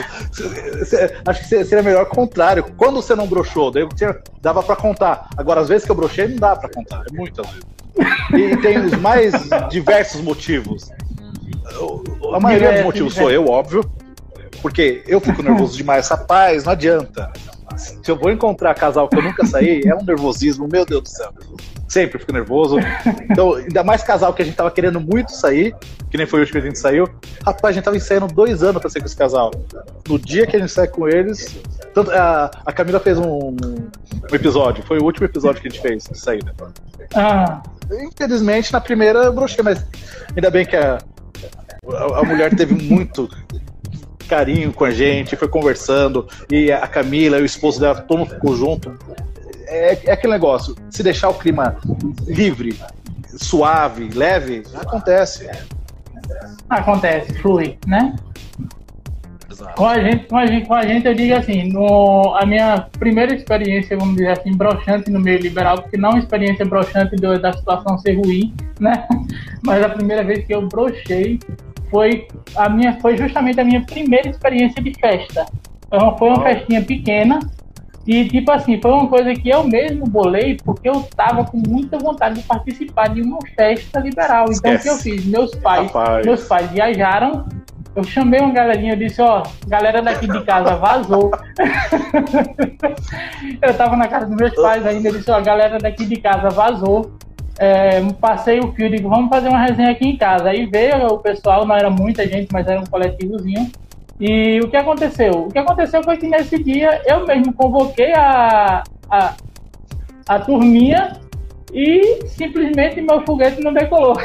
acho 1.26 1.40
que 1.40 1.64
seria 1.64 1.82
melhor 1.82 2.04
o 2.04 2.08
contrário. 2.08 2.64
Quando 2.76 3.02
você 3.02 3.14
não 3.14 3.26
brochou, 3.26 3.70
daí 3.70 3.86
dava 4.40 4.62
para 4.62 4.76
contar. 4.76 5.28
Agora, 5.36 5.60
às 5.60 5.68
vezes 5.68 5.84
que 5.84 5.90
eu 5.90 5.96
brochei, 5.96 6.28
não 6.28 6.36
dá 6.36 6.56
para 6.56 6.70
contar. 6.70 7.04
É 7.10 7.14
muitas 7.14 7.46
vezes. 7.46 7.78
E 8.32 8.56
tem 8.58 8.78
os 8.78 8.92
mais 8.98 9.32
diversos 9.68 10.20
motivos. 10.22 10.90
A 12.32 12.40
maioria 12.40 12.72
dos 12.74 12.84
motivos 12.84 13.14
sou 13.14 13.30
eu, 13.30 13.46
óbvio. 13.46 13.84
Porque 14.62 15.02
eu 15.06 15.20
fico 15.20 15.42
nervoso 15.42 15.76
demais. 15.76 16.08
Rapaz, 16.08 16.64
não 16.64 16.72
adianta. 16.72 17.30
Se 17.76 18.10
eu 18.10 18.16
vou 18.16 18.30
encontrar 18.30 18.74
casal 18.74 19.08
que 19.08 19.16
eu 19.16 19.22
nunca 19.22 19.46
saí, 19.46 19.82
é 19.84 19.94
um 19.94 20.02
nervosismo, 20.02 20.66
meu 20.70 20.84
Deus 20.84 21.02
do 21.02 21.08
céu. 21.08 21.32
Sempre 21.86 22.18
fico 22.18 22.32
nervoso. 22.32 22.78
Então, 23.30 23.54
ainda 23.54 23.84
mais 23.84 24.02
casal 24.02 24.34
que 24.34 24.42
a 24.42 24.44
gente 24.44 24.56
tava 24.56 24.70
querendo 24.70 25.00
muito 25.00 25.32
sair, 25.32 25.74
que 26.10 26.16
nem 26.16 26.26
foi 26.26 26.40
o 26.40 26.42
último 26.42 26.60
que 26.60 26.66
a 26.66 26.70
gente 26.70 26.78
saiu. 26.78 27.08
Rapaz, 27.44 27.72
a 27.72 27.72
gente 27.72 27.84
tava 27.84 27.96
ensaiando 27.96 28.26
dois 28.26 28.62
anos 28.62 28.80
pra 28.80 28.90
sair 28.90 29.00
com 29.00 29.06
esse 29.06 29.16
casal. 29.16 29.52
No 30.08 30.18
dia 30.18 30.46
que 30.46 30.56
a 30.56 30.58
gente 30.58 30.72
sai 30.72 30.88
com 30.88 31.08
eles. 31.08 31.56
Tanto, 31.94 32.10
a, 32.10 32.50
a 32.66 32.72
Camila 32.72 33.00
fez 33.00 33.18
um, 33.18 33.50
um 33.50 34.34
episódio, 34.34 34.82
foi 34.84 34.98
o 34.98 35.04
último 35.04 35.26
episódio 35.26 35.60
que 35.62 35.68
a 35.68 35.70
gente 35.70 35.80
fez 35.80 36.04
de 36.04 36.18
saída. 36.18 36.54
Ah. 37.14 37.62
Infelizmente, 37.90 38.72
na 38.72 38.80
primeira 38.80 39.20
eu 39.20 39.32
brochei, 39.32 39.64
mas 39.64 39.84
ainda 40.34 40.50
bem 40.50 40.66
que 40.66 40.76
a, 40.76 40.98
a, 41.90 42.20
a 42.20 42.22
mulher 42.22 42.54
teve 42.54 42.74
muito 42.74 43.28
carinho 44.28 44.72
com 44.72 44.84
a 44.84 44.90
gente, 44.90 45.36
foi 45.36 45.48
conversando, 45.48 46.26
e 46.50 46.70
a 46.70 46.86
Camila 46.86 47.38
e 47.38 47.42
o 47.42 47.46
esposo 47.46 47.80
dela, 47.80 48.00
todo 48.00 48.18
mundo 48.18 48.30
ficou 48.30 48.56
junto. 48.56 48.96
É, 49.66 49.98
é 50.06 50.12
aquele 50.12 50.32
negócio, 50.32 50.74
se 50.90 51.02
deixar 51.02 51.28
o 51.28 51.34
clima 51.34 51.76
livre, 52.26 52.78
suave, 53.36 54.08
leve, 54.14 54.62
acontece. 54.74 55.48
Acontece, 56.68 57.32
flui, 57.34 57.78
né? 57.86 58.14
Com 59.76 59.86
a, 59.86 59.98
gente, 59.98 60.26
com, 60.26 60.36
a 60.36 60.46
gente, 60.46 60.66
com 60.68 60.74
a 60.74 60.86
gente, 60.86 61.06
eu 61.06 61.14
digo 61.14 61.34
assim, 61.34 61.72
no, 61.72 62.34
a 62.36 62.46
minha 62.46 62.86
primeira 62.98 63.34
experiência, 63.34 63.96
vamos 63.96 64.14
dizer 64.14 64.30
assim, 64.30 64.56
broxante 64.56 65.10
no 65.10 65.18
meio 65.18 65.40
liberal, 65.40 65.82
porque 65.82 65.96
não 65.96 66.10
uma 66.10 66.18
experiência 66.18 66.64
broxante 66.64 67.16
do, 67.16 67.40
da 67.40 67.52
situação 67.52 67.98
ser 67.98 68.14
ruim, 68.14 68.54
né? 68.78 69.06
Mas 69.64 69.82
a 69.82 69.88
primeira 69.88 70.22
vez 70.22 70.46
que 70.46 70.54
eu 70.54 70.62
brochei 70.68 71.40
foi 71.90 72.28
a 72.56 72.68
minha 72.68 72.98
foi 73.00 73.16
justamente 73.16 73.60
a 73.60 73.64
minha 73.64 73.84
primeira 73.84 74.28
experiência 74.28 74.82
de 74.82 74.92
festa. 74.98 75.46
Foi 75.88 75.98
uma, 75.98 76.16
foi 76.16 76.28
uma 76.28 76.42
festinha 76.42 76.82
pequena 76.82 77.40
e 78.06 78.26
tipo 78.26 78.50
assim, 78.50 78.80
foi 78.80 78.90
uma 78.90 79.06
coisa 79.06 79.34
que 79.34 79.48
eu 79.48 79.64
mesmo 79.64 80.06
bolei 80.06 80.56
porque 80.64 80.88
eu 80.88 81.02
tava 81.16 81.44
com 81.44 81.58
muita 81.58 81.98
vontade 81.98 82.36
de 82.36 82.42
participar 82.42 83.08
de 83.08 83.22
uma 83.22 83.38
festa 83.56 84.00
liberal. 84.00 84.46
Então 84.50 84.74
o 84.74 84.78
que 84.78 84.88
eu 84.88 84.96
fiz? 84.96 85.24
Meus 85.26 85.54
pais, 85.56 85.90
Rapaz. 85.92 86.24
meus 86.24 86.46
pais 86.46 86.70
viajaram 86.70 87.44
eu 87.98 88.04
chamei 88.04 88.38
uma 88.38 88.52
galerinha, 88.52 88.92
eu 88.92 88.96
disse, 88.96 89.20
ó, 89.20 89.42
galera 89.66 90.00
daqui 90.00 90.28
de 90.28 90.44
casa 90.44 90.76
vazou. 90.76 91.32
eu 93.60 93.74
tava 93.74 93.96
na 93.96 94.06
casa 94.06 94.26
dos 94.26 94.36
meus 94.36 94.54
pais 94.54 94.86
ainda, 94.86 95.08
eu 95.08 95.14
disse, 95.14 95.28
ó, 95.28 95.40
galera 95.40 95.78
daqui 95.78 96.06
de 96.06 96.14
casa 96.20 96.48
vazou 96.48 97.10
é, 97.58 98.00
passei 98.20 98.60
o 98.60 98.72
fio, 98.72 98.88
digo, 98.88 99.08
vamos 99.08 99.28
fazer 99.28 99.48
uma 99.48 99.60
resenha 99.60 99.90
aqui 99.90 100.06
em 100.06 100.16
casa. 100.16 100.50
Aí 100.50 100.66
veio 100.66 101.06
o 101.06 101.18
pessoal, 101.18 101.66
não 101.66 101.74
era 101.74 101.90
muita 101.90 102.26
gente, 102.26 102.48
mas 102.52 102.66
era 102.66 102.80
um 102.80 102.86
coletivozinho. 102.86 103.70
E 104.20 104.60
o 104.60 104.68
que 104.68 104.76
aconteceu? 104.76 105.32
O 105.32 105.48
que 105.48 105.58
aconteceu 105.58 106.02
foi 106.02 106.16
que 106.16 106.28
nesse 106.28 106.62
dia 106.62 107.02
eu 107.06 107.26
mesmo 107.26 107.52
convoquei 107.52 108.12
a, 108.12 108.82
a, 109.10 109.34
a 110.28 110.38
turminha 110.40 111.20
e 111.72 112.26
simplesmente 112.26 113.00
meu 113.00 113.24
foguete 113.24 113.62
não 113.62 113.72
decolou. 113.72 114.16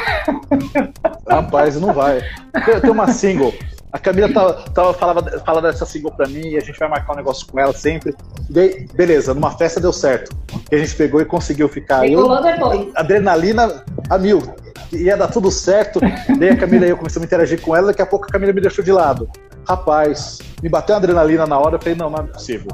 Rapaz, 1.30 1.80
não 1.80 1.94
vai. 1.94 2.22
Tem 2.82 2.90
uma 2.90 3.08
single 3.08 3.54
a 3.94 4.00
Camila 4.00 4.28
tava, 4.34 4.54
tava 4.72 4.94
falava, 4.96 5.40
fala 5.46 5.62
dessa 5.62 5.86
single 5.86 6.12
pra 6.12 6.28
mim 6.28 6.48
e 6.48 6.58
a 6.58 6.62
gente 6.62 6.80
vai 6.80 6.90
marcar 6.90 7.14
um 7.14 7.16
negócio 7.16 7.46
com 7.46 7.60
ela 7.60 7.72
sempre. 7.72 8.16
Beleza, 8.96 9.36
numa 9.36 9.52
festa 9.52 9.80
deu 9.80 9.94
certo. 9.94 10.36
Que 10.68 10.74
a 10.74 10.80
gente 10.80 10.96
pegou 10.96 11.22
e 11.22 11.26
conseguiu 11.26 11.70
ficar. 11.70 12.10
eu, 12.10 12.42
depois. 12.42 12.88
Adrenalina 12.96 13.86
a 14.10 14.18
mil. 14.18 14.42
Ia 14.92 15.16
dar 15.16 15.28
tudo 15.28 15.52
certo. 15.52 16.00
Daí 16.40 16.50
a 16.50 16.58
Camila 16.58 16.88
e 16.88 16.90
eu 16.90 16.98
começamos 16.98 17.26
a 17.26 17.28
interagir 17.28 17.62
com 17.62 17.76
ela, 17.76 17.88
daqui 17.88 18.02
a 18.02 18.06
pouco 18.08 18.26
a 18.26 18.30
Camila 18.30 18.52
me 18.52 18.62
deixou 18.62 18.84
de 18.84 18.92
lado. 18.92 19.30
Rapaz, 19.70 20.40
me 20.64 20.70
bateu 20.70 20.96
uma 20.96 21.00
adrenalina 21.00 21.46
na 21.46 21.60
hora, 21.60 21.76
eu 21.76 21.80
falei, 21.80 21.96
não, 21.96 22.10
não 22.10 22.18
é 22.18 22.24
possível. 22.24 22.72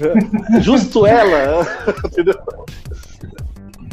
Justo 0.62 1.06
ela, 1.06 1.66
entendeu? 2.02 2.34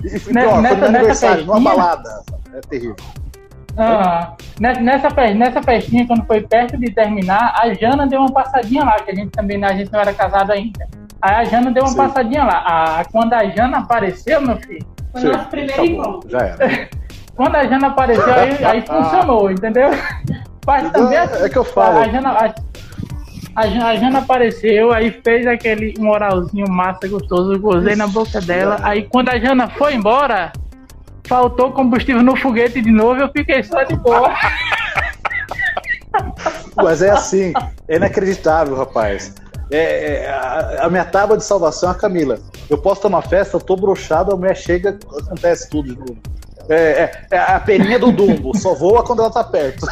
E, 0.02 0.18
foi, 0.18 0.32
nessa, 0.34 0.68
foi 0.68 0.76
no 0.78 0.86
aniversário, 0.86 1.46
numa 1.46 1.60
balada. 1.60 2.24
É 2.54 2.62
terrível. 2.62 2.96
Ah, 3.78 4.36
nessa, 4.60 5.10
nessa 5.34 5.64
festinha, 5.64 6.06
quando 6.06 6.26
foi 6.26 6.42
perto 6.42 6.78
de 6.78 6.92
terminar, 6.92 7.56
a 7.58 7.74
Jana 7.74 8.06
deu 8.06 8.20
uma 8.20 8.32
passadinha 8.32 8.84
lá, 8.84 9.00
que 9.00 9.12
a 9.12 9.16
gente 9.16 9.32
também 9.32 9.64
a 9.64 9.74
gente 9.74 9.92
não 9.92 10.00
era 10.00 10.14
casado 10.14 10.52
ainda. 10.52 10.88
Aí 11.22 11.36
a 11.36 11.44
Jana 11.46 11.72
deu 11.72 11.84
uma 11.84 11.92
Sim. 11.92 11.98
passadinha 11.98 12.44
lá. 12.44 12.64
Ah, 12.66 13.06
quando 13.12 13.34
a 13.34 13.46
Jana 13.46 13.80
apareceu, 13.80 14.42
meu 14.42 14.58
filho. 14.58 14.86
Foi 15.12 15.22
Sim, 15.22 15.28
nosso 15.28 15.48
primeiro 15.48 15.86
encontro. 15.86 16.30
Já 16.30 16.40
era. 16.40 16.90
quando 17.36 17.56
a 17.56 17.64
Jana 17.66 17.88
apareceu, 17.88 18.34
aí, 18.34 18.66
aí 18.66 18.82
funcionou, 18.86 19.50
entendeu? 19.50 19.90
Mas 20.68 20.92
também 20.92 21.18
é, 21.18 21.24
é 21.24 21.50
que 21.50 21.58
eu 21.58 21.64
falo. 21.64 22.00
A 22.00 22.08
Jana, 22.08 22.30
a, 22.30 22.54
a, 23.56 23.62
a 23.62 23.96
Jana 23.96 24.20
apareceu, 24.20 24.94
aí 24.94 25.12
fez 25.12 25.48
aquele 25.48 25.94
moralzinho 25.98 26.70
massa, 26.70 27.08
gostoso, 27.08 27.60
gozei 27.60 27.96
na 27.96 28.08
boca 28.08 28.40
dela. 28.40 28.80
Aí 28.84 29.04
quando 29.04 29.30
a 29.30 29.40
Jana 29.40 29.68
foi 29.70 29.96
embora, 29.96 30.52
faltou 31.28 31.72
combustível 31.72 32.22
no 32.22 32.36
foguete 32.36 32.82
de 32.82 32.92
novo 32.92 33.22
eu 33.22 33.30
fiquei 33.32 33.64
só 33.64 33.84
de 33.84 33.96
boa. 33.96 34.34
Mas 36.76 37.02
é 37.02 37.10
assim, 37.10 37.54
é 37.88 37.96
inacreditável, 37.96 38.76
rapaz. 38.76 39.34
É, 39.72 40.26
é, 40.26 40.30
a, 40.30 40.86
a, 40.86 40.90
minha 40.90 41.06
tábua 41.06 41.38
de 41.38 41.44
salvação 41.44 41.90
é 41.90 41.92
a 41.94 41.96
Camila. 41.96 42.40
Eu 42.70 42.78
posso 42.78 43.00
estar 43.00 43.10
numa 43.10 43.22
festa, 43.22 43.58
eu 43.58 43.62
tô 43.62 43.76
brochado, 43.76 44.32
a 44.32 44.38
mulher 44.38 44.56
chega, 44.56 44.98
acontece 45.26 45.70
tudo 45.70 45.90
de 45.90 46.00
novo. 46.00 46.18
É, 46.70 46.76
é, 46.76 47.28
é, 47.32 47.38
a 47.38 47.60
peninha 47.60 48.00
do 48.00 48.12
Dumbo, 48.12 48.56
só 48.58 48.74
voa 48.74 49.04
quando 49.04 49.22
ela 49.22 49.32
tá 49.32 49.44
perto. 49.44 49.86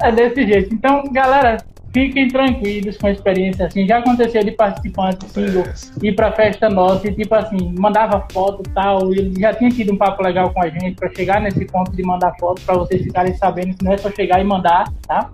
é 0.00 0.12
desse 0.12 0.46
jeito. 0.46 0.74
Então, 0.74 1.02
galera, 1.12 1.58
fiquem 1.92 2.28
tranquilos 2.28 2.96
com 2.96 3.06
a 3.06 3.12
experiência 3.12 3.66
assim. 3.66 3.86
Já 3.86 3.98
aconteceu 3.98 4.42
de 4.42 4.52
participante 4.52 5.28
single 5.28 5.64
ir 6.02 6.14
pra 6.14 6.32
festa 6.32 6.68
nossa 6.68 7.08
e 7.08 7.14
tipo 7.14 7.34
assim, 7.34 7.74
mandava 7.78 8.26
foto 8.32 8.62
e 8.66 8.70
tal. 8.70 9.12
Ele 9.12 9.32
já 9.38 9.52
tinha 9.54 9.70
tido 9.70 9.92
um 9.92 9.96
papo 9.96 10.22
legal 10.22 10.50
com 10.50 10.62
a 10.62 10.68
gente 10.68 10.94
para 10.94 11.12
chegar 11.14 11.40
nesse 11.40 11.64
ponto 11.66 11.92
de 11.92 12.02
mandar 12.02 12.34
foto 12.38 12.62
para 12.62 12.76
vocês 12.76 13.02
ficarem 13.02 13.34
sabendo 13.34 13.76
que 13.76 13.84
não 13.84 13.92
é 13.92 13.98
só 13.98 14.10
chegar 14.10 14.40
e 14.40 14.44
mandar, 14.44 14.92
tá? 15.06 15.30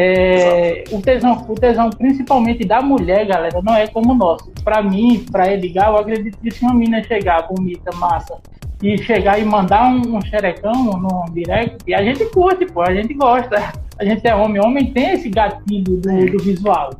É, 0.00 0.84
o, 0.92 1.02
tesão, 1.02 1.44
o 1.48 1.54
tesão, 1.54 1.90
principalmente 1.90 2.64
da 2.64 2.80
mulher, 2.80 3.26
galera, 3.26 3.60
não 3.60 3.74
é 3.74 3.88
como 3.88 4.12
o 4.12 4.14
nosso. 4.14 4.48
Para 4.62 4.80
mim, 4.80 5.26
para 5.32 5.52
Edgar, 5.52 5.88
eu 5.88 5.96
acredito 5.96 6.38
que 6.38 6.52
se 6.52 6.62
uma 6.62 6.72
mina 6.72 7.02
chegar 7.02 7.48
bonita, 7.48 7.90
massa, 7.96 8.36
e 8.80 8.96
chegar 8.98 9.40
e 9.40 9.44
mandar 9.44 9.90
um, 9.90 10.16
um 10.16 10.22
xerecão 10.22 10.72
no 10.84 11.24
direct, 11.32 11.78
e 11.84 11.94
a 11.94 12.02
gente 12.02 12.24
curte, 12.26 12.64
pô, 12.66 12.82
a 12.82 12.94
gente 12.94 13.12
gosta. 13.14 13.72
A 13.98 14.04
gente 14.04 14.26
é 14.26 14.34
homem, 14.34 14.62
homem 14.64 14.92
tem 14.92 15.12
esse 15.12 15.28
gatilho 15.28 15.96
do, 15.96 16.26
do 16.26 16.42
visual. 16.42 16.90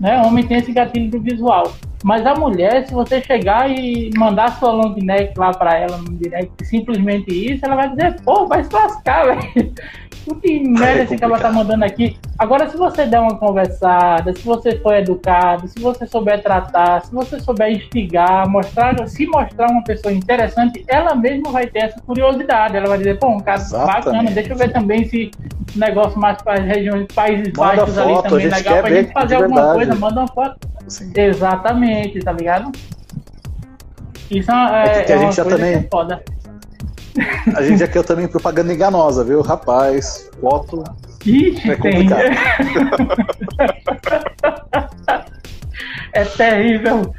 Né? 0.00 0.20
Homem 0.22 0.44
tem 0.44 0.58
esse 0.58 0.72
gatilho 0.72 1.10
do 1.10 1.20
visual. 1.20 1.72
Mas 2.02 2.26
a 2.26 2.34
mulher, 2.34 2.86
se 2.86 2.92
você 2.92 3.20
chegar 3.22 3.70
e 3.70 4.10
mandar 4.16 4.58
sua 4.58 4.72
long 4.72 4.94
neck 4.96 5.38
lá 5.38 5.52
para 5.52 5.78
ela 5.78 5.98
no 5.98 6.12
direct, 6.16 6.52
simplesmente 6.64 7.30
isso, 7.30 7.64
ela 7.64 7.76
vai 7.76 7.88
dizer, 7.90 8.20
pô, 8.22 8.46
vai 8.46 8.64
se 8.64 8.72
lascar, 8.72 9.26
velho. 9.36 9.72
O 10.26 10.36
que 10.36 10.60
merda 10.60 11.00
é 11.00 11.04
esse 11.04 11.16
cara 11.16 11.38
tá 11.38 11.50
mandando 11.50 11.84
aqui? 11.84 12.16
Agora, 12.38 12.68
se 12.68 12.76
você 12.76 13.06
der 13.06 13.20
uma 13.20 13.36
conversada, 13.36 14.32
se 14.32 14.42
você 14.44 14.78
for 14.78 14.94
educado, 14.94 15.66
se 15.66 15.80
você 15.80 16.06
souber 16.06 16.40
tratar, 16.40 17.02
se 17.02 17.12
você 17.12 17.40
souber 17.40 17.72
instigar, 17.72 18.48
mostrar, 18.48 18.96
se 19.08 19.26
mostrar 19.26 19.68
uma 19.70 19.82
pessoa 19.82 20.12
interessante, 20.12 20.84
ela 20.86 21.14
mesma 21.16 21.50
vai 21.50 21.66
ter 21.66 21.80
essa 21.80 22.00
curiosidade. 22.00 22.76
Ela 22.76 22.86
vai 22.86 22.98
dizer, 22.98 23.18
pô, 23.18 23.28
um 23.30 23.40
cara 23.40 23.60
Exatamente. 23.60 24.04
bacana, 24.04 24.30
deixa 24.30 24.52
eu 24.52 24.56
ver 24.56 24.72
também 24.72 25.04
se 25.06 25.30
negócio 25.74 26.18
mais 26.18 26.40
para 26.42 26.60
as 26.60 26.66
regiões, 26.66 27.06
Países 27.14 27.52
manda 27.56 27.76
Baixos 27.76 27.94
foto, 27.94 28.08
ali 28.08 28.22
também 28.22 28.48
legal 28.48 28.78
pra 28.78 28.90
gente 28.90 29.12
fazer 29.12 29.34
alguma 29.36 29.74
coisa, 29.74 29.94
manda 29.94 30.20
uma 30.20 30.28
foto. 30.28 30.58
Sim. 30.92 31.12
Exatamente, 31.14 32.20
tá 32.20 32.32
ligado? 32.32 32.72
Isso 34.30 34.50
é, 34.50 35.00
é, 35.00 35.04
que 35.04 35.12
a 35.12 35.16
é 35.16 35.18
gente 35.18 35.36
já 35.36 35.44
também... 35.44 35.74
É 35.74 35.86
foda. 35.90 36.22
A 37.54 37.62
gente 37.62 37.80
já 37.80 37.88
quer 37.88 38.02
também 38.04 38.26
propaganda 38.26 38.72
enganosa, 38.72 39.22
viu? 39.22 39.42
Rapaz, 39.42 40.30
foto. 40.40 40.82
Ixi, 41.24 41.70
é 41.70 41.76
complicado. 41.76 42.22
é 46.14 46.24
terrível. 46.24 47.14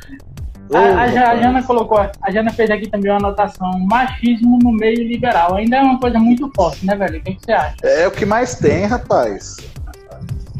A, 0.73 0.79
a, 0.79 1.03
a, 1.03 1.37
Jana 1.37 1.61
colocou, 1.61 1.99
a 1.99 2.31
Jana 2.31 2.51
fez 2.51 2.71
aqui 2.71 2.89
também 2.89 3.11
uma 3.11 3.19
anotação, 3.19 3.71
machismo 3.87 4.57
no 4.63 4.71
meio 4.71 5.07
liberal. 5.07 5.55
Ainda 5.55 5.77
é 5.77 5.81
uma 5.81 5.99
coisa 5.99 6.17
muito 6.17 6.51
forte, 6.55 6.83
né, 6.85 6.95
velho? 6.95 7.19
O 7.19 7.23
que, 7.23 7.35
que 7.35 7.45
você 7.45 7.51
acha? 7.51 7.75
É 7.83 8.07
o 8.07 8.11
que 8.11 8.25
mais 8.25 8.55
tem, 8.55 8.85
rapaz. 8.85 9.57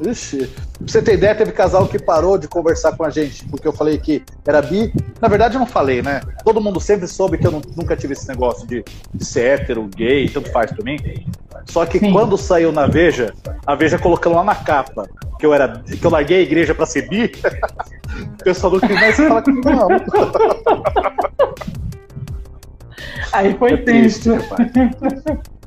Ixi. 0.02 0.48
Pra 0.48 0.88
você 0.88 1.02
ter 1.02 1.14
ideia, 1.14 1.36
teve 1.36 1.52
casal 1.52 1.88
que 1.88 2.00
parou 2.00 2.38
de 2.38 2.48
conversar 2.48 2.98
com 2.98 3.04
a 3.04 3.10
gente, 3.10 3.46
porque 3.46 3.68
eu 3.68 3.74
falei 3.74 3.98
que 3.98 4.24
era 4.46 4.62
bi. 4.62 4.92
Na 5.22 5.28
verdade, 5.28 5.56
eu 5.56 5.60
não 5.60 5.68
falei, 5.68 6.02
né? 6.02 6.22
Todo 6.44 6.60
mundo 6.60 6.80
sempre 6.80 7.08
soube 7.08 7.38
que 7.38 7.46
eu 7.46 7.52
não, 7.52 7.62
nunca 7.76 7.96
tive 7.96 8.14
esse 8.14 8.28
negócio 8.28 8.68
de, 8.68 8.84
de 9.14 9.26
ser 9.26 9.60
hétero, 9.60 9.88
gay, 9.96 10.28
tanto 10.30 10.52
faz 10.52 10.72
pra 10.72 10.84
mim. 10.84 10.98
Só 11.70 11.86
que 11.86 12.00
Sim. 12.00 12.12
quando 12.12 12.38
saiu 12.38 12.72
na 12.72 12.88
Veja, 12.88 13.34
a 13.66 13.76
Veja 13.76 14.00
colocando 14.00 14.36
lá 14.36 14.44
na 14.44 14.56
capa 14.56 15.08
que 15.40 15.46
eu 15.46 15.54
era 15.54 15.84
que 15.84 16.06
eu 16.06 16.12
larguei 16.12 16.38
a 16.40 16.42
igreja 16.42 16.74
pra 16.74 16.86
ser 16.86 17.08
bi, 17.10 17.32
o 18.40 18.44
pessoal 18.44 18.74
não 18.74 18.80
queria 18.80 18.96
mais 18.96 19.16
falar 19.16 19.42
comigo, 19.42 19.70
não. 19.70 19.88
Aí 23.34 23.58
foi 23.58 23.74
é 23.74 23.78
triste. 23.78 24.30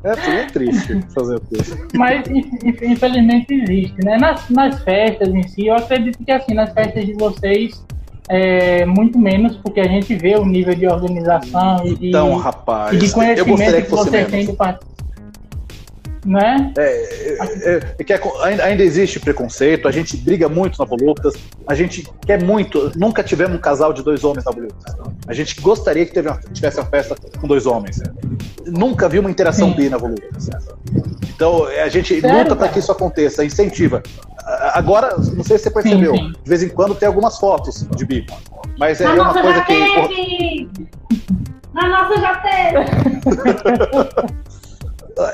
É, 0.07 0.15
tudo 0.15 0.37
é 0.37 0.45
triste 0.47 1.01
fazer 1.15 1.37
o 1.37 1.41
curso. 1.41 1.77
Mas 1.95 2.25
infelizmente 2.83 3.53
existe, 3.55 4.05
né? 4.05 4.17
Nas, 4.19 4.49
nas 4.51 4.83
festas 4.83 5.29
em 5.35 5.43
si, 5.49 5.67
eu 5.67 5.75
acredito 5.75 6.25
que 6.25 6.31
assim, 6.31 6.55
nas 6.55 6.73
festas 6.73 7.05
de 7.05 7.15
vocês, 7.15 7.85
é, 8.29 8.87
muito 8.87 9.19
menos, 9.19 9.57
porque 9.57 9.81
a 9.81 9.89
gente 9.89 10.15
vê 10.15 10.37
o 10.37 10.45
nível 10.45 10.75
de 10.75 10.87
organização 10.87 11.87
e 11.87 11.97
de, 11.97 12.09
então, 12.09 12.37
rapaz, 12.37 12.95
e 12.95 12.99
de 12.99 13.13
conhecimento 13.13 13.75
que, 13.75 13.83
que 13.83 13.91
vocês 13.91 14.29
têm 14.29 14.47
do 14.47 14.55
partido 14.55 14.96
né? 16.27 16.73
É, 16.77 16.83
é, 16.83 17.81
é, 17.99 18.05
que 18.05 18.13
é, 18.13 18.21
ainda 18.63 18.83
existe 18.83 19.21
preconceito, 19.21 19.87
a 19.87 19.93
gente 19.93 20.17
briga 20.17 20.49
muito 20.49 20.79
na 20.79 20.85
Voluptas, 20.85 21.35
a 21.67 21.75
gente 21.75 22.07
quer 22.27 22.43
muito, 22.43 22.91
nunca 22.97 23.23
tivemos 23.23 23.57
um 23.57 23.61
casal 23.61 23.93
de 23.93 24.03
dois 24.03 24.25
homens 24.25 24.45
na 24.45 24.51
Voluptas. 24.51 24.97
A 25.29 25.33
gente 25.33 25.61
gostaria 25.61 26.05
que 26.05 26.19
uma, 26.21 26.39
tivesse 26.53 26.81
uma 26.81 26.87
festa 26.87 27.15
com 27.41 27.47
dois 27.47 27.65
homens. 27.65 28.03
Nunca 28.67 29.09
vi 29.09 29.21
uma 29.21 29.31
interação 29.31 29.71
Sim. 29.71 29.77
bi 29.77 29.89
na 29.89 29.99
Voluptas. 29.99 30.51
Então 31.35 31.67
a 31.67 31.89
gente 31.89 32.21
Sério, 32.21 32.39
luta 32.39 32.57
para 32.57 32.69
que 32.69 32.81
isso 32.81 32.91
aconteça, 32.91 33.45
incentiva. 33.45 34.03
Agora, 34.75 35.17
não 35.17 35.45
sei 35.45 35.59
se 35.59 35.65
você 35.65 35.71
percebeu, 35.71 36.15
sim, 36.15 36.29
sim. 36.29 36.33
de 36.43 36.49
vez 36.49 36.63
em 36.63 36.69
quando 36.69 36.95
tem 36.95 37.07
algumas 37.07 37.39
fotos 37.39 37.87
de 37.97 38.05
bi, 38.05 38.27
mas 38.79 39.01
é, 39.01 39.05
na 39.05 39.31
uma 39.31 39.43
coisa 39.43 39.61
que. 39.63 40.69
Na 41.75 41.89
nossa 41.89 42.21
já 42.21 42.37
teve! 42.37 42.87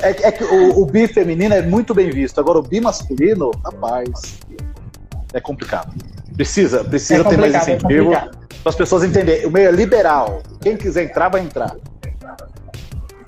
É, 0.01 0.29
é 0.29 0.33
que 0.33 0.45
o, 0.45 0.81
o, 0.81 0.87
bi 0.87 1.09
feminino 1.09 1.55
é 1.55 1.63
muito 1.63 1.93
bem 1.93 2.11
visto. 2.11 2.39
Agora, 2.39 2.59
o 2.59 2.63
bi 2.63 2.81
masculino, 2.81 3.51
rapaz, 3.65 4.39
é 5.33 5.41
complicado. 5.41 5.93
Precisa, 6.37 6.85
precisa 6.85 7.23
é 7.23 7.25
ter 7.25 7.37
mais 7.37 7.55
é 7.55 7.59
incentivo 7.59 8.15
é 8.15 8.31
para 8.63 8.71
as 8.71 8.77
pessoas 8.77 9.03
entenderem. 9.03 9.47
O 9.47 9.51
meio 9.51 9.69
é 9.69 9.73
liberal. 9.73 10.41
Quem 10.61 10.77
quiser 10.77 11.05
entrar, 11.05 11.29
vai 11.29 11.41
entrar. 11.41 11.75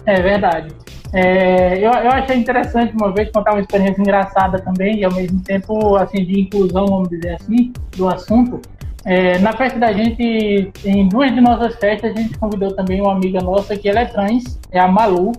É 0.06 0.22
verdade. 0.22 0.68
É, 1.12 1.78
eu, 1.78 1.90
eu 1.93 2.10
achei 2.10 2.36
interessante 2.36 2.93
uma 2.94 3.12
vez 3.12 3.31
contar 3.31 3.52
uma 3.52 3.60
experiência 3.60 4.01
engraçada 4.01 4.59
também 4.60 4.98
e 4.98 5.05
ao 5.05 5.12
mesmo 5.12 5.40
tempo 5.43 5.97
assim 5.97 6.24
de 6.24 6.40
inclusão, 6.40 6.86
vamos 6.86 7.09
dizer 7.09 7.35
assim, 7.35 7.72
do 7.97 8.09
assunto. 8.09 8.60
É, 9.05 9.39
na 9.39 9.52
festa 9.52 9.78
da 9.78 9.93
gente, 9.93 10.72
em 10.85 11.09
duas 11.09 11.32
de 11.32 11.40
nossas 11.40 11.76
festas, 11.76 12.12
a 12.12 12.20
gente 12.20 12.39
convidou 12.39 12.74
também 12.74 13.01
uma 13.01 13.12
amiga 13.12 13.40
nossa 13.40 13.76
que 13.76 13.89
ela 13.89 14.01
é 14.01 14.06
trans, 14.06 14.59
é 14.72 14.81
a 14.81 14.89
Malu, 14.89 15.32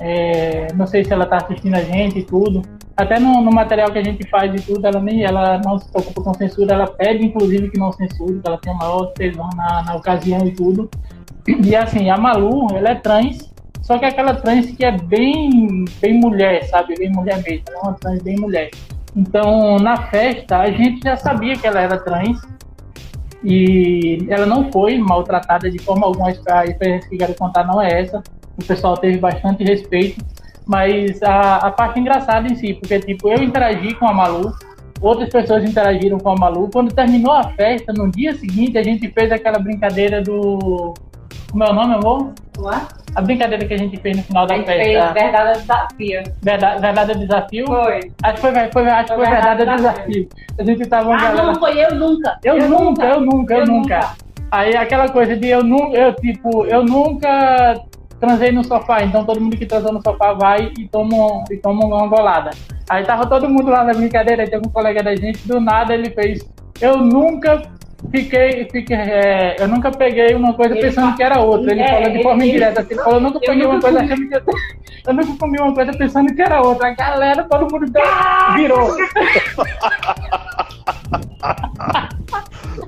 é, 0.00 0.68
não 0.74 0.86
sei 0.86 1.04
se 1.04 1.12
ela 1.12 1.24
está 1.24 1.38
assistindo 1.38 1.74
a 1.74 1.82
gente 1.82 2.20
e 2.20 2.22
tudo. 2.22 2.62
Até 2.96 3.18
no, 3.18 3.40
no, 3.40 3.50
material 3.50 3.90
que 3.92 3.98
a 3.98 4.04
gente 4.04 4.28
faz 4.28 4.52
e 4.54 4.64
tudo, 4.64 4.84
ela 4.86 5.00
nem 5.00 5.24
ela 5.24 5.60
não 5.64 5.78
se 5.78 5.90
preocupa 5.90 6.22
com 6.22 6.34
censura, 6.34 6.74
ela 6.74 6.86
pede 6.86 7.24
inclusive 7.24 7.70
que 7.70 7.78
não 7.78 7.92
censure, 7.92 8.40
ela 8.44 8.58
tem 8.58 8.74
maior 8.76 9.06
tesão 9.12 9.48
na, 9.56 9.82
na 9.82 9.94
ocasião 9.94 10.46
e 10.46 10.52
tudo. 10.52 10.88
E 11.46 11.74
assim, 11.74 12.10
a 12.10 12.16
Malu, 12.16 12.66
ela 12.74 12.90
é 12.90 12.94
trans, 12.96 13.52
só 13.82 13.98
que 13.98 14.04
é 14.04 14.08
aquela 14.08 14.34
trans 14.34 14.70
que 14.72 14.84
é 14.84 14.96
bem, 14.96 15.84
bem 16.00 16.20
mulher, 16.20 16.64
sabe? 16.64 16.94
Bem 16.96 17.10
mulher 17.10 17.42
mesmo, 17.42 17.64
é 17.68 17.78
uma 17.78 17.94
trans 17.94 18.22
bem 18.22 18.36
mulher. 18.36 18.70
Então, 19.16 19.78
na 19.78 19.96
festa, 20.08 20.58
a 20.58 20.70
gente 20.70 21.02
já 21.02 21.16
sabia 21.16 21.56
que 21.56 21.66
ela 21.66 21.80
era 21.80 21.98
trans 21.98 22.40
e 23.42 24.26
ela 24.28 24.44
não 24.44 24.70
foi 24.70 24.98
maltratada 24.98 25.70
de 25.70 25.78
forma 25.78 26.06
alguma. 26.06 26.28
A 26.28 26.64
experiência 26.64 27.08
que 27.08 27.16
quero 27.16 27.34
contar 27.34 27.64
não 27.64 27.80
é 27.80 28.02
essa 28.02 28.22
o 28.58 28.64
pessoal 28.64 28.96
teve 28.96 29.18
bastante 29.18 29.64
respeito, 29.64 30.24
mas 30.66 31.22
a, 31.22 31.56
a 31.56 31.70
parte 31.70 32.00
engraçada 32.00 32.46
em 32.48 32.56
si, 32.56 32.74
porque 32.74 32.98
tipo, 32.98 33.28
eu 33.28 33.42
interagi 33.42 33.94
com 33.94 34.06
a 34.06 34.12
Malu, 34.12 34.52
outras 35.00 35.30
pessoas 35.30 35.64
interagiram 35.64 36.18
com 36.18 36.30
a 36.30 36.36
Malu. 36.36 36.68
Quando 36.72 36.92
terminou 36.92 37.32
a 37.32 37.44
festa, 37.50 37.92
no 37.92 38.10
dia 38.10 38.34
seguinte, 38.34 38.76
a 38.76 38.82
gente 38.82 39.08
fez 39.08 39.32
aquela 39.32 39.58
brincadeira 39.58 40.20
do. 40.20 40.94
Como 41.50 41.64
é 41.64 41.70
o 41.70 41.72
nome, 41.72 41.94
amor? 41.94 42.34
What? 42.58 42.88
A 43.14 43.22
brincadeira 43.22 43.64
que 43.64 43.72
a 43.72 43.78
gente 43.78 43.96
fez 43.96 44.18
no 44.18 44.22
final 44.24 44.46
da 44.46 44.56
festa. 44.56 44.72
Fez 44.72 45.12
verdade 45.14 45.48
ou 45.48 45.60
desafio. 45.60 46.22
Verdade, 46.42 46.80
verdade 46.80 47.12
ou 47.12 47.18
desafio? 47.18 47.66
Foi. 47.66 48.12
Acho 48.22 48.34
que 48.34 48.40
foi, 48.40 48.52
foi, 48.70 48.90
acho 48.90 49.08
foi, 49.08 49.16
foi 49.16 49.34
verdade 49.34 49.62
ou 49.62 49.76
desafio. 49.76 50.28
A 50.58 50.64
gente 50.64 50.86
tava. 50.86 51.14
Ah, 51.14 51.16
galera... 51.16 51.42
não, 51.44 51.54
foi 51.54 51.82
eu 51.82 51.94
nunca. 51.94 52.38
Eu, 52.44 52.58
eu 52.58 52.68
nunca, 52.68 53.04
eu 53.04 53.20
nunca, 53.20 53.54
eu, 53.54 53.60
eu 53.60 53.66
nunca. 53.66 53.96
nunca. 53.96 54.28
Aí 54.50 54.76
aquela 54.76 55.08
coisa 55.08 55.36
de 55.36 55.46
eu 55.46 55.62
nunca, 55.62 55.96
eu 55.96 56.12
tipo, 56.14 56.64
eu 56.66 56.82
nunca 56.82 57.80
transei 58.20 58.52
no 58.52 58.64
sofá, 58.64 59.02
então 59.02 59.24
todo 59.24 59.40
mundo 59.40 59.56
que 59.56 59.66
transou 59.66 59.92
no 59.92 60.02
sofá 60.02 60.32
vai 60.32 60.72
e 60.78 60.88
toma, 60.88 61.44
e 61.50 61.56
toma 61.56 61.86
uma 61.86 62.06
golada. 62.06 62.50
Aí 62.88 63.04
tava 63.04 63.26
todo 63.26 63.48
mundo 63.48 63.70
lá 63.70 63.84
na 63.84 63.92
brincadeira, 63.92 64.42
aí 64.42 64.50
teve 64.50 64.66
um 64.66 64.70
colega 64.70 65.02
da 65.02 65.14
gente, 65.14 65.46
do 65.46 65.60
nada 65.60 65.94
ele 65.94 66.10
fez, 66.10 66.46
eu 66.80 66.96
nunca 66.98 67.62
fiquei, 68.10 68.68
fiquei 68.70 68.96
é, 68.96 69.56
eu 69.58 69.68
nunca 69.68 69.90
peguei 69.90 70.34
uma 70.34 70.54
coisa 70.54 70.74
ele 70.74 70.82
pensando 70.82 71.16
que 71.16 71.22
era 71.22 71.40
outra. 71.40 71.72
Ele 71.72 71.80
é, 71.80 71.88
falou 71.88 72.10
de 72.10 72.22
forma 72.22 72.42
ele, 72.42 72.50
indireta, 72.50 72.80
assim, 72.80 72.94
ele 72.94 73.02
falou, 73.02 73.14
eu 73.14 73.20
nunca 73.20 73.40
peguei 73.40 73.66
uma 73.66 73.80
coisa 73.80 74.00
achando 74.00 74.28
que 74.28 74.34
eu, 74.34 74.42
eu 75.06 75.14
nunca 75.14 75.38
comi 75.38 75.58
uma 75.60 75.74
coisa 75.74 75.92
pensando 75.92 76.34
que 76.34 76.42
era 76.42 76.60
outra. 76.60 76.88
A 76.88 76.94
galera, 76.94 77.44
todo 77.44 77.70
mundo 77.70 77.86
virou. 78.56 78.96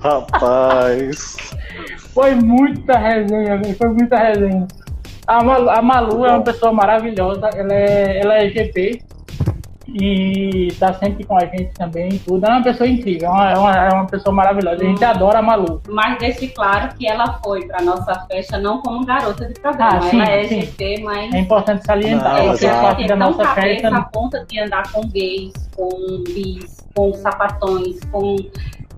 Rapaz. 0.00 1.36
Foi 2.14 2.34
muita 2.34 2.98
resenha, 2.98 3.60
foi 3.76 3.88
muita 3.88 4.16
resenha. 4.18 4.66
A 5.30 5.44
Malu, 5.44 5.70
a 5.70 5.80
Malu 5.80 6.26
é 6.26 6.32
uma 6.32 6.42
pessoa 6.42 6.72
maravilhosa, 6.72 7.50
ela 7.54 7.72
é, 7.72 8.20
ela 8.20 8.34
é 8.34 8.48
GP 8.48 9.00
e 9.86 10.74
tá 10.76 10.92
sempre 10.94 11.22
com 11.22 11.36
a 11.36 11.46
gente 11.46 11.72
também 11.74 12.18
tudo. 12.18 12.44
É 12.44 12.48
uma 12.50 12.64
pessoa 12.64 12.88
incrível, 12.88 13.28
é 13.28 13.32
uma, 13.32 13.50
é 13.52 13.56
uma, 13.56 13.76
é 13.76 13.88
uma 13.94 14.06
pessoa 14.06 14.34
maravilhosa. 14.34 14.82
A 14.82 14.84
gente 14.84 15.04
adora 15.04 15.38
a 15.38 15.42
Malu. 15.42 15.80
Mas 15.88 16.18
deixe 16.18 16.48
claro 16.48 16.92
que 16.96 17.06
ela 17.06 17.38
foi 17.44 17.64
para 17.64 17.80
nossa 17.80 18.26
festa 18.26 18.58
não 18.58 18.82
como 18.82 19.06
garota 19.06 19.46
de 19.46 19.54
programa. 19.60 19.98
Ah, 19.98 20.02
sim, 20.02 20.20
ela 20.20 20.30
é 20.32 20.48
sim. 20.48 20.60
GP, 20.62 21.02
mas. 21.04 21.32
É 21.32 21.38
importante 21.38 21.86
salientar. 21.86 22.32
Não, 22.32 22.38
ela 22.40 22.56
fez 22.56 22.72
parte 22.72 23.06
da 23.06 23.14
nossa 23.14 23.54
festa. 23.54 23.88
a 23.88 24.02
ponta 24.02 24.44
de 24.44 24.58
andar 24.58 24.90
com 24.90 25.02
gays, 25.02 25.52
com 25.76 26.24
bis, 26.24 26.84
com 26.92 27.14
sapatões, 27.14 28.00
com 28.10 28.34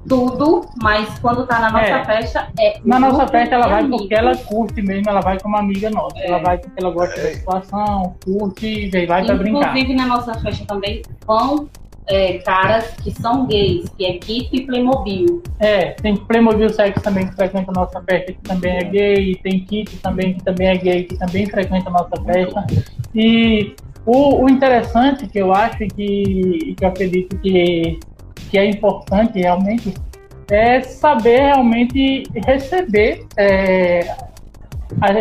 tudo, 0.08 0.66
mas 0.82 1.18
quando 1.18 1.46
tá 1.46 1.60
na 1.60 1.70
nossa 1.70 1.84
é. 1.84 2.04
festa 2.04 2.48
é. 2.58 2.80
Na 2.84 2.98
nossa 2.98 3.26
festa 3.26 3.54
ela 3.54 3.68
vai 3.68 3.86
porque 3.86 4.14
ela 4.14 4.36
curte 4.36 4.82
mesmo, 4.82 5.08
ela 5.08 5.20
vai 5.20 5.38
como 5.38 5.56
amiga 5.56 5.90
nossa. 5.90 6.18
É. 6.18 6.28
Ela 6.28 6.38
vai 6.38 6.58
porque 6.58 6.82
ela 6.82 6.90
gosta 6.92 7.20
é. 7.20 7.22
da 7.22 7.34
situação, 7.34 8.16
curte 8.24 8.66
e 8.66 9.06
vai 9.06 9.24
pra 9.24 9.34
brincar. 9.34 9.68
Inclusive 9.70 9.94
na 9.94 10.06
nossa 10.06 10.34
festa 10.34 10.64
também 10.66 11.02
vão 11.26 11.68
é, 12.06 12.38
caras 12.38 12.90
que 13.02 13.10
são 13.10 13.46
gays, 13.46 13.88
que 13.90 14.04
é 14.04 14.14
Kit 14.14 14.48
e 14.52 14.66
Playmobil. 14.66 15.42
É, 15.60 15.90
tem 15.92 16.16
Playmobil 16.16 16.68
Sex 16.70 17.00
também 17.00 17.26
que 17.26 17.34
frequenta 17.34 17.70
a 17.70 17.74
nossa 17.74 18.02
festa, 18.02 18.32
que 18.32 18.42
também 18.42 18.76
é 18.76 18.84
gay, 18.84 19.36
tem 19.36 19.60
Kit 19.60 19.96
também, 19.98 20.34
que 20.34 20.42
também 20.42 20.68
é 20.68 20.76
gay, 20.76 21.04
que 21.04 21.16
também 21.16 21.46
frequenta 21.46 21.88
a 21.88 21.92
nossa 21.92 22.22
festa. 22.24 22.66
E 23.14 23.74
o, 24.04 24.44
o 24.44 24.50
interessante 24.50 25.26
que 25.26 25.38
eu 25.38 25.52
acho 25.52 25.78
que, 25.78 26.74
que 26.76 26.76
eu 26.80 26.88
acredito 26.88 27.38
que 27.38 28.00
que 28.52 28.58
é 28.58 28.66
importante 28.68 29.40
realmente 29.40 29.94
é 30.50 30.82
saber 30.82 31.40
realmente 31.40 32.24
receber 32.44 33.24
é, 33.38 34.14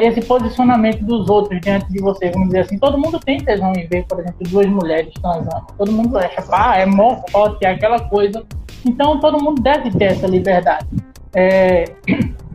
esse 0.02 0.20
posicionamento 0.20 1.02
dos 1.06 1.30
outros 1.30 1.62
diante 1.62 1.90
de 1.90 2.02
você, 2.02 2.30
vamos 2.30 2.49
dizer 2.49 2.60
assim. 2.60 2.78
Todo 2.78 2.98
mundo 2.98 3.18
tem 3.22 3.38
tesão 3.38 3.72
em 3.72 3.88
ver, 3.88 4.03
por 4.03 4.20
exemplo, 4.20 4.45
duas 4.49 4.68
mulheres 4.68 5.14
transando. 5.22 5.66
Todo 5.78 5.91
mundo 5.94 6.18
acha, 6.18 6.44
ah, 6.52 6.78
é 6.78 6.86
mó 6.86 7.22
forte, 7.32 7.66
é 7.66 7.70
aquela 7.70 8.02
coisa. 8.02 8.44
Então, 8.86 9.18
todo 9.22 9.41
mundo 9.41 9.62
deve 9.62 9.91
ter 9.91 10.12
essa 10.12 10.28
liberdade 10.28 10.86
é, 11.34 11.86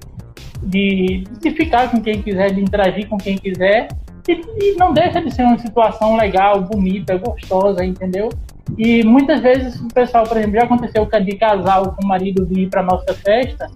de, 0.63 1.25
de 1.41 1.51
ficar 1.53 1.91
com 1.91 2.03
quem 2.03 2.21
quiser, 2.21 2.53
de 2.53 2.61
interagir 2.61 3.09
com 3.09 3.17
quem 3.17 3.39
quiser. 3.39 3.89
E, 4.29 4.33
e 4.33 4.77
não 4.77 4.93
deixa 4.93 5.23
de 5.23 5.33
ser 5.33 5.45
uma 5.45 5.57
situação 5.57 6.19
legal, 6.19 6.61
bonita, 6.61 7.17
gostosa, 7.17 7.83
entendeu? 7.83 8.29
E 8.77 9.05
muitas 9.05 9.41
vezes 9.41 9.81
o 9.81 9.89
pessoal, 9.89 10.25
por 10.25 10.37
exemplo, 10.37 10.57
já 10.57 10.65
aconteceu 10.65 11.07
de 11.07 11.37
casal 11.37 11.95
com 11.95 12.05
o 12.05 12.09
marido 12.09 12.45
vir 12.45 12.69
para 12.69 12.83
nossa 12.83 13.15
festa 13.15 13.69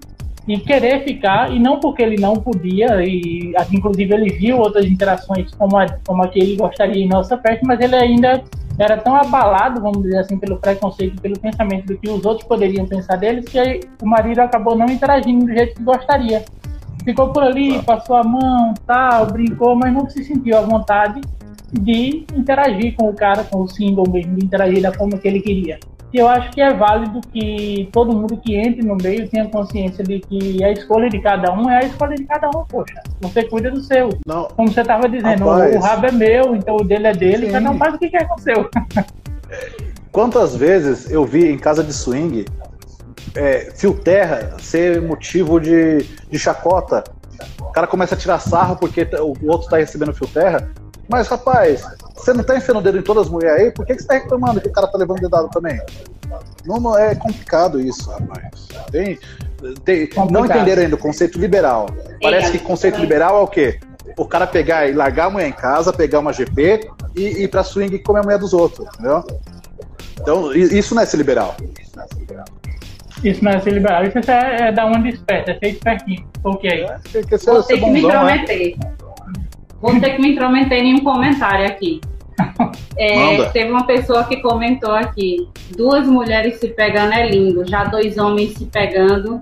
e 0.48 0.58
querer 0.58 1.04
ficar, 1.04 1.54
e 1.54 1.60
não 1.60 1.78
porque 1.78 2.02
ele 2.02 2.20
não 2.20 2.34
podia, 2.34 3.02
e 3.04 3.54
inclusive 3.72 4.12
ele 4.12 4.32
viu 4.32 4.58
outras 4.58 4.84
interações 4.84 5.52
como 5.54 5.76
a, 5.76 5.86
como 6.04 6.24
a 6.24 6.28
que 6.28 6.40
ele 6.40 6.56
gostaria 6.56 7.04
em 7.04 7.08
nossa 7.08 7.38
festa, 7.38 7.60
mas 7.64 7.78
ele 7.80 7.94
ainda 7.94 8.42
era 8.78 8.96
tão 8.96 9.14
abalado, 9.14 9.80
vamos 9.80 10.02
dizer 10.02 10.18
assim, 10.18 10.38
pelo 10.38 10.56
preconceito, 10.56 11.20
pelo 11.20 11.38
pensamento 11.38 11.86
do 11.86 11.98
que 11.98 12.08
os 12.08 12.24
outros 12.24 12.48
poderiam 12.48 12.86
pensar 12.86 13.16
deles, 13.16 13.44
que 13.44 13.80
o 14.02 14.06
marido 14.06 14.40
acabou 14.40 14.76
não 14.76 14.86
interagindo 14.86 15.44
do 15.44 15.52
jeito 15.52 15.76
que 15.76 15.82
gostaria. 15.82 16.44
Ficou 17.04 17.32
por 17.32 17.42
ali, 17.42 17.80
passou 17.82 18.16
a 18.16 18.24
mão, 18.24 18.74
tal, 18.86 19.26
brincou, 19.26 19.76
mas 19.76 19.92
não 19.92 20.08
se 20.08 20.24
sentiu 20.24 20.58
à 20.58 20.62
vontade 20.62 21.20
de 21.72 22.24
interagir 22.34 22.94
com 22.96 23.08
o 23.08 23.14
cara, 23.14 23.44
com 23.44 23.62
o 23.62 23.68
single 23.68 24.08
mesmo, 24.10 24.36
de 24.36 24.44
interagir 24.44 24.82
da 24.82 24.92
forma 24.92 25.18
que 25.18 25.28
ele 25.28 25.40
queria. 25.40 25.78
E 26.12 26.18
eu 26.18 26.26
acho 26.28 26.50
que 26.50 26.60
é 26.60 26.74
válido 26.74 27.20
que 27.32 27.88
todo 27.92 28.12
mundo 28.12 28.36
que 28.36 28.56
entre 28.56 28.82
no 28.82 28.96
meio 28.96 29.28
tenha 29.28 29.48
consciência 29.48 30.02
de 30.02 30.18
que 30.18 30.62
a 30.64 30.72
escolha 30.72 31.08
de 31.08 31.20
cada 31.20 31.52
um 31.52 31.70
é 31.70 31.84
a 31.84 31.86
escolha 31.86 32.16
de 32.16 32.24
cada 32.24 32.48
um, 32.48 32.64
poxa. 32.64 33.00
Você 33.20 33.44
cuida 33.44 33.70
do 33.70 33.80
seu. 33.80 34.08
Não. 34.26 34.48
Como 34.48 34.72
você 34.72 34.80
estava 34.80 35.08
dizendo, 35.08 35.44
Rapaz. 35.44 35.76
o 35.76 35.78
rabo 35.78 36.06
é 36.06 36.12
meu, 36.12 36.56
então 36.56 36.76
o 36.76 36.84
dele 36.84 37.06
é 37.06 37.12
dele, 37.12 37.46
Sim. 37.46 37.52
cada 37.52 37.70
um 37.70 37.78
faz 37.78 37.94
o 37.94 37.98
que 37.98 38.08
quer 38.10 38.26
com 38.26 38.34
o 38.34 38.40
seu. 38.40 38.68
Quantas 40.10 40.56
vezes 40.56 41.08
eu 41.08 41.24
vi 41.24 41.48
em 41.48 41.56
casa 41.56 41.84
de 41.84 41.92
swing 41.92 42.44
é, 43.36 43.70
fio 43.76 43.94
terra 43.94 44.56
ser 44.58 45.00
motivo 45.00 45.60
de, 45.60 46.04
de 46.28 46.38
chacota? 46.38 47.04
O 47.60 47.70
cara 47.70 47.86
começa 47.86 48.16
a 48.16 48.18
tirar 48.18 48.40
sarro 48.40 48.76
porque 48.76 49.06
o 49.20 49.46
outro 49.46 49.66
está 49.66 49.76
recebendo 49.76 50.12
fio 50.12 50.26
terra. 50.26 50.68
Mas, 51.10 51.26
rapaz, 51.26 51.84
você 52.14 52.32
não 52.32 52.44
tá 52.44 52.56
enfiando 52.56 52.78
o 52.78 52.82
dedo 52.82 52.98
em 52.98 53.02
todas 53.02 53.26
as 53.26 53.32
mulheres 53.32 53.60
aí? 53.60 53.70
Por 53.72 53.84
que, 53.84 53.94
que 53.96 54.02
você 54.02 54.06
tá 54.06 54.14
reclamando 54.14 54.60
que 54.60 54.68
o 54.68 54.72
cara 54.72 54.86
tá 54.86 54.96
levando 54.96 55.20
dedado 55.20 55.48
também? 55.48 55.80
Não, 56.64 56.76
não 56.76 56.96
é 56.96 57.16
complicado 57.16 57.80
isso, 57.80 58.08
rapaz. 58.08 58.68
Tem, 58.92 59.18
tem, 59.84 60.08
não 60.30 60.46
entenderam 60.46 60.82
ainda 60.82 60.94
o 60.94 60.98
conceito 60.98 61.38
liberal. 61.38 61.86
Parece 62.22 62.52
que 62.52 62.58
conceito 62.60 63.00
liberal 63.00 63.40
é 63.40 63.42
o 63.42 63.48
quê? 63.48 63.80
O 64.16 64.24
cara 64.24 64.46
pegar 64.46 64.86
e 64.88 64.92
largar 64.92 65.26
a 65.26 65.30
mulher 65.30 65.48
em 65.48 65.52
casa, 65.52 65.92
pegar 65.92 66.20
uma 66.20 66.32
GP 66.32 66.88
e, 67.16 67.22
e 67.22 67.42
ir 67.44 67.48
pra 67.48 67.64
swing 67.64 67.94
e 67.94 67.98
comer 67.98 68.20
a 68.20 68.22
mulher 68.22 68.38
dos 68.38 68.52
outros, 68.52 68.86
entendeu? 68.94 69.24
Então, 70.20 70.52
isso 70.54 70.94
não 70.94 71.02
é 71.02 71.06
ser 71.06 71.16
liberal. 71.16 71.56
Isso 73.24 73.44
não 73.44 73.52
é 73.52 73.60
ser 73.60 73.72
liberal, 73.72 74.04
isso 74.04 74.30
é, 74.30 74.68
é 74.68 74.72
dar 74.72 74.86
uma 74.86 75.00
desperta, 75.00 75.52
é 75.52 75.58
ser 75.58 75.68
espertinho. 75.70 76.26
Ok. 76.44 76.70
É, 76.70 76.98
tem 77.12 77.24
que 77.24 77.36
ser, 77.36 77.50
Vou 77.50 77.62
que 77.64 77.90
me 77.90 78.00
intrometer. 78.00 78.78
Né? 78.78 78.99
Vou 79.80 79.98
ter 79.98 80.16
que 80.16 80.20
me 80.20 80.32
intrometer 80.32 80.78
em 80.78 80.94
um 80.94 81.00
comentário 81.00 81.66
aqui. 81.66 82.00
É, 82.96 83.44
teve 83.50 83.70
uma 83.70 83.86
pessoa 83.86 84.24
que 84.24 84.36
comentou 84.42 84.92
aqui: 84.92 85.48
duas 85.74 86.06
mulheres 86.06 86.58
se 86.60 86.68
pegando 86.68 87.14
é 87.14 87.30
lindo, 87.30 87.66
já 87.66 87.84
dois 87.84 88.18
homens 88.18 88.54
se 88.58 88.66
pegando. 88.66 89.40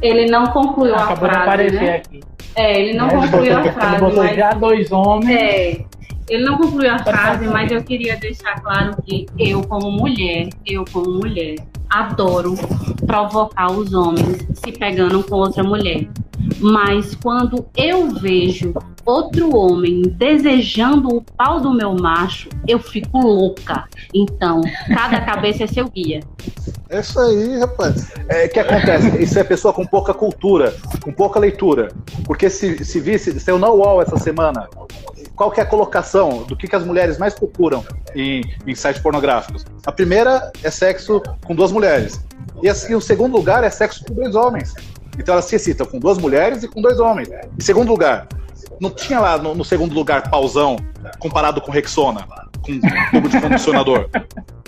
Ele 0.00 0.26
não 0.30 0.46
concluiu 0.46 0.94
Acabou 0.94 1.28
a 1.28 1.42
frase. 1.42 1.70
né? 1.70 1.96
Aqui. 1.96 2.20
É, 2.54 2.80
ele 2.80 2.96
não 2.96 3.08
é, 3.08 3.10
concluiu 3.10 3.58
a 3.58 3.72
frase. 3.72 3.94
Ele 3.94 4.04
botou 4.04 4.22
mas... 4.22 4.36
já 4.36 4.50
dois 4.50 4.92
homens. 4.92 5.40
É, 5.40 5.84
ele 6.28 6.44
não 6.44 6.58
concluiu 6.58 6.92
a 6.92 6.98
frase, 6.98 7.48
mas 7.48 7.72
eu 7.72 7.82
queria 7.82 8.16
deixar 8.16 8.60
claro 8.60 8.94
que 9.02 9.26
eu, 9.38 9.62
como 9.62 9.90
mulher, 9.90 10.48
eu, 10.64 10.84
como 10.92 11.10
mulher, 11.14 11.56
adoro 11.90 12.54
provocar 13.06 13.70
os 13.70 13.92
homens 13.92 14.46
se 14.54 14.72
pegando 14.72 15.22
com 15.22 15.36
outra 15.36 15.62
mulher. 15.62 16.08
Mas 16.60 17.14
quando 17.14 17.66
eu 17.76 18.10
vejo 18.10 18.74
outro 19.04 19.56
homem 19.56 20.02
desejando 20.02 21.08
o 21.08 21.22
pau 21.22 21.60
do 21.60 21.72
meu 21.72 21.94
macho, 21.94 22.48
eu 22.66 22.78
fico 22.78 23.18
louca. 23.18 23.84
Então, 24.14 24.60
cada 24.88 25.20
cabeça 25.20 25.64
é 25.64 25.66
seu 25.66 25.88
guia. 25.88 26.20
É 26.90 27.00
isso 27.00 27.18
aí, 27.18 27.58
rapaz. 27.58 28.12
É 28.28 28.48
que 28.48 28.58
acontece, 28.58 29.22
isso 29.22 29.38
é 29.38 29.44
pessoa 29.44 29.72
com 29.72 29.86
pouca 29.86 30.14
cultura, 30.14 30.74
com 31.02 31.12
pouca 31.12 31.38
leitura. 31.38 31.88
Porque 32.24 32.48
se, 32.50 32.84
se 32.84 33.00
visse, 33.00 33.38
saiu 33.40 33.58
na 33.58 33.70
UOL 33.70 34.02
essa 34.02 34.16
semana, 34.16 34.68
qual 35.38 35.52
que 35.52 35.60
é 35.60 35.62
a 35.62 35.66
colocação 35.66 36.42
do 36.42 36.56
que, 36.56 36.66
que 36.66 36.74
as 36.74 36.84
mulheres 36.84 37.16
mais 37.16 37.32
procuram 37.32 37.84
em, 38.12 38.42
em 38.66 38.74
sites 38.74 39.00
pornográficos? 39.00 39.64
A 39.86 39.92
primeira 39.92 40.50
é 40.64 40.70
sexo 40.70 41.22
com 41.46 41.54
duas 41.54 41.70
mulheres. 41.70 42.20
E, 42.60 42.68
assim, 42.68 42.96
o 42.96 43.00
segundo 43.00 43.36
lugar 43.36 43.62
é 43.62 43.70
sexo 43.70 44.04
com 44.04 44.14
dois 44.14 44.34
homens. 44.34 44.74
Então 45.16 45.34
elas 45.34 45.44
se 45.44 45.54
excitam 45.54 45.86
com 45.86 46.00
duas 46.00 46.18
mulheres 46.18 46.64
e 46.64 46.68
com 46.68 46.82
dois 46.82 46.98
homens. 46.98 47.28
Em 47.28 47.62
segundo 47.62 47.88
lugar, 47.88 48.26
não 48.80 48.90
tinha 48.90 49.20
lá 49.20 49.38
no, 49.38 49.54
no 49.54 49.64
segundo 49.64 49.94
lugar 49.94 50.28
pausão 50.28 50.76
comparado 51.20 51.60
com 51.60 51.70
Rexona, 51.70 52.26
com 52.60 52.80
tubo 53.12 53.28
de 53.28 53.40
condicionador. 53.40 54.10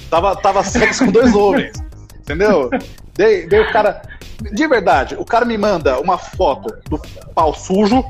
tava, 0.08 0.36
tava 0.36 0.62
sexo 0.62 1.04
com 1.04 1.10
dois 1.10 1.34
homens. 1.34 1.72
Entendeu? 2.20 2.70
Daí 3.14 3.60
o 3.60 3.72
cara. 3.72 4.02
De 4.52 4.66
verdade, 4.66 5.16
o 5.18 5.24
cara 5.24 5.44
me 5.44 5.58
manda 5.58 6.00
uma 6.00 6.16
foto 6.16 6.74
do 6.88 6.98
pau 7.34 7.52
sujo, 7.54 8.02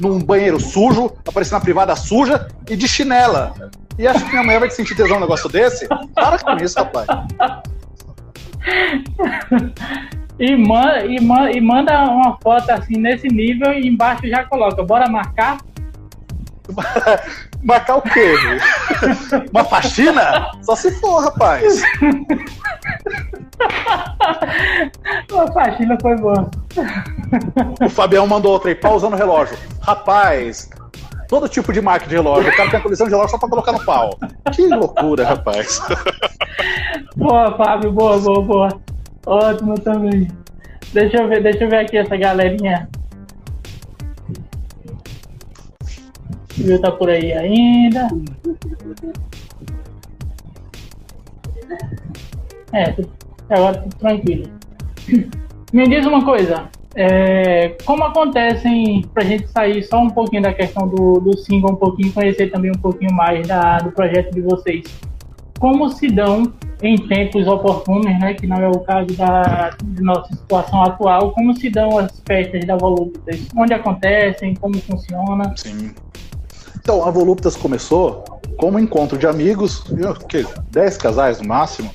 num 0.00 0.18
banheiro 0.18 0.58
sujo, 0.58 1.12
aparecendo 1.26 1.58
na 1.58 1.60
privada 1.60 1.94
suja 1.94 2.48
e 2.68 2.76
de 2.76 2.88
chinela. 2.88 3.70
E 3.98 4.06
acha 4.06 4.24
que 4.24 4.30
minha 4.30 4.42
mulher 4.42 4.60
vai 4.60 4.70
sentir 4.70 4.96
tesão 4.96 5.18
um 5.18 5.20
negócio 5.20 5.48
desse? 5.48 5.86
Para 6.14 6.38
com 6.38 6.56
isso, 6.56 6.78
rapaz. 6.78 7.06
E 10.40 10.56
manda, 10.56 11.04
e, 11.04 11.20
manda, 11.20 11.52
e 11.52 11.60
manda 11.60 12.02
uma 12.04 12.38
foto 12.42 12.70
assim 12.70 12.96
nesse 12.96 13.28
nível 13.28 13.74
e 13.74 13.86
embaixo 13.86 14.26
já 14.26 14.42
coloca, 14.42 14.82
bora 14.82 15.06
marcar? 15.06 15.58
Marcar 17.62 17.96
o 17.96 18.02
quê? 18.02 18.34
Uma 19.52 19.64
faxina? 19.64 20.50
Só 20.62 20.76
se 20.76 20.90
for, 21.00 21.24
rapaz. 21.24 21.82
Uma 25.30 25.52
faxina 25.52 25.98
foi 26.00 26.16
boa. 26.16 26.50
O 27.80 27.88
Fabião 27.88 28.26
mandou 28.26 28.52
outra 28.52 28.70
aí, 28.70 28.74
pausando 28.74 29.16
o 29.16 29.18
relógio. 29.18 29.56
Rapaz, 29.80 30.68
todo 31.28 31.48
tipo 31.48 31.72
de 31.72 31.80
marca 31.80 32.06
de 32.06 32.14
relógio. 32.14 32.50
O 32.50 32.56
cara 32.56 32.70
tem 32.70 32.80
a 32.80 32.82
coleção 32.82 33.06
de 33.06 33.12
relógio 33.12 33.30
só 33.30 33.38
pra 33.38 33.48
colocar 33.48 33.72
no 33.72 33.84
pau. 33.84 34.18
Que 34.52 34.66
loucura, 34.66 35.24
rapaz. 35.24 35.80
Boa, 37.16 37.56
Fábio, 37.56 37.92
boa, 37.92 38.18
boa, 38.18 38.42
boa. 38.42 38.68
Ótimo 39.26 39.78
também. 39.78 40.28
Deixa 40.92 41.18
eu 41.18 41.28
ver, 41.28 41.42
deixa 41.42 41.64
eu 41.64 41.68
ver 41.70 41.80
aqui 41.80 41.98
essa 41.98 42.16
galerinha. 42.16 42.88
Viu 46.60 46.80
tá 46.80 46.90
por 46.90 47.08
aí 47.08 47.32
ainda. 47.32 48.08
É, 52.72 52.94
agora 53.48 53.78
tudo 53.78 53.96
tranquilo. 53.96 54.50
Me 55.72 55.88
diz 55.88 56.06
uma 56.06 56.24
coisa, 56.24 56.68
é, 56.94 57.70
como 57.84 58.04
acontecem, 58.04 59.02
pra 59.14 59.24
gente 59.24 59.48
sair 59.48 59.82
só 59.82 60.00
um 60.00 60.10
pouquinho 60.10 60.42
da 60.42 60.52
questão 60.52 60.88
do, 60.88 61.20
do 61.20 61.36
single, 61.38 61.72
um 61.72 61.76
pouquinho, 61.76 62.12
conhecer 62.12 62.50
também 62.50 62.70
um 62.70 62.80
pouquinho 62.80 63.12
mais 63.12 63.46
da, 63.46 63.78
do 63.78 63.92
projeto 63.92 64.32
de 64.34 64.40
vocês 64.40 64.84
como 65.60 65.90
se 65.90 66.08
dão 66.08 66.54
em 66.82 66.96
tempos 66.96 67.46
oportunos, 67.46 68.18
né, 68.18 68.32
que 68.32 68.46
não 68.46 68.56
é 68.56 68.68
o 68.68 68.80
caso 68.80 69.14
da 69.14 69.76
nossa 70.00 70.34
situação 70.34 70.82
atual, 70.82 71.32
como 71.32 71.54
se 71.54 71.68
dão 71.68 71.98
as 71.98 72.22
festas 72.26 72.64
da 72.64 72.76
Voluptas, 72.76 73.46
onde 73.54 73.74
acontecem, 73.74 74.54
como 74.54 74.78
funciona. 74.78 75.52
Sim. 75.56 75.94
Então, 76.82 77.04
a 77.04 77.10
Voluptas 77.10 77.56
começou 77.56 78.24
como 78.56 78.76
um 78.76 78.80
encontro 78.80 79.16
de 79.16 79.26
amigos, 79.26 79.84
que 80.28 80.46
10 80.70 80.96
casais 80.96 81.40
no 81.40 81.48
máximo, 81.48 81.90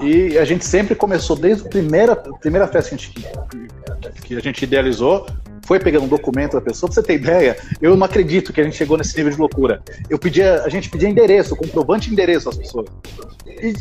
e 0.00 0.38
a 0.38 0.44
gente 0.44 0.64
sempre 0.64 0.94
começou 0.94 1.36
desde 1.36 1.66
a 1.66 1.68
primeira, 1.68 2.16
primeira 2.16 2.66
festa 2.66 2.90
que 2.90 2.94
a 2.94 2.98
gente, 2.98 4.22
que 4.22 4.36
a 4.36 4.40
gente 4.40 4.62
idealizou, 4.64 5.26
foi 5.66 5.78
pegando 5.78 6.04
um 6.04 6.08
documento 6.08 6.54
da 6.54 6.60
pessoa, 6.60 6.90
pra 6.90 6.94
você 6.94 7.02
ter 7.06 7.14
ideia, 7.14 7.56
eu 7.80 7.96
não 7.96 8.04
acredito 8.04 8.52
que 8.52 8.60
a 8.60 8.64
gente 8.64 8.76
chegou 8.76 8.96
nesse 8.96 9.16
nível 9.16 9.32
de 9.32 9.38
loucura. 9.38 9.82
Eu 10.08 10.18
pedia, 10.18 10.62
a 10.64 10.68
gente 10.68 10.88
pedia 10.88 11.08
endereço, 11.08 11.54
comprovante 11.54 12.08
de 12.08 12.12
endereço 12.14 12.48
às 12.48 12.56
pessoas. 12.56 12.88
E, 13.46 13.74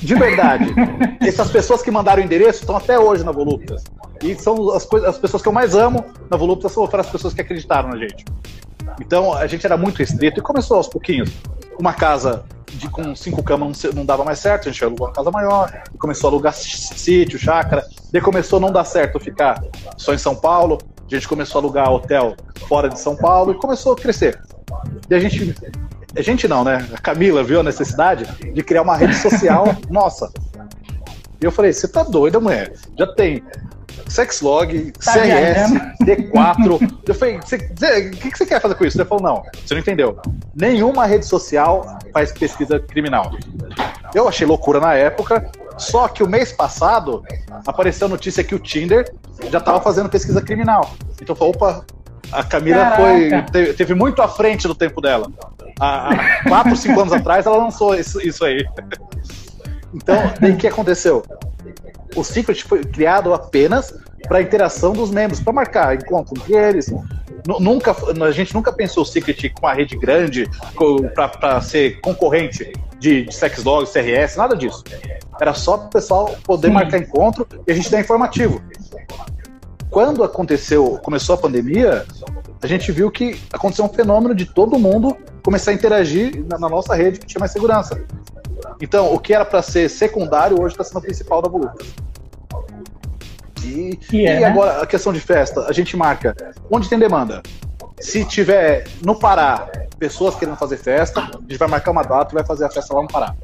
de 0.00 0.14
verdade, 0.14 0.74
essas 1.20 1.50
pessoas 1.50 1.82
que 1.82 1.90
mandaram 1.90 2.22
endereço 2.22 2.60
estão 2.60 2.76
até 2.76 2.98
hoje 2.98 3.22
na 3.22 3.30
Voluptas. 3.30 3.84
E 4.22 4.34
são 4.34 4.70
as, 4.70 4.84
coisas, 4.84 5.08
as 5.10 5.18
pessoas 5.18 5.42
que 5.42 5.48
eu 5.48 5.52
mais 5.52 5.74
amo 5.74 6.04
na 6.30 6.36
Voluptas 6.36 6.72
foram 6.74 7.00
as 7.00 7.10
pessoas 7.10 7.34
que 7.34 7.40
acreditaram 7.40 7.90
na 7.90 7.96
gente. 7.96 8.24
Então 9.00 9.34
a 9.34 9.46
gente 9.46 9.64
era 9.64 9.76
muito 9.76 9.98
restrito 9.98 10.40
e 10.40 10.42
começou 10.42 10.76
aos 10.76 10.88
pouquinhos. 10.88 11.30
Uma 11.78 11.92
casa 11.92 12.44
de, 12.72 12.88
com 12.88 13.14
cinco 13.14 13.42
camas 13.42 13.82
não, 13.84 13.92
não, 13.92 14.06
dava 14.06 14.24
mais 14.24 14.38
certo, 14.38 14.68
a 14.68 14.72
gente 14.72 14.82
alugou 14.84 15.06
uma 15.06 15.12
casa 15.12 15.30
maior, 15.30 15.82
começou 15.98 16.28
a 16.28 16.32
alugar 16.32 16.54
sítio, 16.54 17.38
chácara, 17.38 17.84
daí 18.12 18.20
começou 18.20 18.58
a 18.58 18.60
não 18.60 18.72
dar 18.72 18.84
certo 18.84 19.20
ficar 19.20 19.62
só 19.96 20.14
em 20.14 20.18
São 20.18 20.34
Paulo, 20.34 20.78
a 21.10 21.14
gente 21.14 21.28
começou 21.28 21.60
a 21.60 21.62
alugar 21.62 21.92
hotel 21.92 22.34
fora 22.68 22.88
de 22.88 22.98
São 22.98 23.16
Paulo 23.16 23.52
e 23.52 23.54
começou 23.54 23.92
a 23.92 23.96
crescer. 23.96 24.40
E 25.08 25.14
a 25.14 25.18
gente. 25.18 25.54
A 26.14 26.20
gente 26.20 26.46
não, 26.46 26.62
né? 26.62 26.86
A 26.92 26.98
Camila 26.98 27.42
viu 27.42 27.60
a 27.60 27.62
necessidade 27.62 28.26
de 28.52 28.62
criar 28.62 28.82
uma 28.82 28.96
rede 28.96 29.14
social 29.14 29.64
nossa. 29.88 30.30
E 31.40 31.44
eu 31.44 31.50
falei, 31.50 31.72
você 31.72 31.88
tá 31.88 32.02
doida, 32.02 32.38
mulher? 32.38 32.74
Já 32.98 33.06
tem 33.14 33.42
Sexlog, 34.12 34.92
tá 34.92 35.12
CRS, 35.14 35.72
D4. 36.04 36.98
Eu 37.08 37.14
falei, 37.14 37.36
o 37.36 37.40
que, 38.10 38.30
que 38.30 38.36
você 38.38 38.44
quer 38.44 38.60
fazer 38.60 38.74
com 38.74 38.84
isso? 38.84 39.00
Ele 39.00 39.08
falou, 39.08 39.22
não, 39.22 39.42
você 39.64 39.72
não 39.72 39.80
entendeu. 39.80 40.20
Nenhuma 40.54 41.06
rede 41.06 41.24
social 41.24 41.98
faz 42.12 42.30
pesquisa 42.30 42.78
criminal. 42.78 43.32
Eu 44.14 44.28
achei 44.28 44.46
loucura 44.46 44.78
na 44.80 44.92
época, 44.92 45.50
só 45.78 46.08
que 46.08 46.22
o 46.22 46.28
mês 46.28 46.52
passado 46.52 47.24
apareceu 47.66 48.06
a 48.06 48.10
notícia 48.10 48.44
que 48.44 48.54
o 48.54 48.58
Tinder 48.58 49.10
já 49.50 49.58
estava 49.58 49.80
fazendo 49.80 50.10
pesquisa 50.10 50.42
criminal. 50.42 50.90
Então 51.20 51.34
falou, 51.34 51.54
opa, 51.54 51.82
a 52.30 52.44
Camila 52.44 52.94
foi, 52.96 53.30
teve, 53.50 53.72
teve, 53.72 53.94
muito 53.94 54.20
à 54.20 54.28
frente 54.28 54.68
do 54.68 54.74
tempo 54.74 55.00
dela. 55.00 55.30
há 55.80 56.42
4, 56.48 56.76
5 56.76 57.00
anos 57.00 57.12
atrás 57.14 57.46
ela 57.46 57.56
lançou 57.56 57.94
isso, 57.94 58.20
isso 58.20 58.44
aí. 58.44 58.62
Então, 59.94 60.16
o 60.50 60.56
que 60.56 60.66
aconteceu? 60.66 61.22
O 62.14 62.24
Secret 62.24 62.62
foi 62.62 62.84
criado 62.84 63.32
apenas 63.32 63.94
para 64.28 64.38
a 64.38 64.42
interação 64.42 64.92
dos 64.92 65.10
membros, 65.10 65.40
para 65.40 65.52
marcar 65.52 65.94
encontro 65.94 66.34
entre 66.38 66.54
eles. 66.54 66.92
Nunca, 67.46 67.96
a 68.24 68.30
gente 68.30 68.54
nunca 68.54 68.72
pensou 68.72 69.02
o 69.02 69.06
Secret 69.06 69.50
com 69.50 69.66
uma 69.66 69.74
rede 69.74 69.96
grande 69.96 70.48
para 71.14 71.60
ser 71.60 72.00
concorrente 72.00 72.72
de, 73.00 73.24
de 73.24 73.34
Sexlog, 73.34 73.90
CRS, 73.90 74.36
nada 74.36 74.56
disso. 74.56 74.84
Era 75.40 75.52
só 75.54 75.76
para 75.76 75.86
o 75.86 75.90
pessoal 75.90 76.36
poder 76.44 76.68
Sim. 76.68 76.74
marcar 76.74 76.98
encontro 76.98 77.46
e 77.66 77.72
a 77.72 77.74
gente 77.74 77.90
dar 77.90 78.00
informativo. 78.00 78.62
Quando 79.92 80.24
aconteceu, 80.24 80.98
começou 81.02 81.34
a 81.34 81.38
pandemia, 81.38 82.06
a 82.62 82.66
gente 82.66 82.90
viu 82.90 83.10
que 83.10 83.38
aconteceu 83.52 83.84
um 83.84 83.90
fenômeno 83.90 84.34
de 84.34 84.46
todo 84.46 84.78
mundo 84.78 85.14
começar 85.44 85.70
a 85.70 85.74
interagir 85.74 86.42
na, 86.48 86.58
na 86.58 86.66
nossa 86.66 86.94
rede 86.94 87.20
que 87.20 87.26
tinha 87.26 87.38
mais 87.38 87.52
segurança. 87.52 88.02
Então, 88.80 89.12
o 89.12 89.18
que 89.18 89.34
era 89.34 89.44
para 89.44 89.60
ser 89.60 89.90
secundário 89.90 90.58
hoje 90.58 90.72
está 90.72 90.82
sendo 90.82 91.02
principal 91.02 91.42
da 91.42 91.48
voluta. 91.50 91.84
E, 93.62 93.98
é, 94.14 94.16
e 94.16 94.40
né? 94.40 94.44
agora 94.44 94.82
a 94.82 94.86
questão 94.86 95.12
de 95.12 95.20
festa, 95.20 95.66
a 95.68 95.72
gente 95.72 95.94
marca 95.94 96.34
onde 96.70 96.88
tem 96.88 96.98
demanda. 96.98 97.42
Se 98.00 98.24
tiver 98.24 98.88
no 99.04 99.18
Pará 99.18 99.68
pessoas 99.98 100.34
querendo 100.34 100.56
fazer 100.56 100.78
festa, 100.78 101.20
a 101.20 101.38
gente 101.38 101.58
vai 101.58 101.68
marcar 101.68 101.90
uma 101.90 102.02
data 102.02 102.32
e 102.32 102.34
vai 102.34 102.46
fazer 102.46 102.64
a 102.64 102.70
festa 102.70 102.94
lá 102.94 103.02
no 103.02 103.08
Pará. 103.08 103.34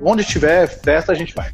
Onde 0.00 0.22
tiver 0.22 0.68
festa, 0.68 1.10
a 1.10 1.16
gente 1.16 1.34
vai. 1.34 1.50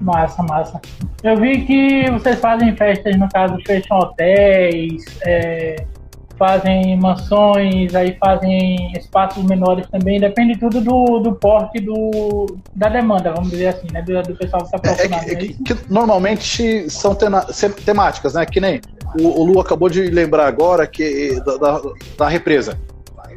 Massa, 0.00 0.42
massa. 0.42 0.80
Eu 1.22 1.36
vi 1.36 1.64
que 1.64 2.10
vocês 2.10 2.38
fazem 2.38 2.74
festas, 2.76 3.16
no 3.16 3.28
caso, 3.28 3.58
fecham 3.66 3.98
hotéis, 3.98 5.04
é, 5.22 5.76
fazem 6.38 6.96
mansões, 6.96 7.94
aí 7.94 8.16
fazem 8.18 8.92
espaços 8.92 9.42
menores 9.44 9.86
também, 9.88 10.20
depende 10.20 10.56
tudo 10.58 10.80
do, 10.80 11.18
do 11.18 11.34
porte 11.34 11.80
do, 11.80 12.46
da 12.74 12.88
demanda, 12.88 13.32
vamos 13.32 13.50
dizer 13.50 13.68
assim, 13.68 13.88
né? 13.92 14.00
Do, 14.02 14.22
do 14.22 14.36
pessoal 14.36 14.62
que 14.62 14.76
está 14.76 14.78
procurando. 14.78 15.14
É, 15.14 15.28
é, 15.28 15.32
é, 15.32 15.36
que, 15.36 15.62
que, 15.64 15.76
normalmente 15.92 16.88
são 16.88 17.16
temáticas, 17.84 18.34
né? 18.34 18.46
Que 18.46 18.60
nem 18.60 18.80
o, 19.20 19.40
o, 19.40 19.44
Lu 19.44 19.60
acabou 19.60 19.90
de 19.90 20.02
lembrar 20.02 20.46
agora 20.46 20.86
que 20.86 21.40
da, 21.44 21.56
da, 21.56 21.82
da, 22.16 22.28
represa. 22.28 22.78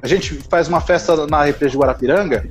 A 0.04 0.08
gente 0.08 0.36
faz 0.50 0.68
uma 0.68 0.82
festa 0.82 1.28
na 1.28 1.44
represa 1.44 1.72
de 1.72 1.78
Guarapiranga, 1.78 2.46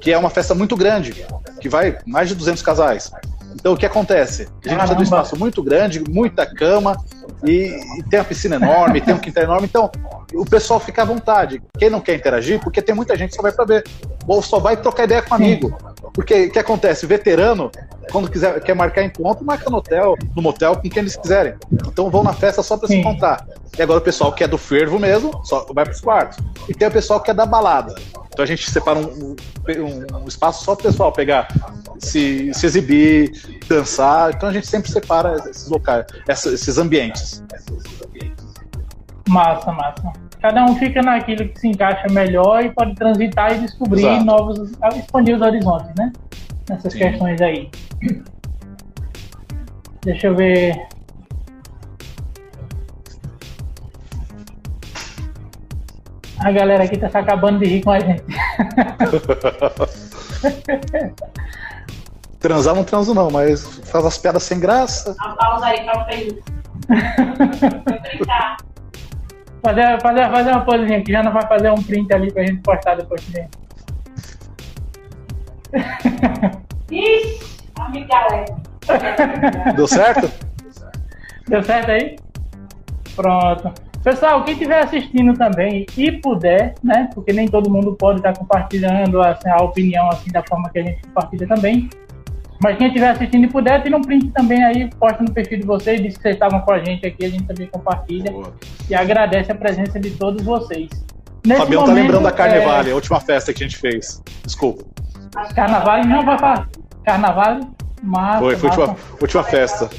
que 0.00 0.12
é 0.12 0.18
uma 0.18 0.30
festa 0.30 0.54
muito 0.54 0.76
grande, 0.76 1.24
que 1.60 1.68
vai 1.68 1.98
mais 2.06 2.28
de 2.28 2.34
200 2.34 2.62
casais. 2.62 3.10
Então 3.54 3.72
o 3.72 3.76
que 3.76 3.86
acontece? 3.86 4.48
A 4.64 4.68
gente 4.68 4.78
precisa 4.78 4.94
de 4.94 5.00
um 5.00 5.04
espaço 5.04 5.38
muito 5.38 5.62
grande, 5.62 6.02
muita 6.08 6.44
cama, 6.46 6.96
e, 7.44 7.70
e 7.98 8.02
tem 8.10 8.20
a 8.20 8.24
piscina 8.24 8.56
enorme, 8.56 9.00
tem 9.00 9.14
um 9.14 9.18
quintal 9.18 9.44
enorme, 9.44 9.66
então 9.66 9.90
o 10.32 10.44
pessoal 10.44 10.80
fica 10.80 11.02
à 11.02 11.04
vontade. 11.04 11.62
Quem 11.78 11.90
não 11.90 12.00
quer 12.00 12.14
interagir, 12.14 12.60
porque 12.60 12.82
tem 12.82 12.94
muita 12.94 13.16
gente 13.16 13.30
que 13.30 13.36
só 13.36 13.42
vai 13.42 13.52
para 13.52 13.64
ver, 13.64 13.84
ou 14.26 14.42
só 14.42 14.58
vai 14.58 14.76
trocar 14.76 15.04
ideia 15.04 15.22
com 15.22 15.32
um 15.32 15.36
amigo. 15.36 15.76
Porque 16.12 16.46
o 16.46 16.50
que 16.50 16.58
acontece? 16.58 17.06
Veterano, 17.06 17.70
quando 18.10 18.30
quiser, 18.30 18.60
quer 18.60 18.74
marcar 18.74 19.04
encontro, 19.04 19.44
marca 19.44 19.70
no 19.70 19.78
hotel, 19.78 20.16
no 20.34 20.42
motel, 20.42 20.76
com 20.76 20.88
quem 20.88 21.02
eles 21.02 21.16
quiserem. 21.16 21.54
Então 21.86 22.10
vão 22.10 22.22
na 22.22 22.32
festa 22.32 22.62
só 22.62 22.76
para 22.76 22.88
se 22.88 22.96
encontrar. 22.96 23.46
E 23.76 23.82
agora 23.82 23.98
o 23.98 24.02
pessoal 24.02 24.32
que 24.32 24.44
é 24.44 24.48
do 24.48 24.58
fervo 24.58 24.98
mesmo, 24.98 25.44
só 25.44 25.66
vai 25.72 25.84
para 25.84 25.92
os 25.92 26.00
quartos. 26.00 26.38
E 26.68 26.74
tem 26.74 26.86
o 26.86 26.90
pessoal 26.90 27.20
que 27.20 27.30
é 27.30 27.34
da 27.34 27.46
balada. 27.46 27.94
Então 28.28 28.42
a 28.42 28.46
gente 28.46 28.68
separa 28.68 28.98
um, 28.98 29.36
um, 29.36 30.22
um 30.22 30.28
espaço 30.28 30.64
só 30.64 30.74
para 30.74 30.88
o 30.88 30.90
pessoal 30.90 31.12
pegar, 31.12 31.48
se, 31.98 32.52
se 32.52 32.66
exibir, 32.66 33.32
dançar. 33.68 34.32
Então 34.34 34.48
a 34.48 34.52
gente 34.52 34.66
sempre 34.66 34.90
separa 34.90 35.36
esses 35.48 35.68
locais, 35.68 36.06
esses 36.28 36.78
ambientes. 36.78 37.42
Massa, 39.28 39.72
massa. 39.72 40.23
Cada 40.44 40.62
um 40.66 40.76
fica 40.76 41.00
naquilo 41.00 41.48
que 41.48 41.58
se 41.58 41.68
encaixa 41.68 42.06
melhor 42.10 42.62
e 42.62 42.70
pode 42.70 42.94
transitar 42.96 43.56
e 43.56 43.60
descobrir 43.60 44.00
Exato. 44.00 44.24
novos, 44.26 44.72
expandir 44.94 45.36
os 45.36 45.40
horizontes, 45.40 45.90
né? 45.96 46.12
Nessas 46.68 46.92
Sim. 46.92 46.98
questões 46.98 47.40
aí. 47.40 47.70
Deixa 50.02 50.26
eu 50.26 50.36
ver 50.36 50.86
A 56.40 56.52
galera 56.52 56.84
aqui 56.84 56.98
tá 56.98 57.08
se 57.08 57.16
acabando 57.16 57.60
de 57.60 57.64
rir 57.64 57.82
com 57.82 57.92
a 57.92 58.00
gente. 58.00 58.22
Transar 62.38 62.74
não 62.74 62.84
transo 62.84 63.14
não, 63.14 63.30
mas 63.30 63.78
faz 63.88 64.04
as 64.04 64.18
piadas 64.18 64.42
sem 64.42 64.60
graça. 64.60 65.16
A 65.18 65.30
pausa 65.30 65.64
aí 65.64 65.82
pra 65.84 66.04
fazer, 69.64 70.00
fazer, 70.02 70.30
fazer 70.30 70.50
uma 70.50 70.60
posezinha 70.60 70.98
aqui, 70.98 71.10
já 71.10 71.22
não 71.22 71.32
vai 71.32 71.46
fazer 71.46 71.70
um 71.70 71.82
print 71.82 72.12
ali 72.12 72.30
pra 72.32 72.44
gente 72.44 72.60
postar 72.60 72.96
depois 72.96 73.24
também. 73.24 73.48
Ixi, 76.90 77.40
amiga 77.76 78.44
Deu 79.74 79.88
certo? 79.88 80.30
Deu 81.48 81.62
certo 81.62 81.90
aí? 81.90 82.16
Pronto. 83.16 83.72
Pessoal, 84.02 84.44
quem 84.44 84.52
estiver 84.52 84.80
assistindo 84.80 85.32
também 85.32 85.86
e 85.96 86.12
puder, 86.12 86.74
né? 86.84 87.08
Porque 87.14 87.32
nem 87.32 87.48
todo 87.48 87.70
mundo 87.70 87.94
pode 87.94 88.18
estar 88.18 88.36
compartilhando 88.36 89.22
assim, 89.22 89.48
a 89.48 89.62
opinião 89.62 90.10
assim 90.10 90.30
da 90.30 90.42
forma 90.42 90.68
que 90.68 90.78
a 90.78 90.82
gente 90.82 91.00
compartilha 91.06 91.48
também. 91.48 91.88
Mas 92.62 92.78
quem 92.78 92.86
estiver 92.86 93.10
assistindo 93.10 93.44
e 93.44 93.48
puder, 93.48 93.82
tira 93.82 93.96
um 93.96 94.00
print 94.00 94.30
também 94.30 94.64
aí, 94.64 94.88
posta 94.98 95.22
no 95.22 95.32
perfil 95.32 95.60
de 95.60 95.66
vocês, 95.66 96.00
diz 96.00 96.16
que 96.16 96.22
vocês 96.22 96.34
estavam 96.34 96.60
com 96.60 96.72
a 96.72 96.78
gente 96.78 97.06
aqui, 97.06 97.24
a 97.24 97.28
gente 97.28 97.44
também 97.44 97.66
compartilha. 97.66 98.30
Boa. 98.30 98.54
E 98.88 98.94
agradece 98.94 99.52
a 99.52 99.54
presença 99.54 99.98
de 100.00 100.10
todos 100.10 100.44
vocês. 100.44 100.88
Nesse 101.46 101.60
Fabião 101.60 101.82
momento, 101.82 101.96
tá 101.96 102.02
lembrando 102.02 102.22
da 102.22 102.32
Carnevale, 102.32 102.88
é... 102.88 102.92
a 102.92 102.94
última 102.94 103.20
festa 103.20 103.52
que 103.52 103.62
a 103.62 103.66
gente 103.66 103.78
fez. 103.78 104.22
Desculpa. 104.44 104.84
Carnaval 105.54 106.04
não 106.04 106.24
vai 106.24 106.38
falar. 106.38 106.68
Carnaval, 107.04 107.60
mas. 108.02 108.38
Foi, 108.38 108.56
foi 108.56 108.70
a 108.70 108.72
última, 108.72 108.96
última 109.20 109.42
festa. 109.42 109.90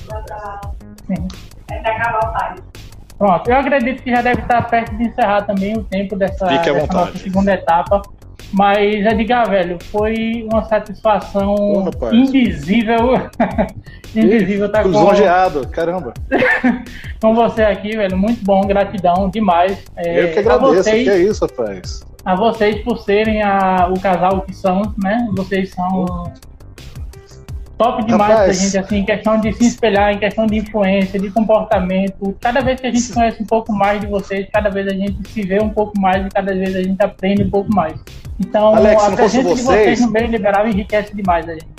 Sim. 1.05 1.27
Da 1.67 1.95
Cavalcade. 1.99 2.63
Pronto, 3.17 3.49
eu 3.49 3.55
acredito 3.55 4.03
que 4.03 4.11
já 4.11 4.21
deve 4.21 4.41
estar 4.41 4.61
perto 4.63 4.95
de 4.97 5.03
encerrar 5.07 5.43
também 5.43 5.77
o 5.77 5.83
tempo 5.83 6.15
dessa, 6.17 6.45
dessa 6.47 6.73
nossa 6.73 7.17
segunda 7.17 7.53
etapa. 7.53 8.01
Mas, 8.51 9.05
Edgar, 9.05 9.49
velho, 9.49 9.77
foi 9.91 10.47
uma 10.51 10.63
satisfação 10.63 11.55
invisível. 12.11 13.13
invisível 14.15 14.71
tá 14.71 14.83
com... 14.83 14.91
caramba. 15.71 16.13
com 17.21 17.35
você 17.35 17.63
aqui, 17.63 17.95
velho. 17.95 18.17
Muito 18.17 18.43
bom, 18.43 18.61
gratidão 18.61 19.29
demais. 19.29 19.83
É, 19.95 20.23
eu 20.23 20.33
que 20.33 20.39
agradeço, 20.39 20.73
vocês, 20.75 21.03
que 21.03 21.09
é 21.09 21.17
isso, 21.19 21.45
rapaz. 21.45 22.05
A 22.23 22.35
vocês 22.35 22.81
por 22.83 22.97
serem 22.99 23.41
a, 23.43 23.89
o 23.89 23.99
casal 23.99 24.41
que 24.41 24.53
são, 24.53 24.81
né? 25.03 25.27
Vocês 25.33 25.71
são 25.71 26.33
top 27.77 28.03
demais 28.05 28.31
Rapaz. 28.31 28.57
pra 28.57 28.65
gente, 28.65 28.77
assim, 28.77 28.97
em 28.97 29.05
questão 29.05 29.39
de 29.39 29.53
se 29.53 29.65
espelhar, 29.67 30.13
em 30.13 30.19
questão 30.19 30.45
de 30.45 30.57
influência, 30.57 31.19
de 31.19 31.29
comportamento. 31.29 32.35
Cada 32.39 32.61
vez 32.61 32.79
que 32.79 32.87
a 32.87 32.91
gente 32.91 33.13
conhece 33.13 33.41
um 33.41 33.45
pouco 33.45 33.73
mais 33.73 34.01
de 34.01 34.07
vocês, 34.07 34.47
cada 34.51 34.69
vez 34.69 34.87
a 34.87 34.93
gente 34.93 35.17
se 35.29 35.41
vê 35.41 35.61
um 35.61 35.69
pouco 35.69 35.99
mais 35.99 36.25
e 36.25 36.29
cada 36.29 36.53
vez 36.53 36.75
a 36.75 36.81
gente 36.81 37.01
aprende 37.01 37.43
um 37.43 37.49
pouco 37.49 37.73
mais. 37.73 37.99
Então, 38.39 38.75
Alex, 38.75 39.03
a 39.03 39.11
presença 39.11 39.49
vocês, 39.49 39.57
de 39.57 39.63
vocês 39.63 40.01
no 40.01 40.11
meio 40.11 40.27
liberal 40.27 40.67
enriquece 40.67 41.15
demais 41.15 41.47
a 41.47 41.53
gente. 41.53 41.75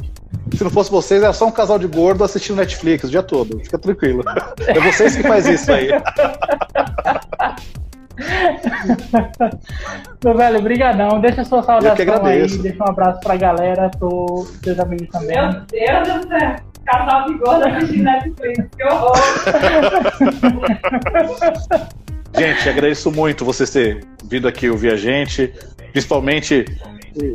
Se 0.56 0.62
não 0.62 0.70
fosse 0.70 0.90
vocês, 0.90 1.22
era 1.22 1.32
só 1.32 1.46
um 1.46 1.50
casal 1.50 1.78
de 1.78 1.86
gordo 1.86 2.22
assistindo 2.24 2.56
Netflix 2.56 3.04
o 3.04 3.08
dia 3.08 3.22
todo. 3.22 3.58
Fica 3.60 3.78
tranquilo. 3.78 4.22
É 4.66 4.80
vocês 4.80 5.16
que 5.16 5.22
faz 5.22 5.46
isso 5.46 5.72
aí. 5.72 5.88
Meu 10.24 10.36
velho, 10.36 10.62
brigadão. 10.62 11.20
Deixa 11.20 11.42
a 11.42 11.44
sua 11.44 11.62
saudação 11.62 12.24
aí, 12.24 12.46
deixa 12.58 12.82
um 12.82 12.88
abraço 12.88 13.20
pra 13.20 13.36
galera, 13.36 13.90
pro 13.98 14.46
seus 14.62 14.78
amigos 14.78 15.08
também. 15.08 15.36
Meu 15.36 15.52
Deus 15.52 16.24
do 16.24 16.28
céu, 16.28 16.56
casal 16.84 17.26
de 17.26 17.34
gordo 17.34 17.66
assistindo 17.66 18.04
Netflix, 18.04 18.64
que 18.76 18.84
horror! 18.84 19.16
Gente, 22.36 22.68
agradeço 22.68 23.10
muito 23.10 23.46
vocês 23.46 23.70
terem 23.70 24.02
vindo 24.24 24.46
aqui 24.46 24.68
ouvir 24.68 24.92
a 24.92 24.96
gente, 24.96 25.54
principalmente 25.92 26.66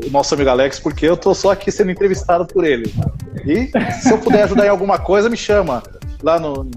o 0.06 0.12
nosso 0.12 0.36
amigo 0.36 0.52
Alex, 0.52 0.80
porque 0.80 1.08
eu 1.08 1.18
tô 1.18 1.34
só 1.34 1.52
aqui 1.52 1.72
sendo 1.72 1.90
entrevistado 1.90 2.45
por 2.45 2.64
ele. 2.64 2.94
E 3.44 3.72
se 3.99 4.12
eu 4.12 4.20
puder 4.20 4.44
ajudar 4.44 4.68
em 4.68 4.70
alguma 4.70 4.99
coisa, 4.99 5.28
me 5.28 5.38
chama 5.38 5.82
lá 6.22 6.40
no, 6.40 6.70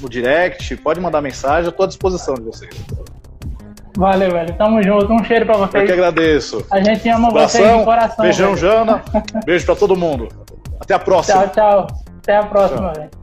no 0.00 0.08
direct, 0.08 0.76
pode 0.76 1.00
mandar 1.00 1.20
mensagem, 1.20 1.66
eu 1.66 1.72
tô 1.72 1.82
à 1.82 1.88
disposição 1.88 2.34
de 2.34 2.42
vocês. 2.42 2.70
Valeu, 3.96 4.30
velho. 4.30 4.54
Tamo 4.54 4.82
junto. 4.82 5.12
Um 5.12 5.24
cheiro 5.24 5.46
pra 5.46 5.56
vocês. 5.56 5.82
Eu 5.82 5.86
que 5.86 5.92
agradeço. 5.92 6.66
A 6.70 6.80
gente 6.80 7.08
ama 7.08 7.28
Abração, 7.28 7.60
vocês 7.60 7.78
de 7.78 7.84
coração. 7.84 8.24
Beijão, 8.24 8.54
velho. 8.54 8.58
Jana. 8.58 9.02
Beijo 9.44 9.66
pra 9.66 9.76
todo 9.76 9.96
mundo. 9.96 10.28
Até 10.80 10.94
a 10.94 10.98
próxima. 10.98 11.46
Tchau, 11.48 11.86
tchau. 11.86 11.86
Até 12.22 12.36
a 12.36 12.42
próxima, 12.44 12.92
velho. 12.92 13.21